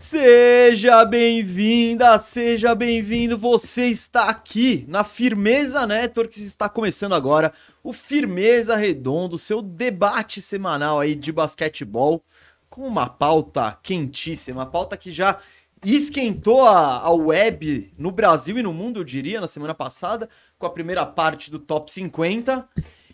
Seja 0.00 1.04
bem-vinda, 1.04 2.16
seja 2.20 2.72
bem-vindo. 2.72 3.36
Você 3.36 3.86
está 3.86 4.28
aqui 4.28 4.84
na 4.86 5.02
Firmeza 5.02 5.88
Networks. 5.88 6.40
Está 6.40 6.68
começando 6.68 7.16
agora 7.16 7.52
o 7.82 7.92
Firmeza 7.92 8.76
Redondo, 8.76 9.36
seu 9.36 9.60
debate 9.60 10.40
semanal 10.40 11.00
aí 11.00 11.16
de 11.16 11.32
basquetebol 11.32 12.22
com 12.70 12.86
uma 12.86 13.08
pauta 13.08 13.76
quentíssima, 13.82 14.60
uma 14.60 14.70
pauta 14.70 14.96
que 14.96 15.10
já 15.10 15.40
esquentou 15.84 16.64
a, 16.64 17.00
a 17.00 17.10
web 17.10 17.92
no 17.98 18.12
Brasil 18.12 18.56
e 18.56 18.62
no 18.62 18.72
mundo, 18.72 19.00
eu 19.00 19.04
diria, 19.04 19.40
na 19.40 19.48
semana 19.48 19.74
passada, 19.74 20.30
com 20.56 20.64
a 20.64 20.70
primeira 20.70 21.04
parte 21.04 21.50
do 21.50 21.58
Top 21.58 21.90
50. 21.90 22.68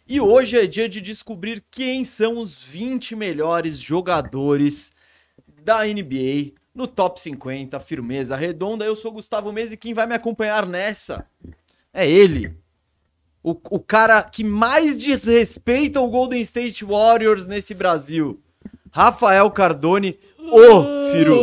E 0.06 0.20
hoje 0.20 0.58
é 0.58 0.66
dia 0.66 0.86
de 0.88 1.00
descobrir 1.00 1.64
quem 1.70 2.04
são 2.04 2.36
os 2.36 2.62
20 2.62 3.16
melhores 3.16 3.78
jogadores 3.78 4.92
da 5.62 5.82
NBA 5.86 6.62
no 6.74 6.86
Top 6.86 7.20
50, 7.20 7.78
firmeza 7.80 8.34
redonda. 8.34 8.84
Eu 8.84 8.96
sou 8.96 9.12
Gustavo 9.12 9.52
Mesa 9.52 9.74
e 9.74 9.76
quem 9.76 9.94
vai 9.94 10.06
me 10.06 10.14
acompanhar 10.14 10.66
nessa 10.66 11.26
é 11.92 12.08
ele. 12.10 12.52
O, 13.42 13.50
o 13.70 13.78
cara 13.78 14.22
que 14.22 14.42
mais 14.42 14.96
desrespeita 14.96 16.00
o 16.00 16.08
Golden 16.08 16.40
State 16.40 16.84
Warriors 16.84 17.46
nesse 17.46 17.74
Brasil. 17.74 18.40
Rafael 18.90 19.50
Cardone, 19.50 20.18
o 20.38 21.12
Firu. 21.12 21.38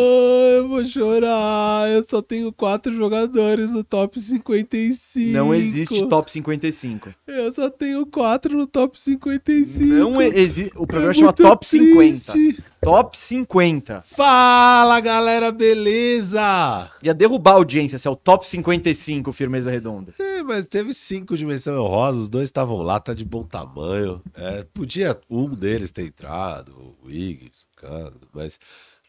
Eu 0.61 0.67
vou 0.67 0.85
chorar. 0.85 1.89
Eu 1.89 2.03
só 2.03 2.21
tenho 2.21 2.53
quatro 2.53 2.93
jogadores 2.93 3.71
no 3.71 3.83
top 3.83 4.19
55. 4.19 5.31
Não 5.31 5.55
existe 5.55 6.07
top 6.07 6.31
55. 6.31 7.09
Eu 7.25 7.51
só 7.51 7.67
tenho 7.67 8.05
quatro 8.05 8.55
no 8.55 8.67
top 8.67 9.01
55. 9.01 9.83
Não 9.91 10.21
existe. 10.21 10.71
O 10.75 10.85
programa 10.85 11.11
É 11.11 11.15
chama 11.15 11.33
Top 11.33 11.65
50. 11.65 12.31
triste. 12.31 12.63
Top 12.79 13.17
50. 13.17 14.03
Fala, 14.03 14.99
galera, 14.99 15.51
beleza? 15.51 16.89
Ia 17.03 17.13
derrubar 17.13 17.53
a 17.53 17.55
audiência 17.55 17.97
se 17.97 18.07
é 18.07 18.11
o 18.11 18.15
Top 18.15 18.47
55, 18.47 19.31
firmeza 19.31 19.71
redonda. 19.71 20.13
É, 20.19 20.43
mas 20.43 20.65
teve 20.67 20.93
cinco 20.93 21.35
de 21.35 21.45
menção 21.45 21.83
honrosa, 21.83 22.19
os 22.19 22.29
dois 22.29 22.47
estavam 22.47 22.77
lá, 22.81 22.99
tá 22.99 23.13
de 23.13 23.25
bom 23.25 23.43
tamanho. 23.43 24.21
É, 24.35 24.63
podia 24.73 25.19
um 25.29 25.49
deles 25.49 25.91
ter 25.91 26.05
entrado, 26.05 26.71
o 26.71 27.07
Wiggins, 27.07 27.65
o 27.77 27.81
cara, 27.81 28.13
mas 28.33 28.59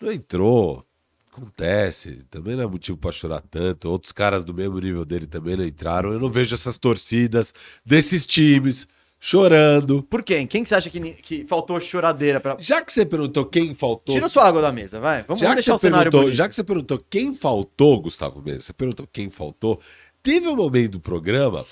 não 0.01 0.13
entrou. 0.13 0.85
Acontece, 1.33 2.25
também 2.29 2.55
não 2.57 2.65
é 2.65 2.67
motivo 2.67 2.99
pra 2.99 3.11
chorar 3.11 3.41
tanto. 3.41 3.89
Outros 3.89 4.13
caras 4.13 4.45
do 4.45 4.53
mesmo 4.53 4.79
nível 4.79 5.03
dele 5.03 5.27
também 5.27 5.57
não 5.57 5.65
entraram. 5.65 6.13
Eu 6.13 6.21
não 6.21 6.29
vejo 6.29 6.55
essas 6.55 6.77
torcidas 6.77 7.55
desses 7.85 8.27
times 8.27 8.87
chorando. 9.19 10.03
Por 10.03 10.23
quem? 10.23 10.47
Quem 10.47 10.63
que 10.63 10.69
você 10.69 10.75
acha 10.75 10.91
que, 10.91 11.01
que 11.01 11.47
faltou 11.47 11.81
choradeira 11.81 12.39
pra. 12.39 12.57
Já 12.59 12.85
que 12.85 12.93
você 12.93 13.07
perguntou 13.07 13.47
quem 13.47 13.73
faltou, 13.73 14.15
Tira 14.15 14.29
sua 14.29 14.47
água 14.47 14.61
da 14.61 14.71
mesa, 14.71 15.01
vai. 15.01 15.23
Vamos, 15.23 15.41
vamos 15.41 15.55
deixar 15.57 15.75
o 15.75 15.79
cenário 15.79 16.11
bonito. 16.11 16.33
já 16.33 16.47
que 16.47 16.55
você 16.55 16.63
perguntou 16.63 17.03
quem 17.09 17.35
faltou, 17.35 18.01
Gustavo 18.01 18.43
Mendes, 18.43 18.67
você 18.67 18.75
perguntou 18.75 19.09
quem 19.11 19.31
faltou, 19.31 19.81
teve 20.23 20.49
um 20.49 20.57
momento 20.57 20.93
do 20.93 21.01
programa 21.01 21.65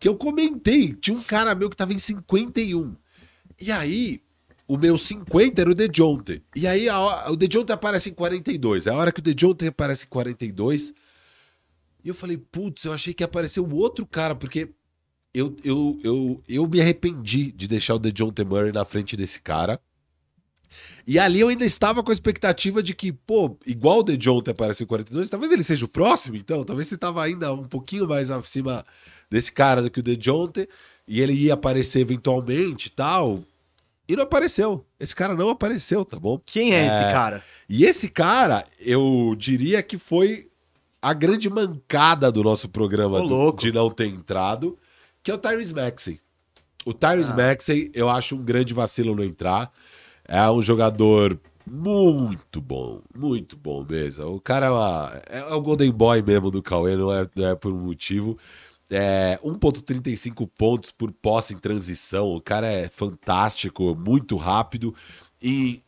que 0.00 0.08
eu 0.08 0.16
comentei, 0.16 0.94
tinha 0.94 1.16
um 1.16 1.22
cara 1.22 1.54
meu 1.54 1.70
que 1.70 1.76
tava 1.76 1.92
em 1.92 1.98
51. 1.98 2.96
E 3.60 3.70
aí, 3.70 4.20
o 4.66 4.78
meu 4.78 4.96
50 4.96 5.60
era 5.60 5.70
o 5.70 5.74
DeJounte. 5.74 6.42
E 6.56 6.66
aí, 6.66 6.88
a 6.88 7.30
o 7.30 7.36
DeJounte 7.36 7.72
aparece 7.72 8.10
em 8.10 8.14
42. 8.14 8.86
A 8.86 8.94
hora 8.94 9.12
que 9.12 9.20
o 9.20 9.22
DeJounte 9.22 9.66
aparece 9.66 10.06
em 10.06 10.08
42, 10.08 10.94
e 12.02 12.08
eu 12.08 12.14
falei, 12.14 12.36
putz, 12.36 12.84
eu 12.84 12.92
achei 12.92 13.14
que 13.14 13.24
o 13.24 13.74
outro 13.74 14.04
cara, 14.04 14.34
porque 14.34 14.68
eu, 15.32 15.56
eu, 15.64 15.98
eu, 16.02 16.42
eu 16.48 16.68
me 16.68 16.80
arrependi 16.80 17.50
de 17.50 17.66
deixar 17.66 17.94
o 17.94 17.98
DeJounte 17.98 18.44
Murray 18.44 18.72
na 18.72 18.84
frente 18.84 19.16
desse 19.16 19.40
cara. 19.40 19.80
E 21.06 21.18
ali 21.18 21.40
eu 21.40 21.48
ainda 21.48 21.64
estava 21.64 22.02
com 22.02 22.10
a 22.10 22.14
expectativa 22.14 22.82
de 22.82 22.94
que, 22.94 23.12
pô, 23.12 23.56
igual 23.66 23.98
o 23.98 24.02
DeJounte 24.02 24.50
aparece 24.50 24.84
em 24.84 24.86
42, 24.86 25.28
talvez 25.28 25.52
ele 25.52 25.62
seja 25.62 25.84
o 25.84 25.88
próximo, 25.88 26.36
então. 26.36 26.64
Talvez 26.64 26.88
você 26.88 26.94
estava 26.94 27.22
ainda 27.22 27.52
um 27.52 27.64
pouquinho 27.64 28.08
mais 28.08 28.30
acima 28.30 28.84
desse 29.30 29.52
cara 29.52 29.82
do 29.82 29.90
que 29.90 30.00
o 30.00 30.02
DeJounte, 30.02 30.68
e 31.06 31.20
ele 31.20 31.32
ia 31.32 31.54
aparecer 31.54 32.00
eventualmente 32.00 32.88
e 32.88 32.90
tal. 32.90 33.44
E 34.08 34.14
não 34.16 34.24
apareceu. 34.24 34.84
Esse 35.00 35.14
cara 35.16 35.34
não 35.34 35.48
apareceu, 35.48 36.04
tá 36.04 36.18
bom? 36.18 36.38
Quem 36.44 36.74
é, 36.74 36.86
esse 36.86 36.96
É. 37.04 37.12
cara? 37.12 37.42
E 37.68 37.84
esse 37.84 38.08
cara, 38.08 38.64
eu 38.78 39.34
diria 39.38 39.82
que 39.82 39.96
foi 39.96 40.48
a 41.00 41.12
grande 41.14 41.48
mancada 41.48 42.30
do 42.30 42.42
nosso 42.42 42.68
programa 42.68 43.20
do- 43.26 43.52
de 43.52 43.72
não 43.72 43.90
ter 43.90 44.06
entrado, 44.06 44.78
que 45.22 45.30
é 45.30 45.34
o 45.34 45.38
Tyrese 45.38 45.74
Maxey. 45.74 46.20
O 46.84 46.92
Tyrese 46.92 47.32
Ah. 47.32 47.36
Maxey, 47.36 47.90
eu 47.94 48.10
acho 48.10 48.36
um 48.36 48.42
grande 48.42 48.74
vacilo 48.74 49.14
não 49.16 49.24
entrar. 49.24 49.72
É 50.26 50.50
um 50.50 50.60
jogador 50.60 51.38
muito 51.66 52.60
bom, 52.60 53.00
muito 53.14 53.56
bom 53.56 53.84
mesmo. 53.88 54.26
O 54.34 54.40
cara 54.40 54.66
é, 54.66 54.70
uma- 54.70 55.22
é 55.30 55.54
o 55.54 55.60
Golden 55.62 55.90
Boy 55.90 56.20
mesmo 56.22 56.50
do 56.50 56.62
Cauê, 56.62 56.94
não 56.94 57.10
é, 57.10 57.26
não 57.34 57.46
é 57.46 57.54
por 57.54 57.72
um 57.72 57.78
motivo. 57.78 58.36
É 58.94 59.40
1,35 59.42 60.48
pontos 60.56 60.92
por 60.92 61.10
posse 61.10 61.54
em 61.54 61.58
transição. 61.58 62.28
O 62.28 62.40
cara 62.40 62.66
é 62.66 62.88
fantástico, 62.88 63.94
muito 63.94 64.36
rápido. 64.36 64.94
E 65.42 65.82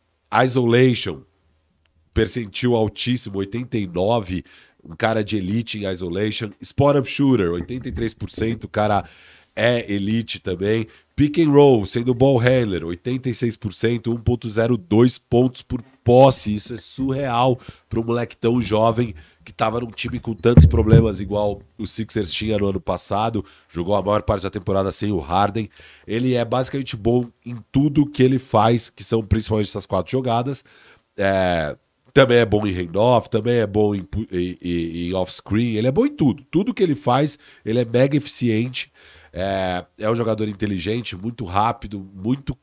isolation, 0.44 1.22
percentil 2.12 2.74
altíssimo, 2.74 3.38
89, 3.38 4.44
um 4.82 4.96
cara 4.96 5.22
de 5.22 5.36
elite 5.36 5.78
em 5.78 5.86
isolation. 5.86 6.50
Spot 6.60 6.96
up 6.96 7.08
shooter, 7.08 7.50
83%, 7.50 8.64
o 8.64 8.68
cara 8.68 9.04
é 9.54 9.90
elite 9.90 10.40
também. 10.40 10.86
Pick 11.14 11.38
and 11.38 11.50
roll, 11.50 11.86
sendo 11.86 12.14
ball 12.14 12.36
handler, 12.36 12.82
86%, 12.82 14.02
1.02 14.02 15.20
pontos 15.30 15.62
por 15.62 15.82
posse. 16.04 16.54
Isso 16.54 16.74
é 16.74 16.76
surreal 16.76 17.58
para 17.88 18.00
um 18.00 18.04
moleque 18.04 18.36
tão 18.36 18.60
jovem 18.60 19.14
que 19.46 19.52
estava 19.52 19.78
num 19.80 19.86
time 19.86 20.18
com 20.18 20.34
tantos 20.34 20.66
problemas 20.66 21.20
igual 21.20 21.62
o 21.78 21.86
Sixers 21.86 22.32
tinha 22.32 22.58
no 22.58 22.66
ano 22.66 22.80
passado, 22.80 23.44
jogou 23.68 23.94
a 23.94 24.02
maior 24.02 24.22
parte 24.22 24.42
da 24.42 24.50
temporada 24.50 24.90
sem 24.90 25.12
o 25.12 25.20
Harden. 25.20 25.70
Ele 26.04 26.34
é 26.34 26.44
basicamente 26.44 26.96
bom 26.96 27.24
em 27.44 27.56
tudo 27.70 28.10
que 28.10 28.24
ele 28.24 28.40
faz, 28.40 28.90
que 28.90 29.04
são 29.04 29.22
principalmente 29.22 29.68
essas 29.68 29.86
quatro 29.86 30.10
jogadas. 30.10 30.64
É, 31.16 31.76
também 32.12 32.38
é 32.38 32.44
bom 32.44 32.66
em 32.66 32.72
handoff, 32.72 33.30
também 33.30 33.54
é 33.54 33.66
bom 33.68 33.94
em, 33.94 34.04
em- 34.32 35.08
em 35.08 35.14
off-screen, 35.14 35.76
ele 35.76 35.86
é 35.86 35.92
bom 35.92 36.04
em 36.04 36.10
tudo. 36.14 36.42
Tudo 36.50 36.74
que 36.74 36.82
ele 36.82 36.96
faz, 36.96 37.38
ele 37.64 37.78
é 37.78 37.84
mega 37.84 38.16
eficiente. 38.16 38.90
É, 39.32 39.84
é 39.98 40.10
um 40.10 40.16
jogador 40.16 40.48
inteligente, 40.48 41.14
muito 41.16 41.44
rápido, 41.44 42.04
muito 42.14 42.58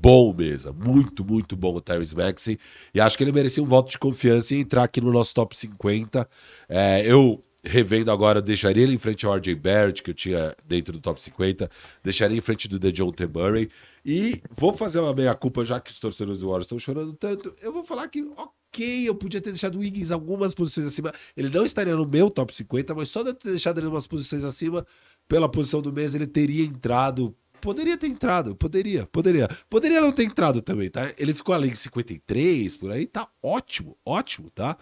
bom 0.00 0.32
mesmo. 0.32 0.72
Muito, 0.72 1.24
muito 1.24 1.56
bom 1.56 1.74
o 1.74 1.80
Tyrese 1.80 2.16
Maxey. 2.16 2.58
E 2.94 3.00
acho 3.00 3.16
que 3.16 3.24
ele 3.24 3.32
merecia 3.32 3.62
um 3.62 3.66
voto 3.66 3.90
de 3.90 3.98
confiança 3.98 4.54
e 4.54 4.60
entrar 4.60 4.84
aqui 4.84 5.00
no 5.00 5.12
nosso 5.12 5.34
top 5.34 5.56
50. 5.56 6.28
É, 6.68 7.04
eu, 7.04 7.42
revendo 7.64 8.10
agora, 8.10 8.40
deixaria 8.40 8.82
ele 8.82 8.94
em 8.94 8.98
frente 8.98 9.26
ao 9.26 9.34
RJ 9.34 9.54
Barrett, 9.54 10.02
que 10.02 10.10
eu 10.10 10.14
tinha 10.14 10.54
dentro 10.66 10.92
do 10.92 11.00
top 11.00 11.20
50. 11.22 11.68
Deixaria 12.02 12.36
em 12.36 12.40
frente 12.40 12.68
do 12.68 12.78
DeJounte 12.78 13.26
Murray. 13.26 13.68
E 14.04 14.40
vou 14.50 14.72
fazer 14.72 15.00
uma 15.00 15.12
meia-culpa, 15.12 15.64
já 15.64 15.80
que 15.80 15.90
os 15.90 15.98
torcedores 15.98 16.40
do 16.40 16.46
Warriors 16.46 16.66
estão 16.66 16.78
chorando 16.78 17.12
tanto. 17.14 17.52
Eu 17.60 17.72
vou 17.72 17.82
falar 17.82 18.06
que, 18.08 18.22
ok, 18.36 19.08
eu 19.08 19.14
podia 19.14 19.40
ter 19.40 19.50
deixado 19.50 19.76
o 19.76 19.80
Wiggins 19.80 20.12
algumas 20.12 20.54
posições 20.54 20.86
acima. 20.86 21.12
Ele 21.36 21.48
não 21.48 21.64
estaria 21.64 21.96
no 21.96 22.06
meu 22.06 22.30
top 22.30 22.54
50, 22.54 22.94
mas 22.94 23.08
só 23.08 23.22
de 23.24 23.30
eu 23.30 23.34
ter 23.34 23.50
deixado 23.50 23.78
ele 23.78 23.88
umas 23.88 24.06
posições 24.06 24.44
acima, 24.44 24.86
pela 25.28 25.48
posição 25.48 25.82
do 25.82 25.92
mês, 25.92 26.14
ele 26.14 26.26
teria 26.26 26.64
entrado 26.64 27.34
Poderia 27.60 27.96
ter 27.96 28.06
entrado, 28.06 28.54
poderia, 28.54 29.06
poderia. 29.06 29.48
Poderia 29.68 30.00
não 30.00 30.12
ter 30.12 30.24
entrado 30.24 30.60
também, 30.60 30.90
tá? 30.90 31.12
Ele 31.18 31.34
ficou 31.34 31.54
além 31.54 31.70
de 31.70 31.78
53, 31.78 32.76
por 32.76 32.90
aí, 32.90 33.06
tá 33.06 33.28
ótimo, 33.42 33.96
ótimo, 34.04 34.50
tá? 34.50 34.76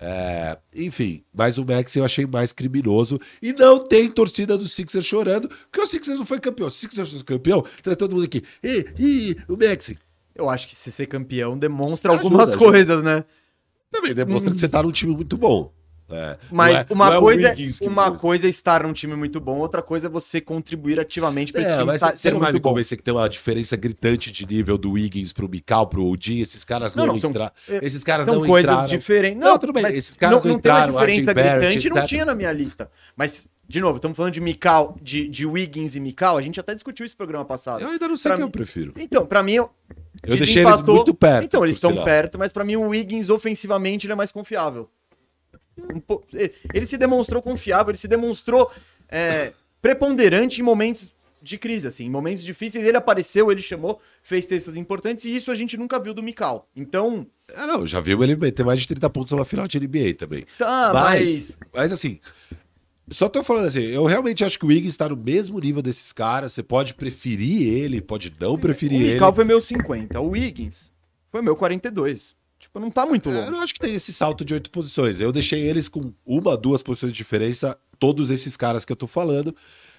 É, 0.00 0.56
enfim, 0.74 1.24
mas 1.34 1.58
o 1.58 1.64
Max 1.64 1.96
eu 1.96 2.04
achei 2.04 2.24
mais 2.24 2.52
criminoso 2.52 3.20
e 3.42 3.52
não 3.52 3.84
tem 3.84 4.08
torcida 4.08 4.56
do 4.56 4.68
Sixers 4.68 5.04
chorando, 5.04 5.48
porque 5.48 5.80
o 5.80 5.86
Sixers 5.86 6.18
não 6.18 6.26
foi 6.26 6.38
campeão. 6.38 6.68
O 6.68 6.70
Sixers 6.70 7.10
fosse 7.10 7.24
campeão, 7.24 7.64
teria 7.82 7.96
todo 7.96 8.14
mundo 8.14 8.24
aqui. 8.24 8.42
Ih, 8.62 8.86
ih, 8.98 9.36
o 9.48 9.56
Max. 9.56 9.92
Eu 10.34 10.48
acho 10.48 10.68
que 10.68 10.76
se 10.76 10.92
ser 10.92 11.06
campeão 11.06 11.58
demonstra 11.58 12.12
Ajuda, 12.12 12.24
algumas 12.24 12.48
ajuda. 12.50 12.64
coisas, 12.64 13.02
né? 13.02 13.24
Também 13.90 14.14
demonstra 14.14 14.54
que 14.54 14.60
você 14.60 14.68
tá 14.68 14.82
num 14.82 14.92
time 14.92 15.12
muito 15.12 15.36
bom. 15.36 15.72
É, 16.10 16.38
Mas 16.50 16.72
não 16.72 16.80
é- 16.80 16.86
uma, 16.90 17.06
não 17.06 17.12
é 17.12 17.18
o 17.18 17.20
coisa, 17.20 17.54
que- 17.54 17.68
uma 17.86 18.10
coisa 18.12 18.46
é 18.46 18.50
estar 18.50 18.82
num 18.82 18.94
time 18.94 19.14
muito 19.14 19.38
bom, 19.40 19.58
outra 19.58 19.82
coisa 19.82 20.06
é 20.06 20.10
você 20.10 20.40
contribuir 20.40 20.98
ativamente 20.98 21.52
para 21.52 21.60
esse 21.60 21.70
É, 21.70 21.78
time 21.78 21.94
estar- 21.94 22.10
você 22.12 22.16
ser 22.16 22.32
não 22.32 22.40
vai 22.40 22.48
me 22.48 22.52
muito 22.54 22.62
bom. 22.62 22.70
convencer 22.70 22.96
que 22.96 23.04
tem 23.04 23.12
uma 23.12 23.28
diferença 23.28 23.76
gritante 23.76 24.32
de 24.32 24.46
nível 24.46 24.78
do 24.78 24.92
Wiggins 24.92 25.34
pro 25.34 25.46
Mikal, 25.48 25.86
pro 25.86 26.06
OG. 26.06 26.40
Esses 26.40 26.64
caras 26.64 26.94
Não, 26.94 27.04
não, 27.06 27.12
não, 27.12 27.20
são- 27.20 27.28
entraram. 27.30 27.52
é, 27.68 27.80
Esses 27.84 28.02
caras 28.02 28.26
não 28.26 28.46
coisas 28.46 28.70
entraram. 28.70 28.88
diferentes. 28.88 29.38
Não, 29.40 29.58
tudo 29.58 29.72
bem, 29.72 29.84
esses 29.94 30.16
caras 30.16 30.42
não 30.42 30.52
não 30.52 30.58
tem 30.58 30.70
uma 30.72 30.78
entraram, 30.78 30.92
diferença 30.94 31.34
Barrett, 31.34 31.58
gritante, 31.78 31.90
não 31.90 32.06
tinha 32.06 32.24
na 32.24 32.34
minha 32.34 32.52
lista. 32.52 32.90
Mas, 33.14 33.46
de 33.68 33.80
novo, 33.82 33.96
estamos 33.96 34.16
falando 34.16 34.32
de 34.32 34.40
Mikal, 34.40 34.96
de, 35.02 35.28
de 35.28 35.44
Wiggins 35.44 35.94
e 35.94 36.00
Mikal, 36.00 36.38
a 36.38 36.40
gente 36.42 36.58
até 36.58 36.74
discutiu 36.74 37.04
esse 37.04 37.14
programa 37.14 37.44
passado. 37.44 37.82
Eu 37.82 37.88
ainda 37.88 38.08
não 38.08 38.16
sei 38.16 38.30
Pra 38.30 38.36
quem 38.36 38.42
eu 38.44 38.46
mim- 38.46 38.52
prefiro. 38.52 38.94
Então, 38.96 39.26
pra 39.26 39.42
mim, 39.42 39.52
eu, 39.52 39.70
Eu 40.26 40.36
deixei 40.38 40.64
eles 40.64 40.80
muito 40.80 41.12
perto, 41.14 41.44
Então, 41.44 41.62
eles 41.64 41.76
estão 41.76 41.94
perto, 42.02 42.38
mas 42.38 42.50
pra 42.50 42.64
mim 42.64 42.76
o 42.76 42.88
Wiggins 42.88 43.28
ofensivamente 43.28 44.06
ele 44.06 44.14
é 44.14 44.16
mais 44.16 44.32
confiável. 44.32 44.88
Um 45.78 46.00
ele- 46.74 46.86
se 46.86 46.96
demonstrou 46.96 47.40
confiável, 47.42 47.90
ele 47.90 47.98
se 47.98 48.08
demonstrou 48.08 48.70
é, 49.08 49.52
preponderante 49.80 50.60
em 50.60 50.64
momentos 50.64 51.12
de 51.40 51.56
crise, 51.56 51.86
assim, 51.86 52.04
em 52.06 52.10
momentos 52.10 52.42
difíceis. 52.42 52.84
Ele 52.84 52.96
apareceu, 52.96 53.50
ele 53.50 53.62
chamou, 53.62 54.00
fez 54.22 54.44
testas 54.46 54.76
importantes 54.76 55.24
e 55.24 55.34
isso 55.34 55.50
a 55.50 55.54
gente 55.54 55.76
nunca 55.76 55.98
viu 55.98 56.12
do 56.12 56.22
Mikal. 56.22 56.68
Então, 56.74 57.26
Ah, 57.54 57.66
não, 57.66 57.86
já 57.86 58.00
viu 58.00 58.22
ele 58.22 58.50
ter 58.52 58.64
mais 58.64 58.80
de 58.80 58.88
30 58.88 59.08
pontos 59.08 59.32
numa 59.32 59.44
final 59.44 59.66
de 59.68 59.78
NBA 59.78 60.14
também. 60.18 60.44
Tá, 60.58 60.90
mas. 60.92 61.58
Mas 61.74 61.92
assim, 61.92 62.18
só 63.10 63.26
tô 63.28 63.42
falando 63.42 63.66
assim, 63.66 63.80
eu 63.84 64.04
realmente 64.04 64.44
acho 64.44 64.58
que 64.58 64.66
o 64.66 64.68
Wiggins 64.68 64.96
tá 64.96 65.08
no 65.08 65.16
mesmo 65.16 65.58
nível 65.58 65.80
desses 65.80 66.12
caras. 66.12 66.52
Você 66.52 66.62
pode 66.62 66.92
preferir 66.94 67.62
ele, 67.72 68.00
pode 68.02 68.32
não 68.38 68.58
preferir 68.58 68.98
O 69.00 69.02
ele. 69.02 69.12
Mikal 69.14 69.34
foi 69.34 69.44
meu 69.44 69.60
50. 69.60 70.20
O 70.20 70.30
Wiggins 70.30 70.90
foi 71.30 71.40
meu 71.40 71.56
42. 71.56 72.34
Tipo, 72.78 72.80
não 72.80 72.90
tá 72.90 73.04
muito 73.06 73.28
É, 73.28 73.32
Eu 73.32 73.38
longe. 73.40 73.50
não 73.50 73.60
acho 73.60 73.74
que 73.74 73.80
tem 73.80 73.94
esse 73.94 74.12
salto 74.12 74.44
de 74.44 74.54
oito 74.54 74.70
posições. 74.70 75.20
Eu 75.20 75.32
deixei 75.32 75.60
eles 75.62 75.88
com 75.88 76.12
uma, 76.24 76.56
duas 76.56 76.82
posições 76.82 77.12
de 77.12 77.16
diferença, 77.18 77.76
todos 77.98 78.30
esses 78.30 78.56
caras 78.56 78.84
que 78.84 78.92
eu 78.92 78.96
tô 78.96 79.06
falando. 79.06 79.54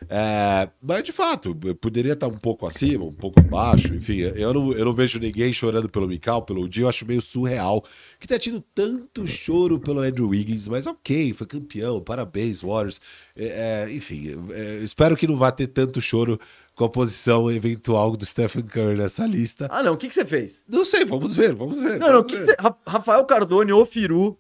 É, 0.08 0.70
mas 0.82 1.04
de 1.04 1.12
fato, 1.12 1.58
eu 1.66 1.76
poderia 1.76 2.14
estar 2.14 2.28
um 2.28 2.38
pouco 2.38 2.66
acima, 2.66 3.04
um 3.04 3.12
pouco 3.12 3.40
abaixo. 3.42 3.94
Enfim, 3.94 4.20
eu 4.20 4.54
não, 4.54 4.72
eu 4.72 4.86
não 4.86 4.94
vejo 4.94 5.20
ninguém 5.20 5.52
chorando 5.52 5.90
pelo 5.90 6.08
Mikal, 6.08 6.42
pelo 6.44 6.70
dia. 6.70 6.84
Eu 6.86 6.90
acho 6.90 7.06
meio 7.06 7.22
surreal 7.22 7.84
que 8.18 8.26
tenha 8.26 8.40
tido 8.40 8.64
tanto 8.74 9.28
choro 9.28 9.78
pelo 9.78 10.00
Andrew 10.00 10.30
Wiggins, 10.30 10.70
mas 10.70 10.88
ok, 10.88 11.34
foi 11.34 11.46
campeão, 11.46 12.00
parabéns, 12.00 12.62
Warriors. 12.62 13.02
É, 13.36 13.86
é, 13.90 13.94
enfim, 13.94 14.38
é, 14.52 14.78
espero 14.84 15.18
que 15.18 15.28
não 15.28 15.36
vá 15.36 15.52
ter 15.52 15.68
tanto 15.68 16.00
choro 16.00 16.40
com 16.80 16.86
a 16.86 16.90
posição 16.90 17.52
eventual 17.52 18.16
do 18.16 18.26
Stephen 18.26 18.64
Curry 18.64 18.96
nessa 18.98 19.26
lista. 19.28 19.68
Ah, 19.70 19.84
não. 19.84 19.96
O 19.96 19.98
que, 19.98 20.08
que 20.08 20.14
você 20.16 20.24
fez? 20.24 20.64
Não 20.66 20.86
sei, 20.86 21.04
vamos 21.04 21.36
ver, 21.36 21.54
vamos 21.54 21.82
ver. 21.82 22.00
Não, 22.00 22.08
não. 22.08 22.14
vamos 22.24 22.32
que 22.32 22.40
que 22.40 22.46
ver. 22.46 22.56
Ra- 22.58 22.78
Rafael 22.88 23.26
Cardone 23.26 23.74
ou 23.74 23.86
Firu. 23.86 24.40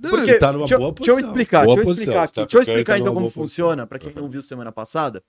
Não, 0.00 0.10
Porque, 0.10 0.30
ele 0.30 0.38
tá 0.38 0.52
numa 0.52 0.60
deixa, 0.66 0.78
boa 0.78 0.92
deixa 0.92 1.10
eu 1.10 1.14
posição. 1.16 1.30
explicar, 1.32 1.64
Boa 1.64 1.74
deixa 1.74 1.80
eu 1.80 1.84
posição. 1.94 2.14
explicar 2.14 2.22
aqui. 2.22 2.34
Deixa 2.34 2.56
eu 2.56 2.60
Curry 2.60 2.70
explicar 2.72 2.92
tá 2.92 2.98
então 3.00 3.14
como 3.14 3.28
funciona, 3.30 3.86
pra 3.88 3.98
quem 3.98 4.12
não 4.14 4.28
viu 4.28 4.40
semana 4.40 4.70
passada. 4.70 5.20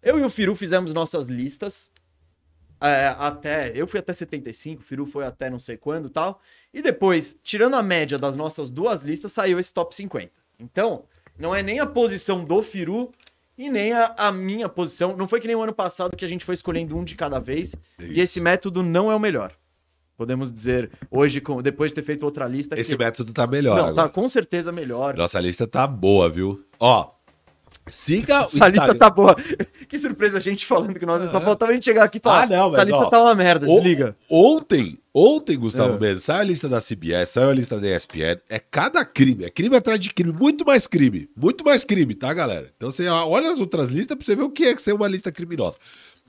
Eu 0.00 0.20
e 0.20 0.22
o 0.22 0.30
Firu 0.30 0.54
fizemos 0.54 0.94
nossas 0.94 1.28
listas. 1.28 1.90
é, 2.80 3.08
até. 3.18 3.72
Eu 3.74 3.88
fui 3.88 3.98
até 3.98 4.12
75, 4.12 4.82
o 4.82 4.84
Firu 4.84 5.04
foi 5.04 5.24
até 5.26 5.50
não 5.50 5.58
sei 5.58 5.76
quando 5.76 6.06
e 6.06 6.10
tal. 6.10 6.40
E 6.72 6.80
depois, 6.80 7.36
tirando 7.42 7.74
a 7.74 7.82
média 7.82 8.18
das 8.18 8.36
nossas 8.36 8.70
duas 8.70 9.02
listas, 9.02 9.32
saiu 9.32 9.58
esse 9.58 9.74
top 9.74 9.92
50. 9.96 10.30
Então, 10.60 11.02
não 11.36 11.52
é 11.52 11.60
nem 11.60 11.80
a 11.80 11.86
posição 11.86 12.44
do 12.44 12.62
Firu 12.62 13.10
e 13.58 13.68
nem 13.68 13.92
a, 13.92 14.14
a 14.16 14.30
minha 14.32 14.68
posição. 14.68 15.16
Não 15.16 15.26
foi 15.26 15.40
que 15.40 15.46
nem 15.48 15.56
o 15.56 15.62
ano 15.62 15.74
passado 15.74 16.16
que 16.16 16.24
a 16.24 16.28
gente 16.28 16.44
foi 16.44 16.54
escolhendo 16.54 16.96
um 16.96 17.02
de 17.02 17.16
cada 17.16 17.40
vez. 17.40 17.74
E 17.98 18.20
esse 18.20 18.40
método 18.40 18.82
não 18.82 19.10
é 19.10 19.16
o 19.16 19.18
melhor. 19.20 19.52
Podemos 20.16 20.50
dizer, 20.50 20.90
hoje, 21.10 21.40
com- 21.40 21.60
depois 21.62 21.90
de 21.90 21.96
ter 21.96 22.02
feito 22.02 22.22
outra 22.24 22.46
lista. 22.46 22.78
Esse 22.78 22.96
que... 22.96 23.04
método 23.04 23.32
tá 23.32 23.46
melhor 23.46 23.76
Não, 23.76 23.86
agora. 23.88 24.08
tá 24.08 24.08
com 24.08 24.28
certeza 24.28 24.72
melhor. 24.72 25.16
Nossa 25.16 25.40
lista 25.40 25.66
tá 25.66 25.86
boa, 25.86 26.28
viu? 26.30 26.64
Ó, 26.80 27.10
siga 27.90 28.42
o 28.42 28.46
Essa 28.46 28.68
lista 28.68 28.94
tá 28.94 29.10
boa. 29.10 29.36
Que 29.88 29.98
surpresa 29.98 30.36
a 30.36 30.40
gente 30.40 30.66
falando 30.66 30.98
que 30.98 31.06
nós 31.06 31.30
só 31.30 31.40
faltava 31.40 31.72
a 31.72 31.74
gente 31.74 31.84
chegar 31.86 32.04
aqui 32.04 32.18
e 32.18 32.20
falar. 32.20 32.42
Ah, 32.42 32.46
não, 32.46 32.68
Essa 32.68 32.76
mas, 32.76 32.86
lista 32.88 32.98
ó, 33.06 33.08
tá 33.10 33.22
uma 33.22 33.34
merda, 33.34 33.66
O- 33.66 33.76
desliga. 33.76 34.14
Ontem, 34.28 34.98
ontem, 35.14 35.56
Gustavo 35.56 35.94
É. 35.94 35.98
Mendes, 35.98 36.24
saiu 36.24 36.40
a 36.40 36.44
lista 36.44 36.68
da 36.68 36.78
CBS, 36.80 37.30
saiu 37.30 37.48
a 37.48 37.54
lista 37.54 37.80
da 37.80 37.88
ESPN. 37.88 38.38
É 38.50 38.58
cada 38.58 39.02
crime, 39.04 39.44
é 39.44 39.48
crime 39.48 39.74
atrás 39.76 39.98
de 39.98 40.12
crime, 40.12 40.32
muito 40.32 40.64
mais 40.66 40.86
crime, 40.86 41.30
muito 41.34 41.64
mais 41.64 41.84
crime, 41.84 42.14
tá, 42.14 42.32
galera? 42.34 42.70
Então 42.76 42.90
você 42.90 43.08
olha 43.08 43.50
as 43.50 43.60
outras 43.60 43.88
listas 43.88 44.14
pra 44.16 44.26
você 44.26 44.36
ver 44.36 44.42
o 44.42 44.50
que 44.50 44.64
é 44.66 44.74
que 44.74 44.82
ser 44.82 44.92
uma 44.92 45.08
lista 45.08 45.32
criminosa. 45.32 45.78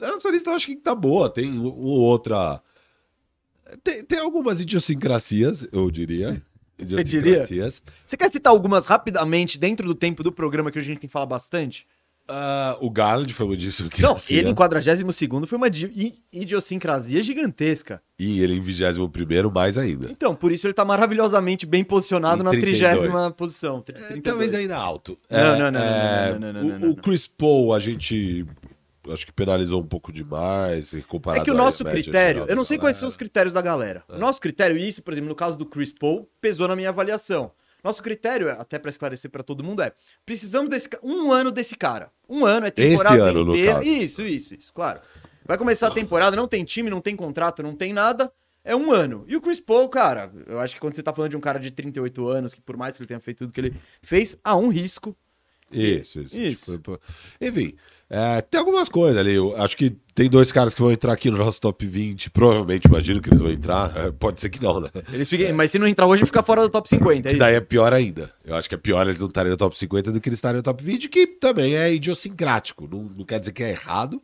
A 0.02 0.08
nossa 0.08 0.30
lista 0.32 0.50
eu 0.50 0.54
acho 0.56 0.66
que 0.68 0.78
tá 0.78 0.96
boa, 0.96 1.30
tem 1.30 1.60
outra. 1.62 2.62
Tem, 3.84 4.04
tem 4.04 4.20
algumas 4.20 4.62
idiosincrasias, 4.62 5.68
eu 5.72 5.92
diria. 5.92 6.42
Você 6.86 7.04
diria? 7.04 7.46
Você 8.06 8.18
quer 8.18 8.30
citar 8.32 8.52
algumas 8.52 8.86
rapidamente 8.86 9.58
dentro 9.58 9.86
do 9.88 9.94
tempo 9.96 10.24
do 10.24 10.32
programa 10.32 10.72
que 10.72 10.80
a 10.80 10.82
gente 10.82 11.00
tem 11.00 11.08
que 11.08 11.14
falar 11.14 11.26
bastante? 11.26 11.86
Ah, 12.32 12.78
o 12.80 12.92
Garland 12.92 13.34
uma 13.34 13.58
disso 13.58 13.90
que 13.90 14.04
Não, 14.04 14.16
ele 14.30 14.50
em 14.50 14.54
42 14.54 15.02
foi 15.48 15.58
uma 15.58 15.68
idiosincrasia 16.32 17.22
gigantesca. 17.24 18.02
E 18.20 18.42
ele 18.42 18.54
em 18.54 18.60
21 18.62 19.10
mais 19.52 19.78
ainda. 19.80 20.12
Então, 20.12 20.36
por 20.36 20.52
isso 20.52 20.68
ele 20.68 20.74
tá 20.74 20.86
maravilhosamente 20.86 21.66
bem 21.66 21.84
posicionado 21.84 22.42
Em 22.42 22.46
na 22.46 22.52
32. 22.52 23.00
30 23.02 23.32
posição. 23.32 23.80
É, 23.80 23.82
32. 23.94 24.22
talvez 24.24 24.54
ainda 24.54 24.78
alto. 24.78 25.18
Não, 25.30 25.38
É, 25.40 25.44
não, 25.58 25.60
não, 25.60 25.72
não, 25.72 25.80
é, 25.82 26.32
não, 26.34 26.40
não, 26.40 26.54
não, 26.54 26.62
o- 26.62 26.70
não, 26.70 26.80
não, 26.80 26.90
O 26.92 26.96
Chris 26.96 27.26
Paul, 27.26 27.74
a 27.74 27.80
gente 27.80 28.46
acho 29.12 29.26
que 29.26 29.32
penalizou 29.34 29.82
um 29.82 29.86
pouco 29.86 30.12
demais. 30.12 30.96
Comparado 31.08 31.42
É 31.42 31.46
que 31.46 31.52
o 31.52 31.54
nosso 31.54 31.84
critério, 31.86 32.46
eu 32.48 32.56
não 32.56 32.64
sei 32.64 32.78
quais 32.78 32.96
galera. 32.96 33.00
são 33.00 33.08
os 33.10 33.18
critérios 33.18 33.54
da 33.54 33.62
galera. 33.62 34.04
O 34.10 34.18
nosso 34.18 34.40
critério, 34.42 34.78
e 34.78 34.88
isso, 34.88 35.02
por 35.02 35.14
exemplo, 35.14 35.30
no 35.30 35.36
caso 35.36 35.58
do 35.58 35.66
Chris 35.66 35.92
Paul, 35.92 36.30
pesou 36.42 36.68
na 36.68 36.76
minha 36.76 36.90
avaliação. 36.90 37.52
Nosso 37.84 38.04
critério, 38.04 38.50
até 38.52 38.78
pra 38.78 38.90
esclarecer 38.90 39.32
pra 39.32 39.42
todo 39.42 39.64
mundo, 39.64 39.82
é: 39.82 39.92
precisamos 40.26 40.70
desse 40.70 40.90
um 41.02 41.32
ano 41.32 41.50
desse 41.52 41.76
cara. 41.78 42.12
Um 42.28 42.46
ano 42.46 42.66
é 42.68 42.72
temporada 42.72 43.16
Este 43.16 43.28
ano, 43.30 43.46
no 43.46 43.54
inteira. 43.56 43.76
caso. 43.76 43.90
Isso, 43.90 44.22
isso, 44.24 44.54
isso, 44.54 44.74
claro. 44.74 45.00
Vai 45.46 45.58
começar 45.58 45.88
a 45.88 45.92
temporada, 45.92 46.36
não 46.36 46.48
tem 46.48 46.64
time, 46.66 46.90
não 46.90 47.02
tem 47.02 47.16
contrato, 47.16 47.64
não 47.64 47.74
tem 47.74 47.94
nada. 47.94 48.32
É 48.64 48.76
um 48.76 48.92
ano. 48.92 49.24
E 49.28 49.36
o 49.36 49.42
Chris 49.42 49.60
Paul, 49.60 49.88
cara, 49.88 50.32
eu 50.46 50.60
acho 50.60 50.76
que 50.76 50.82
quando 50.82 50.94
você 50.94 51.02
tá 51.02 51.14
falando 51.14 51.32
de 51.32 51.38
um 51.38 51.40
cara 51.40 51.58
de 51.58 51.72
38 51.72 52.28
anos, 52.28 52.54
que 52.54 52.62
por 52.62 52.76
mais 52.76 52.96
que 52.98 53.02
ele 53.02 53.08
tenha 53.08 53.20
feito 53.20 53.40
tudo 53.40 53.54
que 53.54 53.62
ele 53.62 53.74
fez, 54.04 54.38
há 54.44 54.56
um 54.58 54.68
risco. 54.68 55.16
Isso, 55.72 56.20
isso. 56.20 56.38
Isso. 56.40 56.72
Tipo, 56.74 57.00
enfim, 57.40 57.76
é, 58.10 58.42
tem 58.42 58.60
algumas 58.60 58.90
coisas 58.90 59.18
ali. 59.20 59.36
Eu 59.36 59.56
acho 59.62 59.78
que 59.78 59.92
tem 60.16 60.28
dois 60.28 60.52
caras 60.52 60.74
que 60.74 60.82
vão 60.82 60.92
entrar 60.92 61.14
aqui 61.14 61.30
no 61.30 61.38
nosso 61.38 61.62
top 61.62 61.86
20. 61.86 62.32
Provavelmente, 62.32 62.86
imagino 62.88 63.22
que 63.22 63.30
eles 63.30 63.40
vão 63.40 63.52
entrar. 63.52 63.96
É, 63.96 64.12
pode 64.12 64.42
ser 64.42 64.50
que 64.50 64.62
não, 64.62 64.80
né? 64.80 64.90
Eles 65.14 65.30
ficam, 65.30 65.54
Mas 65.54 65.70
se 65.70 65.78
não 65.78 65.88
entrar 65.88 66.08
hoje, 66.08 66.26
fica 66.26 66.42
fora 66.42 66.64
do 66.64 66.70
top 66.70 66.90
50. 66.90 67.30
É 67.30 67.36
daí 67.36 67.56
é 67.56 67.62
pior 67.62 67.94
ainda. 67.94 68.34
Eu 68.44 68.56
acho 68.56 68.68
que 68.68 68.74
é 68.74 68.78
pior 68.80 69.06
eles 69.06 69.20
não 69.20 69.28
estarem 69.28 69.52
no 69.52 69.58
top 69.58 69.78
50 69.78 70.12
do 70.12 70.20
que 70.20 70.28
eles 70.28 70.38
estarem 70.40 70.58
no 70.58 70.64
top 70.64 70.84
20, 70.84 71.08
que 71.08 71.28
também 71.28 71.76
é 71.76 71.94
idiosincrático. 71.94 72.88
Não, 72.92 73.04
não 73.04 73.24
quer 73.24 73.40
dizer 73.40 73.52
que 73.52 73.64
é 73.64 73.70
errado, 73.70 74.20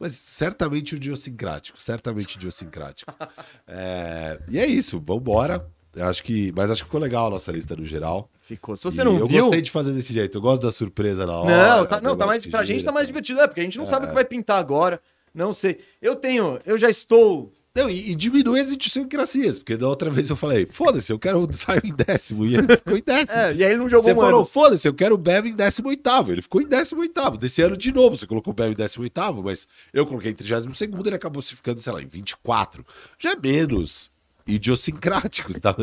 mas 0.00 0.14
certamente 0.14 0.96
idiosincrático. 0.96 1.78
Certamente 1.78 2.36
idiosincrático. 2.36 3.12
É, 3.70 4.40
e 4.48 4.58
é 4.58 4.66
isso, 4.66 4.98
vambora. 4.98 5.66
Eu 5.94 6.06
Acho 6.06 6.22
que, 6.22 6.52
mas 6.54 6.70
acho 6.70 6.82
que 6.82 6.88
ficou 6.88 7.00
legal 7.00 7.26
a 7.26 7.30
nossa 7.30 7.50
lista 7.50 7.74
no 7.74 7.84
geral. 7.84 8.30
Ficou. 8.40 8.76
Se 8.76 8.84
você 8.84 9.00
E 9.00 9.04
não 9.04 9.18
eu 9.18 9.26
viu. 9.26 9.42
gostei 9.44 9.62
de 9.62 9.70
fazer 9.70 9.92
desse 9.92 10.12
jeito. 10.12 10.38
Eu 10.38 10.42
gosto 10.42 10.62
da 10.62 10.70
surpresa 10.70 11.26
na 11.26 11.36
hora. 11.36 11.76
Não, 11.78 11.86
tá, 11.86 12.00
não, 12.00 12.10
eu 12.10 12.16
tá 12.16 12.26
mais, 12.26 12.46
pra 12.46 12.62
gente 12.64 12.84
tá 12.84 12.92
mais 12.92 13.06
divertido, 13.06 13.40
é, 13.40 13.46
porque 13.46 13.60
a 13.60 13.64
gente 13.64 13.78
não 13.78 13.86
sabe 13.86 14.06
o 14.06 14.08
que 14.08 14.14
vai 14.14 14.24
pintar 14.24 14.58
agora. 14.58 15.00
Não 15.34 15.52
sei. 15.52 15.78
Eu 16.00 16.14
tenho, 16.16 16.58
eu 16.64 16.78
já 16.78 16.88
estou. 16.88 17.52
Não, 17.74 17.88
e, 17.88 18.10
e 18.10 18.14
diminui 18.16 18.58
as 18.58 18.72
idiosincrasias, 18.72 19.58
porque 19.58 19.76
da 19.76 19.86
outra 19.86 20.10
vez 20.10 20.30
eu 20.30 20.34
falei, 20.34 20.66
foda-se, 20.66 21.12
eu 21.12 21.18
quero 21.18 21.38
o 21.46 21.52
saio 21.52 21.82
em 21.84 21.94
décimo, 21.94 22.44
e 22.44 22.56
ele 22.56 22.66
ficou 22.76 22.96
em 22.96 23.02
décimo. 23.02 23.38
É, 23.40 23.54
e 23.54 23.62
aí 23.64 23.70
ele 23.70 23.78
não 23.78 23.88
jogou 23.88 24.04
Você 24.04 24.12
um 24.12 24.16
falou, 24.16 24.44
foda-se, 24.44 24.88
eu 24.88 24.94
quero 24.94 25.14
o 25.14 25.18
Bebe 25.18 25.50
em 25.50 25.54
18 25.54 26.10
Ele 26.28 26.42
ficou 26.42 26.60
em 26.60 26.66
18 26.66 27.36
Desse 27.38 27.62
ano, 27.62 27.76
de 27.76 27.92
novo, 27.92 28.16
você 28.16 28.26
colocou 28.26 28.52
o 28.52 28.56
Bebe 28.56 28.72
em 28.72 28.76
18 28.76 29.42
mas 29.44 29.68
eu 29.92 30.04
coloquei 30.06 30.32
em 30.32 30.34
32 30.34 30.80
ele 31.06 31.14
acabou 31.14 31.40
se 31.40 31.54
ficando, 31.54 31.78
sei 31.80 31.92
lá, 31.92 32.02
em 32.02 32.06
24. 32.06 32.84
Já 33.16 33.32
é 33.32 33.36
menos 33.36 34.10
idiosincrático. 34.48 35.52
Tá? 35.60 35.74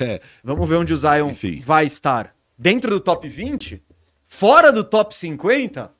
É, 0.00 0.20
Vamos 0.42 0.68
ver 0.68 0.76
onde 0.76 0.94
o 0.94 0.96
Zion 0.96 1.30
Enfim. 1.30 1.60
vai 1.60 1.84
estar. 1.86 2.34
Dentro 2.56 2.90
do 2.90 3.00
top 3.00 3.28
20? 3.28 3.82
Fora 4.26 4.72
do 4.72 4.84
top 4.84 5.14
50? 5.14 5.92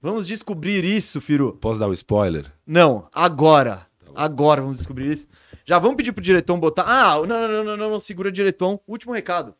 Vamos 0.00 0.26
descobrir 0.26 0.84
isso, 0.84 1.20
Firu. 1.20 1.54
posso 1.54 1.80
dar 1.80 1.88
um 1.88 1.92
spoiler? 1.92 2.52
Não, 2.66 3.08
agora. 3.12 3.86
Agora 4.14 4.60
vamos 4.60 4.76
descobrir 4.76 5.10
isso. 5.10 5.26
Já 5.64 5.78
vamos 5.78 5.96
pedir 5.96 6.12
pro 6.12 6.22
diretor 6.22 6.56
botar. 6.58 6.84
Ah, 6.86 7.14
não, 7.16 7.26
não, 7.26 7.48
não, 7.48 7.64
não, 7.64 7.76
não, 7.76 7.90
não, 7.90 8.00
segura 8.00 8.30
diretor. 8.30 8.78
Último 8.86 9.12
recado. 9.14 9.54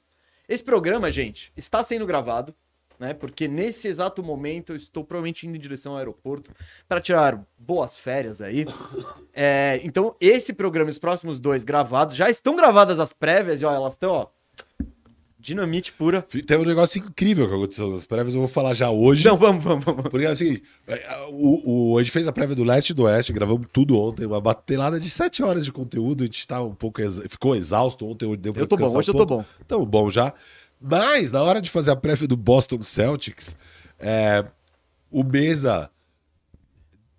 Esse 0.48 0.62
programa, 0.62 1.10
gente, 1.10 1.50
está 1.56 1.82
sendo 1.82 2.04
gravado, 2.06 2.54
né? 2.98 3.12
Porque 3.14 3.46
nesse 3.48 3.88
exato 3.88 4.22
momento 4.22 4.72
eu 4.72 4.76
estou 4.76 5.04
provavelmente 5.04 5.46
indo 5.46 5.56
em 5.56 5.60
direção 5.60 5.92
ao 5.92 5.98
aeroporto 5.98 6.50
para 6.88 7.00
tirar 7.00 7.42
boas 7.58 7.96
férias 7.96 8.40
aí. 8.40 8.64
É, 9.36 9.80
então, 9.82 10.14
esse 10.20 10.52
programa 10.52 10.88
e 10.88 10.92
os 10.92 10.98
próximos 10.98 11.40
dois 11.40 11.64
gravados 11.64 12.14
já 12.14 12.30
estão 12.30 12.54
gravadas 12.54 13.00
as 13.00 13.12
prévias 13.12 13.60
e 13.60 13.64
ó, 13.64 13.72
elas 13.72 13.94
estão, 13.94 14.12
ó. 14.12 14.26
Dinamite 15.38 15.92
pura. 15.92 16.22
Tem 16.46 16.56
um 16.56 16.64
negócio 16.64 16.98
incrível 17.00 17.46
que 17.46 17.54
aconteceu 17.54 17.90
nas 17.90 18.06
prévias, 18.06 18.34
eu 18.34 18.40
vou 18.40 18.48
falar 18.48 18.72
já 18.72 18.90
hoje. 18.90 19.26
Não, 19.28 19.36
vamos, 19.36 19.62
vamos, 19.62 19.84
vamos. 19.84 20.02
Porque 20.04 20.24
assim, 20.24 20.58
é, 20.86 21.26
o, 21.30 21.92
o- 21.94 21.98
a 21.98 22.02
gente 22.02 22.12
fez 22.12 22.26
a 22.26 22.32
prévia 22.32 22.56
do 22.56 22.64
leste 22.64 22.90
e 22.90 22.94
do 22.94 23.02
oeste, 23.02 23.30
gravamos 23.32 23.66
tudo 23.70 23.98
ontem, 23.98 24.24
uma 24.24 24.40
batelada 24.40 24.98
de 24.98 25.10
sete 25.10 25.42
horas 25.42 25.64
de 25.66 25.72
conteúdo, 25.72 26.22
a 26.22 26.26
gente 26.26 26.46
tá 26.48 26.62
um 26.62 26.74
pouco, 26.74 27.02
exa- 27.02 27.28
ficou 27.28 27.54
exausto 27.54 28.06
ontem, 28.06 28.34
deu 28.36 28.54
pra 28.54 28.62
Eu 28.62 28.66
tô 28.66 28.76
bom, 28.76 28.86
hoje 28.96 29.10
um 29.10 29.14
eu 29.14 29.18
tô 29.18 29.26
bom. 29.26 29.44
Tamo 29.68 29.84
bom 29.84 30.08
já. 30.08 30.32
Mas, 30.80 31.32
na 31.32 31.42
hora 31.42 31.60
de 31.60 31.70
fazer 31.70 31.90
a 31.90 31.96
prévia 31.96 32.28
do 32.28 32.36
Boston 32.36 32.82
Celtics, 32.82 33.56
é, 33.98 34.44
o 35.10 35.24
Mesa 35.24 35.90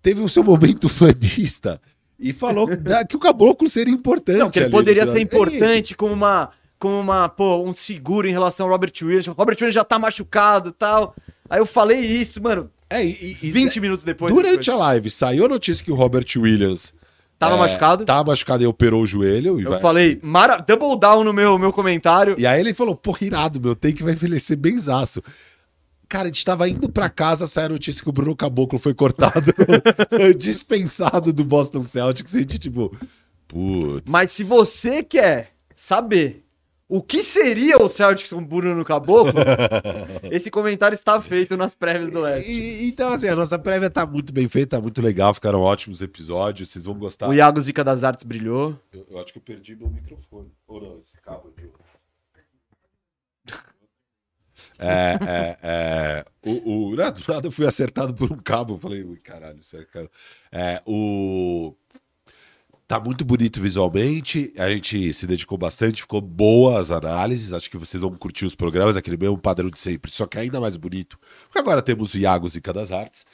teve 0.02 0.20
o 0.20 0.28
seu 0.28 0.44
momento 0.44 0.88
fanista 0.90 1.80
e 2.18 2.32
falou 2.32 2.68
que 3.08 3.16
o 3.16 3.18
caboclo 3.18 3.68
seria 3.68 3.92
importante. 3.92 4.38
Não, 4.38 4.50
que 4.50 4.58
ele 4.58 4.66
ali, 4.66 4.72
poderia 4.72 5.04
né? 5.04 5.12
ser 5.12 5.18
É 5.18 5.22
importante 5.22 5.94
como 5.94 6.12
uma, 6.12 6.50
como 6.78 6.98
uma, 7.00 7.28
pô, 7.28 7.62
um 7.62 7.72
seguro 7.72 8.28
em 8.28 8.32
relação 8.32 8.66
ao 8.66 8.72
Robert 8.72 8.92
Williams. 9.02 9.26
Robert 9.26 9.56
Williams 9.56 9.74
já 9.74 9.84
tá 9.84 9.98
machucado 9.98 10.70
e 10.70 10.72
tal. 10.72 11.14
Aí 11.48 11.58
eu 11.58 11.66
falei 11.66 12.00
isso, 12.00 12.42
mano, 12.42 12.70
É, 12.88 13.04
e, 13.04 13.36
e- 13.42 13.50
20 13.50 13.80
minutos 13.80 14.04
depois. 14.04 14.32
Durante 14.34 14.70
a 14.70 14.76
live, 14.76 15.10
saiu 15.10 15.44
a 15.44 15.48
notícia 15.48 15.84
que 15.84 15.90
o 15.92 15.94
Robert 15.94 16.26
Williams 16.36 16.94
Tava 17.38 17.54
é, 17.54 17.58
machucado. 17.58 18.04
Tava 18.04 18.30
machucado 18.30 18.62
e 18.62 18.66
operou 18.66 19.02
o 19.02 19.06
joelho. 19.06 19.60
Eu 19.60 19.70
vai- 19.70 19.80
falei, 19.80 20.18
mara... 20.22 20.56
double 20.56 20.98
down 20.98 21.22
no 21.22 21.32
meu, 21.32 21.58
meu 21.58 21.72
comentário. 21.72 22.34
e 22.38 22.46
aí 22.46 22.60
ele 22.60 22.72
falou, 22.72 22.96
porra, 22.96 23.18
irado, 23.22 23.60
meu, 23.60 23.74
tem 23.74 23.92
que 23.92 24.02
vai 24.02 24.14
envelhecer 24.14 24.56
bem 24.56 24.78
zaço. 24.78 25.22
Cara, 26.08 26.24
a 26.24 26.26
gente 26.28 26.44
tava 26.44 26.68
indo 26.68 26.88
pra 26.88 27.08
casa, 27.10 27.46
saiu 27.46 27.66
a 27.66 27.70
notícia 27.70 28.02
que 28.02 28.08
o 28.08 28.12
Bruno 28.12 28.34
Caboclo 28.36 28.78
foi 28.78 28.94
cortado, 28.94 29.52
dispensado 30.38 31.32
do 31.32 31.44
Boston 31.44 31.82
Celtics. 31.82 32.34
E 32.34 32.38
a 32.38 32.40
gente, 32.40 32.58
tipo, 32.58 32.96
Putz. 33.48 34.10
Mas 34.10 34.30
se 34.30 34.44
você 34.44 35.02
quer 35.02 35.52
saber 35.74 36.45
o 36.88 37.02
que 37.02 37.22
seria 37.22 37.78
o 37.78 37.88
Celtics 37.88 38.32
com 38.32 38.44
Bruno 38.44 38.84
Caboclo, 38.84 39.32
esse 40.30 40.50
comentário 40.50 40.94
está 40.94 41.20
feito 41.20 41.56
nas 41.56 41.74
prévias 41.74 42.10
do 42.10 42.20
Leste. 42.20 42.52
E- 42.52 42.88
então, 42.88 43.10
assim, 43.12 43.28
a 43.28 43.34
nossa 43.36 43.58
prévia 43.58 43.90
tá 43.90 44.06
muito 44.06 44.32
bem 44.32 44.46
feita, 44.48 44.76
tá 44.76 44.82
muito 44.82 45.02
legal, 45.02 45.34
ficaram 45.34 45.60
ótimos 45.60 46.00
episódios, 46.02 46.70
vocês 46.70 46.84
vão 46.84 46.94
gostar. 46.98 47.28
O 47.28 47.34
Iago 47.34 47.60
Zica 47.60 47.82
das 47.82 48.04
Artes 48.04 48.24
brilhou. 48.24 48.78
Eu, 48.92 49.06
eu 49.10 49.18
acho 49.18 49.32
que 49.32 49.38
eu 49.38 49.42
perdi 49.42 49.74
meu 49.74 49.88
microfone. 49.88 50.50
Ou 50.68 50.80
não, 50.80 50.98
esse 51.00 51.16
cabo 51.20 51.52
aqui. 51.56 51.66
É, 54.78 55.18
é, 55.26 55.58
é, 55.62 56.24
o, 56.44 56.90
o, 56.90 56.96
do 56.96 56.96
nada 57.32 57.46
eu 57.46 57.50
fui 57.50 57.66
acertado 57.66 58.12
por 58.14 58.30
um 58.32 58.36
cabo. 58.36 58.74
Eu 58.74 58.78
falei, 58.78 59.02
"Ui, 59.02 59.16
caralho, 59.18 59.62
sério, 59.62 59.86
cara. 59.88 60.10
É, 60.52 60.82
o. 60.86 61.74
Tá 62.88 63.00
muito 63.00 63.24
bonito 63.24 63.60
visualmente. 63.60 64.52
A 64.56 64.68
gente 64.68 65.12
se 65.12 65.26
dedicou 65.26 65.58
bastante, 65.58 66.02
ficou 66.02 66.20
boas 66.20 66.92
análises. 66.92 67.52
Acho 67.52 67.68
que 67.68 67.76
vocês 67.76 68.00
vão 68.00 68.12
curtir 68.12 68.44
os 68.44 68.54
programas, 68.54 68.96
aquele 68.96 69.16
mesmo 69.16 69.36
padrão 69.36 69.68
de 69.68 69.80
sempre, 69.80 70.10
só 70.12 70.24
que 70.24 70.38
ainda 70.38 70.60
mais 70.60 70.76
bonito. 70.76 71.18
Porque 71.44 71.58
agora 71.58 71.82
temos 71.82 72.14
o 72.14 72.18
Iago 72.18 72.48
Zica 72.48 72.72
das 72.72 72.92
Artes. 72.92 73.24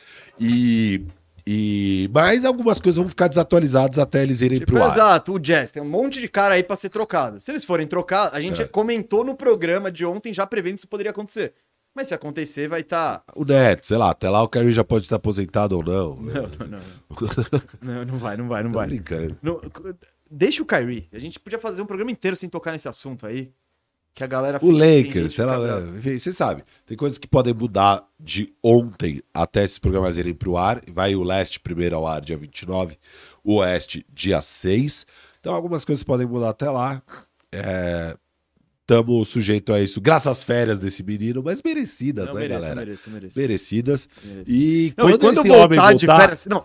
E. 0.41 1.05
E 1.45 2.09
mais 2.15 2.45
algumas 2.45 2.79
coisas 2.79 2.99
vão 2.99 3.09
ficar 3.09 3.27
desatualizadas 3.27 3.99
até 3.99 4.23
eles 4.23 4.41
irem 4.43 4.61
Tipo, 4.61 4.75
pro 4.75 4.83
ar. 4.85 4.93
exato, 4.93 5.33
o 5.35 5.41
Jazz 5.41 5.73
tem 5.73 5.83
um 5.83 5.89
monte 5.89 6.21
de 6.21 6.29
cara 6.29 6.55
aí 6.55 6.63
pra 6.63 6.77
ser 6.77 6.89
trocado. 6.89 7.41
Se 7.41 7.51
eles 7.51 7.65
forem 7.65 7.85
trocados, 7.85 8.33
a 8.33 8.41
gente 8.41 8.63
É. 8.63 8.65
comentou 8.65 9.25
no 9.25 9.35
programa 9.35 9.91
de 9.91 10.07
ontem 10.07 10.33
já 10.33 10.47
prevendo 10.47 10.75
que 10.75 10.79
isso 10.79 10.89
poderia 10.89 11.11
acontecer. 11.11 11.53
Mas 11.95 12.09
se 12.09 12.15
acontecer, 12.15 12.69
vai 12.69 12.81
estar. 12.81 13.23
O 13.37 13.45
Nets, 13.45 13.89
sei 13.89 13.99
lá, 13.99 14.11
até 14.11 14.31
lá 14.31 14.43
o 14.43 14.49
Curry 14.49 14.73
já 14.73 14.83
pode 14.83 15.05
estar 15.05 15.17
aposentado 15.17 15.77
ou 15.77 15.85
não. 15.85 16.17
Não, 16.17 16.43
não, 16.59 16.67
não. 16.67 16.81
Não, 17.83 18.05
não 18.07 18.19
vai, 18.19 18.37
não 18.37 18.49
vai, 18.49 18.63
não 18.63 18.71
Tô 18.73 18.79
vai. 18.79 18.87
brincando. 18.89 19.37
Não, 19.43 19.61
deixa 20.31 20.63
o 20.63 20.67
Kyrie. 20.67 21.09
A 21.13 21.19
gente 21.19 21.39
podia 21.39 21.59
fazer 21.59 21.83
um 21.83 21.87
programa 21.87 22.11
inteiro 22.11 22.35
sem 22.37 22.49
tocar 22.49 22.73
nesse 22.73 22.89
assunto 22.89 23.27
aí. 23.27 23.53
Que 24.15 24.23
a 24.25 24.27
galera 24.27 24.59
O 24.63 24.71
Lakers, 24.71 25.35
sei 25.35 25.45
lá, 25.47 25.57
tá- 25.59 25.79
é, 25.81 25.99
enfim, 25.99 26.19
você 26.19 26.33
sabe. 26.35 26.65
Tem 26.87 26.97
coisas 26.97 27.17
que 27.19 27.27
podem 27.27 27.55
mudar 27.55 28.07
de 28.21 28.53
ontem 28.63 29.23
até 29.33 29.65
esses 29.65 29.79
programas 29.79 30.19
irem 30.19 30.35
pro 30.35 30.57
ar. 30.57 30.83
Vai 30.91 31.15
o 31.15 31.23
leste 31.23 31.59
primeiro 31.61 31.97
ao 31.97 32.07
ar, 32.07 32.21
dia 32.21 32.37
29, 32.37 32.97
o 33.43 33.57
oeste, 33.57 34.05
dia 34.13 34.41
6. 34.43 35.07
Então 35.41 35.55
algumas 35.55 35.85
coisas 35.85 36.03
podem 36.05 36.27
mudar 36.27 36.51
até 36.51 36.71
lá. 36.71 37.03
Estamos 38.83 39.29
sujeitos 39.29 39.73
a 39.75 39.81
isso, 39.81 40.01
graças 40.01 40.27
às 40.27 40.43
férias 40.45 40.77
desse 40.79 41.05
menino, 41.05 41.41
mas 41.43 41.63
merecidas, 41.65 42.27
Não, 42.29 42.35
né, 42.35 42.41
mereço, 42.41 42.61
galera? 42.63 42.81
mereço, 42.81 43.11
mereço, 43.11 43.39
Merecidas. 43.39 44.09
mereço. 44.25 44.51
E 44.51 44.93
Não, 44.99 45.09
e 45.09 45.13
quando, 45.13 45.21
quando 45.21 45.39
esse 45.39 45.51
homem 45.51 45.79
voltar 45.79 45.93
de 45.95 46.07
voltar, 46.07 46.21
férias. 46.23 46.47
Não, 46.47 46.65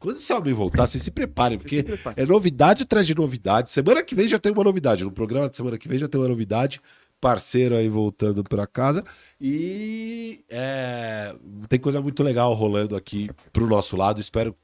Quando 0.00 0.16
esse 0.16 0.32
homem 0.32 0.52
voltar, 0.52 0.86
vocês 0.88 1.02
se 1.02 1.10
preparem, 1.12 1.56
porque 1.58 1.84
se 1.86 1.98
é 2.16 2.26
novidade 2.26 2.82
atrás 2.82 3.06
de 3.06 3.14
novidade. 3.14 3.70
Semana 3.70 4.02
que 4.02 4.16
vem 4.16 4.26
já 4.26 4.38
tem 4.38 4.50
uma 4.50 4.64
novidade. 4.64 5.04
No 5.04 5.12
programa 5.12 5.48
de 5.48 5.56
semana 5.56 5.78
que 5.78 5.88
vem 5.88 5.98
já 5.98 6.08
tem 6.08 6.20
uma 6.20 6.28
novidade. 6.28 6.80
Parceiro 7.20 7.76
aí 7.76 7.88
voltando 7.88 8.42
pra 8.44 8.66
casa. 8.66 9.04
E 9.40 10.44
é, 10.48 11.34
tem 11.68 11.78
coisa 11.78 12.00
muito 12.00 12.22
legal 12.22 12.52
rolando 12.54 12.94
aqui 12.96 13.28
pro 13.52 13.66
nosso 13.66 13.96
lado. 13.96 14.20
Espero 14.20 14.54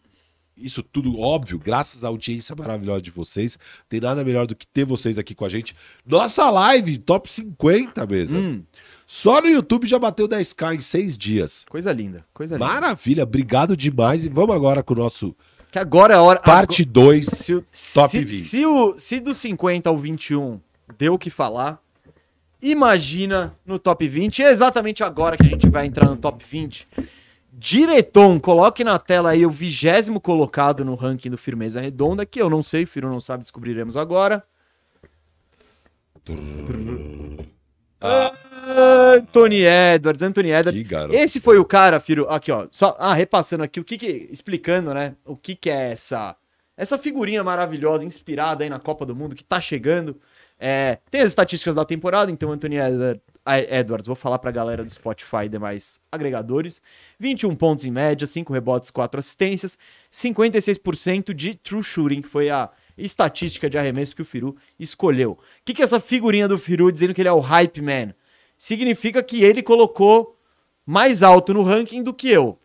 isso 0.57 0.83
tudo 0.83 1.19
óbvio, 1.21 1.59
graças 1.59 2.05
à 2.05 2.09
audiência 2.09 2.55
maravilhosa 2.57 3.03
de 3.03 3.11
vocês. 3.11 3.59
Tem 3.89 4.01
nada 4.01 4.23
melhor 4.25 4.47
do 4.47 4.55
que 4.55 4.67
ter 4.67 4.85
vocês 4.85 5.19
aqui 5.19 5.35
com 5.35 5.45
a 5.45 5.49
gente. 5.49 5.75
Nossa 6.07 6.49
live, 6.51 6.99
top 6.99 7.31
50 7.31 8.07
mesa. 8.07 8.37
Hum, 8.39 8.63
Só 9.07 9.41
no 9.41 9.49
YouTube 9.49 9.87
já 9.87 9.99
bateu 9.99 10.27
10k 10.29 10.75
em 10.77 10.81
seis 10.81 11.19
dias. 11.19 11.65
coisa 11.69 11.93
linda, 11.93 12.25
coisa 12.33 12.55
linda. 12.55 12.65
Maravilha, 12.67 13.23
obrigado 13.25 13.77
demais. 13.77 14.25
E 14.25 14.29
vamos 14.29 14.55
agora 14.55 14.83
com 14.83 14.95
o 14.95 14.97
nosso 14.99 15.35
Que 15.73 15.79
agora 15.79 16.15
é 16.15 16.17
a 16.17 16.23
hora. 16.23 16.41
parte 16.41 16.85
2. 16.85 17.27
Se, 17.27 17.55
o- 17.55 17.65
Top 17.93 18.17
se, 18.17 18.25
20. 18.25 18.45
Se, 18.49 18.65
o, 18.67 18.99
se 18.99 19.21
do 19.21 19.35
50 19.35 19.89
ao 19.91 19.99
21 19.99 20.59
deu 20.97 21.15
o 21.15 21.19
que 21.19 21.31
falar, 21.31 21.81
imagina 22.63 23.55
no 23.67 23.79
top 23.79 24.07
20. 24.07 24.43
É 24.43 24.51
exatamente 24.51 25.03
agora 25.03 25.37
que 25.37 25.45
a 25.45 25.49
gente 25.49 25.69
vai 25.69 25.87
entrar 25.87 26.09
no 26.09 26.17
top 26.17 26.45
20. 26.49 26.87
Direton, 27.57 28.41
coloque 28.41 28.83
na 28.83 28.99
tela 28.99 29.31
aí 29.31 29.47
o 29.47 29.51
vigésimo 29.51 30.21
colocado 30.21 30.85
no 30.85 30.95
ranking 30.95 31.31
do 31.31 31.39
Firmeza 31.39 31.81
Redonda, 31.81 32.27
que 32.27 32.43
eu 32.43 32.51
não 32.51 32.63
sei, 32.63 32.83
o 32.83 32.87
Firo 32.87 33.09
não 33.09 33.21
sabe, 33.21 33.43
descobriremos 33.45 33.97
agora. 33.97 34.43
Anthony 39.17 39.63
Edwards, 39.65 40.23
Anthony 40.23 40.51
Edwards. 40.51 40.81
Esse 41.15 41.39
foi 41.39 41.59
o 41.59 41.65
cara, 41.65 42.01
Firo. 42.01 42.29
Aqui, 42.29 42.51
ó. 42.51 42.67
Só, 42.71 42.97
ah, 42.99 43.15
repassando 43.15 43.63
aqui, 43.63 43.79
o 43.79 43.85
que 43.85 43.99
que. 43.99 44.29
Explicando, 44.31 44.93
né? 44.93 45.15
O 45.25 45.37
que 45.37 45.55
que 45.55 45.71
é 45.71 45.93
essa. 45.93 46.37
Essa 46.77 46.99
figurinha 46.99 47.45
maravilhosa, 47.45 48.05
inspirada 48.05 48.65
aí 48.65 48.71
na 48.71 48.81
Copa 48.81 49.07
do 49.07 49.15
Mundo, 49.15 49.35
que 49.35 49.45
tá 49.45 49.61
chegando. 49.61 50.19
É, 50.59 50.99
tem 51.11 51.21
as 51.21 51.29
estatísticas 51.29 51.75
da 51.77 51.85
temporada, 51.85 52.31
então 52.31 52.51
Anthony 52.51 52.77
Edward- 52.77 53.21
ah, 53.29 53.34
Edwards, 53.47 54.07
vou 54.07 54.17
falar 54.17 54.39
pra 54.39 54.51
galera 54.51 54.83
do 54.85 54.91
Spotify 54.91 55.45
e 55.45 55.49
demais 55.49 56.01
agregadores. 56.11 56.81
21 57.21 57.55
pontos 57.55 57.85
em 57.85 57.91
média, 57.91 58.27
5 58.27 58.53
rebotes, 58.53 58.91
4 58.91 59.19
assistências, 59.19 59.79
56% 60.11 61.35
de 61.35 61.55
true 61.55 61.83
shooting, 61.83 62.23
que 62.23 62.29
foi 62.29 62.49
a 62.51 62.71
estatística 62.97 63.69
de 63.69 63.77
arremesso 63.77 64.15
que 64.17 64.23
o 64.23 64.25
Firu 64.25 64.57
escolheu. 64.79 65.33
O 65.33 65.39
que, 65.65 65.75
que 65.75 65.83
é 65.83 65.85
essa 65.85 66.01
figurinha 66.01 66.49
do 66.49 66.57
Firu 66.57 66.91
dizendo 66.91 67.13
que 67.13 67.21
ele 67.21 67.29
é 67.29 67.33
o 67.33 67.41
hype 67.41 67.83
man? 67.83 68.15
Significa 68.57 69.23
que 69.23 69.43
ele 69.43 69.63
colocou 69.63 70.39
mais 70.87 71.23
alto 71.23 71.53
no 71.53 71.63
ranking 71.63 72.03
do 72.03 72.15
que 72.15 72.31
eu. 72.31 72.59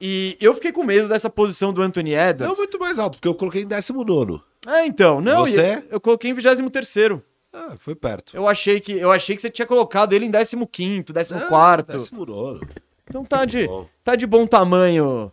E 0.00 0.36
eu 0.40 0.54
fiquei 0.54 0.70
com 0.70 0.84
medo 0.84 1.08
dessa 1.08 1.28
posição 1.28 1.72
do 1.72 1.82
Anthony 1.82 2.12
Não 2.12 2.28
Edwards. 2.30 2.58
muito 2.58 2.78
mais 2.78 2.98
alto, 2.98 3.14
porque 3.14 3.26
eu 3.28 3.34
coloquei 3.34 3.62
em 3.62 3.66
19. 3.66 4.40
É, 4.66 4.86
então, 4.86 5.20
não, 5.20 5.44
Você? 5.44 5.82
eu, 5.90 5.92
eu 5.92 6.00
coloquei 6.00 6.30
em 6.30 6.34
23º. 6.34 7.20
Ah, 7.52 7.74
foi 7.78 7.94
perto. 7.94 8.36
Eu 8.36 8.46
achei 8.46 8.78
que 8.80 8.92
eu 8.92 9.10
achei 9.10 9.34
que 9.34 9.42
você 9.42 9.50
tinha 9.50 9.66
colocado 9.66 10.12
ele 10.12 10.26
em 10.26 10.30
15º, 10.30 11.04
14º. 11.12 11.84
Ah, 11.88 11.92
19. 11.96 12.66
Então 13.08 13.24
tá 13.24 13.44
de, 13.44 13.66
Bom. 13.66 13.88
tá 14.04 14.14
de 14.14 14.26
bom 14.26 14.46
tamanho. 14.46 15.32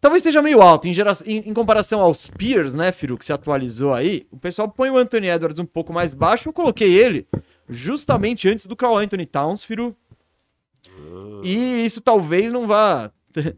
Talvez 0.00 0.20
esteja 0.22 0.40
meio 0.40 0.62
alto 0.62 0.88
em, 0.88 0.94
gera- 0.94 1.12
em- 1.26 1.48
em 1.48 1.52
comparação 1.52 2.00
aos 2.00 2.20
Spears, 2.20 2.74
né, 2.74 2.90
Firu, 2.92 3.18
que 3.18 3.24
se 3.24 3.32
atualizou 3.32 3.92
aí. 3.92 4.26
O 4.30 4.38
pessoal 4.38 4.68
põe 4.68 4.88
o 4.90 4.96
Anthony 4.96 5.26
Edwards 5.28 5.58
um 5.58 5.66
pouco 5.66 5.92
mais 5.92 6.14
baixo. 6.14 6.48
Eu 6.48 6.52
coloquei 6.52 6.94
ele 6.94 7.26
justamente 7.68 8.48
antes 8.48 8.64
do 8.66 8.74
Carl 8.76 8.96
Anthony 8.96 9.26
Towns, 9.26 9.62
Firu. 9.64 9.94
E 11.42 11.84
isso 11.84 12.00
talvez 12.00 12.52
não 12.52 12.66
vá. 12.66 13.10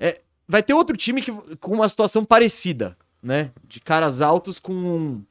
É, 0.00 0.20
vai 0.48 0.60
ter 0.60 0.74
outro 0.74 0.96
time 0.96 1.22
que, 1.22 1.30
com 1.60 1.72
uma 1.74 1.88
situação 1.88 2.24
parecida, 2.24 2.96
né? 3.22 3.52
De 3.62 3.78
caras 3.80 4.20
altos 4.20 4.58
com 4.58 5.22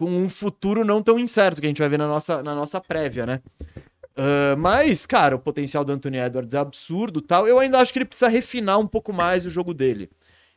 com 0.00 0.10
um 0.10 0.30
futuro 0.30 0.82
não 0.82 1.02
tão 1.02 1.18
incerto 1.18 1.60
que 1.60 1.66
a 1.66 1.68
gente 1.68 1.78
vai 1.78 1.88
ver 1.90 1.98
na 1.98 2.08
nossa, 2.08 2.42
na 2.42 2.54
nossa 2.54 2.80
prévia, 2.80 3.26
né? 3.26 3.42
Ah, 4.16 4.56
mas, 4.56 5.04
cara, 5.04 5.36
o 5.36 5.38
potencial 5.38 5.84
do 5.84 5.92
Anthony 5.92 6.16
Edwards 6.16 6.54
é 6.54 6.58
absurdo 6.58 7.20
tal. 7.20 7.46
Eu 7.46 7.58
ainda 7.58 7.78
acho 7.78 7.92
que 7.92 7.98
ele 7.98 8.06
precisa 8.06 8.28
refinar 8.28 8.78
um 8.78 8.86
pouco 8.86 9.12
mais 9.12 9.44
o 9.44 9.50
jogo 9.50 9.74
dele. 9.74 10.08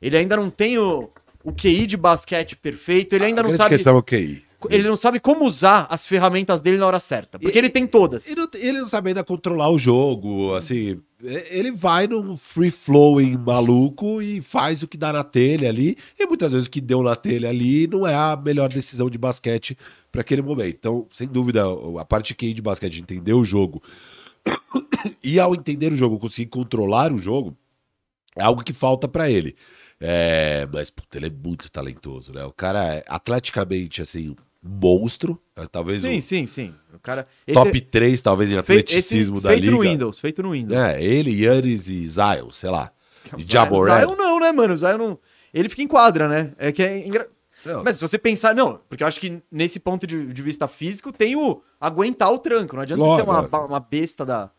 Ele 0.02 0.16
ainda 0.16 0.38
não 0.38 0.50
tem 0.50 0.78
o, 0.78 1.10
o 1.44 1.52
QI 1.52 1.86
de 1.86 1.98
basquete 1.98 2.56
perfeito, 2.56 3.14
ele 3.14 3.26
ainda 3.26 3.42
A 3.42 3.44
não 3.44 3.52
sabe. 3.52 3.72
questão 3.72 3.96
é 3.96 4.00
o 4.00 4.02
QI. 4.04 4.46
Ele 4.70 4.88
não 4.88 4.96
sabe 4.96 5.20
como 5.20 5.46
usar 5.46 5.88
as 5.90 6.06
ferramentas 6.06 6.62
dele 6.62 6.78
na 6.78 6.86
hora 6.88 7.00
certa. 7.00 7.38
Porque 7.40 7.58
E- 7.58 7.60
ele 7.60 7.70
tem 7.70 7.86
todas. 7.88 8.28
Ele 8.28 8.36
não, 8.42 8.50
ele 8.54 8.80
não 8.80 8.88
sabe 8.88 9.10
ainda 9.10 9.24
controlar 9.24 9.70
o 9.70 9.78
jogo, 9.78 10.54
assim, 10.54 11.00
é- 11.24 11.58
ele 11.58 11.72
vai 11.72 12.08
num 12.08 12.36
free 12.38 12.72
flowing 12.72 13.38
maluco 13.38 14.22
e 14.22 14.42
faz 14.42 14.84
o 14.84 14.88
que 14.88 14.98
dá 14.98 15.12
na 15.14 15.24
telha 15.24 15.70
ali, 15.70 15.98
e 16.20 16.26
muitas 16.26 16.52
vezes 16.52 16.68
o 16.68 16.72
que 16.72 16.82
deu 16.82 17.02
na 17.02 17.16
telha 17.16 17.50
ali 17.50 17.88
não 17.88 18.06
é 18.08 18.14
a 18.16 18.36
melhor 18.36 18.70
decisão 18.70 19.10
de 19.10 19.18
basquete 19.18 19.78
para 20.12 20.22
aquele 20.22 20.42
momento. 20.42 20.76
Então, 20.78 21.08
sem 21.12 21.28
dúvida, 21.28 21.64
a 22.00 22.06
parte 22.06 22.36
QI 22.36 22.54
de 22.54 22.62
basquete, 22.62 22.94
de 22.94 23.02
entender 23.02 23.34
o 23.34 23.44
jogo, 23.44 23.82
e 25.24 25.40
ao 25.40 25.54
entender 25.56 25.92
o 25.92 25.96
jogo, 25.96 26.20
conseguir 26.20 26.50
controlar 26.50 27.12
o 27.12 27.18
jogo, 27.18 27.56
é 28.36 28.44
algo 28.44 28.64
que 28.64 28.74
falta 28.74 29.08
para 29.08 29.30
ele. 29.30 29.56
É, 30.06 30.68
mas, 30.74 30.90
puta, 30.90 31.18
ele 31.18 31.28
é 31.28 31.30
muito 31.30 31.72
talentoso, 31.72 32.34
né? 32.34 32.44
O 32.44 32.52
cara 32.52 32.96
é 32.96 33.04
atleticamente, 33.08 34.02
assim, 34.02 34.36
monstro, 34.64 35.40
é, 35.56 35.66
talvez 35.68 36.02
Sim, 36.02 36.18
um 36.18 36.22
sim, 36.22 36.46
sim. 36.46 36.74
O 36.94 37.00
cara. 37.00 37.28
esse- 37.46 37.54
top 37.54 37.82
3, 37.82 38.22
talvez, 38.22 38.50
em 38.50 38.58
atleticismo 38.58 39.38
esse 39.38 39.44
da 39.44 39.50
feito 39.50 39.62
liga. 39.64 39.76
no 39.76 39.82
Windows, 39.82 40.20
feito 40.20 40.42
no 40.42 40.52
Windows. 40.52 40.80
É, 40.80 41.04
ele, 41.04 41.44
Yannis 41.44 41.90
e 41.90 42.08
Zion, 42.08 42.50
sei 42.52 42.70
lá. 42.70 42.92
E 43.38 43.42
O 43.42 43.46
Jamoran. 43.52 44.00
Zion 44.00 44.16
não, 44.16 44.40
né, 44.40 44.52
mano? 44.52 44.74
O 44.74 44.78
Zion 44.78 44.98
não. 44.98 45.20
Ele 45.54 45.68
fica 45.70 45.82
em 45.82 45.88
quadra, 45.88 46.28
né? 46.28 46.54
É 46.58 46.72
que 46.72 46.82
é 46.82 47.06
engra... 47.06 47.28
Não. 47.66 47.84
Mas 47.84 47.96
se 47.96 48.02
você 48.02 48.18
pensar, 48.18 48.54
não, 48.54 48.80
porque 48.90 49.04
eu 49.04 49.08
acho 49.08 49.20
que 49.20 49.42
nesse 49.50 49.80
ponto 49.80 50.06
de, 50.06 50.34
de 50.34 50.42
vista 50.42 50.68
físico 50.68 51.14
tem 51.14 51.36
o 51.36 51.62
aguentar 51.80 52.32
o 52.32 52.38
tranco. 52.38 52.76
Não 52.76 52.84
adianta 52.84 53.02
você 53.02 53.22
Lógico, 53.24 53.32
ser 53.50 53.56
uma, 53.56 53.66
uma 53.66 53.80
besta 53.80 54.26
da, 54.26 54.52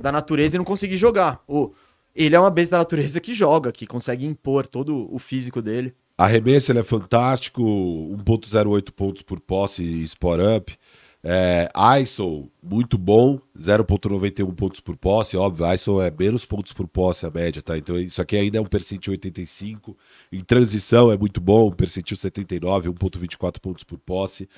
da 0.00 0.10
natureza 0.10 0.56
e 0.56 0.58
não 0.58 0.64
conseguir 0.64 0.96
jogar. 0.96 1.40
O, 1.46 1.72
ele 2.16 2.34
é 2.34 2.40
uma 2.40 2.50
besta 2.50 2.72
da 2.74 2.78
natureza 2.78 3.20
que 3.20 3.32
joga, 3.32 3.70
que 3.70 3.86
consegue 3.86 4.26
impor 4.26 4.66
todo 4.66 5.08
o 5.14 5.18
físico 5.20 5.62
dele. 5.62 5.94
Arremesso, 6.18 6.72
ele 6.72 6.80
é 6.80 6.82
fantástico, 6.82 7.62
1.08 7.62 8.90
pontos 8.90 9.22
por 9.22 9.38
posse 9.38 9.84
e 9.84 10.02
spot 10.02 10.40
up. 10.56 10.76
É, 11.22 11.68
ISO, 12.00 12.50
muito 12.62 12.96
bom, 12.96 13.40
0.91 13.56 14.54
pontos 14.54 14.80
por 14.80 14.96
posse, 14.96 15.36
óbvio, 15.36 15.72
ISO 15.72 16.00
é 16.00 16.12
menos 16.16 16.44
pontos 16.44 16.72
por 16.72 16.88
posse 16.88 17.26
a 17.26 17.30
média, 17.30 17.60
tá? 17.62 17.76
Então 17.78 17.98
isso 17.98 18.20
aqui 18.22 18.36
ainda 18.36 18.58
é 18.58 18.60
um 18.60 18.66
percentil 18.66 19.12
85. 19.12 19.96
Em 20.32 20.40
transição 20.40 21.10
é 21.12 21.16
muito 21.16 21.40
bom, 21.40 21.70
percentil 21.70 22.16
79, 22.16 22.88
1.24 22.90 23.60
pontos 23.60 23.84
por 23.84 23.98
posse. 23.98 24.48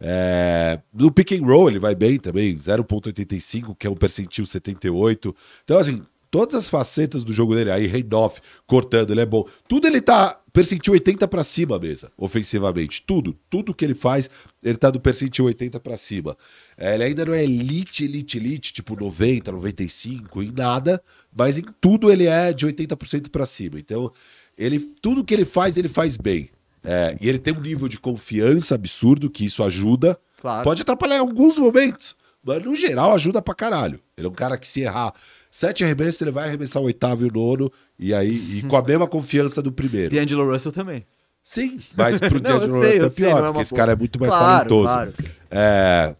É, 0.00 0.80
no 0.92 1.10
pick 1.10 1.32
and 1.32 1.44
roll 1.44 1.68
ele 1.68 1.78
vai 1.80 1.94
bem 1.96 2.18
também, 2.18 2.54
0.85, 2.54 3.76
que 3.76 3.86
é 3.88 3.90
um 3.90 3.96
percentil 3.96 4.44
78. 4.44 5.34
Então 5.64 5.78
assim, 5.78 6.02
todas 6.30 6.54
as 6.54 6.68
facetas 6.68 7.24
do 7.24 7.32
jogo 7.32 7.54
dele, 7.54 7.70
aí 7.70 7.86
handoff, 7.86 8.40
cortando, 8.66 9.10
ele 9.10 9.20
é 9.20 9.26
bom. 9.26 9.46
Tudo 9.68 9.86
ele 9.86 10.00
tá 10.00 10.38
percentil 10.52 10.92
80 10.92 11.28
para 11.28 11.44
cima 11.44 11.76
a 11.76 11.78
mesa, 11.78 12.10
ofensivamente. 12.16 13.02
Tudo, 13.02 13.36
tudo 13.48 13.74
que 13.74 13.84
ele 13.84 13.94
faz, 13.94 14.28
ele 14.62 14.76
tá 14.76 14.90
do 14.90 15.00
percentil 15.00 15.44
80 15.44 15.78
para 15.80 15.96
cima. 15.96 16.36
É, 16.76 16.94
ele 16.94 17.04
ainda 17.04 17.24
não 17.24 17.34
é 17.34 17.44
elite, 17.44 18.04
elite, 18.04 18.38
elite, 18.38 18.72
tipo 18.72 18.98
90, 18.98 19.52
95, 19.52 20.42
em 20.42 20.50
nada, 20.50 21.02
mas 21.34 21.58
em 21.58 21.64
tudo 21.80 22.10
ele 22.10 22.26
é 22.26 22.52
de 22.52 22.66
80% 22.66 23.30
para 23.30 23.46
cima. 23.46 23.78
Então, 23.78 24.12
ele 24.56 24.80
tudo 24.80 25.24
que 25.24 25.32
ele 25.32 25.44
faz, 25.44 25.76
ele 25.76 25.88
faz 25.88 26.16
bem. 26.16 26.50
É, 26.82 27.16
e 27.20 27.28
ele 27.28 27.38
tem 27.38 27.54
um 27.54 27.60
nível 27.60 27.88
de 27.88 27.98
confiança 27.98 28.74
absurdo, 28.74 29.30
que 29.30 29.44
isso 29.44 29.62
ajuda. 29.62 30.18
Claro. 30.40 30.64
Pode 30.64 30.82
atrapalhar 30.82 31.16
em 31.16 31.20
alguns 31.20 31.58
momentos, 31.58 32.16
mas 32.42 32.62
no 32.64 32.74
geral 32.74 33.12
ajuda 33.12 33.42
pra 33.42 33.54
caralho. 33.54 34.00
Ele 34.16 34.26
é 34.26 34.30
um 34.30 34.34
cara 34.34 34.56
que 34.56 34.66
se 34.66 34.80
errar 34.80 35.12
sete 35.50 35.84
arremessos, 35.84 36.20
ele 36.22 36.30
vai 36.30 36.48
arremessar 36.48 36.82
o 36.82 36.86
oitavo 36.86 37.24
e 37.24 37.28
o 37.28 37.32
nono, 37.32 37.72
e 37.98 38.12
aí 38.14 38.58
e 38.58 38.62
com 38.62 38.76
a 38.76 38.82
mesma 38.82 39.06
confiança 39.06 39.60
do 39.62 39.72
primeiro. 39.72 40.14
D'Angelo 40.14 40.50
Russell 40.50 40.72
também. 40.72 41.06
Sim, 41.42 41.78
mas 41.96 42.18
pro 42.20 42.38
D'Angelo 42.40 42.68
sei, 42.82 42.98
Russell 42.98 43.04
é 43.04 43.08
sei, 43.08 43.26
pior, 43.26 43.40
não 43.40 43.48
é 43.48 43.52
porque 43.52 43.62
esse 43.62 43.74
cara 43.74 43.92
é 43.92 43.96
muito 43.96 44.20
mais 44.20 44.32
Claro, 44.32 44.68
talentoso. 44.68 44.92
claro. 44.92 45.14
É, 45.50 46.16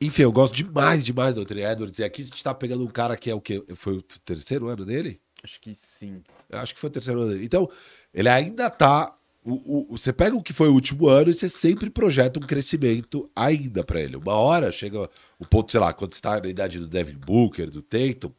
Enfim, 0.00 0.22
eu 0.22 0.32
gosto 0.32 0.54
demais, 0.54 1.02
demais 1.04 1.34
do 1.34 1.40
Anthony 1.42 1.62
Edwards. 1.62 1.98
E 1.98 2.04
aqui 2.04 2.22
a 2.22 2.24
gente 2.24 2.42
tá 2.42 2.54
pegando 2.54 2.84
um 2.84 2.88
cara 2.88 3.16
que 3.16 3.30
é 3.30 3.34
o 3.34 3.40
quê? 3.40 3.62
Foi 3.74 3.94
o 3.94 4.02
terceiro 4.02 4.68
ano 4.68 4.84
dele? 4.84 5.20
Acho 5.42 5.60
que 5.60 5.74
sim. 5.74 6.22
Acho 6.50 6.74
que 6.74 6.80
foi 6.80 6.88
o 6.88 6.92
terceiro 6.92 7.20
ano 7.20 7.30
dele. 7.32 7.44
Então, 7.44 7.68
ele 8.12 8.28
ainda 8.28 8.70
tá. 8.70 9.14
O- 9.52 9.92
o- 9.92 9.96
você 9.96 10.12
pega 10.12 10.36
o 10.36 10.42
que 10.42 10.52
foi 10.52 10.68
o 10.68 10.72
último 10.74 11.08
ano 11.08 11.30
e 11.30 11.34
você 11.34 11.48
sempre 11.48 11.88
projeta 11.90 12.38
um 12.38 12.46
crescimento 12.46 13.30
ainda 13.34 13.82
pra 13.82 14.00
ele. 14.00 14.16
Uma 14.16 14.34
hora 14.34 14.70
chega 14.72 15.08
o 15.38 15.46
ponto, 15.46 15.70
sei 15.72 15.80
lá, 15.80 15.92
quando 15.92 16.14
você 16.14 16.20
tá 16.20 16.40
na 16.40 16.48
idade 16.48 16.78
do 16.78 16.86
Devin 16.86 17.16
Booker, 17.16 17.70
do 17.70 17.80
Tatum, 17.82 18.32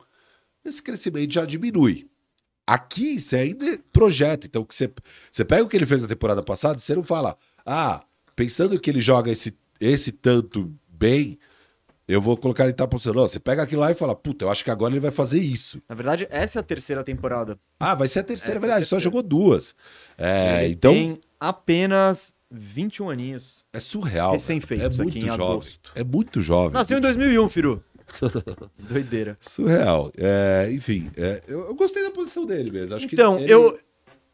esse 0.64 0.82
crescimento 0.82 1.34
já 1.34 1.46
diminui. 1.46 2.08
Aqui 2.68 3.20
você 3.20 3.38
ainda 3.38 3.80
projeta. 3.92 4.46
Então, 4.46 4.64
que 4.64 4.76
você, 4.76 4.92
você 5.32 5.44
pega 5.44 5.64
o 5.64 5.68
que 5.68 5.76
ele 5.76 5.86
fez 5.88 6.02
na 6.02 6.08
temporada 6.08 6.44
passada 6.44 6.78
e 6.78 6.82
você 6.82 6.96
não 6.96 7.04
fala, 7.04 7.36
ah, 7.66 8.04
pensando 8.36 8.80
que 8.80 8.90
ele 8.90 9.02
joga 9.02 9.32
esse, 9.32 9.58
esse 9.80 10.12
tanto 10.12 10.72
bem, 10.88 11.40
eu 12.14 12.22
vou 12.22 12.36
colocar 12.36 12.64
ele 12.66 12.74
tal 12.74 12.88
posição. 12.88 13.14
Não, 13.14 13.22
você 13.28 13.40
pega 13.40 13.62
aquilo 13.64 13.82
lá 13.82 13.92
e 13.92 13.96
fala, 13.96 14.16
puta, 14.16 14.46
eu 14.46 14.50
acho 14.50 14.64
que 14.64 14.72
agora 14.72 14.92
ele 14.94 15.00
vai 15.00 15.12
fazer 15.12 15.40
isso. 15.40 15.82
Na 15.88 15.96
verdade, 15.96 16.28
essa 16.30 16.60
é 16.60 16.62
a 16.62 16.64
terceira 16.64 17.04
temporada. 17.04 17.58
Ah, 17.80 17.96
vai 17.96 18.08
ser 18.08 18.20
a 18.20 18.24
terceira, 18.24 18.56
Essa 18.58 18.58
é 18.58 18.58
a 18.58 18.68
verdade, 18.68 18.86
só 18.86 18.96
terceira. 18.98 19.04
jogou 19.04 19.22
duas. 19.24 19.76
É, 20.18 20.66
Ele 20.66 20.74
então, 20.74 20.92
tem 20.94 21.20
apenas 21.40 22.36
21 22.52 23.10
aninhos. 23.10 23.64
é 23.72 23.80
surreal. 23.80 24.32
recém-feito. 24.34 24.84
É 24.84 24.88
isso 24.90 25.02
aqui 25.02 25.12
muito 25.12 25.26
em 25.26 25.28
jovem. 25.30 25.46
agosto. 25.46 25.92
É 25.96 26.04
muito 26.04 26.42
jovem. 26.42 26.72
Nasceu 26.74 26.98
em 26.98 27.02
2001, 27.02 27.48
Firu. 27.50 27.84
Doideira. 28.78 29.38
Surreal. 29.40 30.12
É, 30.18 30.68
enfim, 30.72 31.12
é, 31.16 31.42
eu, 31.48 31.68
eu 31.68 31.76
gostei 31.76 32.04
da 32.04 32.12
posição 32.12 32.46
dele 32.46 32.72
mesmo. 32.72 32.96
Acho 32.96 33.06
Então, 33.06 33.38
que 33.38 33.44
ele- 33.44 33.54
eu, 33.54 33.80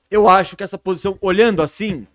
eu 0.10 0.29
acho 0.29 0.55
que 0.55 0.63
essa 0.63 0.77
posição, 0.77 1.17
olhando 1.22 1.62
assim, 1.62 2.08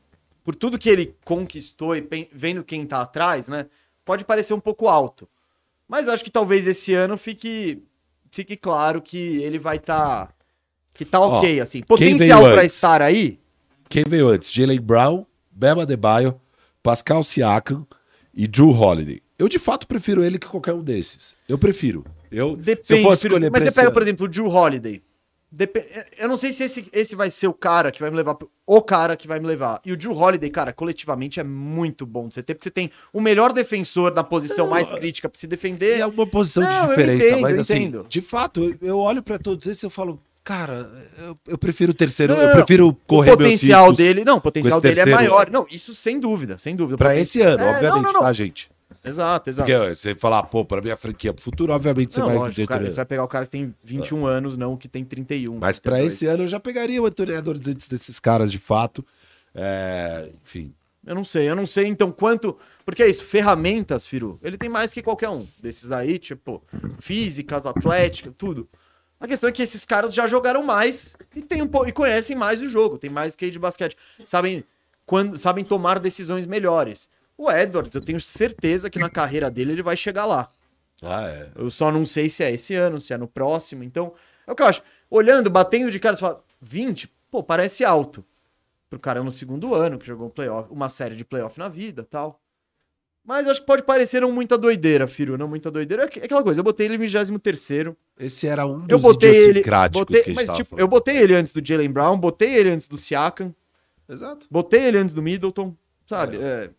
por 0.43 0.55
tudo 0.55 0.79
que 0.79 0.88
ele 0.88 1.14
conquistou 1.25 1.95
e 1.95 2.09
vendo 2.33 2.64
quem 2.64 2.87
tá 2.87 3.02
atrás, 3.02 3.49
né? 3.49 3.67
Pode 4.05 4.25
parecer 4.25 4.55
um 4.55 4.61
pouco 4.61 4.88
alto. 4.88 5.29
Mas 5.90 6.09
acho 6.09 6.23
que 6.23 6.30
talvez 6.30 6.68
esse 6.68 6.94
ano 6.94 7.18
fique, 7.18 7.82
fique 8.30 8.56
claro 8.56 9.02
que 9.02 9.42
ele 9.42 9.59
vai 9.59 9.75
estar. 9.75 10.32
que 10.94 11.04
tá 11.04 11.18
ok, 11.18 11.61
assim. 11.61 11.82
Potencial 11.82 12.47
antes? 12.47 12.75
estar 12.75 13.02
aí. 13.02 13.40
Quem 13.88 14.04
veio 14.06 14.28
antes? 14.28 14.52
Jalen 14.52 14.80
Brown, 14.80 15.26
Bema 15.50 15.85
Debaio, 15.85 16.40
Pascal 16.80 17.25
Siakam 17.25 17.85
e 18.32 18.47
Drew 18.47 18.70
Holiday. 18.70 19.20
Eu, 19.37 19.49
de 19.49 19.59
fato, 19.59 19.88
prefiro 19.88 20.23
ele 20.23 20.38
que 20.38 20.47
qualquer 20.47 20.75
um 20.75 20.82
desses. 20.82 21.37
Eu 21.49 21.59
prefiro. 21.59 22.04
Eu, 22.31 22.55
Depende. 22.57 22.87
se 22.87 22.94
eu 22.98 23.03
fosse 23.03 23.26
escolher 23.26 23.50
mas 23.50 23.62
você 23.64 23.72
pega, 23.72 23.88
esse 23.88 23.92
por 23.92 24.03
ano- 24.03 24.07
exemplo, 24.09 24.26
o 24.26 24.29
Drew 24.29 24.46
Holiday. 24.46 25.03
Depe- 25.53 25.85
Eu 26.17 26.29
não 26.29 26.37
sei 26.37 26.53
se 26.53 26.63
esse, 26.63 26.89
esse 26.93 27.17
vai 27.17 27.29
ser 27.31 27.49
o 27.49 27.53
cara 27.53 27.91
que 27.91 27.99
vai 28.01 28.09
me 28.11 28.17
levar. 28.17 28.37
O 28.65 28.81
cara 28.83 29.17
que 29.17 29.27
vai 29.27 29.41
me 29.41 29.47
levar. 29.47 29.81
E 29.85 29.93
o 29.93 29.97
Drew 29.97 30.13
Holiday, 30.17 30.49
cara, 30.49 30.73
coletivamente 30.73 31.41
é 31.41 31.45
muito 31.45 32.07
bom 32.07 32.29
de 32.29 32.35
você 32.35 32.43
ter, 32.43 32.55
porque 32.55 32.65
você 32.69 32.71
tem 32.71 32.91
o 33.13 33.21
melhor 33.21 33.53
defensor 33.53 34.15
na 34.15 34.23
posição 34.23 34.67
Não, 34.67 34.71
mais 34.73 34.93
é- 34.93 34.97
crítica 34.97 35.29
pra 35.29 35.39
se 35.39 35.47
É 35.47 35.49
defender. 35.49 36.07
uma 36.07 36.27
posição 36.27 36.63
Não, 36.63 36.83
de 36.83 36.89
diferença, 36.91 37.27
entendo, 37.27 37.41
mas 37.41 37.59
assim, 37.59 37.75
entendo. 37.83 38.07
de 38.09 38.21
fato, 38.23 38.77
eu, 38.81 38.99
olho 38.99 39.23
pra 39.25 39.39
todos 39.41 39.67
esses 39.67 39.83
e 39.83 39.87
eu 39.87 39.91
falo, 39.91 40.21
cara, 40.45 40.89
eu, 41.19 41.37
eu 41.49 41.59
prefiro 41.59 41.91
o 41.91 41.95
terceiro, 41.95 42.37
Não, 42.37 42.43
eu 42.43 42.53
prefiro 42.53 42.97
correr 43.07 43.33
o 43.33 43.37
potencial 43.37 43.93
dele. 43.93 44.25
Não, 44.25 44.37
o 44.37 44.41
potencial 44.41 44.81
dele 44.81 45.01
é 45.01 45.07
maior. 45.07 45.51
Não, 45.51 45.67
isso 45.69 45.95
sem 45.97 46.21
dúvida, 46.21 46.59
sem 46.59 46.77
dúvida. 46.77 46.97
Poten- 46.97 47.21
esse 47.21 47.41
ano, 47.43 47.65
É, 47.65 47.75
obviamente, 47.75 48.13
tá, 48.21 48.33
gente? 48.33 48.71
Exato, 49.05 49.49
exato. 49.49 49.71
Porque 49.71 49.95
você 49.95 50.15
falar, 50.15 50.43
pô, 50.45 50.65
pra 50.65 50.81
minha 50.83 50.97
franquia 50.97 51.33
pro 51.33 51.43
futuro, 51.43 51.73
obviamente 51.73 52.15
você 52.15 52.21
não, 52.21 52.27
vai 52.29 52.37
lógico, 52.37 52.67
cara, 52.69 52.85
você 52.91 52.97
vai 52.97 53.05
pegar 53.07 53.25
o 53.25 53.29
cara 53.29 53.47
que 53.47 53.53
tem 53.53 53.75
21 53.83 54.27
anos, 54.27 54.57
não 54.57 54.75
o 54.75 54.77
que 54.77 54.89
tem 54.89 55.05
31. 55.05 55.59
Mas 55.59 55.79
pra 55.79 55.93
32. 55.93 56.13
esse 56.13 56.27
ano 56.27 56.43
eu 56.45 56.49
já 56.49 56.61
pegaria 56.61 57.01
o 57.03 57.07
Anthony 57.07 57.33
Edwards 57.33 57.67
antes 57.69 57.89
desses 57.89 58.21
caras, 58.21 58.53
de 58.53 58.59
fato. 58.59 59.05
É, 59.55 60.31
enfim. 60.45 60.75
Eu 61.07 61.15
não 61.15 61.25
sei, 61.25 61.49
eu 61.49 61.57
não 61.57 61.67
sei 61.67 61.87
então 61.87 62.13
quanto. 62.13 62.57
Porque 62.85 63.03
é 63.03 63.09
isso, 63.09 63.25
ferramentas, 63.25 64.05
Firu, 64.05 64.39
ele 64.43 64.59
tem 64.59 64.69
mais 64.69 64.93
que 64.93 65.01
qualquer 65.03 65.29
um 65.31 65.47
desses 65.63 65.91
aí, 65.93 66.19
tipo, 66.19 66.63
físicas, 66.99 67.65
atlética, 67.67 68.33
tudo. 68.37 68.69
A 69.19 69.27
questão 69.27 69.49
é 69.49 69.53
que 69.53 69.63
esses 69.63 69.85
caras 69.85 70.13
já 70.15 70.27
jogaram 70.27 70.63
mais 70.63 71.17
e, 71.35 71.43
tem 71.43 71.63
um 71.63 71.69
po- 71.69 71.87
e 71.87 71.93
conhecem 71.93 72.37
mais 72.37 72.61
o 72.63 72.69
jogo, 72.69 72.99
tem 72.99 73.11
mais 73.11 73.37
que 73.37 73.51
de 73.51 73.59
basquete. 73.59 73.97
Sabem, 74.25 74.65
quando, 75.07 75.37
sabem 75.39 75.65
tomar 75.65 75.99
decisões 75.99 76.47
melhores. 76.47 77.09
O 77.40 77.50
Edwards, 77.50 77.94
eu 77.94 78.03
tenho 78.03 78.20
certeza 78.20 78.90
que 78.90 78.98
na 78.98 79.09
carreira 79.09 79.50
dele 79.50 79.72
ele 79.72 79.83
vai 79.83 79.96
chegar 79.96 80.26
lá. 80.26 80.50
Ah, 81.00 81.26
é. 81.26 81.48
Eu 81.57 81.70
só 81.70 81.90
não 81.90 82.05
sei 82.05 82.29
se 82.29 82.44
é 82.44 82.53
esse 82.53 82.74
ano, 82.74 83.00
se 83.00 83.14
é 83.14 83.16
no 83.16 83.26
próximo. 83.26 83.83
Então, 83.83 84.12
é 84.46 84.53
o 84.53 84.55
que 84.55 84.62
eu 84.62 84.66
acho. 84.66 84.83
Olhando, 85.09 85.48
batendo 85.48 85.90
de 85.90 85.98
cara, 85.98 86.14
você 86.14 86.20
fala, 86.20 86.44
20? 86.61 87.11
Pô, 87.31 87.42
parece 87.42 87.83
alto. 87.83 88.22
Pro 88.90 88.98
cara 88.98 89.24
no 89.24 89.33
segundo 89.33 89.74
ano, 89.74 89.98
que 89.98 90.07
jogou 90.07 90.26
um 90.26 90.31
playoff, 90.31 90.68
uma 90.70 90.90
série 90.90 91.16
de 91.16 91.24
playoff 91.24 91.59
na 91.59 91.66
vida 91.70 92.07
tal. 92.11 92.38
Mas 93.24 93.46
eu 93.46 93.53
acho 93.53 93.61
que 93.61 93.66
pode 93.66 93.85
parecer 93.85 94.20
não 94.20 94.33
muita 94.33 94.59
doideira, 94.59 95.07
Firu, 95.07 95.38
não 95.38 95.48
muita 95.48 95.70
doideira. 95.70 96.03
É 96.05 96.18
é 96.18 96.24
aquela 96.26 96.42
coisa, 96.42 96.61
eu 96.61 96.64
botei 96.64 96.88
ele 96.88 96.96
em 96.96 96.98
23 96.98 97.70
Esse 98.18 98.46
era 98.48 98.66
um 98.66 98.83
Eu 98.83 98.98
dos 98.98 99.03
botei 99.03 99.35
ele. 99.35 99.62
Botei, 99.92 100.22
que 100.22 100.31
a 100.31 100.35
gente 100.35 100.46
mas, 100.46 100.57
tipo, 100.57 100.70
falando. 100.70 100.81
eu 100.83 100.88
botei 100.88 101.16
ele 101.16 101.35
antes 101.35 101.55
do 101.55 101.66
Jalen 101.66 101.90
Brown, 101.90 102.18
botei 102.18 102.55
ele 102.55 102.68
antes 102.68 102.87
do 102.87 102.98
Siakam, 102.98 103.55
Exato. 104.07 104.46
botei 104.50 104.83
ele 104.85 104.98
antes 104.98 105.14
do 105.14 105.22
Middleton, 105.22 105.74
sabe? 106.05 106.37
É, 106.38 106.70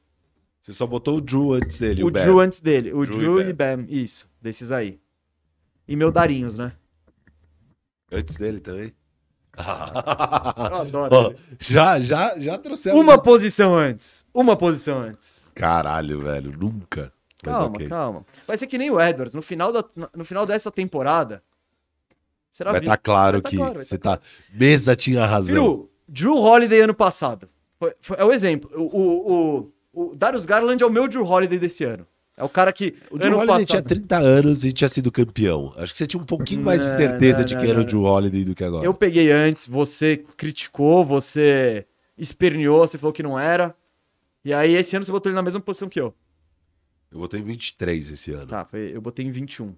Você 0.62 0.74
só 0.74 0.86
botou 0.86 1.18
o 1.18 1.22
Drew 1.22 1.54
antes 1.54 1.78
dele, 1.80 2.04
o 2.04 2.08
o, 2.08 2.12
Bam. 2.12 2.22
Drew 2.22 2.40
antes 2.40 2.60
dele. 2.60 2.94
O 2.94 3.04
Drew 3.04 3.16
e 3.16 3.44
Drew 3.44 3.50
e 3.50 3.54
Bam, 3.54 3.86
isso, 3.90 4.28
desses 4.42 4.72
aí. 4.72 5.00
E 5.88 5.96
meu 5.96 6.12
Darinhos, 6.12 6.58
né? 6.58 6.74
Antes 8.12 8.36
dele 8.36 8.60
também. 8.60 8.94
Eu 9.58 10.76
adoro 10.76 11.16
ele. 11.32 11.38
já, 11.60 12.00
já, 12.00 12.38
já 12.38 12.58
trouxemos. 12.58 13.00
Uma 13.00 13.18
posição 13.22 13.76
antes. 13.76 14.26
Uma 14.34 14.56
posição 14.56 15.00
antes. 15.00 15.50
Caralho, 15.56 16.22
velho, 16.22 16.52
nunca. 16.58 17.12
Mas 17.44 17.56
Calma, 17.56 17.68
ok. 17.76 17.88
calma. 17.90 18.26
Vai 18.48 18.58
ser 18.58 18.68
que 18.68 18.78
nem 18.78 18.92
o 18.92 19.02
Edwards. 19.02 19.34
No 19.34 19.42
final, 19.42 19.72
da, 19.74 19.84
no 20.16 20.24
final 20.24 20.46
dessa 20.46 20.70
temporada. 20.72 21.44
Será 22.52 22.72
Vai 22.72 22.82
estar 22.82 22.98
claro 22.98 23.34
Vai 23.38 23.42
tá 23.42 23.50
que 23.50 23.58
claro, 23.58 23.74
vai 23.76 23.84
você 23.84 23.98
tá 23.98 24.18
tá. 24.18 24.24
Mesa 24.54 24.96
tinha 24.96 25.26
razão. 25.26 25.48
Firu, 25.56 25.90
Drew 26.08 26.36
Holiday 26.38 26.82
ano 26.82 26.94
passado. 26.94 27.50
Foi- 27.80 27.96
foi- 28.00 28.18
é 28.20 28.24
o 28.26 28.32
exemplo. 28.32 28.70
O, 28.76 28.84
o, 28.84 29.32
o, 29.60 29.72
o 29.94 30.16
Darius 30.16 30.46
Garland 30.46 30.82
é 30.82 30.86
o 30.86 30.90
meu 30.90 31.08
Drew 31.08 31.26
Holiday 31.26 31.60
desse 31.60 31.84
ano. 31.84 32.06
É 32.38 32.44
o 32.44 32.50
cara 32.50 32.72
que. 32.72 32.96
O 33.10 33.18
Drew 33.18 33.38
Holiday 33.38 33.66
passado... 33.66 33.68
tinha 33.68 33.82
30 33.82 34.18
anos 34.18 34.66
e 34.66 34.72
tinha 34.72 34.90
sido 34.90 35.12
campeão. 35.12 35.74
Acho 35.78 35.92
que 35.92 36.00
você 36.00 36.08
tinha 36.08 36.22
um 36.22 36.26
pouquinho 36.26 36.64
mais 36.64 36.82
de 36.82 36.88
Não, 36.88 36.98
certeza 36.98 37.40
não, 37.40 37.46
de 37.46 37.54
não, 37.54 37.62
que 37.62 37.68
era 37.68 37.78
o 37.78 37.82
não. 37.82 37.88
Drew 37.88 38.04
Holiday 38.04 38.46
do 38.46 38.56
que 38.56 38.64
agora. 38.64 38.86
Eu 38.86 38.94
peguei 38.94 39.32
antes, 39.32 39.68
você 39.68 40.18
criticou, 40.38 41.06
você 41.06 41.86
esperneou, 42.18 42.80
você 42.80 42.98
falou 42.98 43.14
que 43.14 43.22
não 43.22 43.38
era. 43.38 43.76
E 44.44 44.54
aí, 44.54 44.74
esse 44.74 44.96
ano 44.96 45.06
você 45.06 45.12
botou 45.12 45.30
ele 45.30 45.36
na 45.36 45.44
mesma 45.44 45.62
posição 45.62 45.88
que 45.88 46.00
eu. 46.00 46.14
Eu 47.12 47.20
botei 47.20 47.42
em 47.42 47.44
23 47.44 48.12
esse 48.12 48.32
ano. 48.32 48.48
Tá, 48.48 48.68
eu 48.74 49.02
botei 49.02 49.26
em 49.26 49.32
21. 49.32 49.76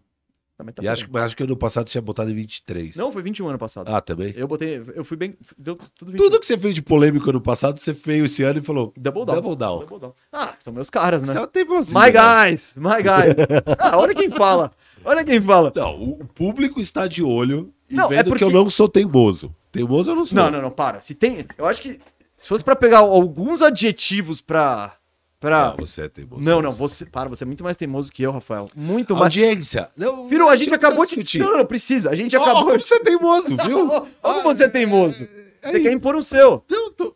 Também 0.57 0.73
tá 0.73 0.83
e 0.83 0.87
acho, 0.87 1.05
acho 1.17 1.35
que 1.35 1.43
ano 1.43 1.57
passado 1.57 1.87
você 1.87 1.93
tinha 1.93 2.01
botado 2.01 2.29
em 2.29 2.35
23. 2.35 2.95
Não, 2.95 3.11
foi 3.11 3.23
21 3.23 3.47
ano 3.47 3.57
passado. 3.57 3.87
Ah, 3.89 3.99
também? 3.99 4.33
Eu 4.35 4.47
botei. 4.47 4.83
Eu 4.95 5.03
fui 5.03 5.17
bem. 5.17 5.35
Deu 5.57 5.75
tudo 5.75 6.11
21. 6.11 6.17
Tudo 6.17 6.39
que 6.39 6.45
você 6.45 6.57
fez 6.57 6.75
de 6.75 6.81
polêmico 6.81 7.27
ano 7.29 7.41
passado, 7.41 7.79
você 7.79 7.93
fez 7.93 8.23
esse 8.25 8.43
ano 8.43 8.59
e 8.59 8.61
falou. 8.61 8.93
Double 8.95 9.25
down. 9.25 9.35
Double 9.35 9.55
down. 9.55 9.79
Double 9.79 9.99
down. 9.99 10.13
Ah, 10.31 10.53
são 10.59 10.71
meus 10.71 10.89
caras, 10.89 11.23
né? 11.23 11.33
Você 11.33 11.47
tem 11.47 11.65
você. 11.65 11.91
My 11.97 12.11
né? 12.11 12.49
guys, 12.51 12.75
my 12.77 13.01
guys. 13.01 13.35
Ah, 13.79 13.97
olha 13.97 14.13
quem 14.13 14.29
fala. 14.29 14.71
Olha 15.03 15.23
quem 15.25 15.41
fala. 15.41 15.71
Não, 15.75 16.01
o 16.01 16.25
público 16.27 16.79
está 16.79 17.07
de 17.07 17.23
olho 17.23 17.73
e 17.89 17.95
Não, 17.95 18.05
é 18.05 18.17
vendo 18.17 18.29
porque- 18.29 18.39
que 18.39 18.43
eu 18.43 18.51
não 18.51 18.69
sou 18.69 18.87
teimoso. 18.87 19.53
Teimoso 19.71 20.11
eu 20.11 20.15
não 20.15 20.23
sou. 20.23 20.35
Não, 20.35 20.51
não, 20.51 20.61
não, 20.61 20.71
para. 20.71 21.01
Se 21.01 21.15
tem, 21.15 21.45
eu 21.57 21.65
acho 21.65 21.81
que 21.81 21.99
se 22.37 22.47
fosse 22.47 22.63
pra 22.63 22.75
pegar 22.75 22.99
alguns 22.99 23.61
adjetivos 23.61 24.39
pra 24.39 24.95
pra... 25.43 25.69
Não, 25.69 25.77
você 25.77 26.03
é 26.03 26.09
teimoso. 26.09 26.41
Não, 26.41 26.61
não, 26.61 26.71
você. 26.71 27.05
Para, 27.05 27.27
você 27.27 27.43
é 27.43 27.47
muito 27.47 27.63
mais 27.63 27.75
teimoso 27.75 28.11
que 28.11 28.23
eu, 28.23 28.31
Rafael. 28.31 28.69
Muito 28.75 29.13
mais. 29.13 29.23
Audiência. 29.23 29.89
Não, 29.95 30.29
Firu, 30.29 30.47
a 30.47 30.55
gente 30.55 30.69
não 30.69 30.77
acabou 30.77 31.03
de. 31.03 31.09
discutir. 31.09 31.39
Não, 31.39 31.51
não, 31.51 31.57
não 31.59 31.65
precisa. 31.65 32.09
A 32.09 32.15
gente 32.15 32.35
acabou. 32.35 32.65
como 32.65 32.79
você 32.79 32.95
é 32.95 32.99
teimoso, 32.99 33.57
viu? 33.57 33.89
Olha 33.91 34.07
como 34.21 34.43
você 34.43 34.63
é 34.63 34.69
teimoso. 34.69 35.27
Você 35.61 35.77
Aí. 35.77 35.83
quer 35.83 35.91
impor 35.91 36.15
o 36.15 36.23
seu. 36.23 36.63
Não, 36.69 36.91
tô, 36.93 37.15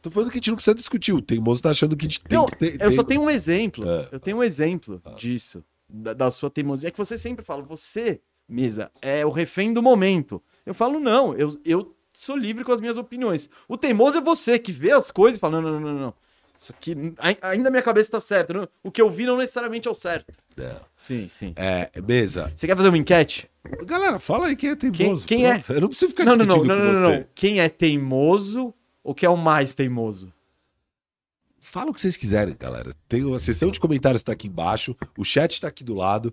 tô 0.00 0.10
falando 0.10 0.30
que 0.30 0.36
a 0.36 0.38
gente 0.38 0.48
não 0.48 0.56
precisa 0.56 0.74
discutir. 0.74 1.12
O 1.12 1.20
teimoso 1.20 1.62
tá 1.62 1.70
achando 1.70 1.96
que 1.96 2.06
a 2.06 2.08
gente 2.08 2.20
tem 2.20 2.38
Não, 2.38 2.46
que 2.46 2.56
ter. 2.56 2.80
eu 2.80 2.92
só 2.92 3.02
tenho 3.02 3.22
um 3.22 3.30
exemplo. 3.30 3.88
É. 3.88 4.08
Eu 4.12 4.20
tenho 4.20 4.38
um 4.38 4.42
exemplo 4.42 5.00
disso. 5.16 5.62
Da, 5.88 6.12
da 6.12 6.30
sua 6.30 6.50
teimosia. 6.50 6.88
É 6.88 6.90
que 6.90 6.98
você 6.98 7.16
sempre 7.16 7.44
fala, 7.44 7.62
você, 7.62 8.20
mesa, 8.48 8.90
é 9.00 9.24
o 9.24 9.30
refém 9.30 9.72
do 9.72 9.82
momento. 9.82 10.42
Eu 10.64 10.74
falo, 10.74 10.98
não, 10.98 11.34
eu, 11.34 11.54
eu 11.64 11.94
sou 12.12 12.36
livre 12.36 12.64
com 12.64 12.72
as 12.72 12.80
minhas 12.80 12.96
opiniões. 12.96 13.48
O 13.68 13.76
teimoso 13.76 14.16
é 14.16 14.20
você 14.20 14.58
que 14.58 14.72
vê 14.72 14.92
as 14.92 15.10
coisas 15.10 15.36
e 15.36 15.40
fala, 15.40 15.60
não, 15.60 15.72
não, 15.72 15.80
não, 15.80 15.92
não. 15.92 16.00
não. 16.00 16.14
Isso 16.58 16.72
aqui, 16.72 16.96
ai- 17.18 17.36
ainda 17.42 17.70
minha 17.70 17.82
cabeça 17.82 18.10
tá 18.12 18.20
certa. 18.20 18.52
não- 18.54 18.68
o 18.82 18.90
que 18.90 19.00
eu 19.02 19.10
vi 19.10 19.24
não 19.26 19.36
necessariamente 19.36 19.86
é 19.88 19.90
o 19.90 19.94
certo. 19.94 20.32
Não. 20.56 20.80
Sim, 20.96 21.28
sim. 21.28 21.52
É, 21.56 21.90
mesa. 22.06 22.50
Você 22.56 22.66
quer 22.66 22.76
fazer 22.76 22.88
uma 22.88 22.98
enquete? 22.98 23.48
Galera, 23.84 24.18
fala 24.18 24.46
aí 24.46 24.56
quem 24.56 24.70
é 24.70 24.76
teimoso. 24.76 25.26
Quem- 25.26 25.38
quem 25.38 25.46
é? 25.50 25.62
Eu 25.68 25.80
não 25.80 25.88
preciso 25.88 26.10
ficar 26.10 26.24
Não, 26.24 26.36
não, 26.36 26.46
não, 26.46 26.54
discutindo 26.58 26.76
não, 26.78 26.84
não, 26.92 27.00
não, 27.00 27.10
você. 27.10 27.18
não. 27.18 27.26
Quem 27.34 27.60
é 27.60 27.68
teimoso 27.68 28.72
ou 29.04 29.14
quem 29.14 29.26
é 29.26 29.30
o 29.30 29.36
mais 29.36 29.74
teimoso? 29.74 30.32
Fala 31.60 31.90
o 31.90 31.94
que 31.94 32.00
vocês 32.00 32.16
quiserem, 32.16 32.56
galera. 32.58 32.92
Tem 33.08 33.34
a 33.34 33.38
sessão 33.38 33.70
de 33.70 33.80
comentários 33.80 34.22
tá 34.22 34.32
aqui 34.32 34.46
embaixo, 34.46 34.96
o 35.18 35.24
chat 35.24 35.60
tá 35.60 35.68
aqui 35.68 35.82
do 35.82 35.94
lado. 35.94 36.32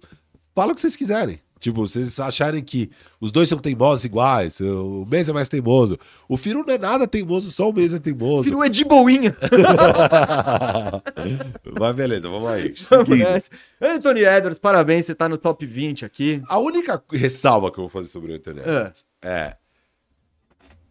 Fala 0.54 0.72
o 0.72 0.76
que 0.76 0.82
vocês 0.82 0.96
quiserem. 0.96 1.40
Tipo, 1.64 1.88
vocês 1.88 2.20
acharem 2.20 2.62
que 2.62 2.92
os 3.22 3.32
dois 3.32 3.48
são 3.48 3.58
teimosos 3.58 4.04
iguais, 4.04 4.60
o 4.60 5.08
Mês 5.10 5.30
é 5.30 5.32
mais 5.32 5.48
teimoso. 5.48 5.98
O 6.28 6.36
Firu 6.36 6.62
não 6.68 6.74
é 6.74 6.78
nada 6.78 7.08
teimoso, 7.08 7.54
só 7.54 7.70
o 7.70 7.74
Mês 7.74 7.94
é 7.94 8.00
teimoso. 8.00 8.44
Firu 8.44 8.62
é 8.62 8.68
de 8.68 8.84
boinha. 8.84 9.34
Mas 11.80 11.96
beleza, 11.96 12.28
vamos 12.28 12.52
aí. 12.52 12.74
Vamos. 12.90 13.50
Anthony 13.82 14.26
Edwards, 14.26 14.60
parabéns, 14.60 15.06
você 15.06 15.16
tá 15.16 15.30
no 15.30 15.38
top 15.38 15.66
20 15.66 16.04
aqui. 16.04 16.42
A 16.50 16.60
única 16.60 17.02
ressalva 17.10 17.72
que 17.72 17.78
eu 17.78 17.84
vou 17.84 17.90
fazer 17.90 18.08
sobre 18.08 18.34
o 18.34 18.36
Anthony 18.36 18.60
É. 18.60 18.64
Edwards 18.64 19.06
é. 19.22 19.56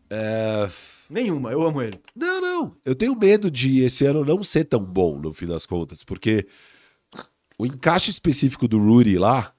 é... 0.08 0.68
Nenhuma, 1.10 1.52
eu 1.52 1.62
amo 1.62 1.82
ele. 1.82 2.00
Não, 2.16 2.40
não. 2.40 2.74
Eu 2.82 2.94
tenho 2.94 3.14
medo 3.14 3.50
de 3.50 3.80
esse 3.80 4.06
ano 4.06 4.24
não 4.24 4.42
ser 4.42 4.64
tão 4.64 4.82
bom, 4.82 5.18
no 5.18 5.34
fim 5.34 5.46
das 5.46 5.66
contas, 5.66 6.02
porque 6.02 6.46
o 7.58 7.66
encaixe 7.66 8.10
específico 8.10 8.66
do 8.66 8.78
Rudy 8.78 9.18
lá, 9.18 9.52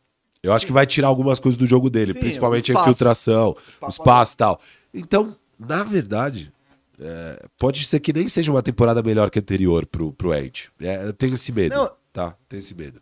eu 0.44 0.52
acho 0.54 0.66
que 0.66 0.72
vai 0.74 0.86
tirar 0.86 1.08
algumas 1.08 1.40
coisas 1.40 1.58
do 1.58 1.66
jogo 1.66 1.90
dele, 1.90 2.14
Sim, 2.14 2.20
principalmente 2.20 2.72
a 2.76 2.80
infiltração, 2.82 3.56
o 3.82 3.88
espaço. 3.88 4.34
e 4.34 4.38
tal. 4.38 4.62
Então, 4.94 5.36
na 5.58 5.84
verdade, 5.84 6.52
é, 7.00 7.46
pode 7.58 7.84
ser 7.86 8.00
que 8.00 8.12
nem 8.14 8.28
seja 8.28 8.52
uma 8.52 8.62
temporada 8.62 9.02
melhor 9.02 9.30
que 9.32 9.40
a 9.40 9.42
anterior 9.42 9.86
pro, 9.86 10.12
pro 10.14 10.34
Ed. 10.34 10.70
É, 10.82 11.06
eu 11.08 11.14
tenho 11.14 11.34
esse 11.34 11.52
medo, 11.52 11.76
Não. 11.76 11.92
tá? 12.12 12.36
Tenho 12.48 12.60
esse 12.60 12.76
medo. 12.76 13.02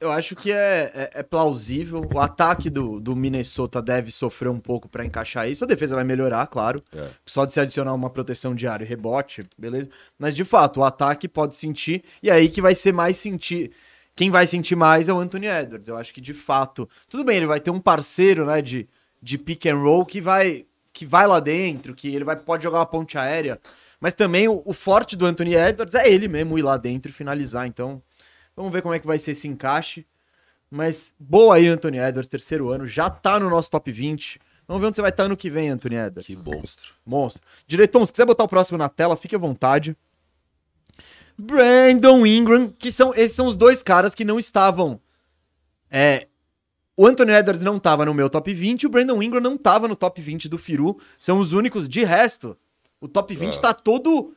Eu 0.00 0.10
acho 0.10 0.34
que 0.34 0.50
é, 0.50 0.90
é- 0.94 1.10
é 1.16 1.22
plausível. 1.22 2.08
O 2.14 2.18
ataque 2.18 2.70
do, 2.70 2.98
do 2.98 3.14
Minnesota 3.14 3.82
deve 3.82 4.10
sofrer 4.10 4.48
um 4.48 4.58
pouco 4.58 4.88
pra 4.88 5.04
encaixar 5.04 5.46
isso. 5.46 5.62
A 5.62 5.66
defesa 5.66 5.94
vai 5.94 6.04
melhorar, 6.04 6.46
claro. 6.46 6.82
É. 6.90 7.10
Só 7.26 7.44
de 7.44 7.52
se 7.52 7.60
adicionar 7.60 7.92
uma 7.92 8.08
proteção 8.08 8.54
diária 8.54 8.82
e 8.82 8.88
rebote, 8.88 9.44
beleza? 9.58 9.90
Mas 10.18 10.34
de 10.34 10.42
fato, 10.42 10.80
o 10.80 10.84
ataque 10.84 11.28
pode 11.28 11.54
sentir. 11.54 12.02
E 12.22 12.30
aí 12.30 12.48
que 12.48 12.62
vai 12.62 12.74
ser 12.74 12.94
mais 12.94 13.18
sentir. 13.18 13.72
Quem 14.20 14.28
vai 14.28 14.46
sentir 14.46 14.76
mais 14.76 15.08
é 15.08 15.14
o 15.14 15.18
Anthony 15.18 15.46
Edwards. 15.46 15.88
Eu 15.88 15.96
acho 15.96 16.12
que 16.12 16.20
de 16.20 16.34
fato. 16.34 16.86
Tudo 17.08 17.24
bem, 17.24 17.38
ele 17.38 17.46
vai 17.46 17.58
ter 17.58 17.70
um 17.70 17.80
parceiro, 17.80 18.44
né, 18.44 18.60
de, 18.60 18.86
de 19.22 19.38
pick 19.38 19.64
and 19.64 19.78
roll 19.78 20.04
que 20.04 20.20
vai, 20.20 20.66
que 20.92 21.06
vai 21.06 21.26
lá 21.26 21.40
dentro, 21.40 21.94
que 21.94 22.14
ele 22.14 22.22
vai, 22.22 22.36
pode 22.36 22.62
jogar 22.62 22.80
uma 22.80 22.84
ponte 22.84 23.16
aérea. 23.16 23.58
Mas 23.98 24.12
também 24.12 24.46
o, 24.46 24.60
o 24.66 24.74
forte 24.74 25.16
do 25.16 25.24
Anthony 25.24 25.54
Edwards 25.54 25.94
é 25.94 26.06
ele 26.06 26.28
mesmo 26.28 26.58
ir 26.58 26.60
lá 26.60 26.76
dentro 26.76 27.10
e 27.10 27.14
finalizar. 27.14 27.66
Então, 27.66 28.02
vamos 28.54 28.70
ver 28.70 28.82
como 28.82 28.92
é 28.92 28.98
que 28.98 29.06
vai 29.06 29.18
ser 29.18 29.30
esse 29.30 29.48
encaixe. 29.48 30.04
Mas 30.70 31.14
boa 31.18 31.54
aí, 31.54 31.66
Anthony 31.66 31.96
Edwards, 31.96 32.28
terceiro 32.28 32.68
ano. 32.68 32.86
Já 32.86 33.08
tá 33.08 33.40
no 33.40 33.48
nosso 33.48 33.70
top 33.70 33.90
20. 33.90 34.38
Vamos 34.68 34.82
ver 34.82 34.88
onde 34.88 34.96
você 34.96 35.00
vai 35.00 35.12
estar 35.12 35.22
ano 35.22 35.36
que 35.36 35.48
vem, 35.48 35.70
Anthony 35.70 35.96
Edwards. 35.96 36.26
Que 36.26 36.36
monstro. 36.36 36.92
Monstro. 37.06 37.42
Direitão, 37.66 38.04
se 38.04 38.12
quiser 38.12 38.26
botar 38.26 38.44
o 38.44 38.48
próximo 38.48 38.76
na 38.76 38.90
tela, 38.90 39.16
fique 39.16 39.34
à 39.34 39.38
vontade. 39.38 39.96
Brandon 41.40 42.24
Ingram, 42.26 42.68
que 42.68 42.92
são 42.92 43.12
esses 43.14 43.32
são 43.36 43.46
os 43.46 43.56
dois 43.56 43.82
caras 43.82 44.14
que 44.14 44.24
não 44.24 44.38
estavam. 44.38 45.00
É, 45.90 46.28
o 46.96 47.06
Anthony 47.06 47.32
Edwards 47.32 47.64
não 47.64 47.76
estava 47.76 48.04
no 48.04 48.12
meu 48.14 48.28
top 48.28 48.52
20, 48.52 48.86
o 48.86 48.90
Brandon 48.90 49.22
Ingram 49.22 49.40
não 49.40 49.54
estava 49.54 49.88
no 49.88 49.96
top 49.96 50.20
20 50.20 50.48
do 50.48 50.58
Firu. 50.58 50.98
São 51.18 51.38
os 51.38 51.52
únicos. 51.52 51.88
De 51.88 52.04
resto, 52.04 52.56
o 53.00 53.08
top 53.08 53.34
20 53.34 53.56
Ah. 53.56 53.60
tá 53.60 53.74
todo 53.74 54.34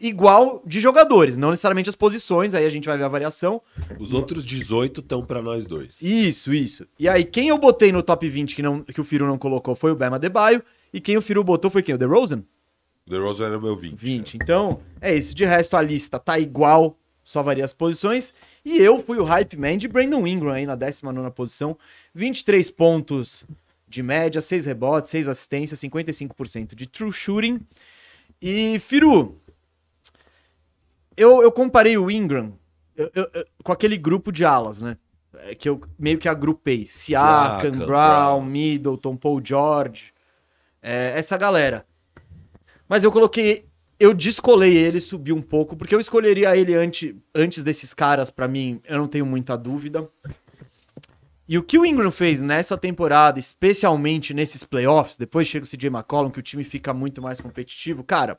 igual 0.00 0.62
de 0.66 0.78
jogadores, 0.78 1.38
não 1.38 1.50
necessariamente 1.50 1.88
as 1.88 1.96
posições, 1.96 2.52
aí 2.52 2.66
a 2.66 2.70
gente 2.70 2.86
vai 2.86 2.98
ver 2.98 3.04
a 3.04 3.08
variação. 3.08 3.62
Os 3.98 4.12
outros 4.12 4.44
18 4.44 5.00
estão 5.00 5.24
pra 5.24 5.40
nós 5.40 5.66
dois. 5.66 6.02
Isso, 6.02 6.52
isso. 6.52 6.86
E 6.98 7.08
aí, 7.08 7.24
quem 7.24 7.48
eu 7.48 7.56
botei 7.58 7.92
no 7.92 8.02
top 8.02 8.28
20 8.28 8.54
que, 8.54 8.62
não, 8.62 8.82
que 8.82 9.00
o 9.00 9.04
Firu 9.04 9.26
não 9.26 9.38
colocou 9.38 9.74
foi 9.74 9.90
o 9.90 9.96
Bema 9.96 10.18
Debaio, 10.18 10.62
e 10.92 11.00
quem 11.00 11.16
o 11.16 11.22
Firu 11.22 11.42
botou 11.42 11.70
foi 11.70 11.82
quem? 11.82 11.94
O 11.94 11.98
DeRozan? 11.98 12.42
The 13.08 13.16
Rose 13.18 13.42
era 13.42 13.56
o 13.56 13.62
meu 13.62 13.76
20. 13.76 13.94
20. 13.96 14.34
Então, 14.34 14.80
é 15.00 15.14
isso. 15.14 15.34
De 15.34 15.44
resto, 15.44 15.76
a 15.76 15.82
lista 15.82 16.18
tá 16.18 16.38
igual, 16.38 16.98
só 17.22 17.42
varia 17.42 17.64
as 17.64 17.72
posições. 17.72 18.34
E 18.64 18.78
eu 18.78 18.98
fui 18.98 19.18
o 19.18 19.24
hype 19.24 19.56
man 19.56 19.78
de 19.78 19.86
Brandon 19.86 20.26
Ingram 20.26 20.50
aí 20.52 20.66
na 20.66 20.74
19 20.74 21.30
posição. 21.30 21.78
23 22.14 22.68
pontos 22.70 23.44
de 23.88 24.02
média, 24.02 24.40
6 24.40 24.66
rebotes, 24.66 25.10
6 25.12 25.28
assistências, 25.28 25.78
55% 25.80 26.74
de 26.74 26.86
true 26.88 27.12
shooting. 27.12 27.60
E, 28.42 28.78
Firu, 28.80 29.40
eu, 31.16 31.42
eu 31.42 31.50
comparei 31.52 31.96
o 31.96 32.10
Ingram 32.10 32.52
eu- 32.96 33.10
eu- 33.14 33.30
eu- 33.34 33.46
com 33.62 33.72
aquele 33.72 33.96
grupo 33.96 34.32
de 34.32 34.44
alas, 34.44 34.80
né? 34.82 34.96
É, 35.38 35.54
Que 35.54 35.68
eu 35.68 35.80
meio 35.98 36.18
que 36.18 36.28
agrupei. 36.28 36.86
Siakam, 36.86 37.60
Siakam, 37.60 37.86
Brown, 37.86 37.86
Brown. 37.86 38.42
Middleton, 38.42 39.16
Paul 39.16 39.40
George. 39.44 40.12
é, 40.82 41.12
essa 41.16 41.36
galera. 41.36 41.84
Mas 42.88 43.04
eu 43.04 43.12
coloquei. 43.12 43.66
Eu 43.98 44.12
descolei 44.12 44.76
ele, 44.76 45.00
subi 45.00 45.32
um 45.32 45.40
pouco, 45.40 45.74
porque 45.74 45.94
eu 45.94 46.00
escolheria 46.00 46.54
ele 46.54 46.74
ante, 46.74 47.16
antes 47.34 47.62
desses 47.62 47.94
caras, 47.94 48.28
pra 48.28 48.46
mim, 48.46 48.78
eu 48.86 48.98
não 48.98 49.06
tenho 49.06 49.24
muita 49.24 49.56
dúvida. 49.56 50.06
E 51.48 51.56
o 51.56 51.62
que 51.62 51.78
o 51.78 51.86
Ingram 51.86 52.10
fez 52.10 52.40
nessa 52.40 52.76
temporada, 52.76 53.38
especialmente 53.38 54.34
nesses 54.34 54.64
playoffs, 54.64 55.16
depois 55.16 55.46
chega 55.46 55.64
o 55.64 55.68
CJ 55.68 55.86
McCollum, 55.88 56.30
que 56.30 56.40
o 56.40 56.42
time 56.42 56.62
fica 56.62 56.92
muito 56.92 57.22
mais 57.22 57.40
competitivo, 57.40 58.04
cara, 58.04 58.38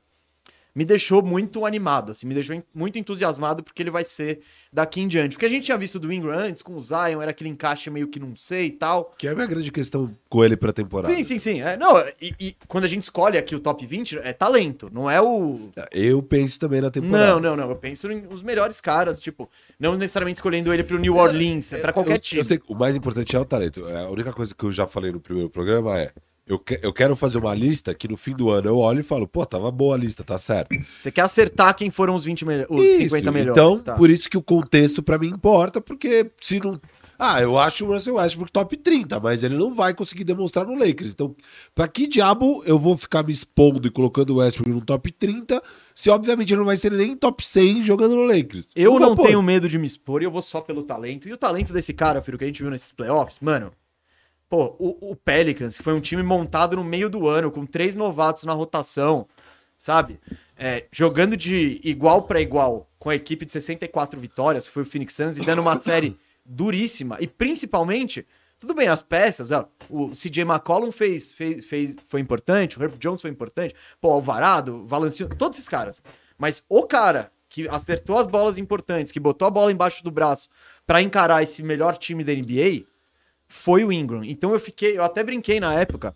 me 0.78 0.86
deixou 0.86 1.24
muito 1.24 1.66
animado, 1.66 2.12
assim, 2.12 2.28
me 2.28 2.36
deixou 2.36 2.62
muito 2.72 3.00
entusiasmado 3.00 3.64
porque 3.64 3.82
ele 3.82 3.90
vai 3.90 4.06
ser 4.06 4.42
daqui 4.72 5.02
em 5.02 5.08
diante. 5.08 5.36
O 5.36 5.40
que 5.40 5.46
a 5.48 5.50
gente 5.50 5.66
tinha 5.66 5.78
visto 5.78 5.98
do 5.98 6.14
Ingram 6.14 6.38
antes, 6.38 6.62
com 6.62 6.76
o 6.76 6.80
Zion, 6.80 7.20
era 7.20 7.32
aquele 7.32 7.50
encaixe 7.50 7.90
meio 7.90 8.08
que 8.08 8.20
não 8.20 8.36
sei 8.36 8.68
e 8.68 8.72
tal. 8.72 9.16
Que 9.18 9.28
é 9.28 9.32
a 9.32 9.34
minha 9.34 9.48
grande 9.48 9.72
questão 9.72 10.08
com 10.30 10.46
ele 10.46 10.56
pra 10.56 10.72
temporada. 10.72 11.12
Sim, 11.12 11.24
sim, 11.24 11.40
sim. 11.40 11.62
É, 11.62 11.76
não, 11.76 11.98
e, 12.22 12.32
e 12.40 12.56
quando 12.68 12.84
a 12.84 12.88
gente 12.88 13.02
escolhe 13.02 13.40
aqui 13.40 13.56
o 13.56 13.60
top 13.60 13.84
20, 13.88 14.20
é 14.20 14.32
talento, 14.34 14.88
não 14.94 15.10
é 15.10 15.20
o. 15.20 15.70
Eu 15.92 16.22
penso 16.22 16.60
também 16.60 16.80
na 16.80 16.92
temporada. 16.92 17.26
Não, 17.34 17.40
não, 17.40 17.56
não. 17.58 17.70
Eu 17.72 17.76
penso 17.76 18.12
em 18.12 18.28
os 18.30 18.44
melhores 18.44 18.80
caras, 18.80 19.20
tipo, 19.20 19.50
não 19.80 19.96
necessariamente 19.96 20.38
escolhendo 20.38 20.72
ele 20.72 20.84
pro 20.84 21.00
New 21.00 21.16
Orleans, 21.16 21.74
é 21.74 21.80
pra 21.80 21.92
qualquer 21.92 22.18
Eu- 22.18 22.20
time. 22.20 22.42
eu 22.42 22.46
que 22.60 22.62
o 22.72 22.76
mais 22.76 22.96
importante 22.96 23.36
é 23.36 23.40
o 23.40 23.46
talento. 23.46 23.88
É, 23.90 24.04
A 24.04 24.10
única 24.10 24.32
coisa 24.32 24.54
que 24.54 24.64
eu 24.64 24.72
já 24.72 24.86
falei 24.86 25.12
no 25.12 25.20
primeiro 25.20 25.50
programa 25.50 25.98
é. 26.00 26.12
Eu, 26.48 26.58
que- 26.58 26.80
eu 26.82 26.94
quero 26.94 27.16
fazer 27.16 27.38
uma 27.40 27.54
lista 27.54 27.94
que 27.94 28.08
no 28.08 28.16
fim 28.16 28.32
do 28.34 28.50
ano 28.50 28.70
eu 28.70 28.78
olho 28.78 29.02
e 29.02 29.04
falo, 29.04 29.28
pô, 29.28 29.46
tava 29.46 29.70
boa 29.70 29.96
a 29.96 29.98
lista, 29.98 30.24
tá 30.24 30.38
certo. 30.38 30.70
Você 30.98 31.12
quer 31.12 31.22
acertar 31.22 31.76
quem 31.76 31.90
foram 31.92 32.16
os 32.16 32.24
20 32.24 32.46
melhores, 32.46 32.68
os 32.72 32.82
Isso, 32.82 33.00
50 33.16 33.32
melhores. 33.32 33.62
Então, 33.62 33.80
tá. 33.84 33.96
por 33.96 34.10
isso 34.10 34.30
que 34.30 34.38
o 34.38 34.42
contexto 34.42 35.04
pra 35.04 35.18
mim 35.18 35.28
importa, 35.28 35.82
porque 35.82 36.32
se 36.42 36.60
não. 36.60 36.80
Ah, 37.20 37.42
eu 37.42 37.58
acho 37.58 37.84
o 37.84 37.92
Russell 37.92 38.14
Westbrook 38.16 38.52
top 38.52 38.78
30, 38.78 39.20
mas 39.20 39.44
ele 39.44 39.58
não 39.58 39.74
vai 39.74 39.92
conseguir 39.92 40.24
demonstrar 40.24 40.68
no 40.68 40.78
Lakers. 40.78 41.10
Então, 41.12 41.36
pra 41.74 41.88
que 41.88 42.06
diabo 42.06 42.62
eu 42.64 42.78
vou 42.78 42.96
ficar 42.96 43.24
me 43.24 43.32
expondo 43.34 43.88
e 43.88 43.92
colocando 43.92 44.30
o 44.30 44.36
Westbrook 44.36 44.70
no 44.70 44.86
top 44.86 45.12
30, 45.12 45.60
se 45.96 46.12
obviamente 46.12 46.54
ele 46.54 46.60
não 46.60 46.66
vai 46.68 46.78
ser 46.78 46.92
nem 46.92 47.18
top 47.18 47.44
100 47.44 47.84
jogando 47.84 48.16
no 48.16 48.24
Lakers? 48.24 48.68
Eu 48.76 49.00
não 49.00 49.16
pôr. 49.16 49.26
tenho 49.26 49.42
medo 49.42 49.68
de 49.68 49.80
me 49.80 49.88
expor 49.88 50.22
e 50.22 50.26
eu 50.26 50.32
vou 50.32 50.44
só 50.44 50.62
pelo 50.62 50.84
talento. 50.84 51.28
E 51.28 51.34
o 51.34 51.38
talento 51.38 51.74
desse 51.74 51.92
cara, 51.92 52.22
filho, 52.22 52.38
que 52.38 52.44
a 52.44 52.48
gente 52.48 52.62
viu 52.62 52.70
nesses 52.70 52.92
playoffs, 52.92 53.40
mano. 53.42 53.72
Pô, 54.50 54.76
o, 54.80 55.12
o 55.12 55.16
Pelicans, 55.16 55.78
que 55.78 55.84
foi 55.84 55.94
um 55.94 56.00
time 56.00 56.24
montado 56.24 56.78
no 56.78 56.84
meio 56.84 57.10
do 57.10 57.28
ano, 57.28 57.52
com 57.52 57.66
três 57.66 57.96
novatos 57.96 58.44
na 58.44 58.54
rotação, 58.54 59.28
sabe? 59.78 60.20
É, 60.58 60.86
jogando 60.92 61.36
de 61.36 61.82
igual 61.84 62.24
pra 62.24 62.40
igual 62.40 62.90
com 62.98 63.10
a 63.10 63.16
equipe 63.16 63.46
de 63.46 63.54
64 63.54 64.20
vitórias, 64.20 64.68
que 64.68 64.74
foi 64.74 64.84
o 64.84 64.86
Phoenix 64.86 65.14
Suns, 65.14 65.38
e 65.38 65.46
dando 65.46 65.62
uma 65.62 65.80
série 65.82 66.18
duríssima. 66.46 67.18
E 67.20 67.28
principalmente, 67.28 68.26
tudo 68.58 68.74
bem, 68.74 68.88
as 68.88 69.02
peças, 69.02 69.52
ó, 69.52 69.70
o 69.90 70.12
CJ 70.12 70.44
McCollum 70.44 70.92
fez, 70.92 71.34
fez, 71.34 71.66
fez, 71.66 71.96
foi 72.06 72.22
importante, 72.22 72.80
o 72.80 72.84
Herb 72.84 72.98
Jones 72.98 73.22
foi 73.22 73.30
importante, 73.30 73.76
pô, 74.00 74.12
Alvarado, 74.12 74.86
Valanciunas, 74.86 75.38
todos 75.38 75.58
esses 75.58 75.70
caras. 75.70 76.02
Mas 76.38 76.64
o 76.70 76.84
cara 76.84 77.32
que 77.50 77.68
acertou 77.68 78.18
as 78.18 78.28
bolas 78.28 78.58
importantes, 78.58 79.12
que 79.12 79.20
botou 79.20 79.48
a 79.48 79.52
bola 79.52 79.72
embaixo 79.72 80.04
do 80.04 80.12
braço 80.12 80.50
pra 80.86 81.02
encarar 81.02 81.44
esse 81.44 81.62
melhor 81.64 81.98
time 81.98 82.24
da 82.24 82.34
NBA, 82.34 82.86
foi 83.48 83.84
o 83.84 83.92
Ingram. 83.92 84.24
Então 84.24 84.54
eu 84.54 84.60
fiquei, 84.60 84.98
eu 84.98 85.04
até 85.04 85.24
brinquei 85.24 85.60
na 85.60 85.74
época, 85.74 86.16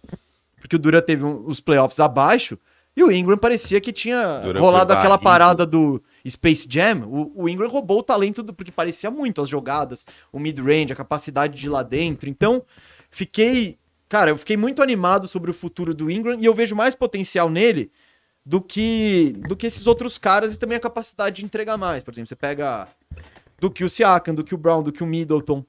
porque 0.60 0.76
o 0.76 0.80
Duran 0.80 1.02
teve 1.02 1.24
um- 1.24 1.44
os 1.48 1.60
playoffs 1.60 2.00
abaixo, 2.00 2.58
e 2.96 3.04
o 3.04 3.12
Ingram 3.12 3.38
parecia 3.38 3.80
que 3.80 3.94
tinha 3.94 4.40
Duran 4.40 4.60
rolado 4.60 4.94
aquela 4.94 5.18
parada 5.18 5.66
do 5.66 6.02
Space 6.28 6.68
Jam, 6.70 7.04
o, 7.08 7.44
o 7.44 7.50
Ingram 7.50 7.70
roubou 7.70 8.00
o 8.00 8.04
talento 8.04 8.44
do, 8.44 8.54
porque 8.54 8.72
parecia 8.72 9.10
muito 9.10 9.42
as 9.42 9.48
jogadas, 9.50 10.06
o 10.32 10.38
mid-range, 10.40 10.92
a 10.92 10.96
capacidade 10.96 11.58
de 11.60 11.66
ir 11.68 11.70
lá 11.70 11.84
dentro. 11.84 12.30
Então, 12.30 12.64
fiquei. 13.10 13.78
Cara, 14.10 14.30
eu 14.32 14.38
fiquei 14.38 14.58
muito 14.58 14.82
animado 14.84 15.26
sobre 15.28 15.50
o 15.50 15.54
futuro 15.54 15.94
do 15.94 16.12
Ingram 16.12 16.38
e 16.38 16.44
eu 16.46 16.54
vejo 16.54 16.76
mais 16.76 16.94
potencial 16.94 17.50
nele 17.50 17.90
do 18.46 18.60
que 18.60 19.34
do 19.48 19.56
que 19.56 19.68
esses 19.68 19.88
outros 19.88 20.18
caras 20.18 20.54
e 20.54 20.60
também 20.60 20.76
a 20.78 20.82
capacidade 20.82 21.38
de 21.38 21.46
entregar 21.46 21.78
mais. 21.78 22.04
Por 22.04 22.14
exemplo, 22.14 22.28
você 22.28 22.36
pega 22.36 22.90
do 23.58 23.72
que 23.72 23.86
o 23.86 23.90
Siakam, 23.90 24.36
do 24.36 24.44
que 24.44 24.54
o 24.54 24.58
Brown, 24.58 24.84
do 24.84 24.92
que 24.92 25.02
o 25.02 25.06
Middleton, 25.08 25.64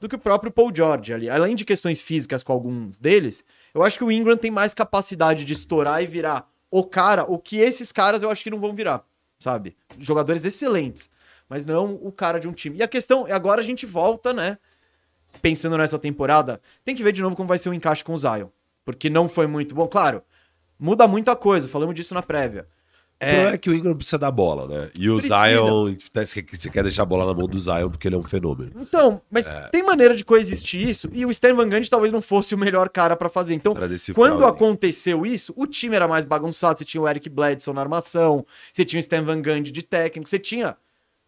do 0.00 0.08
que 0.08 0.16
o 0.16 0.18
próprio 0.18 0.52
Paul 0.52 0.74
George 0.74 1.12
ali. 1.12 1.28
Além 1.28 1.54
de 1.54 1.64
questões 1.64 2.00
físicas 2.00 2.42
com 2.42 2.52
alguns 2.52 2.98
deles, 2.98 3.44
eu 3.74 3.82
acho 3.82 3.98
que 3.98 4.04
o 4.04 4.12
Ingram 4.12 4.36
tem 4.36 4.50
mais 4.50 4.74
capacidade 4.74 5.44
de 5.44 5.52
estourar 5.52 6.02
e 6.02 6.06
virar 6.06 6.48
o 6.70 6.84
cara, 6.84 7.24
o 7.24 7.38
que 7.38 7.56
esses 7.56 7.90
caras 7.92 8.22
eu 8.22 8.30
acho 8.30 8.44
que 8.44 8.50
não 8.50 8.60
vão 8.60 8.74
virar, 8.74 9.04
sabe? 9.40 9.76
Jogadores 9.98 10.44
excelentes, 10.44 11.10
mas 11.48 11.66
não 11.66 11.94
o 12.02 12.12
cara 12.12 12.38
de 12.38 12.46
um 12.46 12.52
time. 12.52 12.78
E 12.78 12.82
a 12.82 12.88
questão, 12.88 13.26
agora 13.30 13.60
a 13.60 13.64
gente 13.64 13.86
volta, 13.86 14.32
né? 14.32 14.58
Pensando 15.40 15.76
nessa 15.78 15.98
temporada, 15.98 16.60
tem 16.84 16.94
que 16.94 17.02
ver 17.02 17.12
de 17.12 17.22
novo 17.22 17.36
como 17.36 17.48
vai 17.48 17.58
ser 17.58 17.68
o 17.68 17.74
encaixe 17.74 18.04
com 18.04 18.12
o 18.12 18.18
Zion. 18.18 18.48
Porque 18.84 19.10
não 19.10 19.28
foi 19.28 19.46
muito 19.46 19.74
bom. 19.74 19.86
Claro, 19.86 20.22
muda 20.78 21.06
muita 21.06 21.36
coisa, 21.36 21.68
falamos 21.68 21.94
disso 21.94 22.14
na 22.14 22.22
prévia. 22.22 22.66
O 23.20 23.24
problema 23.26 23.50
é 23.54 23.58
que 23.58 23.68
o 23.68 23.74
Ingram 23.74 23.96
precisa 23.96 24.16
da 24.16 24.30
bola, 24.30 24.68
né? 24.68 24.90
E 24.96 25.10
o 25.10 25.14
Precisa. 25.16 25.44
Zion, 25.48 25.96
você 26.14 26.40
quer- 26.42 26.56
você 26.56 26.70
quer 26.70 26.82
deixar 26.84 27.02
a 27.02 27.06
bola 27.06 27.26
na 27.26 27.34
mão 27.34 27.48
do 27.48 27.58
Zion 27.58 27.88
porque 27.90 28.06
ele 28.06 28.14
é 28.14 28.18
um 28.18 28.22
fenômeno. 28.22 28.70
Então, 28.80 29.20
mas 29.28 29.44
tem 29.72 29.82
maneira 29.82 30.14
de 30.14 30.24
coexistir 30.24 30.88
isso, 30.88 31.08
e 31.12 31.26
o 31.26 31.30
Stan 31.32 31.52
Van 31.52 31.68
Gundy 31.68 31.90
talvez 31.90 32.12
não 32.12 32.22
fosse 32.22 32.54
o 32.54 32.58
melhor 32.58 32.88
cara 32.88 33.16
pra 33.16 33.28
fazer. 33.28 33.54
Então, 33.54 33.74
Pra 33.74 33.88
quando 34.14 34.40
o- 34.42 34.46
aconteceu 34.46 35.26
isso, 35.26 35.52
o 35.56 35.66
time 35.66 35.96
era 35.96 36.06
mais 36.06 36.24
bagunçado, 36.24 36.78
você 36.78 36.84
tinha 36.84 37.00
o 37.00 37.08
Eric 37.08 37.28
Bledsoe 37.28 37.74
na 37.74 37.80
armação, 37.80 38.46
você 38.72 38.84
tinha 38.84 38.98
o 38.98 39.00
Stan 39.00 39.22
Van 39.24 39.42
Gundy 39.42 39.72
de 39.72 39.82
técnico, 39.82 40.28
você 40.30 40.38
tinha, 40.38 40.76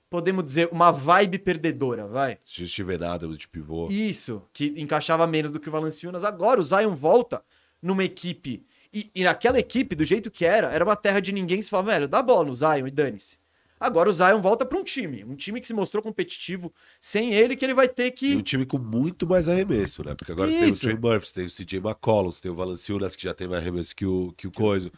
podemos 0.09 0.44
dizer, 0.44 0.68
uma 0.70 0.92
vibe 0.92 1.40
perdedora, 1.40 2.07
vai. 2.07 2.38
Se 2.44 2.68
Steven 2.68 3.03
Adams 3.05 3.37
de 3.37 3.48
pivô. 3.48 3.88
Isso, 3.90 4.40
que 4.53 4.74
encaixava 4.76 5.26
menos 5.26 5.50
do 5.50 5.59
que 5.59 5.68
o 5.68 5.72
Valanciunas. 5.72 6.22
Agora 6.22 6.61
o 6.61 6.62
Zion 6.62 6.94
volta 6.94 7.42
numa 7.83 8.05
equipe. 8.05 8.62
E, 8.92 9.11
e 9.14 9.24
naquela 9.24 9.59
equipe, 9.59 9.94
do 9.94 10.05
jeito 10.05 10.31
que 10.31 10.44
era, 10.44 10.68
era 10.72 10.85
uma 10.85 10.96
terra 10.96 11.20
de 11.20 11.33
ninguém 11.33 11.61
se 11.62 11.70
fala, 11.70 11.85
velho, 11.85 12.09
dá 12.09 12.20
bola 12.22 12.46
no 12.46 12.55
Zion 12.55 12.87
e 12.87 12.90
dane-se. 12.90 13.38
Agora 13.79 14.11
o 14.11 14.12
Zion 14.12 14.42
volta 14.42 14.66
pra 14.66 14.76
um 14.79 14.85
time. 14.85 15.24
Um 15.24 15.35
time 15.35 15.59
que 15.59 15.66
se 15.66 15.72
mostrou 15.72 16.03
competitivo 16.03 16.70
sem 17.00 17.33
ele, 17.33 17.57
que 17.57 17.64
ele 17.64 17.72
vai 17.72 17.88
ter 17.88 18.07
E 18.07 18.11
que. 18.11 18.37
um 18.37 18.42
time 18.42 18.66
com 18.66 18.76
muito 18.79 19.26
mais 19.26 19.48
arremesso, 19.48 20.05
né? 20.05 20.14
Porque 20.14 20.33
agora 20.33 20.50
você 20.50 20.59
tem 20.59 20.66
o 20.66 20.68
Isso. 20.68 20.81
Trey 20.81 20.98
Murphy, 20.98 21.26
você 21.29 21.33
tem 21.35 21.44
o 21.46 21.48
CJ 21.48 21.79
McCollum, 21.79 22.31
você 22.31 22.42
tem 22.42 22.50
o 22.50 22.55
Valanciunas, 22.55 23.16
que 23.16 23.22
já 23.24 23.33
tem 23.33 23.48
mais 23.48 23.62
arremesso 23.62 23.96
que 23.96 24.05
o, 24.05 24.35
que 24.37 24.46
o 24.46 24.53
Coiso. 24.53 24.92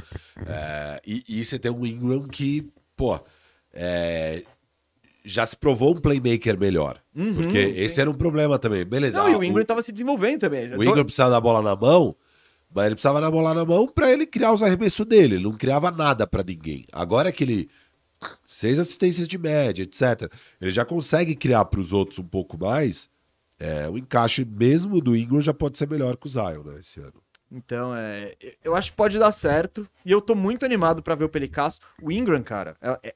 É, 0.47 1.01
e, 1.07 1.23
e 1.29 1.45
você 1.45 1.61
tem 1.61 1.71
um 1.71 1.87
Ingram 1.87 2.27
que, 2.27 2.69
pô, 2.97 3.21
é, 3.73 4.43
já 5.25 5.47
se 5.47 5.57
provou 5.57 5.95
um 5.95 6.01
playmaker 6.01 6.59
melhor. 6.59 7.01
porque 7.37 7.59
esse 7.59 8.01
era 8.01 8.11
um 8.11 8.15
problema 8.15 8.59
também. 8.59 8.85
Beleza. 8.85 9.19
Uhum, 9.19 9.25
Não, 9.27 9.33
e 9.33 9.35
ah, 9.35 9.39
o 9.39 9.45
Ingram 9.45 9.65
tava 9.65 9.83
se 9.83 9.93
desenvolvendo 9.93 10.41
também. 10.41 10.75
O 10.75 10.83
Ingram 10.83 11.05
precisava 11.05 11.31
da 11.31 11.41
bola 11.41 11.63
na 11.63 11.77
mão, 11.77 12.17
mas 12.75 12.87
ele 12.87 12.95
precisava 12.95 13.21
da 13.21 13.31
bola 13.31 13.55
na 13.55 13.65
mão 13.65 13.87
pra 13.87 14.11
ele 14.11 14.27
criar 14.27 14.53
os 14.53 14.63
arremessos 14.63 15.07
dele. 15.07 15.37
Ele 15.37 15.45
não 15.45 15.53
criava 15.53 15.91
nada 15.91 16.27
pra 16.27 16.43
ninguém. 16.43 16.85
Agora 16.93 17.31
que 17.33 17.45
ele. 17.45 17.71
Seis 18.47 18.79
assistências 18.79 19.27
de 19.27 19.37
média, 19.37 19.83
etc. 19.83 20.33
Ele 20.61 20.71
já 20.71 20.85
consegue 20.85 21.35
criar 21.35 21.65
pros 21.65 21.93
outros 21.93 22.19
um 22.21 22.25
pouco 22.25 22.57
mais. 22.57 23.11
É, 23.59 23.89
o 23.89 23.99
encaixe 23.99 24.45
mesmo 24.45 25.01
do 25.01 25.17
Ingram 25.17 25.41
já 25.41 25.53
pode 25.53 25.77
ser 25.77 25.89
melhor 25.89 26.17
que 26.17 26.27
o 26.27 26.31
Zion, 26.31 26.63
né, 26.65 26.79
esse 26.79 27.01
ano. 27.01 27.15
Então, 27.51 27.95
é, 27.95 28.35
eu 28.63 28.75
acho 28.75 28.91
que 28.93 28.97
pode 28.97 29.19
dar 29.19 29.31
certo. 29.33 29.89
E 30.05 30.11
eu 30.11 30.21
tô 30.21 30.35
muito 30.35 30.65
animado 30.65 31.03
pra 31.03 31.15
ver 31.15 31.25
o 31.25 31.29
Pelicasso. 31.29 31.81
O 32.01 32.11
Ingram, 32.11 32.43
cara, 32.43 32.77
é- 32.81 32.99
é- 33.11 33.15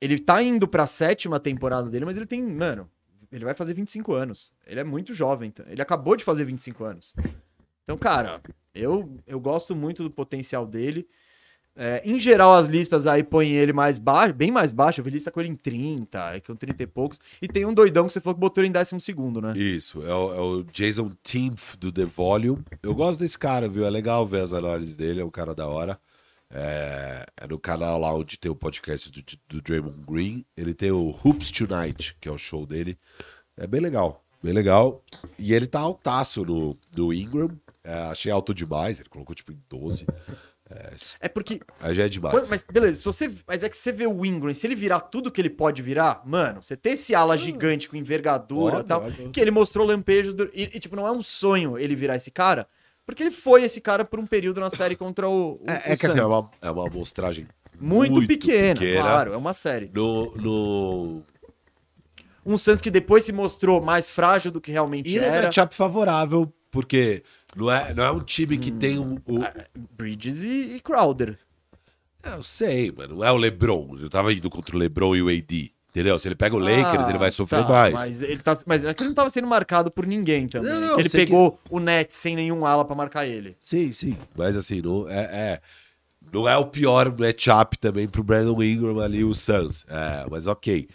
ele 0.00 0.18
tá 0.18 0.42
indo 0.42 0.68
pra 0.68 0.86
sétima 0.86 1.40
temporada 1.40 1.88
dele, 1.90 2.04
mas 2.04 2.16
ele 2.16 2.26
tem, 2.26 2.42
mano, 2.42 2.88
ele 3.32 3.44
vai 3.44 3.54
fazer 3.54 3.74
25 3.74 4.12
anos. 4.12 4.52
Ele 4.66 4.80
é 4.80 4.84
muito 4.84 5.12
jovem. 5.14 5.52
Ele 5.66 5.82
acabou 5.82 6.14
de 6.16 6.24
fazer 6.24 6.44
25 6.44 6.84
anos. 6.84 7.14
Então, 7.88 7.96
cara, 7.96 8.42
eu, 8.74 9.10
eu 9.26 9.40
gosto 9.40 9.74
muito 9.74 10.02
do 10.02 10.10
potencial 10.10 10.66
dele. 10.66 11.08
É, 11.74 12.02
em 12.04 12.20
geral, 12.20 12.52
as 12.54 12.68
listas 12.68 13.06
aí 13.06 13.24
põem 13.24 13.52
ele 13.52 13.72
mais 13.72 13.98
baixo, 13.98 14.34
bem 14.34 14.50
mais 14.50 14.70
baixo. 14.70 15.00
Eu 15.00 15.04
vi 15.06 15.10
lista 15.10 15.30
com 15.30 15.40
ele 15.40 15.48
em 15.48 15.54
30, 15.54 16.34
é 16.34 16.40
com 16.40 16.54
30 16.54 16.82
e 16.82 16.86
poucos. 16.86 17.18
E 17.40 17.48
tem 17.48 17.64
um 17.64 17.72
doidão 17.72 18.06
que 18.06 18.12
você 18.12 18.20
falou 18.20 18.34
que 18.34 18.40
botou 18.40 18.60
ele 18.60 18.68
em 18.68 18.72
décimo 18.72 19.00
segundo, 19.00 19.40
né? 19.40 19.56
Isso, 19.56 20.02
é 20.02 20.12
o, 20.12 20.34
é 20.34 20.40
o 20.40 20.62
Jason 20.64 21.10
Timpf 21.22 21.78
do 21.78 21.90
The 21.90 22.04
Volume. 22.04 22.62
Eu 22.82 22.94
gosto 22.94 23.20
desse 23.20 23.38
cara, 23.38 23.66
viu? 23.70 23.86
É 23.86 23.90
legal 23.90 24.26
ver 24.26 24.42
as 24.42 24.52
análises 24.52 24.94
dele, 24.94 25.22
é 25.22 25.24
um 25.24 25.30
cara 25.30 25.54
da 25.54 25.66
hora. 25.66 25.98
É, 26.50 27.24
é 27.38 27.46
no 27.46 27.58
canal 27.58 27.98
lá 27.98 28.12
onde 28.12 28.38
tem 28.38 28.52
o 28.52 28.56
podcast 28.56 29.10
do, 29.10 29.22
do 29.48 29.62
Draymond 29.62 30.02
Green. 30.06 30.44
Ele 30.54 30.74
tem 30.74 30.90
o 30.90 31.08
Hoops 31.24 31.50
Tonight, 31.50 32.14
que 32.20 32.28
é 32.28 32.32
o 32.32 32.36
show 32.36 32.66
dele. 32.66 32.98
É 33.56 33.66
bem 33.66 33.80
legal, 33.80 34.22
bem 34.42 34.52
legal. 34.52 35.02
E 35.38 35.54
ele 35.54 35.66
tá 35.66 35.80
altaço 35.80 36.44
no, 36.44 36.76
no 36.94 37.14
Ingram. 37.14 37.48
É, 37.88 38.02
achei 38.10 38.30
alto 38.30 38.52
demais, 38.52 39.00
ele 39.00 39.08
colocou 39.08 39.34
tipo 39.34 39.50
em 39.52 39.58
12. 39.68 40.06
É, 40.70 40.92
É 41.22 41.28
porque 41.28 41.60
aí 41.80 41.94
já 41.94 42.04
é 42.04 42.08
demais. 42.10 42.34
Quando- 42.34 42.48
mas 42.50 42.62
beleza, 42.70 42.98
se 42.98 43.04
você, 43.04 43.32
mas 43.46 43.62
é 43.62 43.68
que 43.70 43.76
você 43.76 43.90
vê 43.90 44.06
o 44.06 44.24
Ingram, 44.26 44.52
se 44.52 44.66
ele 44.66 44.74
virar 44.74 45.00
tudo 45.00 45.30
que 45.32 45.40
ele 45.40 45.48
pode 45.48 45.80
virar, 45.80 46.20
mano, 46.26 46.62
você 46.62 46.76
ter 46.76 46.90
esse 46.90 47.14
ala 47.14 47.38
gigante 47.38 47.88
com 47.88 47.96
envergadura 47.96 48.80
e 48.80 48.84
tal, 48.84 49.00
pode. 49.00 49.30
que 49.30 49.40
ele 49.40 49.50
mostrou 49.50 49.86
lampejos 49.86 50.34
do- 50.34 50.50
e, 50.52 50.64
e, 50.64 50.78
tipo 50.78 50.94
não 50.94 51.06
é 51.06 51.10
um 51.10 51.22
sonho 51.22 51.78
ele 51.78 51.94
virar 51.96 52.16
esse 52.16 52.30
cara, 52.30 52.68
porque 53.06 53.22
ele 53.22 53.30
foi 53.30 53.62
esse 53.62 53.80
cara 53.80 54.04
por 54.04 54.20
um 54.20 54.26
período 54.26 54.60
na 54.60 54.68
série 54.68 54.94
contra 54.94 55.26
o, 55.26 55.54
o 55.54 55.64
É, 55.66 55.72
o 55.72 55.92
é 55.92 55.96
que 55.96 56.04
assim, 56.04 56.18
é 56.18 56.26
uma, 56.26 56.50
é 56.60 56.70
uma 56.70 56.86
amostragem 56.86 57.48
muito, 57.80 58.26
pequena, 58.26 58.78
claro, 59.00 59.32
é 59.32 59.36
uma 59.38 59.54
série. 59.54 59.90
No, 59.94 60.34
no... 60.36 61.22
Um 62.44 62.56
Suns 62.58 62.80
que 62.82 62.90
depois 62.90 63.24
se 63.24 63.32
mostrou 63.32 63.80
mais 63.80 64.08
frágil 64.10 64.50
do 64.50 64.60
que 64.60 64.70
realmente 64.70 65.08
E 65.08 65.18
no 65.18 65.24
era. 65.26 65.46
matchup 65.46 65.74
favorável, 65.74 66.52
porque 66.70 67.22
não 67.56 67.70
é, 67.70 67.92
não 67.94 68.04
é 68.04 68.10
um 68.10 68.20
time 68.20 68.58
que 68.58 68.70
tem 68.70 68.98
um. 68.98 69.14
o- 69.14 69.40
Bridges 69.96 70.42
e, 70.42 70.76
e 70.76 70.80
Crowder. 70.80 71.38
É, 72.22 72.34
eu 72.34 72.42
sei, 72.42 72.92
mas 72.96 73.08
não 73.08 73.24
é 73.24 73.30
o 73.32 73.36
LeBron. 73.36 73.96
Eu 74.00 74.10
tava 74.10 74.32
indo 74.32 74.50
contra 74.50 74.74
o 74.74 74.78
LeBron 74.78 75.14
e 75.16 75.22
o 75.22 75.28
AD. 75.28 75.72
Entendeu? 75.90 76.18
Se 76.18 76.28
ele 76.28 76.34
pega 76.34 76.54
o 76.54 76.58
Lakers, 76.58 77.06
Ah, 77.06 77.08
ele 77.08 77.18
vai 77.18 77.30
sofrer 77.30 77.62
tá, 77.62 77.68
mais. 77.68 77.94
Mas 77.94 78.22
ele, 78.22 78.38
tá, 78.40 78.56
mas 78.66 78.84
é 78.84 78.92
que 78.92 79.02
ele 79.02 79.08
não 79.08 79.14
tava 79.14 79.30
sendo 79.30 79.48
marcado 79.48 79.90
por 79.90 80.06
ninguém 80.06 80.46
também. 80.46 80.70
Não, 80.70 80.80
não, 80.80 81.00
ele 81.00 81.08
pegou 81.08 81.58
o 81.70 81.80
net 81.80 82.12
sem 82.14 82.36
nenhum 82.36 82.64
ala 82.66 82.84
pra 82.84 82.94
marcar 82.94 83.26
ele. 83.26 83.56
Sim, 83.58 83.90
sim. 83.92 84.16
Mas 84.36 84.56
assim, 84.56 84.82
não 84.82 85.08
é, 85.08 85.20
é- 85.22 85.60
não 86.30 86.46
é 86.48 86.56
o 86.56 86.66
pior 86.66 87.16
matchup 87.18 87.78
também 87.78 88.06
pro 88.06 88.22
Brandon 88.22 88.62
Ingram 88.62 89.00
ali, 89.00 89.24
o 89.24 89.32
Suns. 89.32 89.84
É, 89.88 90.26
mas 90.30 90.46
ok. 90.46 90.88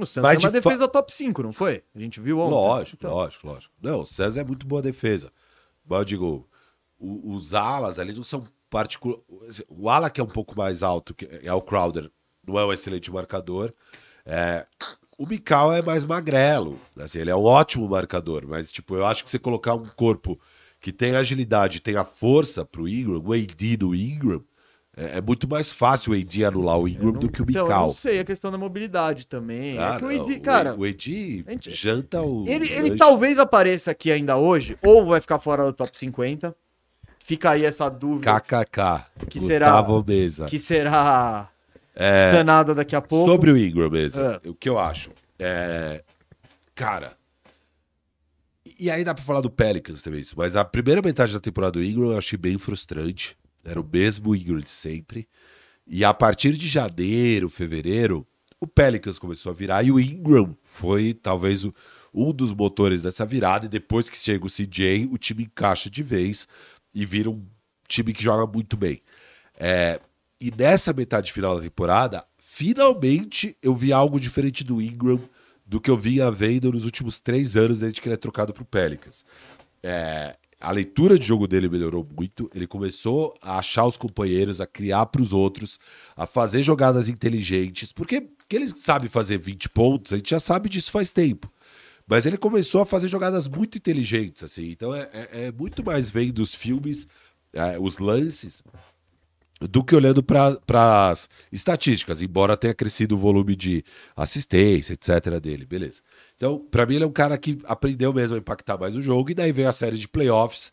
O 0.00 0.06
Suns 0.06 0.22
Mas 0.22 0.38
era 0.38 0.46
uma 0.46 0.50
de 0.52 0.60
fa- 0.62 0.70
defesa 0.70 0.88
top 0.88 1.12
5, 1.12 1.42
não 1.42 1.52
foi? 1.52 1.82
A 1.94 1.98
gente 1.98 2.20
viu 2.20 2.38
ontem. 2.40 2.50
Lógico, 2.54 2.96
Então, 2.98 3.12
lógico, 3.14 3.46
lógico. 3.46 3.72
Não, 3.80 4.00
o 4.00 4.06
Suns 4.06 4.36
é 4.36 4.44
muito 4.44 4.66
boa 4.66 4.82
defesa. 4.82 5.30
Mas 5.88 5.98
eu 6.00 6.04
digo, 6.04 6.48
o- 6.98 7.34
os 7.34 7.54
alas 7.54 7.98
ali 7.98 8.12
não 8.12 8.22
são 8.22 8.44
particular. 8.68 9.18
O 9.68 9.88
ala 9.88 10.10
que 10.10 10.20
é 10.20 10.24
um 10.24 10.28
pouco 10.28 10.56
mais 10.56 10.82
alto, 10.82 11.14
que 11.14 11.28
é 11.42 11.52
o 11.52 11.62
Crowder, 11.62 12.10
não 12.46 12.58
é 12.58 12.64
um 12.64 12.72
excelente 12.72 13.10
marcador. 13.12 13.72
É, 14.24 14.66
o 15.18 15.26
Mikal 15.26 15.72
é 15.72 15.82
mais 15.82 16.04
magrelo. 16.06 16.80
Assim, 16.98 17.18
ele 17.18 17.30
é 17.30 17.36
um 17.36 17.44
ótimo 17.44 17.88
marcador, 17.88 18.44
mas 18.46 18.72
tipo, 18.72 18.96
eu 18.96 19.06
acho 19.06 19.22
que 19.24 19.30
você 19.30 19.38
colocar 19.38 19.74
um 19.74 19.86
corpo 19.96 20.40
que 20.80 20.90
tem 20.92 21.14
agilidade, 21.14 21.80
tem 21.80 21.96
a 21.96 22.04
força 22.04 22.64
pro 22.64 22.88
Ingram, 22.88 23.22
o 23.24 23.32
AD 23.32 23.76
do 23.76 23.94
Ingram, 23.94 24.42
é, 24.96 25.18
é 25.18 25.20
muito 25.20 25.48
mais 25.48 25.72
fácil 25.72 26.12
o 26.12 26.14
AD 26.16 26.44
anular 26.44 26.78
o 26.78 26.86
Ingram 26.88 27.12
do 27.12 27.30
que 27.30 27.40
o 27.42 27.46
Então, 27.48 27.64
eu 27.66 27.70
não 27.70 27.92
sei 27.92 28.20
a 28.20 28.24
questão 28.24 28.50
da 28.50 28.58
mobilidade 28.58 29.26
também. 29.26 29.78
Ah, 29.78 29.94
é 29.94 29.98
que 29.98 30.04
o 30.04 30.10
não, 30.12 30.22
AD, 30.22 30.40
cara, 30.40 30.74
o 30.76 30.84
AD 30.84 31.44
gente- 31.48 31.70
janta 31.70 32.20
o. 32.20 32.44
ele, 32.46 32.66
ele 32.70 32.80
lanche. 32.90 32.96
talvez 32.96 33.38
apareça 33.38 33.90
aqui 33.90 34.10
ainda 34.12 34.36
hoje, 34.36 34.76
ou 34.82 35.06
vai 35.06 35.20
ficar 35.20 35.38
fora 35.38 35.64
do 35.64 35.72
top 35.72 35.96
50. 35.96 36.54
Fica 37.18 37.50
aí 37.50 37.64
essa 37.64 37.88
dúvida 37.88 38.40
KKK. 38.40 39.04
Que 39.28 39.38
Gustavo 39.38 40.04
Mesa. 40.06 40.46
que 40.46 40.58
será 40.58 41.48
É, 41.94 42.32
sanada 42.32 42.74
daqui 42.74 42.96
a 42.96 43.00
pouco. 43.00 43.30
sobre 43.30 43.50
o 43.52 43.56
Ingram 43.56 43.88
Mesa, 43.90 44.40
Ah. 44.44 44.48
o 44.48 44.54
que 44.54 44.68
eu 44.68 44.78
acho? 44.78 45.10
É, 45.38 46.02
cara. 46.74 47.12
E 48.78 48.90
aí 48.90 49.04
dá 49.04 49.14
pra 49.14 49.22
falar 49.22 49.40
do 49.40 49.50
Pelicans 49.50 50.02
também, 50.02 50.20
isso, 50.20 50.34
mas 50.36 50.56
a 50.56 50.64
primeira 50.64 51.00
metade 51.00 51.32
da 51.32 51.38
temporada 51.40 51.72
do 51.72 51.84
Ingram 51.84 52.10
eu 52.10 52.18
achei 52.18 52.36
bem 52.36 52.58
frustrante. 52.58 53.36
Era 53.64 53.80
o 53.80 53.88
mesmo 53.90 54.34
Ingram 54.34 54.60
de 54.60 54.70
sempre. 54.70 55.28
E 55.86 56.04
a 56.04 56.12
partir 56.14 56.52
de 56.56 56.68
janeiro, 56.68 57.48
fevereiro, 57.48 58.26
o 58.60 58.66
Pelicans 58.66 59.18
começou 59.18 59.50
a 59.50 59.54
virar 59.54 59.82
e 59.82 59.90
o 59.90 59.98
Ingram 60.00 60.56
foi 60.62 61.12
talvez 61.14 61.64
o- 61.64 61.74
um 62.14 62.32
dos 62.32 62.52
motores 62.52 63.02
dessa 63.02 63.26
virada. 63.26 63.66
E 63.66 63.68
depois 63.68 64.08
que 64.08 64.16
chega 64.16 64.44
o 64.46 64.50
CJ, 64.50 65.08
o 65.10 65.18
time 65.18 65.44
encaixa 65.44 65.90
de 65.90 66.02
vez 66.02 66.46
e 66.94 67.04
vira 67.04 67.28
um 67.30 67.44
time 67.88 68.12
que 68.12 68.22
joga 68.22 68.50
muito 68.50 68.76
bem. 68.76 69.00
É, 69.58 70.00
e 70.40 70.50
nessa 70.56 70.92
metade 70.92 71.32
final 71.32 71.56
da 71.56 71.62
temporada, 71.62 72.24
finalmente 72.38 73.56
eu 73.62 73.74
vi 73.74 73.92
algo 73.92 74.18
diferente 74.20 74.62
do 74.64 74.80
Ingram 74.80 75.20
do 75.66 75.80
que 75.80 75.90
eu 75.90 75.96
vinha 75.96 76.30
vendo 76.30 76.70
nos 76.72 76.84
últimos 76.84 77.18
três 77.20 77.56
anos 77.56 77.78
desde 77.78 78.00
que 78.00 78.08
ele 78.08 78.14
é 78.14 78.18
trocado 78.18 78.52
pro 78.52 78.64
Pelicans. 78.64 79.24
É, 79.82 80.36
a 80.62 80.70
leitura 80.70 81.18
de 81.18 81.26
jogo 81.26 81.48
dele 81.48 81.68
melhorou 81.68 82.06
muito. 82.16 82.48
Ele 82.54 82.66
começou 82.66 83.34
a 83.42 83.58
achar 83.58 83.84
os 83.84 83.96
companheiros, 83.96 84.60
a 84.60 84.66
criar 84.66 85.06
para 85.06 85.20
os 85.20 85.32
outros, 85.32 85.78
a 86.16 86.26
fazer 86.26 86.62
jogadas 86.62 87.08
inteligentes. 87.08 87.92
Porque 87.92 88.28
que 88.48 88.56
ele 88.56 88.68
sabe 88.68 89.08
fazer 89.08 89.38
20 89.38 89.68
pontos, 89.70 90.12
a 90.12 90.16
gente 90.16 90.30
já 90.30 90.38
sabe 90.38 90.68
disso 90.68 90.90
faz 90.90 91.10
tempo. 91.10 91.50
Mas 92.06 92.26
ele 92.26 92.36
começou 92.36 92.80
a 92.80 92.86
fazer 92.86 93.08
jogadas 93.08 93.48
muito 93.48 93.76
inteligentes, 93.76 94.44
assim. 94.44 94.70
Então 94.70 94.94
é, 94.94 95.08
é, 95.12 95.28
é 95.46 95.52
muito 95.52 95.84
mais 95.84 96.10
vendo 96.10 96.38
os 96.40 96.54
filmes, 96.54 97.08
é, 97.52 97.78
os 97.78 97.98
lances, 97.98 98.62
do 99.60 99.82
que 99.84 99.94
olhando 99.94 100.22
para 100.22 100.58
as 101.10 101.28
estatísticas, 101.50 102.22
embora 102.22 102.56
tenha 102.56 102.74
crescido 102.74 103.14
o 103.14 103.18
volume 103.18 103.56
de 103.56 103.84
assistência, 104.16 104.92
etc. 104.92 105.40
dele, 105.40 105.64
beleza. 105.64 106.00
Então, 106.42 106.58
para 106.58 106.84
mim, 106.84 106.96
ele 106.96 107.04
é 107.04 107.06
um 107.06 107.12
cara 107.12 107.38
que 107.38 107.56
aprendeu 107.62 108.12
mesmo 108.12 108.34
a 108.34 108.38
impactar 108.40 108.76
mais 108.76 108.96
o 108.96 109.00
jogo, 109.00 109.30
e 109.30 109.34
daí 109.34 109.52
veio 109.52 109.68
a 109.68 109.72
série 109.72 109.96
de 109.96 110.08
playoffs, 110.08 110.72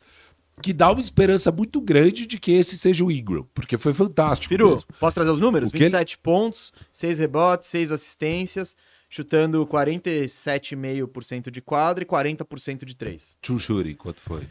que 0.64 0.74
dá 0.74 0.90
uma 0.92 1.00
esperança 1.00 1.52
muito 1.52 1.80
grande 1.80 2.26
de 2.26 2.40
que 2.40 2.54
esse 2.54 2.76
seja 2.76 3.06
o 3.06 3.12
Ingram, 3.12 3.48
porque 3.54 3.78
foi 3.78 3.94
fantástico. 3.94 4.50
Firu, 4.50 4.72
mesmo. 4.72 4.90
posso 5.00 5.14
trazer 5.14 5.30
os 5.30 5.40
números? 5.40 5.70
O 5.70 5.72
que 5.72 5.78
27 5.78 6.18
pontos, 6.18 6.74
6 6.92 7.20
rebotes, 7.20 7.70
6 7.70 7.92
assistências, 7.92 8.76
chutando 9.12 9.64
47,5% 9.68 11.52
de 11.52 11.62
quadra 11.62 12.04
e 12.04 12.08
40% 12.08 12.84
de 12.84 12.96
3. 12.96 13.38
True 13.40 13.60
shooting, 13.60 13.94
quanto 13.94 14.22
foi? 14.22 14.48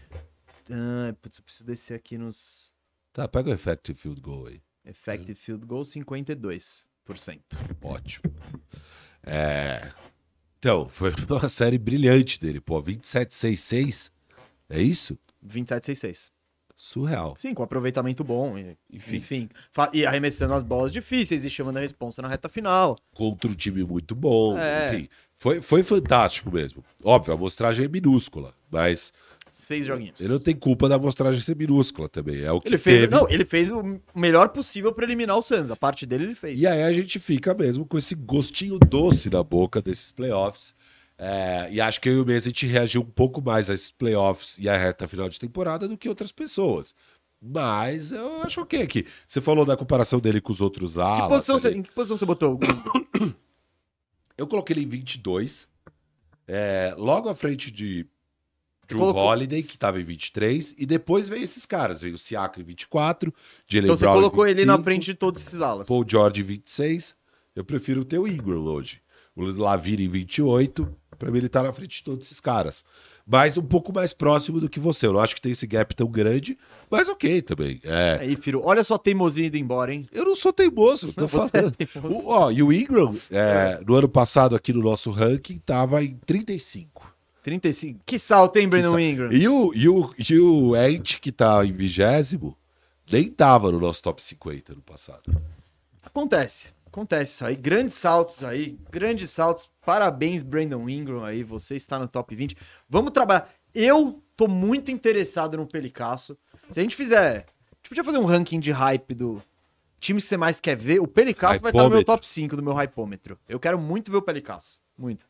Ah, 0.70 1.12
putz, 1.20 1.38
eu 1.38 1.42
preciso 1.42 1.66
descer 1.66 1.94
aqui 1.94 2.16
nos 2.16 2.72
Tá, 3.12 3.26
pega 3.26 3.50
o 3.50 3.52
effective 3.52 3.98
field 3.98 4.20
goal 4.20 4.46
aí. 4.46 4.61
effective 4.87 5.35
field 5.35 5.66
goal, 5.66 5.83
52%. 5.83 6.87
Ótimo. 7.83 8.33
É... 9.24 9.90
Então, 10.58 10.88
foi 10.88 11.12
uma 11.30 11.48
série 11.48 11.78
brilhante 11.78 12.38
dele, 12.38 12.60
pô. 12.60 12.82
27-6-6. 12.82 14.10
É 14.68 14.80
isso? 14.80 15.18
27,66. 15.46 16.30
Surreal. 16.76 17.34
Sim, 17.36 17.54
com 17.54 17.64
aproveitamento 17.64 18.22
bom. 18.22 18.56
Enfim. 18.56 19.16
Enfim. 19.16 19.48
E 19.92 20.06
arremessando 20.06 20.54
as 20.54 20.62
bolas 20.62 20.92
difíceis 20.92 21.44
e 21.44 21.50
chamando 21.50 21.78
a 21.78 21.80
responsa 21.80 22.22
na 22.22 22.28
reta 22.28 22.48
final. 22.48 22.96
Contra 23.12 23.50
um 23.50 23.54
time 23.54 23.82
muito 23.82 24.14
bom. 24.14 24.56
É. 24.56 24.94
Enfim, 24.94 25.08
foi, 25.34 25.60
foi 25.60 25.82
fantástico 25.82 26.52
mesmo. 26.52 26.84
Óbvio, 27.02 27.32
a 27.32 27.36
amostragem 27.36 27.84
é 27.84 27.88
minúscula, 27.88 28.54
mas 28.70 29.12
Seis 29.50 29.87
joguinhos. 29.87 30.20
ele 30.20 30.28
não 30.32 30.38
tem 30.38 30.54
culpa 30.54 30.88
da 30.88 30.96
amostragem 30.96 31.40
ser 31.40 31.56
minúscula 31.56 32.08
também. 32.08 32.42
É 32.42 32.52
o 32.52 32.61
que 32.61 32.68
Ele 32.68 32.78
fez, 32.78 33.00
teve. 33.02 33.14
não, 33.14 33.28
ele 33.28 33.44
fez 33.44 33.70
o 33.70 34.00
melhor 34.14 34.48
possível 34.50 34.92
pra 34.92 35.04
eliminar 35.04 35.37
o 35.37 35.42
Suns. 35.42 35.70
A 35.70 35.76
parte 35.76 36.04
dele 36.06 36.24
ele 36.24 36.34
fez. 36.34 36.61
E 36.61 36.66
aí 36.66 36.82
a 36.82 36.92
gente 36.92 37.18
fica 37.18 37.52
mesmo 37.54 37.84
com 37.87 37.96
esse 37.98 38.14
gostinho 38.14 38.78
doce 38.78 39.30
na 39.30 39.42
boca 39.42 39.80
desses 39.82 40.12
playoffs. 40.12 40.74
É, 41.20 41.68
e 41.72 41.80
acho 41.80 42.00
que 42.00 42.08
eu 42.08 42.14
e 42.18 42.20
o 42.20 42.24
Mês 42.24 42.44
a 42.44 42.48
gente 42.50 42.64
reagiu 42.66 43.00
um 43.00 43.04
pouco 43.11 43.42
mais 43.42 43.68
a 43.68 43.74
esses 43.74 43.90
playoffs 43.90 44.56
e 44.61 44.68
a 44.68 44.76
reta 44.76 45.08
final 45.08 45.28
de 45.28 45.38
temporada 45.40 45.88
do 45.88 45.96
que 45.98 46.08
outras 46.08 46.30
pessoas. 46.30 46.94
Mas 47.42 48.12
eu 48.12 48.42
acho 48.42 48.61
ok 48.61 48.82
aqui. 48.82 49.04
Você 49.26 49.40
falou 49.40 49.64
da 49.64 49.76
comparação 49.76 50.20
dele 50.20 50.40
com 50.40 50.52
os 50.52 50.61
outros 50.61 50.94
Que 50.94 51.00
alas. 51.00 51.28
posição 51.28 51.58
você- 51.58 51.70
em 51.74 51.82
que 51.82 51.90
posição 51.92 52.16
você 52.16 52.24
botou? 52.26 52.54
o- 52.54 52.58
Eu 54.37 54.46
coloquei 54.46 54.74
ele 54.76 54.84
em 54.84 54.88
22. 54.88 55.66
é, 56.46 56.94
logo 56.96 57.28
à 57.28 57.34
frente 57.34 57.70
de 57.70 58.06
Drew 58.88 58.98
colocou- 59.01 59.22
Holiday, 59.22 59.62
que 59.62 59.70
estava 59.72 60.01
em 60.01 60.05
23. 60.05 60.74
E 60.79 60.85
depois 60.87 61.29
veio 61.29 61.44
esses 61.44 61.64
caras. 61.66 62.01
Veio 62.03 62.14
o 62.14 62.18
Siakam 62.18 62.61
em 62.62 62.64
24. 62.64 63.33
Jalen 63.68 63.85
Então 63.87 63.96
você 63.96 64.05
Brown 64.05 64.12
em 64.12 64.16
colocou 64.16 64.46
ele 64.46 64.64
na 64.64 64.72
25. 64.74 64.85
frente 64.85 65.05
de 65.05 65.14
todos 65.14 65.40
esses 65.46 65.61
alas. 65.61 65.87
Paul 65.88 66.05
George 66.09 66.40
em 66.40 66.44
26. 66.44 67.14
Eu 67.55 67.64
prefiro 67.64 68.05
ter 68.05 68.18
o 68.18 68.27
Ingram 68.27 68.64
hoje. 68.64 69.01
O 69.37 69.44
Lavine 69.44 70.05
em 70.05 70.09
28. 70.09 70.88
Pra 71.18 71.31
mim, 71.31 71.38
ele 71.38 71.48
tá 71.48 71.62
na 71.62 71.72
frente 71.72 71.96
de 71.98 72.05
todos 72.05 72.27
esses 72.27 72.40
caras. 72.40 72.85
Mas 73.31 73.59
um 73.59 73.62
pouco 73.62 73.92
mais 73.92 74.14
próximo 74.14 74.59
do 74.59 74.70
que 74.70 74.81
você. 74.81 75.07
Eu 75.07 75.12
não 75.12 75.20
acho 75.20 75.35
que 75.35 75.40
tem 75.40 75.53
esse 75.53 75.66
gap 75.66 75.94
tão 75.94 76.07
grande, 76.09 76.57
mas 76.90 77.09
ok 77.09 77.42
também. 77.42 77.79
É. 77.85 78.18
Aí, 78.22 78.37
Firo, 78.37 78.62
olha 78.64 78.83
só 78.83 78.94
a 78.94 78.98
teimosia 78.98 79.46
indo 79.46 79.57
embora, 79.59 79.92
hein? 79.92 80.09
Eu 80.12 80.24
não 80.24 80.35
sou 80.35 80.51
teimoso, 80.53 81.12
tô 81.12 81.27
Você 81.29 81.46
é 81.48 81.51
falando. 81.51 81.77
teimoso. 81.77 82.14
O- 82.24 82.29
ó, 82.31 82.51
e 82.51 82.62
o 82.62 82.72
Ingram, 82.72 83.14
é, 83.31 83.81
no 83.87 83.94
ano 83.96 84.09
passado, 84.09 84.57
aqui 84.57 84.72
no 84.72 84.81
nosso 84.81 85.11
ranking, 85.11 85.59
tava 85.59 86.03
em 86.03 86.16
35. 86.24 87.12
35. 87.48 88.00
Que 88.04 88.18
salto, 88.18 88.56
hein, 88.56 88.68
Brandon 88.68 88.98
Ingram? 88.98 89.32
E 89.32 89.48
o, 89.48 89.72
e 89.74 89.88
o, 89.88 90.14
e 90.18 90.38
o 90.38 90.74
Ant, 90.74 91.18
que 91.18 91.32
tá 91.32 91.64
em 91.64 91.72
vigésimo, 91.72 92.54
nem 93.11 93.30
tava 93.30 93.72
no 93.72 93.80
nosso 93.80 94.02
top 94.02 94.22
50 94.22 94.74
no 94.74 94.82
passado. 94.82 95.34
Acontece. 96.02 96.74
Acontece 96.87 97.32
isso 97.32 97.46
aí. 97.46 97.56
Grandes 97.56 97.94
saltos 97.94 98.44
aí. 98.44 98.78
Grandes 98.90 99.30
saltos. 99.30 99.70
Parabéns, 99.84 100.42
Brandon 100.42 100.87
Ingram 100.88 101.24
aí. 101.24 101.42
Você 101.42 101.74
está 101.74 101.98
no 101.98 102.06
top 102.06 102.34
20. 102.34 102.54
Vamos 102.88 103.12
trabalhar. 103.12 103.48
Eu 103.74 104.22
tô 104.37 104.46
muito 104.46 104.90
interessado 104.90 105.56
no 105.56 105.66
Pelicasso. 105.66 106.37
Se 106.68 106.80
a 106.80 106.82
gente 106.82 106.96
fizer. 106.96 107.46
A 107.46 107.76
gente 107.78 107.88
podia 107.88 108.04
fazer 108.04 108.18
um 108.18 108.26
ranking 108.26 108.61
de 108.61 108.72
hype 108.72 109.14
do 109.14 109.42
time 109.98 110.20
que 110.20 110.26
você 110.26 110.37
mais 110.37 110.61
quer 110.61 110.76
ver. 110.76 111.00
O 111.00 111.06
Pelicasso 111.06 111.62
vai 111.62 111.70
estar 111.70 111.82
no 111.82 111.90
meu 111.90 112.04
top 112.04 112.26
5 112.26 112.56
do 112.56 112.62
meu 112.62 112.74
hypômetro. 112.74 113.38
Eu 113.48 113.58
quero 113.58 113.78
muito 113.78 114.11
ver 114.11 114.18
o 114.18 114.22
Pelicasso. 114.22 114.78
Muito. 114.98 115.26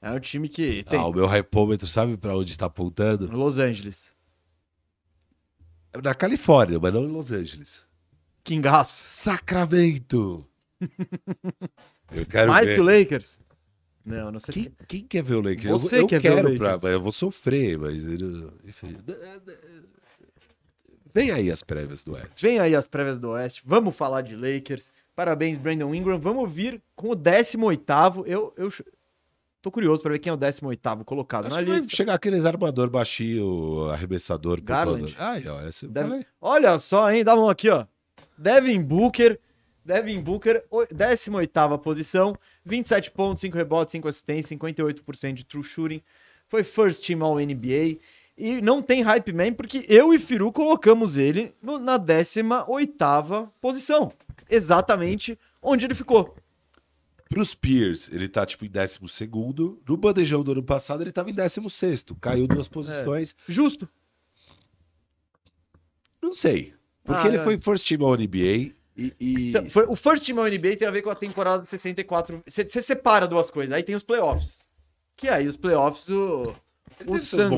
É 0.00 0.10
um 0.12 0.20
time 0.20 0.48
que 0.48 0.82
tem. 0.84 0.98
Ah, 0.98 1.06
o 1.06 1.12
meu 1.12 1.26
hypômetro 1.26 1.86
sabe 1.86 2.16
pra 2.16 2.36
onde 2.36 2.56
tá 2.56 2.66
apontando? 2.66 3.26
Los 3.36 3.58
Angeles. 3.58 4.10
Na 6.02 6.14
Califórnia, 6.14 6.78
mas 6.78 6.92
não 6.94 7.04
em 7.04 7.08
Los 7.08 7.32
Angeles. 7.32 7.84
Kingaço. 8.44 9.04
Sacramento! 9.08 10.46
Eu 12.14 12.24
quero 12.24 12.50
Mais 12.52 12.66
ver. 12.66 12.74
que 12.76 12.80
o 12.80 12.84
Lakers? 12.84 13.40
Não, 14.04 14.30
não 14.32 14.40
sei. 14.40 14.54
Quem, 14.54 14.72
quem 14.86 15.04
quer 15.06 15.22
ver 15.22 15.34
o 15.34 15.40
Lakers? 15.42 15.64
Eu- 15.66 15.78
Você 15.78 15.98
eu, 16.00 16.06
quer 16.06 16.20
ver 16.20 16.28
o 16.28 16.34
quero, 16.36 16.42
Lakers. 16.52 16.58
pra, 16.58 16.72
mas 16.72 16.84
eu 16.84 17.00
vou 17.02 17.12
sofrer, 17.12 17.76
mas 17.76 18.02
eu- 18.06 18.54
enfim. 18.64 18.96
Vem 21.12 21.30
aí 21.30 21.50
as 21.50 21.62
prévias 21.62 22.04
do 22.04 22.12
Oeste. 22.12 22.42
Vem 22.42 22.58
aí 22.58 22.74
as 22.74 22.86
prévias 22.86 23.18
do 23.18 23.30
Oeste. 23.30 23.62
Vamos 23.66 23.94
falar 23.96 24.22
de 24.22 24.36
Lakers. 24.36 24.90
Parabéns, 25.14 25.58
Brandon 25.58 25.94
Ingram. 25.94 26.18
Vamos 26.18 26.50
vir 26.50 26.80
com 26.94 27.08
o 27.10 27.16
18º. 27.16 28.24
Eu, 28.26 28.54
eu 28.56 28.70
tô 29.68 29.72
curioso 29.72 30.02
para 30.02 30.12
ver 30.12 30.18
quem 30.18 30.30
é 30.30 30.34
o 30.34 30.38
18º 30.38 31.04
colocado 31.04 31.46
Acho 31.46 31.56
na 31.56 31.62
que 31.62 31.68
vai 31.68 31.78
lista. 31.78 31.94
chegar 31.96 32.14
aqueles 32.14 32.44
armador 32.44 32.88
baixinho, 32.90 33.86
arremessador. 33.90 34.60
Garland. 34.62 35.14
Ai, 35.18 35.44
ó, 35.46 35.60
essa 35.60 35.86
eu 35.86 35.90
Deve-. 35.90 36.26
Olha 36.40 36.78
só, 36.78 37.10
hein? 37.10 37.22
Dá 37.24 37.34
uma 37.34 37.52
aqui, 37.52 37.68
ó. 37.68 37.84
Devin 38.36 38.82
Booker. 38.82 39.38
Devin 39.84 40.20
Booker, 40.20 40.64
oi- 40.70 40.86
18ª 40.86 41.78
posição. 41.78 42.34
27 42.64 43.10
pontos, 43.10 43.40
5 43.40 43.56
rebotes, 43.56 43.92
5 43.92 44.06
assistências, 44.08 44.46
58% 44.58 45.32
de 45.34 45.44
true 45.44 45.62
shooting. 45.62 46.02
Foi 46.46 46.62
first 46.62 47.04
team 47.06 47.22
all 47.22 47.38
NBA. 47.40 47.98
E 48.36 48.60
não 48.60 48.80
tem 48.82 49.02
hype 49.02 49.32
man 49.32 49.52
porque 49.52 49.84
eu 49.88 50.12
e 50.14 50.18
Firu 50.18 50.52
colocamos 50.52 51.16
ele 51.16 51.54
no- 51.62 51.78
na 51.78 51.98
18ª 51.98 53.50
posição. 53.60 54.12
Exatamente 54.48 55.38
onde 55.62 55.86
ele 55.86 55.94
ficou. 55.94 56.34
Pros 57.28 57.50
Spears, 57.50 58.10
ele 58.10 58.26
tá 58.28 58.46
tipo 58.46 58.64
em 58.64 58.70
12. 58.70 58.98
No 59.86 59.96
bandejão 59.96 60.42
do 60.42 60.52
ano 60.52 60.62
passado, 60.62 61.02
ele 61.02 61.12
tava 61.12 61.30
em 61.30 61.34
16. 61.34 62.04
Caiu 62.20 62.46
duas 62.46 62.68
posições. 62.68 63.34
Justo. 63.46 63.88
Não 66.22 66.32
sei. 66.32 66.74
Porque 67.04 67.26
Ah, 67.26 67.28
ele 67.28 67.36
é. 67.38 67.44
foi 67.44 67.58
first 67.58 67.86
team 67.88 68.04
ao 68.06 68.14
NBA 68.16 68.72
e. 68.96 69.14
e- 69.20 69.48
Então, 69.50 69.64
o 69.88 69.96
First 69.96 70.26
Team 70.26 70.38
NBA 70.44 70.76
tem 70.76 70.86
a 70.86 70.90
ver 70.90 71.02
com 71.02 71.10
a 71.10 71.14
temporada 71.14 71.62
de 71.62 71.68
64. 71.68 72.42
Você 72.46 72.82
separa 72.82 73.26
duas 73.26 73.50
coisas. 73.50 73.72
Aí 73.74 73.82
tem 73.82 73.94
os 73.94 74.02
playoffs. 74.02 74.60
Que 75.16 75.28
aí 75.28 75.46
os 75.46 75.56
playoffs, 75.56 76.08
o. 76.08 76.54
Ele 77.00 77.10
o 77.10 77.18
Suns-. 77.18 77.48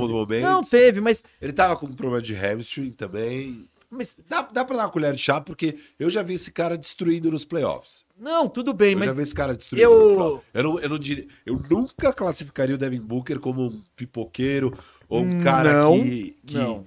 Não 0.43 0.63
teve, 0.63 1.01
mas. 1.01 1.23
Ele 1.41 1.53
tava 1.53 1.77
com 1.77 1.87
um 1.87 1.93
problema 1.95 2.21
de 2.23 2.35
hamstring 2.35 2.93
também. 2.93 3.69
Mas 3.91 4.17
Dá, 4.29 4.43
dá 4.43 4.65
pra 4.65 4.77
dar 4.77 4.85
uma 4.85 4.91
colher 4.91 5.13
de 5.15 5.21
chá, 5.21 5.41
porque 5.41 5.77
eu 5.99 6.09
já 6.09 6.23
vi 6.23 6.35
esse 6.35 6.51
cara 6.53 6.79
destruindo 6.79 7.31
nos 7.31 7.45
playoffs. 7.45 8.05
não, 8.19 8.49
tudo 8.49 8.73
bem, 8.73 8.93
Eu 8.93 8.99
mas. 8.99 9.09
já 9.09 9.13
vi 9.15 9.23
esse 9.23 9.35
cara 9.35 9.55
destruindo 9.55 9.85
eu- 9.85 9.99
nos 10.09 10.15
playoffs. 10.17 10.45
Eu, 10.55 10.63
não, 10.63 10.81
eu, 10.81 10.89
não 10.89 10.99
diria, 10.99 11.27
eu 11.45 11.61
nunca 11.71 12.13
classificaria 12.13 12.75
o 12.75 12.79
Devin 12.79 13.01
Booker 13.01 13.39
como 13.41 13.67
um 13.67 13.83
pipoqueiro 13.97 14.73
ou 15.09 15.23
um 15.23 15.43
cara 15.43 15.83
Não, 15.83 16.01
que, 16.01 16.37
que- 16.47 16.55
não. 16.57 16.85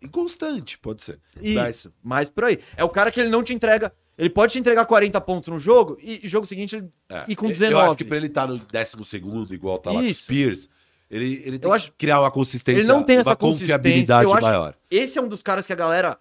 Inconstante, 0.00 0.78
pode 0.78 1.02
ser. 1.02 1.20
Isso, 1.40 1.92
mais 2.02 2.28
por 2.28 2.44
aí. 2.44 2.58
É 2.76 2.82
o 2.82 2.88
cara 2.88 3.10
que 3.10 3.20
ele 3.20 3.28
não 3.30 3.42
te 3.42 3.54
entrega. 3.54 3.92
Ele 4.18 4.28
pode 4.30 4.52
te 4.52 4.58
entregar 4.58 4.84
40 4.84 5.20
pontos 5.20 5.48
no 5.48 5.58
jogo 5.58 5.96
e 6.00 6.20
jogo 6.28 6.44
seguinte 6.44 6.76
ele 6.76 6.88
É, 7.08 7.24
ir 7.28 7.36
com 7.36 7.46
eu- 7.46 7.50
19. 7.52 7.72
Eu 7.72 7.78
acho 7.80 7.96
que 7.96 8.04
pra 8.04 8.16
ele 8.16 8.26
estar 8.26 8.46
no 8.46 8.58
décimo 8.58 9.04
segundo, 9.04 9.54
igual 9.54 9.78
tá 9.78 9.90
lá 9.90 10.00
com 10.00 10.04
Isso. 10.06 10.24
Spears, 10.24 10.68
ele, 11.12 11.42
ele 11.44 11.58
tem 11.58 11.68
Eu 11.68 11.70
que 11.70 11.76
acho- 11.76 11.92
criar 11.96 12.20
uma 12.20 12.30
consistência, 12.30 12.80
Ele 12.80 12.88
não 12.88 13.02
tem 13.04 13.18
essa 13.18 13.30
uma 13.30 13.36
confiabilidade 13.36 14.24
Eu 14.24 14.32
acho- 14.34 14.42
maior. 14.42 14.74
Esse 14.90 15.18
é 15.18 15.22
um 15.22 15.28
dos 15.28 15.42
caras 15.42 15.66
que 15.66 15.72
a 15.72 15.76
galera 15.76 16.18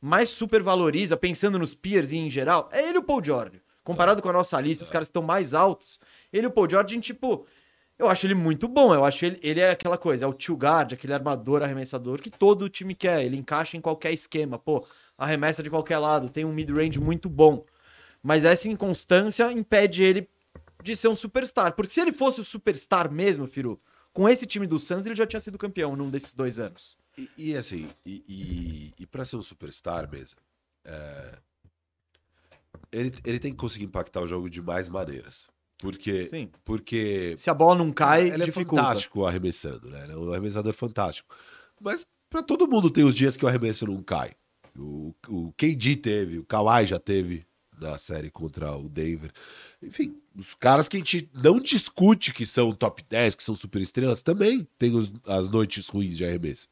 mais 0.00 0.28
supervaloriza, 0.28 1.16
pensando 1.16 1.58
nos 1.58 1.74
peers 1.74 2.12
e 2.12 2.18
em 2.18 2.28
geral. 2.30 2.68
É 2.72 2.88
ele 2.88 2.98
o 2.98 3.02
Paul 3.02 3.24
George. 3.24 3.62
Comparado 3.84 4.20
com 4.20 4.28
a 4.28 4.32
nossa 4.32 4.60
lista, 4.60 4.84
os 4.84 4.90
caras 4.90 5.06
que 5.08 5.10
estão 5.10 5.22
mais 5.22 5.54
altos. 5.54 5.98
Ele 6.32 6.46
o 6.46 6.50
Paul 6.50 6.68
George, 6.68 7.00
tipo. 7.00 7.46
Eu 7.98 8.08
acho 8.10 8.26
ele 8.26 8.34
muito 8.34 8.66
bom. 8.66 8.92
Eu 8.92 9.04
acho 9.04 9.24
ele, 9.24 9.38
ele 9.42 9.60
é 9.60 9.70
aquela 9.70 9.96
coisa, 9.96 10.24
é 10.24 10.28
o 10.28 10.32
two 10.32 10.56
guard, 10.56 10.92
aquele 10.92 11.12
armador, 11.14 11.62
arremessador 11.62 12.20
que 12.20 12.30
todo 12.30 12.68
time 12.68 12.94
quer. 12.96 13.24
Ele 13.24 13.36
encaixa 13.36 13.76
em 13.76 13.80
qualquer 13.80 14.12
esquema. 14.12 14.58
Pô, 14.58 14.84
arremessa 15.16 15.62
de 15.62 15.70
qualquer 15.70 15.98
lado, 15.98 16.28
tem 16.28 16.44
um 16.44 16.52
mid-range 16.52 16.98
muito 16.98 17.28
bom. 17.28 17.64
Mas 18.22 18.44
essa 18.44 18.68
inconstância 18.68 19.52
impede 19.52 20.02
ele 20.02 20.28
de 20.82 20.96
ser 20.96 21.08
um 21.08 21.14
superstar. 21.16 21.74
Porque 21.74 21.92
se 21.92 22.00
ele 22.00 22.12
fosse 22.12 22.40
o 22.40 22.44
superstar 22.44 23.10
mesmo, 23.10 23.46
Firu, 23.46 23.80
com 24.12 24.28
esse 24.28 24.46
time 24.46 24.66
do 24.66 24.78
Suns, 24.78 25.06
ele 25.06 25.14
já 25.14 25.26
tinha 25.26 25.40
sido 25.40 25.58
campeão 25.58 25.96
num 25.96 26.10
desses 26.10 26.34
dois 26.34 26.58
anos. 26.58 26.96
E, 27.16 27.28
e 27.36 27.56
assim, 27.56 27.88
e, 28.06 28.22
e, 28.28 29.02
e 29.02 29.06
para 29.06 29.24
ser 29.24 29.36
um 29.36 29.42
superstar 29.42 30.10
mesmo, 30.10 30.38
é, 30.84 31.38
ele, 32.90 33.12
ele 33.24 33.38
tem 33.38 33.52
que 33.52 33.58
conseguir 33.58 33.84
impactar 33.84 34.20
o 34.20 34.26
jogo 34.26 34.48
de 34.48 34.60
mais 34.62 34.88
maneiras. 34.88 35.48
Porque, 35.78 36.26
Sim. 36.26 36.48
porque 36.64 37.34
Se 37.36 37.50
a 37.50 37.54
bola 37.54 37.76
não 37.76 37.92
cai, 37.92 38.28
ele 38.30 38.42
é 38.42 38.46
dificulta. 38.46 38.82
fantástico 38.82 39.26
arremessando, 39.26 39.88
né? 39.90 40.04
Ele 40.04 40.12
é 40.12 40.30
arremessador 40.30 40.72
fantástico. 40.72 41.34
Mas 41.80 42.06
pra 42.30 42.42
todo 42.42 42.68
mundo 42.68 42.88
tem 42.88 43.02
os 43.04 43.14
dias 43.16 43.36
que 43.36 43.44
o 43.44 43.48
arremesso 43.48 43.86
não 43.86 44.00
cai. 44.02 44.32
O, 44.78 45.12
o 45.28 45.52
KD 45.56 45.96
teve, 45.96 46.38
o 46.38 46.44
Kawhi 46.44 46.86
já 46.86 46.98
teve 47.00 47.44
na 47.80 47.98
série 47.98 48.30
contra 48.30 48.76
o 48.76 48.88
Denver. 48.88 49.32
Enfim, 49.82 50.21
os 50.36 50.54
caras 50.54 50.88
que 50.88 50.96
a 50.96 51.00
gente 51.00 51.28
não 51.34 51.58
discute 51.60 52.32
que 52.32 52.46
são 52.46 52.72
top 52.72 53.04
10, 53.08 53.34
que 53.34 53.42
são 53.42 53.54
super 53.54 53.80
estrelas, 53.82 54.22
também 54.22 54.66
tem 54.78 54.94
os- 54.94 55.12
as 55.26 55.48
noites 55.48 55.88
ruins 55.88 56.16
de 56.16 56.24
arremesso. 56.24 56.68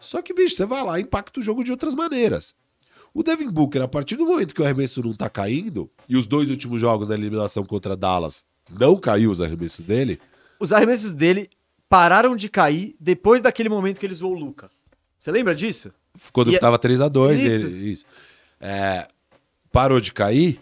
Só 0.00 0.20
que, 0.22 0.34
bicho, 0.34 0.54
você 0.56 0.66
vai 0.66 0.84
lá 0.84 0.98
e 0.98 1.02
impacta 1.02 1.40
o 1.40 1.42
jogo 1.42 1.64
de 1.64 1.70
outras 1.70 1.94
maneiras. 1.94 2.54
O 3.12 3.22
Devin 3.22 3.48
Booker, 3.50 3.80
a 3.82 3.88
partir 3.88 4.16
do 4.16 4.26
momento 4.26 4.54
que 4.54 4.60
o 4.60 4.64
arremesso 4.64 5.02
não 5.02 5.12
tá 5.14 5.28
caindo, 5.30 5.90
e 6.08 6.16
os 6.16 6.26
dois 6.26 6.50
últimos 6.50 6.80
jogos 6.80 7.08
da 7.08 7.14
eliminação 7.14 7.64
contra 7.64 7.96
Dallas 7.96 8.44
não 8.70 8.96
caiu 8.96 9.30
os 9.30 9.40
arremessos 9.40 9.84
dele, 9.84 10.20
Os 10.60 10.72
arremessos 10.72 11.12
dele 11.12 11.50
pararam 11.88 12.34
de 12.36 12.48
cair 12.48 12.96
depois 12.98 13.40
daquele 13.42 13.68
momento 13.68 13.98
que 14.00 14.06
ele 14.06 14.14
zoou 14.14 14.34
o 14.34 14.38
Luca. 14.38 14.70
Você 15.18 15.30
lembra 15.30 15.54
disso? 15.54 15.92
quando 16.32 16.50
E 16.52 16.56
é- 16.56 16.58
tava 16.58 16.78
3x2, 16.78 17.40
Isso. 17.40 17.66
ele, 17.66 17.90
isso. 17.90 18.04
É, 18.60 19.08
parou 19.72 20.00
de 20.00 20.12
cair 20.12 20.60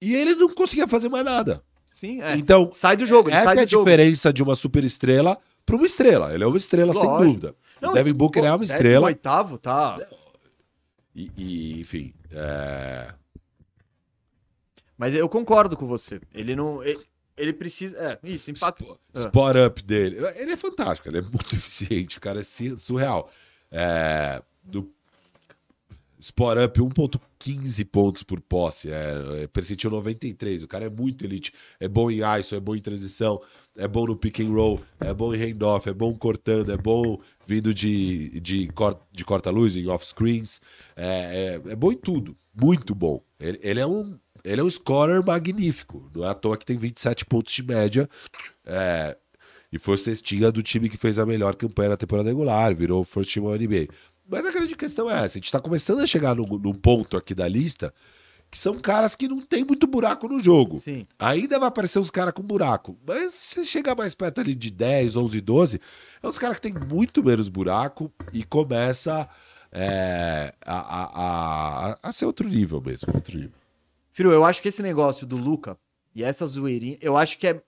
e 0.00 0.14
ele 0.14 0.34
não 0.34 0.48
conseguia 0.48 0.88
fazer 0.88 1.08
mais 1.08 1.24
nada. 1.24 1.62
Sim, 1.84 2.22
é. 2.22 2.36
Então, 2.36 2.70
sai 2.72 2.96
do 2.96 3.04
jogo, 3.04 3.30
essa 3.30 3.54
é 3.54 3.60
a 3.62 3.66
jogo. 3.66 3.84
diferença 3.84 4.32
de 4.32 4.42
uma 4.42 4.54
super 4.54 4.84
estrela 4.84 5.38
para 5.66 5.76
uma 5.76 5.84
estrela. 5.86 6.32
Ele 6.32 6.44
é 6.44 6.46
uma 6.46 6.56
estrela, 6.56 6.92
sem 6.92 7.02
Lógico. 7.04 7.24
dúvida. 7.24 7.54
o 7.82 7.92
Devin 7.92 8.12
Booker 8.12 8.44
é 8.44 8.52
uma 8.52 8.64
estrela. 8.64 9.06
oitavo, 9.06 9.58
tá. 9.58 9.98
E, 11.14 11.30
e, 11.36 11.80
enfim, 11.80 12.14
é, 12.30 13.12
Mas 14.96 15.14
eu 15.14 15.28
concordo 15.28 15.76
com 15.76 15.86
você. 15.86 16.20
Ele 16.32 16.54
não. 16.54 16.82
Ele, 16.84 17.00
ele 17.36 17.52
precisa. 17.52 17.96
É, 17.98 18.18
isso, 18.28 18.50
impacto. 18.50 18.84
o 18.84 18.92
Ah. 19.14 19.18
spot 19.18 19.56
up 19.66 19.82
dele. 19.82 20.16
Ele 20.36 20.52
é 20.52 20.56
fantástico, 20.56 21.08
ele 21.08 21.18
é 21.18 21.22
muito 21.22 21.52
eficiente, 21.56 22.18
o 22.18 22.20
cara 22.20 22.40
é 22.40 22.44
surreal. 22.76 23.30
É, 23.72 24.42
do 24.62 24.90
spot 26.20 26.58
up 26.58 26.78
1.15 26.78 27.84
pontos 27.86 28.22
por 28.22 28.40
posse, 28.40 28.90
é, 28.90 29.42
é 29.42 29.46
percentil 29.46 29.90
93. 29.90 30.62
O 30.62 30.68
cara 30.68 30.84
é 30.86 30.90
muito 30.90 31.24
elite, 31.24 31.52
é 31.78 31.88
bom 31.88 32.10
em 32.10 32.20
ISO, 32.38 32.54
é 32.54 32.60
bom 32.60 32.76
em 32.76 32.80
transição, 32.80 33.40
é 33.76 33.88
bom 33.88 34.06
no 34.06 34.16
pick 34.16 34.40
and 34.40 34.50
roll, 34.52 34.80
é 35.00 35.12
bom 35.14 35.34
em 35.34 35.38
handoff, 35.38 35.88
é 35.88 35.94
bom 35.94 36.14
cortando, 36.14 36.70
é 36.72 36.76
bom 36.76 37.18
vindo 37.46 37.72
de, 37.74 38.38
de, 38.40 38.68
cor- 38.68 39.00
de 39.10 39.24
corta-luz, 39.24 39.76
em 39.76 39.88
off-screens, 39.88 40.60
é, 40.94 41.60
é, 41.66 41.72
é 41.72 41.76
bom 41.76 41.90
em 41.90 41.96
tudo, 41.96 42.36
muito 42.54 42.94
bom. 42.94 43.22
Ele, 43.38 43.58
ele 43.62 43.80
é 43.80 43.86
um 43.86 44.18
ele 44.42 44.60
é 44.60 44.64
um 44.64 44.70
scorer 44.70 45.22
magnífico, 45.22 46.10
não 46.14 46.24
é 46.24 46.30
à 46.30 46.34
toa 46.34 46.56
que 46.56 46.64
tem 46.64 46.78
27 46.78 47.26
pontos 47.26 47.52
de 47.52 47.62
média, 47.62 48.08
é, 48.64 49.14
e 49.72 49.78
foi 49.78 49.96
cestinha 49.96 50.50
do 50.50 50.62
time 50.62 50.88
que 50.88 50.96
fez 50.96 51.18
a 51.18 51.26
melhor 51.26 51.54
campanha 51.54 51.90
na 51.90 51.96
temporada 51.96 52.28
regular, 52.28 52.74
virou 52.74 53.02
o 53.02 53.04
first 53.04 53.32
team 53.32 53.46
NBA. 53.46 53.88
Mas 54.30 54.46
a 54.46 54.52
grande 54.52 54.76
questão 54.76 55.10
é 55.10 55.24
essa: 55.24 55.36
a 55.36 55.40
gente 55.40 55.50
tá 55.50 55.60
começando 55.60 56.00
a 56.00 56.06
chegar 56.06 56.34
num, 56.34 56.46
num 56.46 56.74
ponto 56.74 57.16
aqui 57.16 57.34
da 57.34 57.48
lista 57.48 57.92
que 58.50 58.58
são 58.58 58.78
caras 58.80 59.14
que 59.14 59.28
não 59.28 59.40
tem 59.40 59.62
muito 59.62 59.86
buraco 59.86 60.28
no 60.28 60.40
jogo. 60.40 60.76
Sim. 60.76 61.06
Ainda 61.20 61.56
vai 61.58 61.68
aparecer 61.68 62.00
uns 62.00 62.10
caras 62.10 62.34
com 62.34 62.42
buraco. 62.42 62.98
Mas 63.06 63.32
se 63.32 63.64
chegar 63.64 63.94
mais 63.94 64.12
perto 64.12 64.40
ali 64.40 64.56
de 64.56 64.72
10, 64.72 65.16
11, 65.16 65.40
12, 65.40 65.80
é 66.20 66.26
uns 66.26 66.38
caras 66.38 66.56
que 66.56 66.62
tem 66.62 66.74
muito 66.74 67.22
menos 67.22 67.48
buraco 67.48 68.12
e 68.32 68.42
começa 68.42 69.28
é, 69.70 70.52
a, 70.66 70.74
a, 70.74 71.92
a, 71.92 71.98
a 72.02 72.12
ser 72.12 72.26
outro 72.26 72.48
nível 72.48 72.80
mesmo. 72.80 73.12
Outro 73.14 73.38
nível. 73.38 73.54
Firu, 74.12 74.32
eu 74.32 74.44
acho 74.44 74.60
que 74.60 74.68
esse 74.68 74.82
negócio 74.82 75.24
do 75.24 75.36
Luca 75.36 75.78
e 76.12 76.24
essa 76.24 76.44
zoeirinha, 76.44 76.98
eu 77.00 77.16
acho 77.16 77.38
que 77.38 77.46
é 77.46 77.62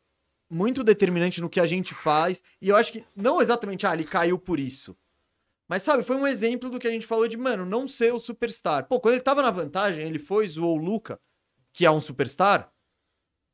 muito 0.50 0.82
determinante 0.82 1.40
no 1.40 1.48
que 1.48 1.60
a 1.60 1.66
gente 1.66 1.94
faz. 1.94 2.42
E 2.60 2.68
eu 2.68 2.76
acho 2.76 2.92
que 2.92 3.04
não 3.14 3.40
exatamente, 3.40 3.86
ah, 3.86 3.94
ele 3.94 4.04
caiu 4.04 4.36
por 4.36 4.58
isso. 4.58 4.96
Mas 5.72 5.84
sabe, 5.84 6.02
foi 6.02 6.16
um 6.16 6.26
exemplo 6.26 6.68
do 6.68 6.78
que 6.78 6.86
a 6.86 6.90
gente 6.90 7.06
falou 7.06 7.26
de, 7.26 7.34
mano, 7.34 7.64
não 7.64 7.88
ser 7.88 8.12
o 8.12 8.18
superstar. 8.18 8.86
Pô, 8.86 9.00
quando 9.00 9.14
ele 9.14 9.22
tava 9.22 9.40
na 9.40 9.50
vantagem, 9.50 10.06
ele 10.06 10.18
foi, 10.18 10.46
zoou 10.46 10.78
o 10.78 10.84
Luca, 10.84 11.18
que 11.72 11.86
é 11.86 11.90
um 11.90 11.98
superstar. 11.98 12.70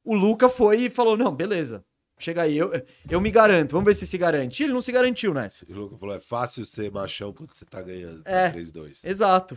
O 0.03 0.17
Luca 0.17 0.49
foi 0.49 0.81
e 0.81 0.91
falou: 0.91 1.17
não, 1.17 1.33
beleza. 1.33 1.85
Chega 2.19 2.43
aí, 2.43 2.59
eu, 2.59 2.73
eu 3.09 3.21
me 3.21 3.31
garanto, 3.31 3.71
vamos 3.71 3.87
ver 3.87 3.95
se 3.95 4.05
se 4.05 4.19
garante. 4.19 4.65
Ele 4.65 4.73
não 4.73 4.81
se 4.81 4.91
garantiu 4.91 5.33
nessa. 5.33 5.65
E 5.69 5.73
o 5.73 5.77
Lucas 5.83 6.01
falou: 6.01 6.17
é 6.17 6.19
fácil 6.19 6.65
ser 6.65 6.91
machão 6.91 7.33
quando 7.33 7.55
você 7.55 7.65
tá 7.65 7.81
ganhando 7.81 8.21
É. 8.27 8.51
3-2. 8.51 9.05
Exato. 9.05 9.57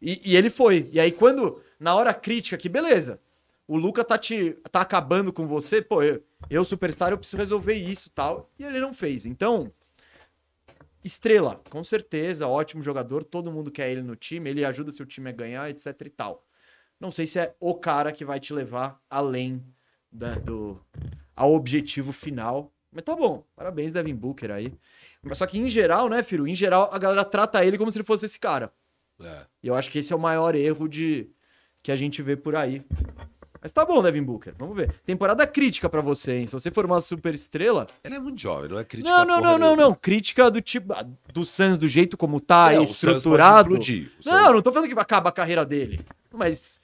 E, 0.00 0.20
e 0.24 0.36
ele 0.36 0.50
foi. 0.50 0.90
E 0.92 0.98
aí, 0.98 1.12
quando, 1.12 1.62
na 1.78 1.94
hora 1.94 2.12
crítica, 2.12 2.56
que 2.56 2.68
beleza, 2.68 3.20
o 3.68 3.76
Luca 3.76 4.02
tá, 4.02 4.18
te, 4.18 4.58
tá 4.72 4.80
acabando 4.80 5.32
com 5.32 5.46
você, 5.46 5.80
pô, 5.80 6.02
eu, 6.02 6.20
eu, 6.50 6.64
superstar, 6.64 7.12
eu 7.12 7.18
preciso 7.18 7.36
resolver 7.36 7.74
isso 7.74 8.10
tal. 8.10 8.50
E 8.58 8.64
ele 8.64 8.80
não 8.80 8.92
fez. 8.92 9.24
Então, 9.24 9.72
estrela, 11.04 11.60
com 11.70 11.82
certeza, 11.82 12.46
ótimo 12.46 12.82
jogador, 12.82 13.24
todo 13.24 13.50
mundo 13.52 13.70
quer 13.70 13.90
ele 13.90 14.02
no 14.02 14.14
time, 14.16 14.48
ele 14.50 14.64
ajuda 14.64 14.92
seu 14.92 15.04
time 15.06 15.28
a 15.30 15.32
ganhar, 15.32 15.68
etc 15.70 15.86
e 16.06 16.10
tal. 16.10 16.46
Não 17.00 17.10
sei 17.10 17.26
se 17.26 17.38
é 17.38 17.54
o 17.58 17.74
cara 17.74 18.12
que 18.12 18.24
vai 18.24 18.38
te 18.38 18.52
levar 18.52 19.00
além 19.10 19.62
da- 20.10 20.36
do 20.36 20.80
ao 21.34 21.52
objetivo 21.54 22.12
final. 22.12 22.72
Mas 22.92 23.04
tá 23.04 23.16
bom, 23.16 23.44
parabéns, 23.56 23.90
Devin 23.90 24.14
Booker 24.14 24.50
aí. 24.50 24.72
Mas 25.22 25.38
só 25.38 25.46
que 25.46 25.58
em 25.58 25.68
geral, 25.70 26.08
né, 26.08 26.22
Firu? 26.22 26.46
Em 26.46 26.54
geral, 26.54 26.90
a 26.92 26.98
galera 26.98 27.24
trata 27.24 27.64
ele 27.64 27.78
como 27.78 27.90
se 27.90 27.96
ele 27.98 28.04
fosse 28.04 28.26
esse 28.26 28.38
cara. 28.38 28.72
É. 29.20 29.46
E 29.62 29.68
eu 29.68 29.74
acho 29.74 29.90
que 29.90 29.98
esse 29.98 30.12
é 30.12 30.16
o 30.16 30.18
maior 30.20 30.54
erro 30.54 30.86
de 30.88 31.30
que 31.82 31.90
a 31.90 31.96
gente 31.96 32.22
vê 32.22 32.36
por 32.36 32.54
aí. 32.54 32.84
Mas 33.62 33.72
tá 33.72 33.84
bom, 33.86 34.02
Devin 34.02 34.24
Booker. 34.24 34.52
Vamos 34.58 34.74
ver. 34.76 34.92
Temporada 35.06 35.46
crítica 35.46 35.88
pra 35.88 36.00
você, 36.00 36.32
hein? 36.38 36.46
Se 36.48 36.52
você 36.52 36.68
for 36.70 36.84
uma 36.84 37.00
super 37.00 37.32
estrela. 37.32 37.86
Ele 38.02 38.16
é 38.16 38.18
muito 38.18 38.40
jovem, 38.40 38.68
não 38.68 38.78
é 38.78 38.84
crítica. 38.84 39.08
Não, 39.08 39.24
não, 39.24 39.40
não, 39.40 39.56
não, 39.58 39.76
não. 39.76 39.94
Crítica 39.94 40.50
do 40.50 40.60
tipo. 40.60 40.92
ah, 40.92 41.06
Do 41.32 41.44
Suns, 41.44 41.78
do 41.78 41.86
jeito 41.86 42.16
como 42.16 42.40
tá, 42.40 42.72
o 42.72 42.86
Suns 42.86 43.00
pode 43.00 43.16
estruturado. 43.18 43.74
O 43.78 43.82
Suns- 43.82 44.08
Não, 44.26 44.54
não 44.54 44.62
tô 44.62 44.72
falando 44.72 44.92
que 44.92 44.98
acaba 44.98 45.28
a 45.28 45.32
carreira 45.32 45.64
dele. 45.64 46.04
Mas. 46.32 46.80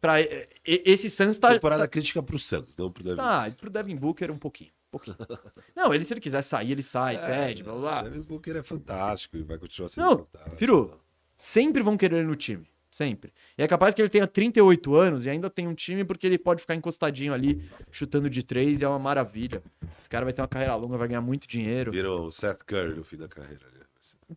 Pra, 0.00 0.18
e- 0.22 0.48
esse 0.64 1.10
Suns 1.10 1.36
tá. 1.38 1.52
Temporada 1.52 1.82
tá, 1.82 1.88
crítica 1.88 2.22
pro 2.22 2.38
Santos, 2.38 2.74
não 2.78 2.90
pro 2.90 3.04
Devin. 3.04 3.16
tá, 3.16 3.50
pro 3.58 3.68
Devin 3.68 3.96
Booker 3.96 4.30
um 4.30 4.38
pouquinho. 4.38 4.70
Um 4.70 4.98
pouquinho. 4.98 5.16
não, 5.76 5.92
ele, 5.92 6.02
se 6.02 6.14
ele 6.14 6.20
quiser 6.20 6.40
sair, 6.40 6.72
ele 6.72 6.82
sai, 6.82 7.18
pede, 7.18 7.62
blá 7.62 7.74
blá. 7.74 7.80
blá. 7.90 8.02
Devin 8.04 8.22
Booker 8.22 8.56
é 8.56 8.62
fantástico 8.62 9.36
e 9.36 9.42
vai 9.42 9.58
continuar 9.58 9.88
sendo 9.88 10.04
Não, 10.04 10.18
fantástico. 10.20 10.56
Piru, 10.56 10.98
sempre 11.36 11.82
vão 11.82 11.98
querer 11.98 12.16
ele 12.20 12.26
no 12.28 12.34
time. 12.36 12.66
Sempre. 12.90 13.32
E 13.56 13.62
é 13.62 13.68
capaz 13.68 13.94
que 13.94 14.02
ele 14.02 14.08
tenha 14.08 14.26
38 14.26 14.94
anos 14.96 15.24
e 15.24 15.30
ainda 15.30 15.48
tem 15.48 15.68
um 15.68 15.74
time 15.74 16.04
porque 16.04 16.26
ele 16.26 16.36
pode 16.36 16.60
ficar 16.60 16.74
encostadinho 16.74 17.32
ali, 17.32 17.62
chutando 17.90 18.28
de 18.28 18.42
três 18.42 18.80
e 18.80 18.84
é 18.84 18.88
uma 18.88 18.98
maravilha. 18.98 19.62
Esse 19.98 20.08
cara 20.08 20.24
vai 20.24 20.32
ter 20.32 20.42
uma 20.42 20.48
carreira 20.48 20.74
longa, 20.74 20.96
vai 20.96 21.06
ganhar 21.06 21.20
muito 21.20 21.46
dinheiro. 21.46 21.92
Virou 21.92 22.26
o 22.26 22.32
Seth 22.32 22.64
Curry 22.64 22.94
no 22.94 23.04
fim 23.04 23.16
da 23.16 23.28
carreira. 23.28 23.64
né? 23.72 23.84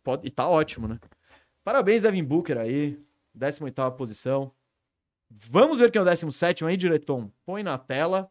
Pode, 0.04 0.28
e 0.28 0.30
tá 0.32 0.48
ótimo, 0.48 0.88
né? 0.88 1.00
Parabéns, 1.64 2.04
Devin 2.04 2.24
Booker 2.24 2.58
aí. 2.58 3.00
18 3.34 3.92
posição. 3.98 4.52
Vamos 5.30 5.80
ver 5.80 5.90
quem 5.90 6.00
é 6.00 6.02
o 6.04 6.06
17 6.06 6.64
aí, 6.66 6.78
diretor. 6.78 7.28
Põe 7.46 7.64
na 7.64 7.78
tela. 7.78 8.30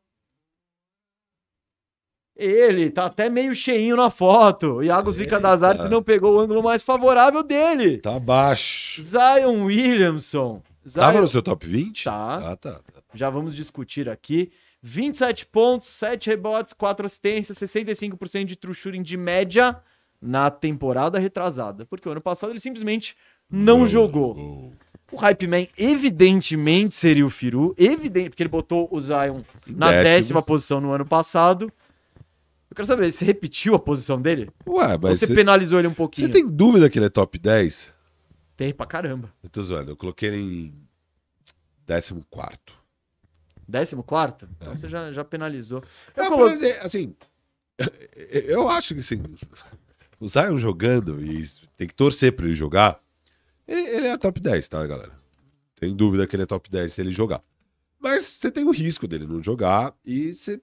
Ele 2.36 2.90
tá 2.90 3.06
até 3.06 3.28
meio 3.28 3.54
cheinho 3.54 3.94
na 3.96 4.08
foto. 4.10 4.82
Iago 4.82 5.12
Zica 5.12 5.38
das. 5.38 5.62
Artes 5.62 5.88
não 5.90 6.02
pegou 6.02 6.36
o 6.36 6.40
ângulo 6.40 6.62
mais 6.62 6.82
favorável 6.82 7.42
dele. 7.42 7.98
Tá 7.98 8.18
baixo. 8.18 9.00
Zion 9.02 9.64
Williamson. 9.64 10.62
Tava 10.94 11.12
Zion- 11.12 11.20
no 11.22 11.28
seu 11.28 11.42
top 11.42 11.66
20? 11.66 12.04
Tá. 12.04 12.52
Ah, 12.52 12.56
tá. 12.56 12.80
Já 13.14 13.28
vamos 13.28 13.54
discutir 13.54 14.08
aqui. 14.08 14.50
27 14.82 15.46
pontos, 15.46 15.88
7 15.88 16.28
rebotes, 16.30 16.72
4 16.72 17.06
assistências, 17.06 17.56
65% 17.58 18.46
de 18.46 18.56
true 18.56 18.74
shooting 18.74 19.02
de 19.02 19.16
média 19.16 19.76
na 20.20 20.50
temporada 20.50 21.18
retrasada. 21.18 21.84
Porque 21.86 22.08
o 22.08 22.12
ano 22.12 22.20
passado 22.20 22.50
ele 22.50 22.58
simplesmente 22.58 23.14
não 23.48 23.86
jogou. 23.86 24.72
O 25.12 25.16
Hype 25.16 25.46
Man, 25.46 25.66
evidentemente, 25.76 26.94
seria 26.96 27.24
o 27.26 27.30
Firu. 27.30 27.74
Evidente, 27.78 28.30
porque 28.30 28.42
ele 28.42 28.48
botou 28.48 28.88
o 28.90 28.98
Zion 28.98 29.42
na 29.66 29.90
Décimo. 29.90 30.04
décima 30.04 30.42
posição 30.42 30.80
no 30.80 30.90
ano 30.92 31.04
passado. 31.06 31.70
Eu 32.72 32.74
quero 32.74 32.86
saber, 32.88 33.12
você 33.12 33.22
repetiu 33.22 33.74
a 33.74 33.78
posição 33.78 34.18
dele? 34.18 34.48
Ué, 34.66 34.94
Ou 34.94 34.98
mas 34.98 35.18
você 35.20 35.26
você 35.26 35.34
penalizou 35.34 35.78
ele 35.78 35.88
um 35.88 35.92
pouquinho? 35.92 36.26
você 36.26 36.32
tem 36.32 36.48
dúvida 36.48 36.88
que 36.88 36.98
ele 36.98 37.04
é 37.04 37.10
top 37.10 37.38
10? 37.38 37.92
Tem 38.56 38.72
pra 38.72 38.86
caramba. 38.86 39.30
Eu 39.42 39.50
tô 39.50 39.62
zoando, 39.62 39.90
eu 39.90 39.96
coloquei 39.96 40.30
ele 40.30 40.38
em 40.38 40.74
14. 41.86 42.58
Décimo 43.68 44.02
quarto? 44.02 44.48
Então 44.56 44.74
você 44.74 44.88
já, 44.88 45.12
já 45.12 45.22
penalizou. 45.22 45.84
Eu 46.16 46.24
É, 46.24 46.28
colo- 46.30 46.46
mas 46.46 46.62
é, 46.62 46.80
assim, 46.80 47.14
eu 48.24 48.66
acho 48.70 48.94
que 48.94 49.00
assim, 49.00 49.22
o 50.18 50.26
Zion 50.26 50.56
jogando 50.58 51.22
e 51.22 51.44
tem 51.76 51.86
que 51.86 51.94
torcer 51.94 52.32
pra 52.34 52.46
ele 52.46 52.54
jogar, 52.54 52.98
ele, 53.68 53.82
ele 53.82 54.06
é 54.06 54.16
top 54.16 54.40
10, 54.40 54.66
tá, 54.66 54.86
galera? 54.86 55.12
Tem 55.78 55.94
dúvida 55.94 56.26
que 56.26 56.34
ele 56.34 56.44
é 56.44 56.46
top 56.46 56.70
10 56.70 56.90
se 56.90 57.02
ele 57.02 57.10
jogar. 57.10 57.42
Mas 58.00 58.24
você 58.24 58.50
tem 58.50 58.64
o 58.64 58.70
risco 58.70 59.06
dele 59.06 59.26
não 59.26 59.42
jogar 59.42 59.94
e 60.02 60.32
você 60.32 60.58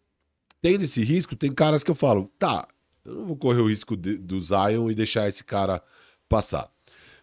tendo 0.62 0.84
esse 0.84 1.04
risco, 1.04 1.36
tem 1.36 1.52
caras 1.52 1.84
que 1.84 1.92
eu 1.92 1.96
falo, 1.96 2.32
tá, 2.38 2.68
Eu 3.06 3.16
não 3.16 3.26
vou 3.26 3.38
correr 3.38 3.62
o 3.62 3.70
risco 3.70 3.96
de, 3.96 4.18
do 4.18 4.40
Zion 4.40 4.92
e 4.92 4.96
deixar 4.96 5.28
esse 5.28 5.44
cara 5.44 5.82
passar. 6.28 6.70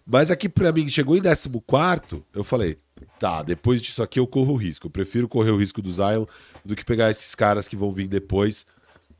Mas 0.04 0.30
aqui 0.30 0.48
para 0.48 0.72
mim, 0.72 0.88
chegou 0.88 1.16
em 1.16 1.22
14, 1.22 1.50
eu 2.32 2.44
falei, 2.44 2.78
tá, 3.18 3.42
depois 3.42 3.82
disso 3.82 4.02
aqui 4.02 4.18
eu 4.18 4.26
corro 4.26 4.54
o 4.54 4.56
risco. 4.56 4.86
Eu 4.86 4.90
prefiro 4.90 5.28
correr 5.28 5.50
o 5.50 5.56
risco 5.56 5.82
do 5.82 5.92
Zion 5.92 6.24
do 6.64 6.76
que 6.76 6.84
pegar 6.84 7.10
esses 7.10 7.34
caras 7.34 7.68
que 7.68 7.76
vão 7.76 7.92
vir 7.92 8.08
depois, 8.08 8.64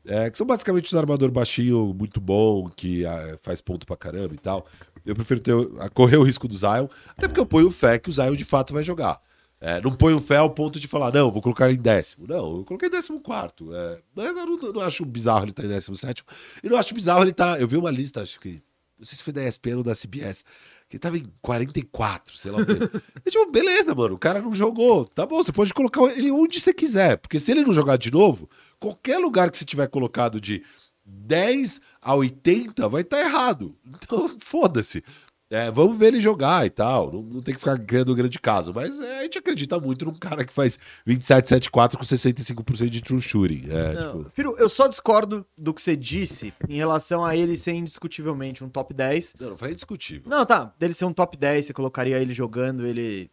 é, 0.05 0.29
que 0.29 0.37
são 0.37 0.47
basicamente 0.47 0.85
os 0.85 0.95
armador 0.95 1.29
baixinho 1.29 1.93
muito 1.93 2.21
bom, 2.21 2.69
que 2.69 3.05
é, 3.05 3.37
faz 3.41 3.59
ponto 3.59 3.85
pra 3.85 3.97
caramba 3.97 4.33
e 4.33 4.37
tal. 4.37 4.65
Eu 5.05 5.15
prefiro 5.15 5.39
ter, 5.39 5.53
correr 5.93 6.17
o 6.17 6.23
risco 6.23 6.47
do 6.47 6.57
Zion, 6.57 6.87
até 7.09 7.27
porque 7.27 7.39
eu 7.39 7.45
ponho 7.45 7.69
fé 7.69 7.97
que 7.99 8.09
o 8.09 8.13
Zion 8.13 8.35
de 8.35 8.45
fato 8.45 8.73
vai 8.73 8.83
jogar. 8.83 9.21
É, 9.59 9.81
não 9.81 9.91
ponho 9.91 10.19
fé 10.19 10.37
ao 10.37 10.49
ponto 10.49 10.79
de 10.79 10.87
falar, 10.87 11.11
não, 11.11 11.31
vou 11.31 11.41
colocar 11.41 11.71
em 11.71 11.77
décimo. 11.77 12.27
Não, 12.27 12.57
eu 12.57 12.63
coloquei 12.63 12.89
em 12.89 12.91
décimo 12.91 13.19
quarto. 13.19 13.73
É, 13.73 13.99
mas 14.15 14.27
eu 14.27 14.45
não, 14.45 14.57
não, 14.73 14.81
acho 14.81 15.03
bizarro 15.03 15.45
ele 15.45 15.51
estar 15.51 15.63
tá 15.63 15.67
em 15.67 15.71
décimo 15.71 15.95
sétimo. 15.95 16.27
E 16.63 16.69
não 16.69 16.77
acho 16.77 16.93
bizarro 16.93 17.23
ele 17.23 17.31
estar. 17.31 17.55
Tá, 17.55 17.59
eu 17.59 17.67
vi 17.67 17.75
uma 17.75 17.89
lista, 17.89 18.21
acho 18.21 18.39
que. 18.39 18.61
Não 18.97 19.05
sei 19.05 19.15
se 19.15 19.23
foi 19.23 19.33
da 19.33 19.43
ESPN 19.43 19.77
ou 19.77 19.83
da 19.83 19.93
CBS 19.93 20.43
que 20.89 20.97
tava 20.97 21.17
em 21.17 21.25
44, 21.41 22.37
sei 22.37 22.51
lá 22.51 22.59
o 22.59 22.65
quê. 22.65 22.73
E, 23.25 23.29
tipo, 23.29 23.51
beleza, 23.51 23.93
mano, 23.93 24.15
o 24.15 24.17
cara 24.17 24.41
não 24.41 24.53
jogou. 24.53 25.05
Tá 25.05 25.25
bom, 25.25 25.43
você 25.43 25.51
pode 25.51 25.73
colocar 25.73 26.01
ele 26.05 26.31
onde 26.31 26.61
você 26.61 26.73
quiser. 26.73 27.17
Porque 27.17 27.39
se 27.39 27.51
ele 27.51 27.65
não 27.65 27.73
jogar 27.73 27.97
de 27.97 28.11
novo, 28.11 28.49
qualquer 28.79 29.17
lugar 29.17 29.51
que 29.51 29.57
você 29.57 29.65
tiver 29.65 29.87
colocado 29.87 30.39
de 30.39 30.63
10 31.05 31.81
a 32.01 32.15
80 32.15 32.87
vai 32.87 33.01
estar 33.01 33.17
tá 33.17 33.23
errado. 33.23 33.75
Então, 33.85 34.29
foda-se. 34.39 35.03
É, 35.49 35.71
vamos 35.71 35.97
ver 35.97 36.07
ele 36.07 36.19
jogar 36.19 36.65
e 36.65 36.69
tal. 36.69 37.11
Não, 37.11 37.21
não 37.21 37.41
tem 37.41 37.53
que 37.53 37.59
ficar 37.59 37.79
criando 37.79 38.11
um 38.11 38.15
grande 38.15 38.37
caso. 38.37 38.73
Mas 38.73 38.99
é, 38.99 39.19
a 39.19 39.23
gente 39.23 39.37
acredita 39.37 39.79
muito 39.79 40.03
num 40.03 40.13
cara 40.13 40.43
que 40.45 40.51
faz 40.51 40.77
27-7-4 41.07 41.95
com 41.95 42.03
65% 42.03 42.89
de 42.89 43.01
true 43.01 43.21
shooting. 43.21 43.65
É, 43.69 43.93
não, 43.93 44.23
tipo... 44.23 44.29
Firo, 44.31 44.55
eu 44.57 44.67
só 44.67 44.87
discordo 44.87 45.45
do 45.57 45.73
que 45.73 45.81
você 45.81 45.95
disse 45.95 46.53
em 46.67 46.75
relação 46.75 47.23
a 47.23 47.35
ele 47.35 47.57
ser 47.57 47.73
indiscutivelmente 47.73 48.63
um 48.63 48.69
top 48.69 48.93
10. 48.93 49.35
Não, 49.39 49.51
não 49.51 49.57
foi 49.57 49.71
indiscutível. 49.71 50.29
Não, 50.29 50.45
tá. 50.45 50.73
Dele 50.77 50.93
ser 50.93 51.05
um 51.05 51.13
top 51.13 51.37
10, 51.37 51.67
você 51.67 51.73
colocaria 51.73 52.19
ele 52.19 52.33
jogando, 52.33 52.85
ele 52.85 53.31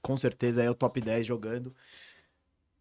com 0.00 0.16
certeza 0.16 0.64
é 0.64 0.68
o 0.68 0.74
top 0.74 1.00
10 1.00 1.24
jogando. 1.24 1.72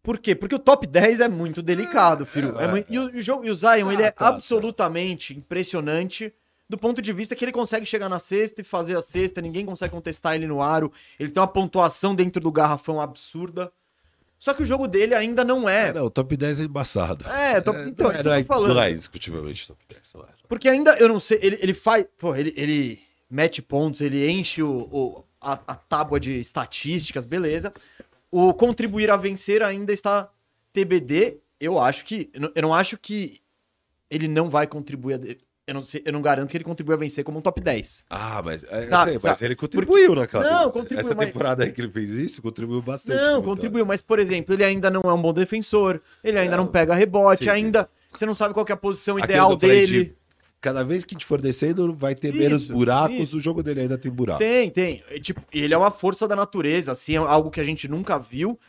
Por 0.01 0.17
quê? 0.17 0.33
Porque 0.33 0.55
o 0.55 0.59
top 0.59 0.87
10 0.87 1.19
é 1.19 1.27
muito 1.27 1.61
delicado, 1.61 2.25
Firo. 2.25 2.59
É, 2.59 2.63
é, 2.63 2.67
muito... 2.67 2.91
E, 2.91 2.97
o, 2.97 3.09
e, 3.11 3.19
o, 3.19 3.45
e 3.45 3.51
o 3.51 3.55
Zion, 3.55 3.89
ah, 3.89 3.93
ele 3.93 4.01
é 4.01 4.09
tá, 4.09 4.25
tá. 4.25 4.27
absolutamente 4.29 5.35
tá. 5.35 5.39
impressionante 5.39 6.33
do 6.71 6.77
ponto 6.77 7.01
de 7.01 7.11
vista 7.11 7.35
que 7.35 7.43
ele 7.43 7.51
consegue 7.51 7.85
chegar 7.85 8.07
na 8.07 8.17
cesta 8.17 8.61
e 8.61 8.63
fazer 8.63 8.97
a 8.97 9.01
cesta, 9.01 9.41
ninguém 9.41 9.65
consegue 9.65 9.91
contestar 9.91 10.35
ele 10.35 10.47
no 10.47 10.61
aro. 10.61 10.89
Ele 11.19 11.29
tem 11.29 11.41
uma 11.41 11.47
pontuação 11.47 12.15
dentro 12.15 12.41
do 12.41 12.49
garrafão 12.49 13.01
absurda. 13.01 13.69
Só 14.39 14.53
que 14.53 14.63
o 14.63 14.65
jogo 14.65 14.87
dele 14.87 15.13
ainda 15.13 15.43
não 15.43 15.67
é. 15.67 15.89
é 15.89 15.93
não, 15.93 16.05
o 16.05 16.09
top 16.09 16.37
10 16.37 16.61
é 16.61 16.63
embaçado. 16.63 17.27
É, 17.27 17.59
top, 17.59 17.77
é, 17.77 17.87
então, 17.89 18.07
não, 18.07 18.15
é, 18.15 18.23
não, 18.23 18.31
é, 18.31 18.43
falando. 18.45 18.73
não 18.73 18.81
é 18.81 18.91
indiscutivelmente 18.91 19.67
top 19.67 19.83
10. 19.89 20.13
Não 20.15 20.21
é. 20.21 20.27
Porque 20.47 20.69
ainda, 20.69 20.97
eu 20.97 21.09
não 21.09 21.19
sei, 21.19 21.39
ele, 21.41 21.59
ele 21.61 21.73
faz. 21.73 22.07
Pô, 22.17 22.33
ele, 22.33 22.53
ele 22.55 23.01
mete 23.29 23.61
pontos, 23.61 23.99
ele 23.99 24.29
enche 24.31 24.63
o, 24.63 24.87
o 24.89 25.25
a, 25.41 25.59
a 25.67 25.75
tábua 25.75 26.21
de 26.21 26.39
estatísticas, 26.39 27.25
beleza. 27.25 27.73
O 28.31 28.53
contribuir 28.53 29.11
a 29.11 29.17
vencer 29.17 29.61
ainda 29.61 29.91
está 29.91 30.31
TBD. 30.71 31.41
Eu 31.59 31.77
acho 31.77 32.05
que. 32.05 32.31
Eu 32.33 32.61
não 32.61 32.73
acho 32.73 32.97
que 32.97 33.41
ele 34.09 34.29
não 34.29 34.49
vai 34.49 34.65
contribuir 34.65 35.15
a 35.15 35.50
eu 35.71 35.75
não, 35.75 35.83
sei, 35.83 36.01
eu 36.05 36.11
não 36.11 36.21
garanto 36.21 36.49
que 36.49 36.57
ele 36.57 36.63
contribua 36.65 36.95
a 36.95 36.97
vencer 36.97 37.23
como 37.23 37.39
um 37.39 37.41
top 37.41 37.61
10. 37.61 38.03
Ah, 38.09 38.41
mas, 38.43 38.63
é, 38.65 38.81
sabe, 38.83 39.13
mas 39.13 39.23
sabe? 39.23 39.45
ele 39.45 39.55
contribuiu 39.55 40.07
Porque... 40.07 40.19
naquela 40.19 40.43
Não, 40.43 40.69
contribuiu. 40.69 40.99
Essa 40.99 41.15
temporada 41.15 41.63
aí 41.63 41.71
que 41.71 41.79
ele 41.79 41.89
fez 41.89 42.11
isso, 42.11 42.41
contribuiu 42.41 42.81
bastante. 42.81 43.21
Não, 43.21 43.41
contribuiu, 43.41 43.85
mas, 43.85 44.01
por 44.01 44.19
exemplo, 44.19 44.53
ele 44.53 44.65
ainda 44.65 44.89
não 44.89 45.01
é 45.05 45.13
um 45.13 45.21
bom 45.21 45.33
defensor, 45.33 46.01
ele 46.21 46.37
ainda 46.37 46.57
não, 46.57 46.65
não 46.65 46.71
pega 46.71 46.93
rebote, 46.93 47.45
sim, 47.45 47.49
ainda. 47.49 47.83
Sim. 47.83 48.17
Você 48.17 48.25
não 48.25 48.35
sabe 48.35 48.53
qual 48.53 48.65
é 48.67 48.73
a 48.73 48.77
posição 48.77 49.15
Aquilo 49.15 49.31
ideal 49.31 49.55
dele. 49.55 50.03
De, 50.05 50.15
cada 50.59 50.83
vez 50.83 51.05
que 51.05 51.15
gente 51.15 51.25
for 51.25 51.41
descendo, 51.41 51.93
vai 51.93 52.13
ter 52.13 52.33
isso, 52.33 52.37
menos 52.37 52.67
buracos, 52.67 53.17
isso. 53.17 53.37
o 53.37 53.41
jogo 53.41 53.63
dele 53.63 53.81
ainda 53.81 53.97
tem 53.97 54.11
buraco. 54.11 54.39
Tem, 54.39 54.69
tem. 54.69 55.01
Tipo, 55.21 55.41
ele 55.53 55.73
é 55.73 55.77
uma 55.77 55.89
força 55.89 56.27
da 56.27 56.35
natureza, 56.35 56.91
assim, 56.91 57.15
é 57.15 57.17
algo 57.17 57.49
que 57.49 57.61
a 57.61 57.63
gente 57.63 57.87
nunca 57.87 58.19
viu. 58.19 58.59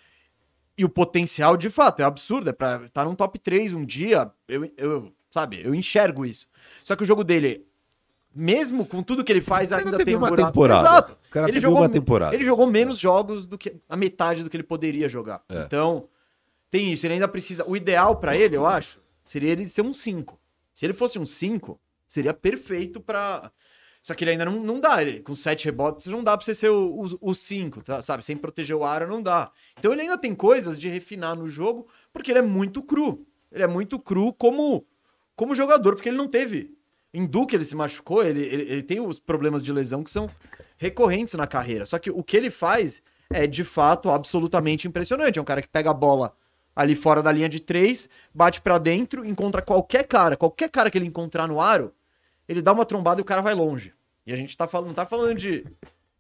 E 0.79 0.85
o 0.85 0.89
potencial, 0.89 1.57
de 1.57 1.69
fato, 1.69 2.01
é 2.01 2.05
absurdo. 2.05 2.49
É 2.49 2.53
pra 2.53 2.77
estar 2.77 2.89
tá 2.89 3.05
num 3.05 3.15
top 3.17 3.39
3 3.41 3.75
um 3.75 3.85
dia. 3.85 4.31
Eu, 4.49 4.71
eu, 4.77 5.13
sabe, 5.33 5.63
eu 5.65 5.75
enxergo 5.75 6.25
isso. 6.25 6.47
Só 6.85 6.95
que 6.95 7.03
o 7.03 7.07
jogo 7.07 7.25
dele, 7.25 7.67
mesmo 8.35 8.85
com 8.85 9.03
tudo 9.03 9.25
que 9.25 9.33
ele 9.33 9.41
faz, 9.41 9.73
ainda 9.73 10.05
tem 10.05 10.15
uma 10.15 10.29
buraco. 10.29 10.49
temporada. 10.49 10.89
Exato. 10.89 11.13
O 11.13 11.31
cara 11.31 11.49
ele 11.49 11.59
jogou 11.59 11.79
uma 11.79 11.89
temporada. 11.89 12.35
Ele 12.35 12.45
jogou 12.45 12.67
menos 12.67 12.99
jogos 12.99 13.47
do 13.47 13.57
que 13.57 13.75
a 13.89 13.97
metade 13.97 14.45
do 14.45 14.51
que 14.51 14.57
ele 14.57 14.63
poderia 14.63 15.09
jogar. 15.09 15.43
É. 15.49 15.63
Então, 15.63 16.07
tem 16.71 16.93
isso. 16.93 17.07
Ele 17.07 17.15
ainda 17.15 17.27
precisa. 17.27 17.65
O 17.67 17.75
ideal 17.75 18.17
para 18.17 18.37
ele, 18.37 18.55
eu 18.55 18.67
acho, 18.67 19.01
seria 19.25 19.51
ele 19.51 19.67
ser 19.67 19.83
um 19.83 19.95
5. 19.95 20.39
Se 20.75 20.85
ele 20.85 20.93
fosse 20.93 21.19
um 21.19 21.27
5, 21.27 21.81
seria 22.07 22.35
perfeito 22.35 23.01
para 23.01 23.51
só 24.03 24.15
que 24.15 24.25
ele 24.25 24.33
ainda 24.33 24.45
não, 24.45 24.61
não 24.61 24.81
dá. 24.81 25.01
Ele, 25.01 25.21
com 25.21 25.35
sete 25.35 25.67
rebotes, 25.67 26.07
não 26.07 26.25
dá 26.25 26.37
pra 26.37 26.45
você 26.45 26.55
ser 26.55 26.71
o 26.71 27.35
5, 27.35 27.83
tá? 27.85 28.03
sabe? 28.03 28.25
Sem 28.25 28.37
proteger 28.37 28.75
o 28.75 28.85
aro, 28.85 29.09
não 29.09 29.23
dá. 29.23 29.51
Então 29.79 29.93
ele 29.93 30.03
ainda 30.03 30.19
tem 30.19 30.35
coisas 30.35 30.77
de 30.77 30.89
refinar 30.89 31.37
no 31.37 31.49
jogo, 31.49 31.87
porque 32.13 32.33
ele 32.33 32.41
é 32.41 32.43
muito 32.43 32.83
cru. 32.83 33.25
Ele 33.51 33.63
é 33.63 33.67
muito 33.67 33.99
cru 33.99 34.33
como 34.33 34.85
como 35.37 35.55
jogador, 35.55 35.95
porque 35.95 36.09
ele 36.09 36.17
não 36.17 36.29
teve. 36.29 36.77
Em 37.13 37.27
Duque 37.27 37.55
ele 37.55 37.65
se 37.65 37.77
machucou, 37.77 38.23
ele, 38.25 38.43
ele, 38.43 38.63
ele 38.63 38.83
tem 38.83 39.01
os 39.01 39.19
problemas 39.19 39.63
de 39.63 39.73
lesão 39.73 40.03
que 40.03 40.11
são 40.11 40.31
recorrentes 40.79 41.35
na 41.35 41.47
carreira. 41.47 41.85
Só 41.85 41.99
que 41.99 42.11
o 42.11 42.23
que 42.23 42.37
ele 42.37 42.51
faz 42.51 43.03
é 43.31 43.47
de 43.47 43.65
fato 43.65 44.11
absolutamente 44.11 44.89
impressionante. 44.89 45.39
É 45.39 45.43
um 45.43 45.45
cara 45.45 45.63
que 45.63 45.69
pega 45.69 45.91
a 45.91 45.95
bola 45.95 46.35
ali 46.75 46.95
fora 46.95 47.23
da 47.23 47.31
linha 47.31 47.49
de 47.49 47.61
três, 47.61 48.09
bate 48.35 48.61
para 48.61 48.79
dentro, 48.79 49.25
encontra 49.25 49.61
qualquer 49.61 50.05
cara, 50.05 50.37
qualquer 50.37 50.71
cara 50.71 50.91
que 50.91 50.97
ele 50.97 51.07
encontrar 51.07 51.47
no 51.47 51.61
aro, 51.61 51.95
ele 52.49 52.63
dá 52.63 52.73
uma 52.73 52.85
trombada 52.85 53.21
e 53.21 53.23
o 53.23 53.25
cara 53.25 53.43
vai 53.43 53.55
longe. 53.55 53.93
E 54.27 54.33
a 54.33 54.37
gente 54.37 54.57
tá 54.57 54.67
falando, 54.67 54.89
não 54.89 54.95
tá 54.95 55.05
falando 55.05 55.37
de, 55.37 55.67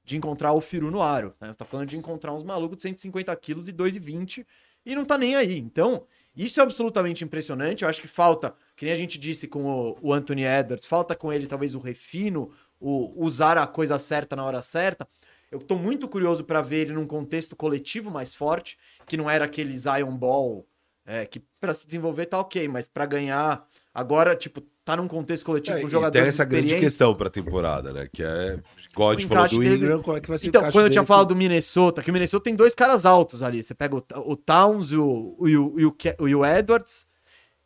de 0.04 0.16
encontrar 0.16 0.52
o 0.52 0.60
Firu 0.60 0.90
no 0.90 1.00
aro, 1.00 1.34
né? 1.40 1.54
Tá 1.54 1.64
falando 1.64 1.88
de 1.88 1.96
encontrar 1.96 2.34
uns 2.34 2.42
malucos 2.42 2.76
de 2.76 2.82
150 2.82 3.34
quilos 3.36 3.68
e 3.68 3.72
2,20 3.72 4.44
e 4.84 4.94
não 4.94 5.04
tá 5.04 5.16
nem 5.16 5.36
aí. 5.36 5.58
Então, 5.58 6.04
isso 6.36 6.60
é 6.60 6.62
absolutamente 6.62 7.24
impressionante. 7.24 7.82
Eu 7.82 7.88
acho 7.88 8.00
que 8.00 8.08
falta, 8.08 8.54
que 8.74 8.84
nem 8.84 8.92
a 8.92 8.96
gente 8.96 9.18
disse 9.18 9.46
com 9.46 9.64
o, 9.64 9.98
o 10.00 10.12
Anthony 10.12 10.44
Edwards, 10.44 10.86
falta 10.86 11.14
com 11.14 11.32
ele 11.32 11.46
talvez 11.46 11.74
o 11.74 11.78
refino, 11.78 12.50
o 12.80 13.24
usar 13.24 13.58
a 13.58 13.66
coisa 13.66 13.98
certa 13.98 14.34
na 14.34 14.44
hora 14.44 14.62
certa. 14.62 15.06
Eu 15.50 15.58
tô 15.58 15.76
muito 15.76 16.08
curioso 16.08 16.44
para 16.44 16.62
ver 16.62 16.82
ele 16.82 16.94
num 16.94 17.06
contexto 17.06 17.54
coletivo 17.54 18.10
mais 18.10 18.34
forte, 18.34 18.78
que 19.06 19.18
não 19.18 19.28
era 19.28 19.44
aquele 19.44 19.76
Zion 19.76 20.16
Ball, 20.16 20.66
é, 21.04 21.26
que 21.26 21.40
para 21.60 21.74
se 21.74 21.84
desenvolver 21.86 22.26
tá 22.26 22.38
ok, 22.38 22.66
mas 22.68 22.88
para 22.88 23.04
ganhar 23.04 23.66
agora, 23.92 24.34
tipo, 24.34 24.62
tá 24.84 24.96
num 24.96 25.06
contexto 25.06 25.44
coletivo 25.44 25.78
é, 25.78 25.80
com 25.80 25.88
jogadores 25.88 26.20
tem 26.20 26.28
essa 26.28 26.44
grande 26.44 26.78
questão 26.78 27.14
pra 27.14 27.30
temporada, 27.30 27.92
né? 27.92 28.08
Que 28.12 28.22
é, 28.22 28.26
a 28.26 29.12
gente 29.12 29.26
falou 29.26 29.48
do 29.48 29.64
Ingram, 29.64 30.02
como 30.02 30.16
é 30.16 30.20
que 30.20 30.28
vai 30.28 30.38
ser 30.38 30.48
Então, 30.48 30.70
quando 30.70 30.86
eu 30.86 30.90
tinha 30.90 31.04
falado 31.04 31.28
do 31.28 31.36
Minnesota, 31.36 32.02
que 32.02 32.10
o 32.10 32.12
Minnesota 32.12 32.44
tem 32.44 32.56
dois 32.56 32.74
caras 32.74 33.06
altos 33.06 33.42
ali. 33.42 33.62
Você 33.62 33.74
pega 33.74 33.96
o, 33.96 34.02
o 34.30 34.36
Towns 34.36 34.90
e 34.90 34.96
o, 34.96 35.36
o, 35.38 35.46
o, 35.46 35.96
o, 36.18 36.38
o 36.38 36.46
Edwards, 36.46 37.06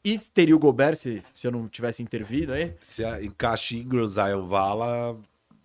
e 0.06 0.18
teria 0.18 0.54
o 0.54 0.58
Gobert 0.58 0.94
se, 0.94 1.20
se 1.34 1.48
eu 1.48 1.50
não 1.50 1.66
tivesse 1.68 2.00
intervido 2.02 2.52
aí. 2.52 2.72
Se 2.80 3.02
encaixa 3.24 3.74
Ingram, 3.74 4.06
Zion 4.06 4.46
Vala, 4.46 5.16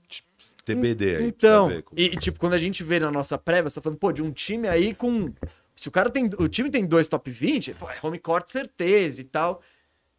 tipo, 0.07 0.27
TBD 0.65 1.17
aí. 1.17 1.27
Então, 1.27 1.69
e, 1.95 2.09
tipo, 2.15 2.39
quando 2.39 2.53
a 2.53 2.57
gente 2.57 2.83
vê 2.83 2.99
na 2.99 3.11
nossa 3.11 3.37
prévia, 3.37 3.69
você 3.69 3.75
tá 3.75 3.83
falando, 3.83 3.99
pô, 3.99 4.11
de 4.11 4.23
um 4.23 4.31
time 4.31 4.67
aí 4.67 4.95
com... 4.95 5.31
Se 5.75 5.87
o 5.87 5.91
cara 5.91 6.09
tem... 6.09 6.27
O 6.39 6.47
time 6.47 6.71
tem 6.71 6.87
dois 6.87 7.07
top 7.07 7.29
20, 7.29 7.75
pô, 7.75 7.87
é 7.87 7.95
home 8.01 8.17
court 8.17 8.47
certeza 8.47 9.21
e 9.21 9.25
tal. 9.25 9.61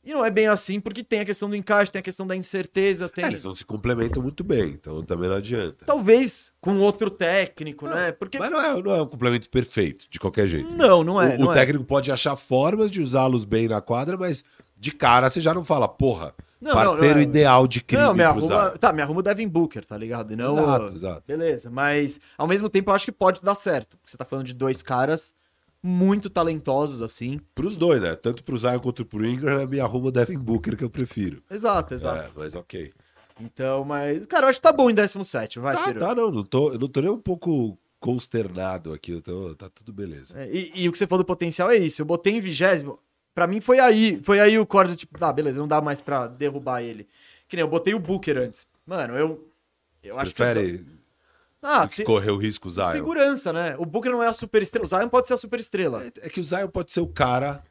E 0.04 0.12
não 0.12 0.24
é 0.24 0.30
bem 0.30 0.48
assim, 0.48 0.80
porque 0.80 1.04
tem 1.04 1.20
a 1.20 1.24
questão 1.24 1.48
do 1.48 1.54
encaixe, 1.54 1.92
tem 1.92 2.00
a 2.00 2.02
questão 2.02 2.26
da 2.26 2.34
incerteza. 2.34 3.08
Tem... 3.08 3.24
É, 3.24 3.28
eles 3.28 3.44
não 3.44 3.54
se 3.54 3.64
complementam 3.64 4.20
muito 4.20 4.42
bem, 4.42 4.70
então 4.70 5.00
também 5.04 5.28
não 5.28 5.36
adianta. 5.36 5.84
Talvez 5.86 6.52
com 6.60 6.78
outro 6.80 7.08
técnico, 7.08 7.86
não, 7.86 7.94
né? 7.94 8.10
Porque... 8.10 8.38
Mas 8.38 8.50
não 8.50 8.60
é, 8.60 8.82
não 8.82 8.92
é 8.92 9.02
um 9.02 9.06
complemento 9.06 9.48
perfeito, 9.48 10.06
de 10.10 10.18
qualquer 10.18 10.48
jeito. 10.48 10.74
Não, 10.74 11.04
não 11.04 11.22
é. 11.22 11.36
O, 11.36 11.38
não 11.38 11.46
o 11.48 11.52
é. 11.52 11.54
técnico 11.54 11.84
pode 11.84 12.10
achar 12.10 12.34
formas 12.34 12.90
de 12.90 13.00
usá-los 13.00 13.44
bem 13.44 13.68
na 13.68 13.80
quadra, 13.80 14.16
mas 14.16 14.44
de 14.76 14.90
cara 14.90 15.30
você 15.30 15.40
já 15.40 15.54
não 15.54 15.62
fala, 15.62 15.86
porra, 15.86 16.34
não, 16.60 16.72
parceiro 16.72 17.14
não, 17.14 17.20
é. 17.20 17.22
ideal 17.22 17.68
de 17.68 17.80
crime 17.80 18.02
não, 18.02 18.14
me 18.14 18.24
arruma, 18.24 18.70
Tá, 18.70 18.92
me 18.92 19.02
arruma 19.02 19.20
o 19.20 19.22
Devin 19.22 19.46
Booker, 19.46 19.84
tá 19.84 19.96
ligado? 19.96 20.32
E 20.32 20.36
não, 20.36 20.58
exato, 20.58 20.94
exato. 20.94 21.22
Beleza, 21.26 21.70
mas 21.70 22.18
ao 22.36 22.48
mesmo 22.48 22.68
tempo 22.68 22.90
eu 22.90 22.94
acho 22.94 23.04
que 23.04 23.12
pode 23.12 23.40
dar 23.40 23.54
certo. 23.54 23.96
Você 24.04 24.16
tá 24.16 24.24
falando 24.24 24.46
de 24.46 24.54
dois 24.54 24.82
caras 24.82 25.32
muito 25.82 26.30
talentosos, 26.30 27.02
assim. 27.02 27.40
Pros 27.54 27.76
dois, 27.76 28.00
né? 28.00 28.14
Tanto 28.14 28.44
pro 28.44 28.56
Zion 28.56 28.78
quanto 28.78 29.04
pro 29.04 29.26
Ingram, 29.26 29.66
me 29.66 29.80
arruma 29.80 30.08
o 30.08 30.12
Devin 30.12 30.38
Booker 30.38 30.76
que 30.76 30.84
eu 30.84 30.90
prefiro. 30.90 31.42
Exato, 31.50 31.94
exato. 31.94 32.28
É, 32.28 32.30
mas 32.36 32.54
ok. 32.54 32.92
Então, 33.40 33.84
mas. 33.84 34.24
Cara, 34.26 34.46
eu 34.46 34.50
acho 34.50 34.60
que 34.60 34.62
tá 34.62 34.72
bom 34.72 34.88
em 34.88 34.94
17, 34.94 35.58
vai, 35.58 35.74
Tá, 35.74 35.92
tá, 35.92 36.14
não. 36.14 36.30
Não 36.30 36.44
tô, 36.44 36.72
eu 36.72 36.78
não 36.78 36.88
tô 36.88 37.00
nem 37.00 37.10
um 37.10 37.18
pouco 37.18 37.76
consternado 37.98 38.92
aqui. 38.92 39.20
Tô, 39.20 39.54
tá 39.54 39.68
tudo 39.68 39.92
beleza. 39.92 40.40
É, 40.40 40.50
e, 40.50 40.72
e, 40.74 40.88
o 40.88 40.92
que 40.92 40.98
você 40.98 41.06
falou 41.06 41.24
do 41.24 41.26
potencial 41.26 41.70
é 41.70 41.76
isso. 41.76 42.00
Eu 42.00 42.06
botei 42.06 42.34
em 42.34 42.40
vigésimo. 42.40 42.98
Pra 43.34 43.46
mim 43.46 43.60
foi 43.60 43.80
aí. 43.80 44.20
Foi 44.22 44.38
aí 44.38 44.58
o 44.58 44.66
corte, 44.66 44.94
tipo, 44.94 45.18
tá, 45.18 45.32
beleza, 45.32 45.58
não 45.58 45.68
dá 45.68 45.80
mais 45.80 46.00
pra 46.00 46.28
derrubar 46.28 46.82
ele. 46.82 47.08
Que 47.48 47.56
nem 47.56 47.62
eu 47.62 47.68
botei 47.68 47.94
o 47.94 47.98
Booker 47.98 48.38
antes. 48.38 48.66
Mano, 48.86 49.16
eu. 49.16 49.48
Eu 50.02 50.18
acho 50.18 50.34
Prefere... 50.34 50.78
que. 50.78 50.91
Ah, 51.62 51.86
se... 51.86 52.02
correr 52.04 52.32
o 52.32 52.36
risco, 52.36 52.66
o 52.66 52.70
Zion. 52.70 52.90
Segurança, 52.92 53.52
né? 53.52 53.76
O 53.78 53.86
Booker 53.86 54.10
não 54.10 54.22
é 54.22 54.26
a 54.26 54.32
super 54.32 54.60
estrela. 54.60 54.84
O 54.84 54.88
Zion 54.88 55.08
pode 55.08 55.28
ser 55.28 55.34
a 55.34 55.36
super 55.36 55.60
estrela. 55.60 56.02
É, 56.04 56.26
é, 56.26 56.28
que 56.28 56.40
o 56.40 56.44
Zion 56.44 56.68
pode 56.68 56.92
ser 56.92 57.00
o 57.00 57.06
cara. 57.06 57.62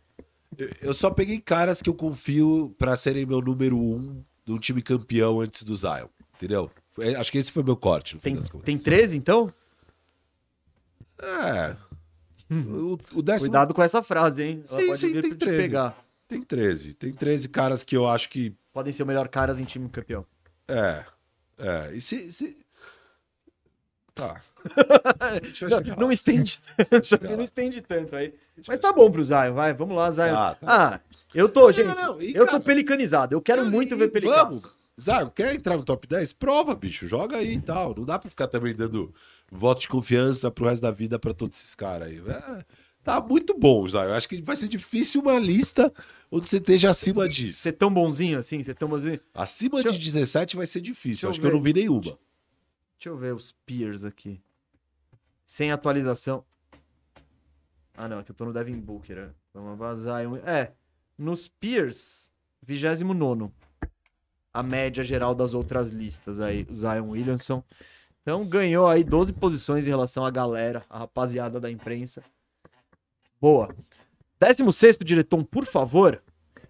Eu- 0.81 0.93
só 0.93 1.09
peguei 1.09 1.39
caras 1.39 1.81
que 1.81 1.89
eu 1.89 1.93
confio 1.93 2.73
pra 2.77 2.95
serem 2.95 3.25
meu 3.25 3.41
número 3.41 3.77
um 3.77 4.23
de 4.45 4.51
um 4.53 4.57
time 4.57 4.81
campeão 4.81 5.41
antes 5.41 5.63
do 5.63 5.75
Zion. 5.75 6.07
Entendeu? 6.37 6.71
É, 6.99 7.15
Acho 7.15 7.31
que 7.31 7.37
esse 7.37 7.51
foi 7.51 7.63
meu 7.63 7.75
corte. 7.75 8.15
No 8.15 8.21
fim 8.21 8.29
Tem, 8.29 8.35
das 8.35 8.49
contas. 8.49 8.65
tem 8.65 8.77
13, 8.77 9.17
então? 9.17 9.53
É. 11.19 11.75
O, 12.49 12.97
o 13.13 13.21
décimo 13.21 13.49
Cuidado 13.49 13.73
com 13.73 13.81
essa 13.81 14.03
frase, 14.03 14.43
hein? 14.43 14.63
Ela 14.69 14.79
Sim, 14.79 14.87
pode 14.87 14.99
sim, 14.99 15.13
vir 15.13 15.21
tem 15.21 15.29
pra 15.29 15.37
te 15.37 15.45
13. 15.45 15.57
pegar. 15.61 16.05
tem 16.27 16.41
13. 16.41 16.93
Tem 16.95 17.13
13 17.13 17.49
caras 17.49 17.83
que 17.83 17.95
eu 17.95 18.07
acho 18.07 18.29
que. 18.29 18.53
Podem 18.73 18.91
ser 18.91 19.03
o 19.03 19.05
melhor 19.05 19.27
caras 19.29 19.59
em 19.59 19.63
time 19.65 19.87
campeão. 19.89 20.25
É. 20.67 21.05
É. 21.57 21.91
E 21.93 22.01
se. 22.01 22.31
se... 22.31 22.57
Tá. 24.27 24.41
Não, 25.89 25.95
não 26.05 26.11
estende 26.11 26.59
tanto, 26.77 27.15
assim, 27.15 27.35
não 27.35 27.41
estende 27.41 27.81
tanto 27.81 28.15
aí. 28.15 28.31
Mas 28.67 28.79
tá 28.79 28.93
bom 28.93 29.09
pro 29.09 29.23
Zion, 29.23 29.53
vai, 29.53 29.73
vamos 29.73 29.95
lá, 29.95 30.11
Zion. 30.11 30.33
Tá, 30.35 30.57
Ah, 30.61 30.99
eu 31.33 31.49
tô, 31.49 31.71
gente, 31.71 31.87
não, 31.87 32.21
e, 32.21 32.35
eu 32.35 32.45
tô 32.45 32.51
cara, 32.51 32.59
pelicanizado, 32.63 33.33
eu 33.35 33.41
quero 33.41 33.63
Cara, 33.63 33.71
muito 33.71 33.95
e 33.95 33.97
ver 33.97 34.09
pelicanos. 34.09 34.61
Vamos. 34.61 34.81
Zion, 34.99 35.27
quer 35.29 35.55
entrar 35.55 35.77
no 35.77 35.83
top 35.83 36.05
10? 36.07 36.33
Prova, 36.33 36.75
bicho. 36.75 37.07
Joga 37.07 37.37
aí 37.37 37.53
e 37.53 37.61
tal. 37.61 37.95
Não 37.97 38.05
dá 38.05 38.19
pra 38.19 38.29
ficar 38.29 38.47
também 38.47 38.75
dando 38.75 39.11
voto 39.51 39.81
de 39.81 39.87
confiança 39.87 40.51
pro 40.51 40.65
resto 40.65 40.81
da 40.83 40.91
vida 40.91 41.17
pra 41.17 41.33
todos 41.33 41.57
esses 41.57 41.73
caras 41.73 42.09
aí. 42.09 42.21
É, 42.27 42.63
tá 43.03 43.19
muito 43.19 43.57
bom, 43.57 43.87
Zion. 43.87 44.03
Eu 44.03 44.13
acho 44.13 44.29
que 44.29 44.39
vai 44.43 44.55
ser 44.55 44.67
difícil 44.67 45.21
uma 45.21 45.39
lista 45.39 45.91
onde 46.29 46.47
você 46.47 46.57
esteja 46.57 46.91
acima 46.91 47.27
disso. 47.27 47.59
Ser 47.61 47.71
tão 47.71 47.91
bonzinho 47.91 48.37
assim, 48.37 48.61
ser 48.61 48.75
tão 48.75 48.87
bonzinho. 48.87 49.19
Acima 49.33 49.81
Deixa 49.81 49.97
de 49.97 50.05
17 50.05 50.55
vai 50.55 50.67
ser 50.67 50.81
difícil. 50.81 51.29
Acho 51.29 51.39
que 51.39 51.45
eu 51.47 51.49
ver. 51.49 51.55
não 51.55 51.63
vi 51.63 51.73
nenhuma. 51.73 52.17
Deixa 53.01 53.09
eu 53.09 53.17
ver 53.17 53.33
os 53.33 53.51
peers 53.65 54.03
aqui. 54.03 54.39
Sem 55.43 55.71
atualização. 55.71 56.45
Ah, 57.97 58.07
não, 58.07 58.19
aqui 58.19 58.29
eu 58.29 58.35
tô 58.35 58.45
no 58.45 58.53
Devin 58.53 58.79
Booker. 58.79 59.15
né? 59.15 59.29
Vamos 59.51 59.75
vazar. 59.75 60.21
É, 60.45 60.71
nos 61.17 61.47
peers, 61.47 62.29
29. 62.61 63.51
A 64.53 64.61
média 64.61 65.03
geral 65.03 65.33
das 65.33 65.55
outras 65.55 65.89
listas 65.89 66.39
aí, 66.39 66.67
o 66.69 66.75
Zion 66.75 67.09
Williamson. 67.09 67.63
Então 68.21 68.45
ganhou 68.45 68.87
aí 68.87 69.03
12 69.03 69.33
posições 69.33 69.87
em 69.87 69.89
relação 69.89 70.23
à 70.23 70.29
galera, 70.29 70.85
a 70.87 70.99
rapaziada 70.99 71.59
da 71.59 71.71
imprensa. 71.71 72.23
Boa. 73.41 73.75
16 74.39 74.99
diretor, 74.99 75.43
por 75.45 75.65
favor. 75.65 76.21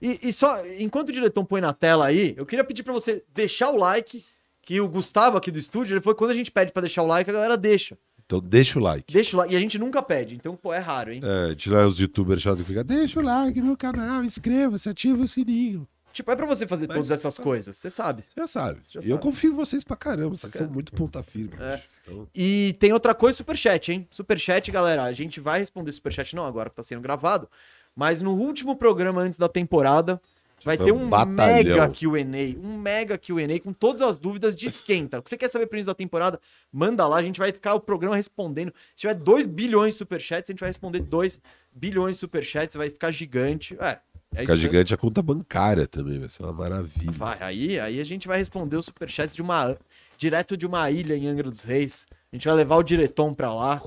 E, 0.02 0.18
e 0.24 0.32
só, 0.32 0.66
enquanto 0.80 1.10
o 1.10 1.14
diretor 1.14 1.44
põe 1.44 1.60
na 1.60 1.74
tela 1.74 2.06
aí, 2.06 2.34
eu 2.38 2.46
queria 2.46 2.64
pedir 2.64 2.84
pra 2.84 2.94
você 2.94 3.22
deixar 3.34 3.70
o 3.72 3.76
like, 3.76 4.24
que 4.62 4.80
o 4.80 4.88
Gustavo 4.88 5.38
aqui 5.38 5.51
do 5.51 5.57
estúdio, 5.59 5.93
ele 5.95 6.01
foi 6.01 6.14
quando 6.16 6.32
a 6.32 6.36
gente 6.36 6.51
pede 6.51 6.72
pra 6.72 6.82
deixar 6.82 7.03
o 7.03 7.07
like, 7.07 7.30
a 7.30 7.34
galera 7.34 7.57
deixa. 7.57 7.97
Então 8.26 8.39
deixa 8.39 8.80
o 8.80 8.82
like. 8.82 9.12
Deixa 9.12 9.36
o 9.36 9.39
like. 9.39 9.53
E 9.53 9.57
a 9.57 9.59
gente 9.59 9.78
nunca 9.78 10.01
pede, 10.01 10.36
então, 10.36 10.55
pô, 10.55 10.74
é 10.74 10.78
raro, 10.80 11.12
hein? 11.12 11.22
É, 11.24 11.53
tirar 11.55 11.86
os 11.86 11.99
youtubers 11.99 12.41
chatos 12.41 12.62
que 12.62 12.68
ficam, 12.68 12.84
deixa 12.84 13.20
o 13.20 13.24
like 13.24 13.59
no 13.59 13.76
canal, 13.76 14.24
inscreva-se, 14.24 14.88
ativa 14.88 15.22
o 15.22 15.28
sininho. 15.28 15.86
Tipo, 16.14 16.30
é 16.32 16.36
pra 16.36 16.45
você 16.45 16.68
fazer 16.68 16.88
Mas- 16.88 16.95
todas 16.97 17.12
essas 17.12 17.38
coisas, 17.38 17.78
você 17.78 17.89
sabe. 17.89 18.24
Você 18.28 18.41
já 18.41 18.47
sabe. 18.47 18.80
Você 18.84 18.93
já 18.93 18.99
e 18.99 19.09
eu 19.09 19.16
sabe. 19.16 19.24
confio 19.24 19.51
em 19.53 19.55
vocês 19.55 19.84
pra 19.84 19.95
caramba. 19.95 20.36
Vocês 20.36 20.51
são 20.53 20.68
muito 20.68 20.91
ponta 20.91 21.24
firme. 21.24 21.53
É. 21.59 21.82
Então, 22.03 22.28
E 22.36 22.76
tem 22.80 22.91
outra 22.91 23.16
coisa, 23.16 23.38
superchat, 23.38 23.91
hein? 23.93 24.07
Superchat, 24.12 24.70
galera, 24.72 25.03
a 25.03 25.14
gente 25.14 25.39
vai 25.39 25.59
responder 25.59 25.91
superchat 25.91 26.36
não 26.36 26.45
agora 26.45 26.70
que 26.70 26.76
tá 26.76 26.84
sendo 26.84 27.01
gravado, 27.01 27.49
mas 27.95 28.22
no 28.22 28.34
último 28.34 28.76
programa 28.76 29.22
antes 29.22 29.39
da 29.39 29.47
temporada 29.47 30.22
vai 30.64 30.78
Foi 30.78 30.86
ter 30.86 30.91
um 30.91 31.03
um 31.03 31.26
mega 31.26 31.89
Q&A, 31.89 32.68
um 32.68 32.78
mega 32.78 33.18
Q&A 33.18 33.59
com 33.59 33.74
todas 33.74 34.01
as 34.01 34.18
dúvidas 34.18 34.55
de 34.55 34.68
esquenta. 34.68 35.20
O 35.20 35.24
que 35.24 35.30
você 35.30 35.38
quer 35.38 35.49
saber 35.49 35.68
início 35.72 35.88
da 35.88 35.95
temporada? 35.95 36.39
Manda 36.72 37.07
lá, 37.07 37.18
a 37.18 37.24
gente 37.24 37.39
vai 37.39 37.51
ficar 37.51 37.74
o 37.74 37.80
programa 37.80 38.16
respondendo. 38.16 38.74
Se 38.95 39.01
tiver 39.01 39.16
2 39.16 39.45
bilhões 39.47 39.93
de 39.93 39.99
superchats, 39.99 40.49
a 40.49 40.53
gente 40.53 40.59
vai 40.59 40.70
responder 40.70 40.99
2 40.99 41.41
bilhões 41.72 42.16
de 42.16 42.20
superchats, 42.20 42.76
vai 42.76 42.89
ficar 42.89 43.12
gigante. 43.12 43.76
É, 43.80 43.99
é 44.36 44.41
ficar 44.41 44.55
gigante 44.55 44.93
a 44.93 44.97
conta 44.97 45.22
bancária 45.22 45.88
também, 45.88 46.20
vai 46.20 46.30
ser 46.30 46.43
uma 46.43 46.53
maravilha. 46.53 47.12
Vai, 47.12 47.38
aí, 47.41 47.80
aí 47.80 47.99
a 47.99 48.05
gente 48.05 48.28
vai 48.28 48.38
responder 48.38 48.78
o 48.78 48.82
superchat 48.82 49.34
de 49.34 49.41
uma 49.41 49.78
direto 50.18 50.55
de 50.55 50.68
uma 50.68 50.89
ilha 50.91 51.16
em 51.16 51.28
Angra 51.28 51.49
dos 51.49 51.64
Reis. 51.64 52.05
A 52.32 52.36
gente 52.36 52.45
vai 52.47 52.55
levar 52.55 52.76
o 52.76 52.84
diretom 52.84 53.34
pra 53.34 53.53
lá. 53.53 53.82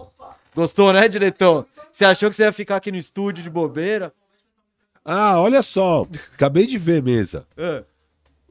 Gostou, 0.55 0.93
né, 0.93 1.09
diretom? 1.09 1.65
Você 1.91 2.05
achou 2.05 2.29
que 2.29 2.37
você 2.37 2.43
ia 2.43 2.53
ficar 2.53 2.77
aqui 2.77 2.91
no 2.91 2.99
estúdio 2.99 3.43
de 3.43 3.51
bobeira? 3.51 4.13
Ah, 5.05 5.39
olha 5.41 5.63
só. 5.63 6.07
Acabei 6.35 6.67
de 6.67 6.79
ver, 6.79 7.03
mesa. 7.03 7.47
Ah, 7.57 7.83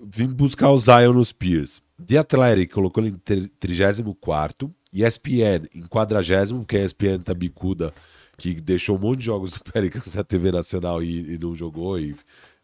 Vim 0.05 0.27
buscar 0.27 0.69
o 0.69 0.77
Zion 0.77 1.13
nos 1.13 1.31
Peers. 1.31 1.81
The 2.05 2.17
Athletic 2.17 2.71
colocou 2.73 3.01
ele 3.03 3.15
em 3.15 3.19
tri- 3.19 3.47
34 3.59 4.69
ESPN 4.93 5.67
em 5.73 5.81
40 5.87 6.53
porque 6.55 6.77
a 6.77 6.83
ESPN 6.83 7.19
tá 7.23 7.33
bicuda, 7.33 7.93
que 8.37 8.53
deixou 8.59 8.97
um 8.97 8.99
monte 8.99 9.19
de 9.19 9.25
jogos 9.25 9.53
do 9.53 9.59
Pelicans 9.71 10.13
na 10.13 10.23
TV 10.23 10.51
nacional 10.51 11.01
e, 11.01 11.35
e 11.35 11.37
não 11.39 11.55
jogou 11.55 11.97
e 11.97 12.15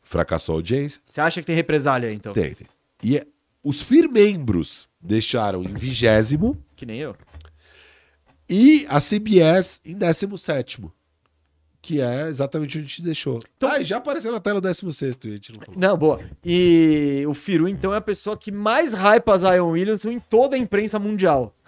fracassou 0.04 0.56
a 0.56 0.58
audiência. 0.58 1.02
você 1.08 1.22
acha 1.22 1.40
que 1.42 1.48
tem 1.48 1.56
represália 1.56 2.12
então? 2.12 2.34
Tem, 2.34 2.54
tem. 2.54 2.68
E 3.02 3.18
é- 3.18 3.26
os 3.64 3.82
firmembros 3.82 4.88
deixaram 5.00 5.64
em 5.64 5.74
vigésimo 5.74 6.58
Que 6.76 6.86
nem 6.86 7.00
eu. 7.00 7.16
e 8.50 8.86
a 8.90 9.00
CBS 9.00 9.80
em 9.86 9.94
17 9.96 10.28
que 11.82 12.02
é 12.02 12.28
exatamente 12.28 12.78
onde 12.78 12.88
gente 12.88 13.02
deixou. 13.02 13.40
Então- 13.58 13.70
ah, 13.72 13.80
e 13.80 13.84
já 13.86 13.98
apareceu 13.98 14.32
na 14.32 14.40
tela 14.40 14.58
o 14.60 14.62
16 14.62 15.18
e 15.24 15.28
a 15.28 15.32
gente 15.32 15.54
não. 15.54 15.60
Não, 15.76 15.98
boa. 15.98 16.20
E 16.44 17.24
o 17.28 17.34
Firu, 17.34 17.68
então, 17.68 17.94
é 17.94 17.98
a 17.98 18.02
pessoa 18.02 18.36
que 18.38 18.52
mais 18.52 18.94
hypa 18.94 19.38
Zion 19.38 19.70
Williamson 19.72 20.12
em 20.12 20.20
toda 20.20 20.56
a 20.56 20.60
imprensa 20.60 21.00
mundial. 21.00 21.56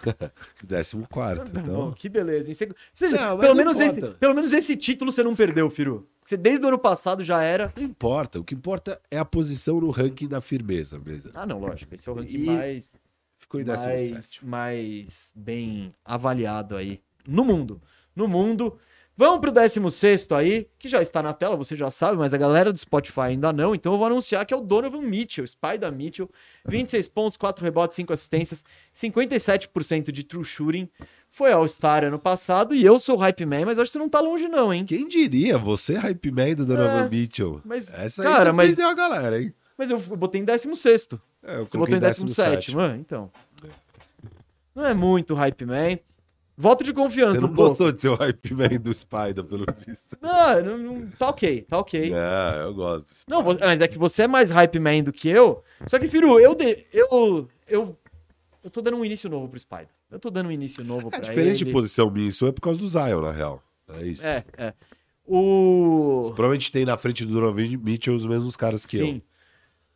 14 0.68 0.96
Tá 1.06 1.60
então... 1.60 1.62
bom, 1.74 1.92
que 1.92 2.08
beleza. 2.08 2.48
hein? 2.50 2.54
Você- 2.54 2.68
você- 2.92 3.08
Não, 3.10 3.38
pelo, 3.38 3.54
menos 3.54 3.80
esse, 3.80 4.00
pelo 4.00 4.34
menos 4.34 4.52
esse 4.52 4.76
título 4.76 5.10
você 5.12 5.22
não 5.22 5.34
perdeu, 5.34 5.70
Firu. 5.70 6.06
Você 6.24 6.36
desde 6.36 6.64
o 6.64 6.68
ano 6.68 6.78
passado 6.78 7.24
já 7.24 7.42
era. 7.42 7.72
Não 7.76 7.82
importa, 7.82 8.38
o 8.38 8.44
que 8.44 8.54
importa 8.54 9.00
é 9.10 9.18
a 9.18 9.24
posição 9.24 9.80
no 9.80 9.90
ranking 9.90 10.28
da 10.28 10.40
firmeza 10.40 10.98
mesmo. 11.04 11.32
Ah, 11.34 11.44
não, 11.44 11.58
lógico. 11.58 11.94
Esse 11.94 12.08
é 12.08 12.12
o 12.12 12.14
ranking 12.14 12.36
E 12.36 12.46
mais. 12.46 12.94
Ficou 13.38 13.60
em 13.60 13.64
mais, 13.64 13.80
17. 13.84 14.46
mais 14.46 15.32
bem 15.34 15.92
avaliado 16.04 16.76
aí 16.76 17.00
no 17.26 17.44
mundo. 17.44 17.80
No 18.14 18.28
mundo. 18.28 18.78
Vamos 19.14 19.40
pro 19.40 19.52
16 19.52 20.26
aí, 20.32 20.66
que 20.78 20.88
já 20.88 21.02
está 21.02 21.22
na 21.22 21.34
tela, 21.34 21.54
você 21.54 21.76
já 21.76 21.90
sabe, 21.90 22.16
mas 22.16 22.32
a 22.32 22.38
galera 22.38 22.72
do 22.72 22.78
Spotify 22.78 23.20
ainda 23.20 23.52
não. 23.52 23.74
Então 23.74 23.92
eu 23.92 23.98
vou 23.98 24.06
anunciar 24.06 24.44
que 24.46 24.54
é 24.54 24.56
o 24.56 24.60
Donovan 24.62 25.02
Mitchell, 25.02 25.46
Spider 25.46 25.92
Mitchell. 25.92 26.30
26 26.66 27.08
pontos, 27.08 27.36
4 27.36 27.62
rebotes, 27.62 27.94
5 27.96 28.10
assistências, 28.12 28.64
57% 28.94 30.10
de 30.10 30.24
true 30.24 30.42
shooting. 30.44 30.88
Foi 31.30 31.52
All-Star 31.52 32.04
ano 32.04 32.18
passado 32.18 32.74
e 32.74 32.84
eu 32.84 32.98
sou 32.98 33.16
o 33.16 33.18
Hype 33.18 33.44
Man, 33.46 33.66
mas 33.66 33.78
acho 33.78 33.88
que 33.90 33.92
você 33.92 33.98
não 33.98 34.08
tá 34.08 34.20
longe, 34.20 34.48
não, 34.48 34.72
hein? 34.72 34.84
Quem 34.84 35.06
diria, 35.06 35.58
você 35.58 35.96
hype 35.96 36.30
man 36.30 36.54
do 36.54 36.64
Donovan 36.66 37.04
É, 37.04 37.08
Mitchell. 37.08 37.60
mas, 37.64 37.92
Essa 37.92 38.22
cara, 38.22 38.50
aí 38.50 38.56
mas- 38.56 38.78
a 38.78 38.94
galera, 38.94 39.40
hein? 39.42 39.52
Mas 39.76 39.90
eu 39.90 39.98
botei 39.98 40.40
em 40.40 40.44
16. 40.44 41.08
É, 41.42 41.56
eu 41.56 41.68
Você 41.68 41.76
botou 41.76 41.96
em 41.96 42.00
17, 42.00 42.74
mano? 42.76 42.96
Então. 42.96 43.30
Não 44.74 44.86
é 44.86 44.94
muito 44.94 45.34
Hype 45.34 45.66
Man. 45.66 45.98
Voto 46.56 46.84
de 46.84 46.92
confiança 46.92 47.34
Você 47.34 47.40
não 47.40 47.52
gostou 47.52 47.90
de 47.90 48.00
ser 48.00 48.08
o 48.10 48.14
hype 48.14 48.54
man 48.54 48.68
do 48.80 48.92
Spider, 48.92 49.42
pelo 49.42 49.64
visto. 49.86 50.16
Não, 50.20 50.62
não, 50.62 50.78
não- 50.78 51.10
tá 51.12 51.28
ok, 51.30 51.62
tá 51.62 51.78
ok. 51.78 52.12
É, 52.12 52.62
eu 52.64 52.74
gosto. 52.74 53.08
Não, 53.26 53.42
mas 53.42 53.80
é 53.80 53.88
que 53.88 53.98
você 53.98 54.24
é 54.24 54.28
mais 54.28 54.50
hype 54.50 54.78
man 54.78 55.02
do 55.02 55.12
que 55.12 55.28
eu. 55.28 55.62
Só 55.86 55.98
que, 55.98 56.08
Firu, 56.08 56.38
eu, 56.38 56.54
de- 56.54 56.84
eu, 56.92 57.48
eu, 57.66 57.96
eu 58.62 58.70
tô 58.70 58.82
dando 58.82 58.98
um 58.98 59.04
início 59.04 59.30
novo 59.30 59.48
pro 59.48 59.58
Spider. 59.58 59.88
Eu 60.10 60.18
tô 60.20 60.28
dando 60.30 60.48
um 60.48 60.52
início 60.52 60.84
novo 60.84 61.06
É 61.08 61.10
pra 61.10 61.20
diferente 61.20 61.62
ele. 61.62 61.64
de 61.64 61.72
posição 61.72 62.10
minha, 62.10 62.28
isso 62.28 62.46
é 62.46 62.52
por 62.52 62.60
causa 62.60 62.78
do 62.78 62.86
Zion, 62.86 63.22
na 63.22 63.32
real. 63.32 63.62
É 63.88 64.06
isso. 64.06 64.26
É, 64.26 64.44
é. 64.58 64.74
O... 65.26 66.32
Provavelmente 66.34 66.70
tem 66.70 66.84
na 66.84 66.98
frente 66.98 67.24
do 67.24 67.32
Donovan 67.32 67.62
Mitchell 67.82 68.14
os 68.14 68.26
mesmos 68.26 68.56
caras 68.56 68.84
que 68.84 68.98
Sim. 68.98 69.16
É, 69.18 69.31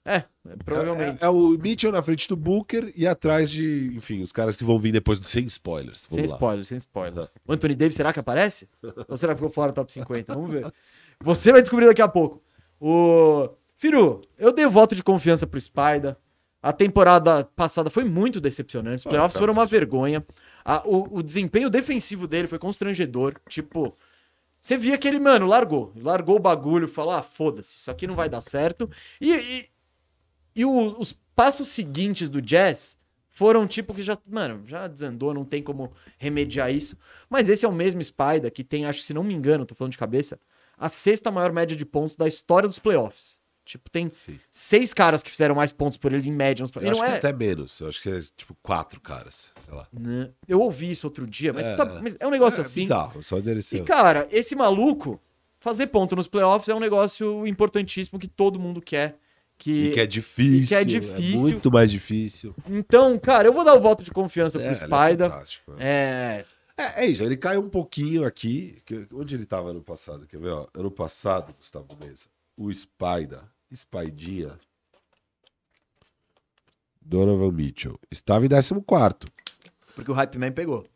é, 0.07 0.25
provavelmente. 0.65 1.23
É, 1.23 1.27
é 1.27 1.29
o 1.29 1.51
Mitchell 1.59 1.91
na 1.93 2.03
frente 2.03 2.29
do 2.29 2.37
Booker 2.37 2.93
e 2.97 3.07
atrás 3.07 3.51
de, 3.51 3.93
enfim, 3.95 4.23
os 4.23 4.33
caras 4.33 4.57
que 4.57 4.65
vão 4.65 4.79
vir 4.79 4.93
depois 4.93 5.19
do 5.19 5.27
sem 5.27 5.45
spoilers. 5.47 6.03
sem 6.03 6.17
Vamos 6.17 6.31
lá. 6.31 6.37
spoilers, 6.37 6.69
sem 6.69 6.77
spoilers. 6.79 7.35
O 7.47 7.53
Anthony 7.53 7.75
Davis, 7.75 7.97
será 7.97 8.13
que 8.13 8.21
aparece? 8.21 8.69
Ou 9.09 9.17
será 9.17 9.35
que 9.35 9.39
ficou 9.39 9.51
fora 9.51 9.73
do 9.73 9.75
top 9.75 9.93
50? 9.93 10.35
Vamos 10.35 10.51
ver. 10.51 10.73
Você 11.23 11.51
vai 11.53 11.61
descobrir 11.61 11.87
daqui 11.87 12.03
a 12.03 12.09
pouco. 12.09 12.43
O... 12.81 13.49
Firu, 13.79 14.23
eu 14.39 14.53
dei 14.53 14.67
voto 14.67 14.95
de 14.95 15.03
confiança 15.03 15.47
pro 15.47 15.61
Spider. 15.61 16.17
A 16.63 16.73
temporada 16.73 17.45
passada 17.55 17.91
foi 17.91 18.05
muito 18.05 18.41
decepcionante. 18.41 19.01
Os 19.01 19.07
Ah, 19.07 19.11
playoffs 19.11 19.35
tá. 19.35 19.39
foram 19.41 19.53
uma 19.53 19.67
vergonha. 19.67 20.25
A- 20.65 20.83
o, 20.87 21.19
o 21.19 21.23
desempenho 21.23 21.69
defensivo 21.71 22.27
dele 22.27 22.49
foi 22.49 22.59
constrangedor. 22.59 23.35
Tipo, 23.49 23.95
você 24.61 24.77
via 24.77 24.97
que 24.99 25.07
ele, 25.07 25.21
mano, 25.21 25.47
largou. 25.47 25.93
Largou 25.97 26.37
o 26.37 26.41
bagulho, 26.41 26.89
falou: 26.89 27.13
ah, 27.13 27.23
foda-se, 27.23 27.77
isso 27.77 27.91
aqui 27.91 28.07
não 28.07 28.15
vai 28.17 28.29
dar 28.29 28.41
certo. 28.41 28.91
E, 29.21 29.33
e, 29.35 29.67
e 30.57 30.65
o- 30.65 30.99
os 30.99 31.17
passos 31.37 31.69
seguintes 31.69 32.29
do 32.31 32.41
Jazz 32.43 32.97
foram 33.29 33.67
tipo 33.67 33.93
que 33.95 34.03
já, 34.03 34.17
mano, 34.27 34.63
já 34.67 34.87
desandou, 34.89 35.35
não 35.35 35.45
tem 35.45 35.63
como 35.63 35.93
remediar 36.19 36.73
isso. 36.75 36.97
Mas 37.29 37.49
esse 37.49 37.67
é 37.67 37.69
o 37.69 37.73
mesmo 37.73 38.03
Spider 38.03 38.51
que 38.51 38.65
tem, 38.65 38.87
acho, 38.87 39.03
se 39.03 39.13
não 39.13 39.23
me 39.23 39.35
engano, 39.35 39.67
tô 39.67 39.75
falando 39.75 39.93
de 39.93 39.99
cabeça, 39.99 40.41
a 40.79 40.89
sexta 40.89 41.31
maior 41.31 41.53
média 41.53 41.77
de 41.77 41.85
pontos 41.85 42.17
da 42.17 42.27
história 42.27 42.67
dos 42.69 42.79
playoffs. 42.79 43.39
Tipo, 43.65 43.91
tem 43.91 44.09
Sim. 44.09 44.39
seis 44.51 44.95
caras 44.95 45.25
que 45.25 45.31
fizeram 45.31 45.55
mais 45.55 45.73
pontos 45.73 45.99
por 45.99 46.13
ele 46.13 46.29
em 46.29 46.33
média 46.33 46.63
nos 46.63 46.71
Eu 46.77 46.83
acho 46.93 47.01
não 47.01 47.07
que 47.09 47.13
é... 47.15 47.17
até 47.17 47.33
menos. 47.33 47.81
Eu 47.81 47.89
acho 47.89 48.01
que 48.01 48.09
é 48.09 48.21
tipo 48.37 48.57
quatro 48.63 49.01
caras, 49.01 49.53
sei 49.65 49.75
lá. 49.75 49.89
Né? 49.93 50.31
Eu 50.47 50.61
ouvi 50.61 50.91
isso 50.93 51.05
outro 51.07 51.27
dia, 51.27 51.53
mas, 51.53 51.65
É, 51.65 51.75
tá- 51.77 51.99
mas 52.01 52.17
é 52.21 52.27
um 52.27 52.31
negócio 52.31 52.59
é 52.59 52.61
assim. 52.61 52.83
bizarro, 52.83 53.21
só 53.25 53.39
E, 53.39 53.81
cara, 53.83 54.29
esse 54.31 54.55
maluco 54.55 55.21
fazer 55.59 55.89
ponto 55.89 56.15
nos 56.15 56.29
playoffs 56.29 56.69
é 56.69 56.75
um 56.77 56.81
negócio 56.81 57.45
importantíssimo 57.45 58.21
que 58.21 58.29
todo 58.29 58.57
mundo 58.59 58.81
quer. 58.81 59.19
Que... 59.59 59.89
E 59.89 59.91
que 59.93 60.01
é 60.01 60.07
difícil. 60.07 60.69
Que 60.69 60.75
é 60.75 60.85
difícil. 60.85 61.39
muito 61.41 61.71
mais 61.71 61.91
difícil. 61.91 62.55
Então, 62.69 63.19
cara, 63.19 63.49
eu 63.49 63.53
vou 63.53 63.65
dar 63.65 63.75
o 63.75 63.81
voto 63.81 64.03
de 64.05 64.11
confiança 64.11 64.59
pro 64.59 64.69
É, 64.69 64.73
é 64.73 64.75
Spider. 64.75 65.33
É, 65.79 66.45
É, 66.77 67.05
é 67.05 67.07
isso, 67.07 67.23
ele 67.23 67.37
cai 67.39 67.57
um 67.57 67.69
pouquinho 67.71 68.25
aqui. 68.25 68.83
que- 68.85 69.07
onde 69.13 69.35
ele 69.35 69.47
tava 69.47 69.71
ano 69.71 69.83
passado? 69.83 70.27
Quer 70.27 70.39
ver? 70.39 70.51
Ó? 70.51 70.67
Ano 70.75 70.91
passado, 70.91 71.55
Gustavo 71.55 71.97
Mesa, 71.99 72.27
o 72.57 72.73
Spider, 72.73 73.41
Spidia, 73.75 74.59
Donovan 77.01 77.53
Mitchell, 77.53 77.99
estava 78.11 78.45
em 78.45 78.49
14. 78.49 78.75
porque 79.95 80.11
o 80.11 80.15
Hype 80.15 80.39
Man 80.39 80.53
pegou. 80.53 80.87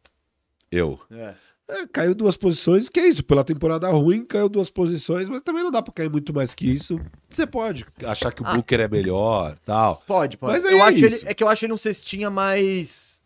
Eu. 0.71 1.01
É. 1.11 1.35
É, 1.73 1.87
caiu 1.87 2.15
duas 2.15 2.37
posições, 2.37 2.89
que 2.89 2.99
é 2.99 3.07
isso, 3.09 3.23
pela 3.25 3.45
temporada 3.45 3.89
ruim, 3.91 4.25
caiu 4.25 4.49
duas 4.49 4.69
posições, 4.71 5.29
mas 5.29 5.41
também 5.43 5.63
não 5.63 5.71
dá 5.71 5.81
pra 5.81 5.93
cair 5.93 6.11
muito 6.11 6.35
mais 6.35 6.55
que 6.55 6.71
isso. 6.71 6.99
Você 7.29 7.47
pode 7.47 7.85
achar 8.05 8.33
que 8.33 8.43
o 8.43 8.47
Ah. 8.47 8.55
Booker 8.55 8.81
é 8.81 8.89
melhor 8.89 9.57
tal. 9.65 10.03
Pode, 10.07 10.37
pode. 10.37 10.53
Mas 10.53 10.65
é 10.65 10.73
eu 10.73 10.83
acho 10.83 10.99
ele, 10.99 11.07
isso. 11.07 11.29
é 11.29 11.33
que 11.35 11.43
eu 11.45 11.49
acho 11.49 11.65
ele 11.65 11.73
um 11.73 11.77
cestinha 11.79 12.29
mais. 12.31 13.21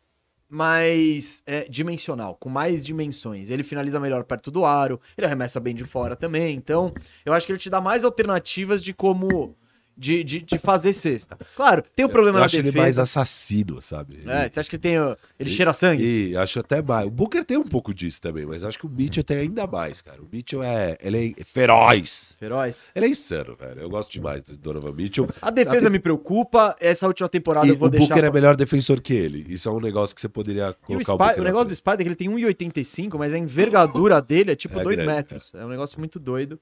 mais 0.48 1.42
é, 1.46 1.66
dimensional, 1.68 2.36
com 2.38 2.48
mais 2.48 2.84
dimensões. 2.84 3.50
Ele 3.50 3.62
finaliza 3.62 3.98
melhor 3.98 4.24
perto 4.24 4.50
do 4.50 4.64
aro, 4.64 5.00
ele 5.16 5.26
arremessa 5.26 5.58
bem 5.58 5.74
de 5.74 5.84
fora 5.84 6.14
também. 6.14 6.54
Então, 6.54 6.92
eu 7.24 7.32
acho 7.32 7.46
que 7.46 7.52
ele 7.52 7.58
te 7.58 7.70
dá 7.70 7.80
mais 7.80 8.04
alternativas 8.04 8.82
de 8.82 8.92
como. 8.92 9.56
De, 9.96 10.24
de, 10.24 10.40
de 10.40 10.58
fazer 10.58 10.92
cesta. 10.92 11.38
Claro, 11.56 11.82
tem 11.94 12.04
o 12.04 12.08
problema 12.08 12.38
Eu 12.38 12.40
na 12.40 12.46
acho 12.46 12.56
ele 12.56 12.72
mais 12.72 12.98
assassino, 12.98 13.80
sabe? 13.80 14.16
Ele- 14.22 14.30
É, 14.30 14.48
você 14.50 14.60
acha 14.60 14.68
que 14.68 14.78
tem. 14.78 14.98
o- 14.98 15.16
Ele 15.38 15.50
cheira 15.50 15.72
sangue? 15.72 16.30
E 16.30 16.36
acho 16.36 16.58
até 16.60 16.82
mais. 16.82 17.06
O 17.06 17.10
Booker 17.10 17.44
tem 17.44 17.56
um 17.56 17.64
pouco 17.64 17.94
disso 17.94 18.20
também, 18.20 18.44
mas 18.44 18.64
acho 18.64 18.78
que 18.78 18.86
o 18.86 18.90
Mitchell 18.90 19.22
tem 19.22 19.38
ainda 19.38 19.66
mais, 19.66 20.02
cara. 20.02 20.20
O 20.20 20.28
Mitchell 20.30 20.62
é, 20.62 20.96
ele 21.00 21.34
é 21.38 21.44
feroz. 21.44 22.36
Feroz. 22.38 22.86
Ele 22.94 23.06
é 23.06 23.08
insano, 23.08 23.54
velho. 23.56 23.80
Eu 23.82 23.88
gosto 23.88 24.10
demais 24.10 24.42
do 24.42 24.56
Donovan 24.56 24.92
Mitchell. 24.92 25.28
A 25.40 25.50
defesa 25.50 25.86
A 25.86 25.90
me 25.90 25.98
preocupa. 25.98 26.76
Essa 26.80 27.06
última 27.06 27.28
temporada 27.28 27.66
E 27.66 27.70
eu 27.70 27.76
vou 27.76 27.88
o 27.88 27.90
deixar. 27.90 28.08
Booker 28.08 28.24
é 28.24 28.30
melhor 28.32 28.56
defensor 28.56 29.00
que 29.00 29.12
ele. 29.14 29.44
Isso 29.48 29.68
é 29.68 29.72
um 29.72 29.80
negócio 29.80 30.14
que 30.14 30.20
você 30.20 30.28
poderia 30.28 30.74
E 30.88 30.96
o, 30.96 31.04
colocar 31.04 31.26
Spy- 31.30 31.38
o 31.40 31.42
o 31.42 31.44
negócio 31.44 31.68
do. 31.68 31.74
Spider 31.76 32.00
é 32.00 32.02
que 32.02 32.08
ele 32.08 32.16
tem 32.16 32.28
1,85, 32.28 33.16
mas 33.18 33.32
a 33.32 33.38
envergadura 33.38 34.20
dele 34.20 34.52
é 34.52 34.56
tipo 34.56 34.78
É 34.78 34.82
2 34.82 34.96
grande, 34.96 35.12
metros. 35.12 35.52
É 35.54 35.64
um 35.64 35.68
negócio 35.68 35.98
muito 35.98 36.18
doido. 36.18 36.58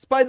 Spider! 0.00 0.26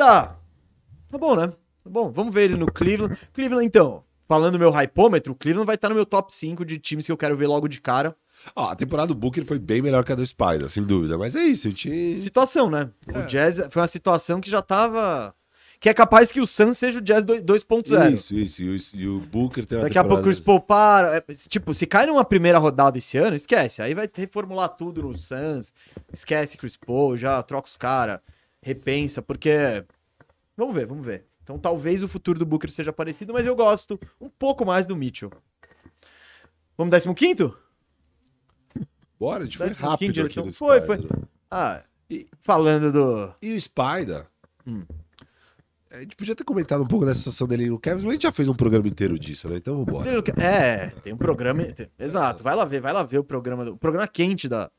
Tá 1.10 1.18
bom, 1.20 1.36
né? 1.36 1.52
Bom, 1.86 2.12
vamos 2.12 2.34
ver 2.34 2.44
ele 2.44 2.56
no 2.58 2.72
Cleveland. 2.72 3.18
Cleveland, 3.34 3.66
então, 3.66 4.04
falando 4.28 4.54
do 4.54 4.60
meu 4.60 4.72
hypômetro, 4.72 5.34
o 5.34 5.36
Cleveland 5.36 5.66
vai 5.66 5.76
estar 5.76 5.90
no 5.90 5.96
meu 5.96 6.06
top 6.06 6.34
5 6.34 6.64
de 6.66 6.78
times 6.80 7.06
que 7.06 7.12
eu 7.12 7.18
quero 7.18 7.36
ver 7.36 7.48
logo 7.48 7.68
de 7.68 7.82
cara. 7.82 8.16
Ó, 8.56 8.70
a 8.70 8.76
temporada 8.76 9.08
do 9.08 9.16
Booker 9.16 9.46
foi 9.46 9.58
bem 9.60 9.82
melhor 9.82 10.04
que 10.04 10.12
a 10.12 10.16
do 10.16 10.26
Spider, 10.26 10.68
sem 10.68 10.84
dúvida. 10.84 11.18
Mas 11.18 11.36
é 11.36 11.44
isso, 11.44 11.68
a 11.68 11.72
gente. 11.72 12.20
Situação, 12.20 12.70
né? 12.70 12.90
É. 13.08 13.20
O 13.20 13.28
Jazz 13.28 13.68
foi 13.70 13.82
uma 13.82 13.88
situação 13.88 14.42
que 14.42 14.50
já 14.50 14.62
tava. 14.62 15.34
Que 15.80 15.90
é 15.90 15.94
capaz 15.94 16.32
que 16.32 16.40
o 16.40 16.48
Suns 16.48 16.78
seja 16.78 17.00
o 17.00 17.02
Jazz 17.02 17.24
2.0. 17.26 18.14
Isso, 18.14 18.34
isso. 18.36 18.62
E 18.64 18.70
o, 18.70 18.78
e 19.02 19.08
o 19.08 19.20
Booker 19.20 19.66
tem 19.66 19.78
uma 19.78 19.84
Daqui 19.84 19.98
a 19.98 20.02
pouco 20.04 20.16
o 20.16 20.18
temporada- 20.18 20.24
Chris 20.36 20.40
Paul 20.40 20.60
para. 20.62 21.18
é, 21.18 21.34
Tipo, 21.50 21.74
se 21.74 21.86
cai 21.86 22.06
numa 22.06 22.24
primeira 22.24 22.58
rodada 22.58 22.98
esse 22.98 23.18
ano, 23.18 23.36
esquece. 23.36 23.82
Aí 23.82 23.94
vai 23.94 24.10
reformular 24.14 24.70
tudo 24.70 25.04
no 25.04 25.18
Suns. 25.18 25.74
Esquece 26.12 26.58
Chris 26.58 26.78
Paul, 26.78 27.18
já 27.18 27.42
troca 27.44 27.68
os 27.68 27.76
caras. 27.78 28.20
Repensa, 28.62 29.22
porque. 29.22 29.84
Vamos 30.56 30.74
ver, 30.76 30.86
vamos 30.86 31.06
ver. 31.06 31.26
Então 31.44 31.60
talvez 31.60 32.02
o 32.02 32.08
futuro 32.08 32.40
do 32.40 32.46
Booker 32.46 32.72
seja 32.72 32.92
parecido, 32.94 33.34
mas 33.34 33.46
eu 33.46 33.56
gosto 33.56 34.00
um 34.20 34.30
pouco 34.30 34.66
mais 34.66 34.86
do 34.86 34.96
Mitchell. 34.96 35.30
Vamos 36.78 36.92
décimo 36.92 37.14
quinto? 37.14 37.56
Bora, 39.20 39.44
a 39.44 39.46
gente 39.46 39.58
foi 39.58 39.68
Décimo 39.68 39.88
rápido 39.90 40.14
quinto, 40.14 40.26
aqui 40.26 40.40
então. 40.40 40.52
Foi, 40.54 40.82
Spider. 40.82 41.10
Ah, 41.50 41.84
E- 42.10 42.28
falando 42.42 42.92
do. 42.92 43.34
E 43.42 43.54
o 43.54 43.60
Spider? 43.60 44.26
Hum. 44.68 44.84
A 45.92 46.00
gente 46.00 46.16
podia 46.16 46.36
ter 46.36 46.44
comentado 46.44 46.82
um 46.82 46.88
pouco 46.88 47.06
da 47.06 47.14
situação 47.14 47.48
dele 47.48 47.70
no 47.70 47.80
Cavs, 47.80 48.04
mas 48.04 48.10
a 48.12 48.14
gente 48.14 48.24
já 48.24 48.32
fez 48.32 48.50
um 48.50 48.54
programa 48.56 48.88
inteiro 48.88 49.18
disso, 49.20 49.48
né? 49.48 49.58
Então 49.58 49.78
vambora. 49.86 50.10
É, 50.42 50.88
tem 51.04 51.14
um 51.14 51.18
programa. 51.18 51.64
Exato, 52.00 52.42
vai 52.42 52.56
lá 52.56 52.66
ver, 52.66 52.82
vai 52.82 52.92
lá 52.92 53.04
ver 53.04 53.20
o 53.20 53.24
programa. 53.24 53.64
do- 53.64 53.74
O 53.74 53.78
programa 53.78 54.08
quente 54.08 54.50
da, 54.50 54.72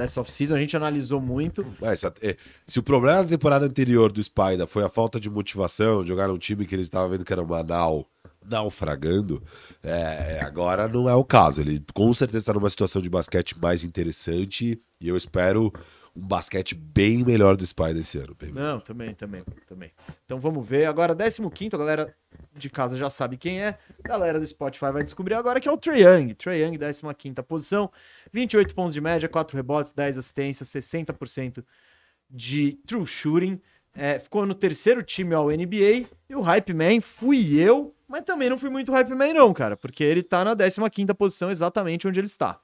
dessa 0.00 0.20
off-season, 0.20 0.54
a 0.54 0.58
gente 0.58 0.76
analisou 0.76 1.20
muito. 1.20 1.64
É, 1.82 2.28
é, 2.28 2.36
se 2.66 2.78
o 2.78 2.82
problema 2.82 3.22
da 3.22 3.28
temporada 3.28 3.66
anterior 3.66 4.10
do 4.10 4.22
Spider 4.22 4.66
foi 4.66 4.82
a 4.82 4.88
falta 4.88 5.20
de 5.20 5.28
motivação, 5.28 6.04
jogar 6.06 6.28
num 6.28 6.38
time 6.38 6.66
que 6.66 6.74
ele 6.74 6.82
estava 6.82 7.08
vendo 7.08 7.24
que 7.24 7.32
era 7.32 7.42
uma 7.42 7.62
nau 7.62 8.06
naufragando, 8.44 9.42
é, 9.82 10.40
agora 10.42 10.88
não 10.88 11.08
é 11.08 11.14
o 11.14 11.24
caso. 11.24 11.60
Ele 11.60 11.82
com 11.94 12.12
certeza 12.14 12.38
está 12.38 12.54
numa 12.54 12.70
situação 12.70 13.02
de 13.02 13.10
basquete 13.10 13.58
mais 13.60 13.84
interessante 13.84 14.78
e 15.00 15.08
eu 15.08 15.16
espero 15.16 15.72
um 16.16 16.26
basquete 16.26 16.74
bem 16.74 17.24
melhor 17.24 17.56
do 17.56 17.66
Spider 17.66 17.98
esse 17.98 18.18
ano. 18.18 18.36
Não, 18.52 18.80
também, 18.80 19.14
também, 19.14 19.42
também. 19.66 19.92
Então 20.24 20.40
vamos 20.40 20.66
ver. 20.66 20.86
Agora, 20.86 21.14
15 21.14 21.74
a 21.74 21.78
galera 21.78 22.14
de 22.54 22.68
casa 22.68 22.96
já 22.96 23.08
sabe 23.08 23.36
quem 23.36 23.62
é. 23.62 23.78
A 24.04 24.08
galera 24.08 24.38
do 24.38 24.46
Spotify 24.46 24.90
vai 24.92 25.04
descobrir 25.04 25.34
agora 25.34 25.60
que 25.60 25.68
é 25.68 25.72
o 25.72 25.76
Trae 25.76 26.02
Young. 26.02 26.34
Trae 26.34 26.62
Young, 26.62 26.78
15 27.16 27.34
posição. 27.46 27.90
28 28.32 28.74
pontos 28.74 28.92
de 28.94 29.00
média, 29.00 29.28
4 29.28 29.56
rebotes, 29.56 29.92
10 29.92 30.18
assistências, 30.18 30.68
60% 30.68 31.64
de 32.28 32.72
true 32.86 33.06
shooting. 33.06 33.60
É, 33.94 34.18
ficou 34.18 34.46
no 34.46 34.54
terceiro 34.54 35.02
time 35.02 35.34
ao 35.34 35.48
NBA. 35.48 36.06
E 36.28 36.34
o 36.34 36.40
Hype 36.40 36.74
Man 36.74 37.00
fui 37.00 37.58
eu, 37.58 37.94
mas 38.08 38.22
também 38.22 38.48
não 38.48 38.58
fui 38.58 38.70
muito 38.70 38.92
Hype 38.92 39.14
Man 39.14 39.32
não, 39.32 39.52
cara. 39.52 39.76
Porque 39.76 40.02
ele 40.02 40.22
tá 40.22 40.44
na 40.44 40.54
15 40.90 41.14
posição 41.14 41.50
exatamente 41.50 42.06
onde 42.06 42.18
ele 42.18 42.26
está. 42.26 42.60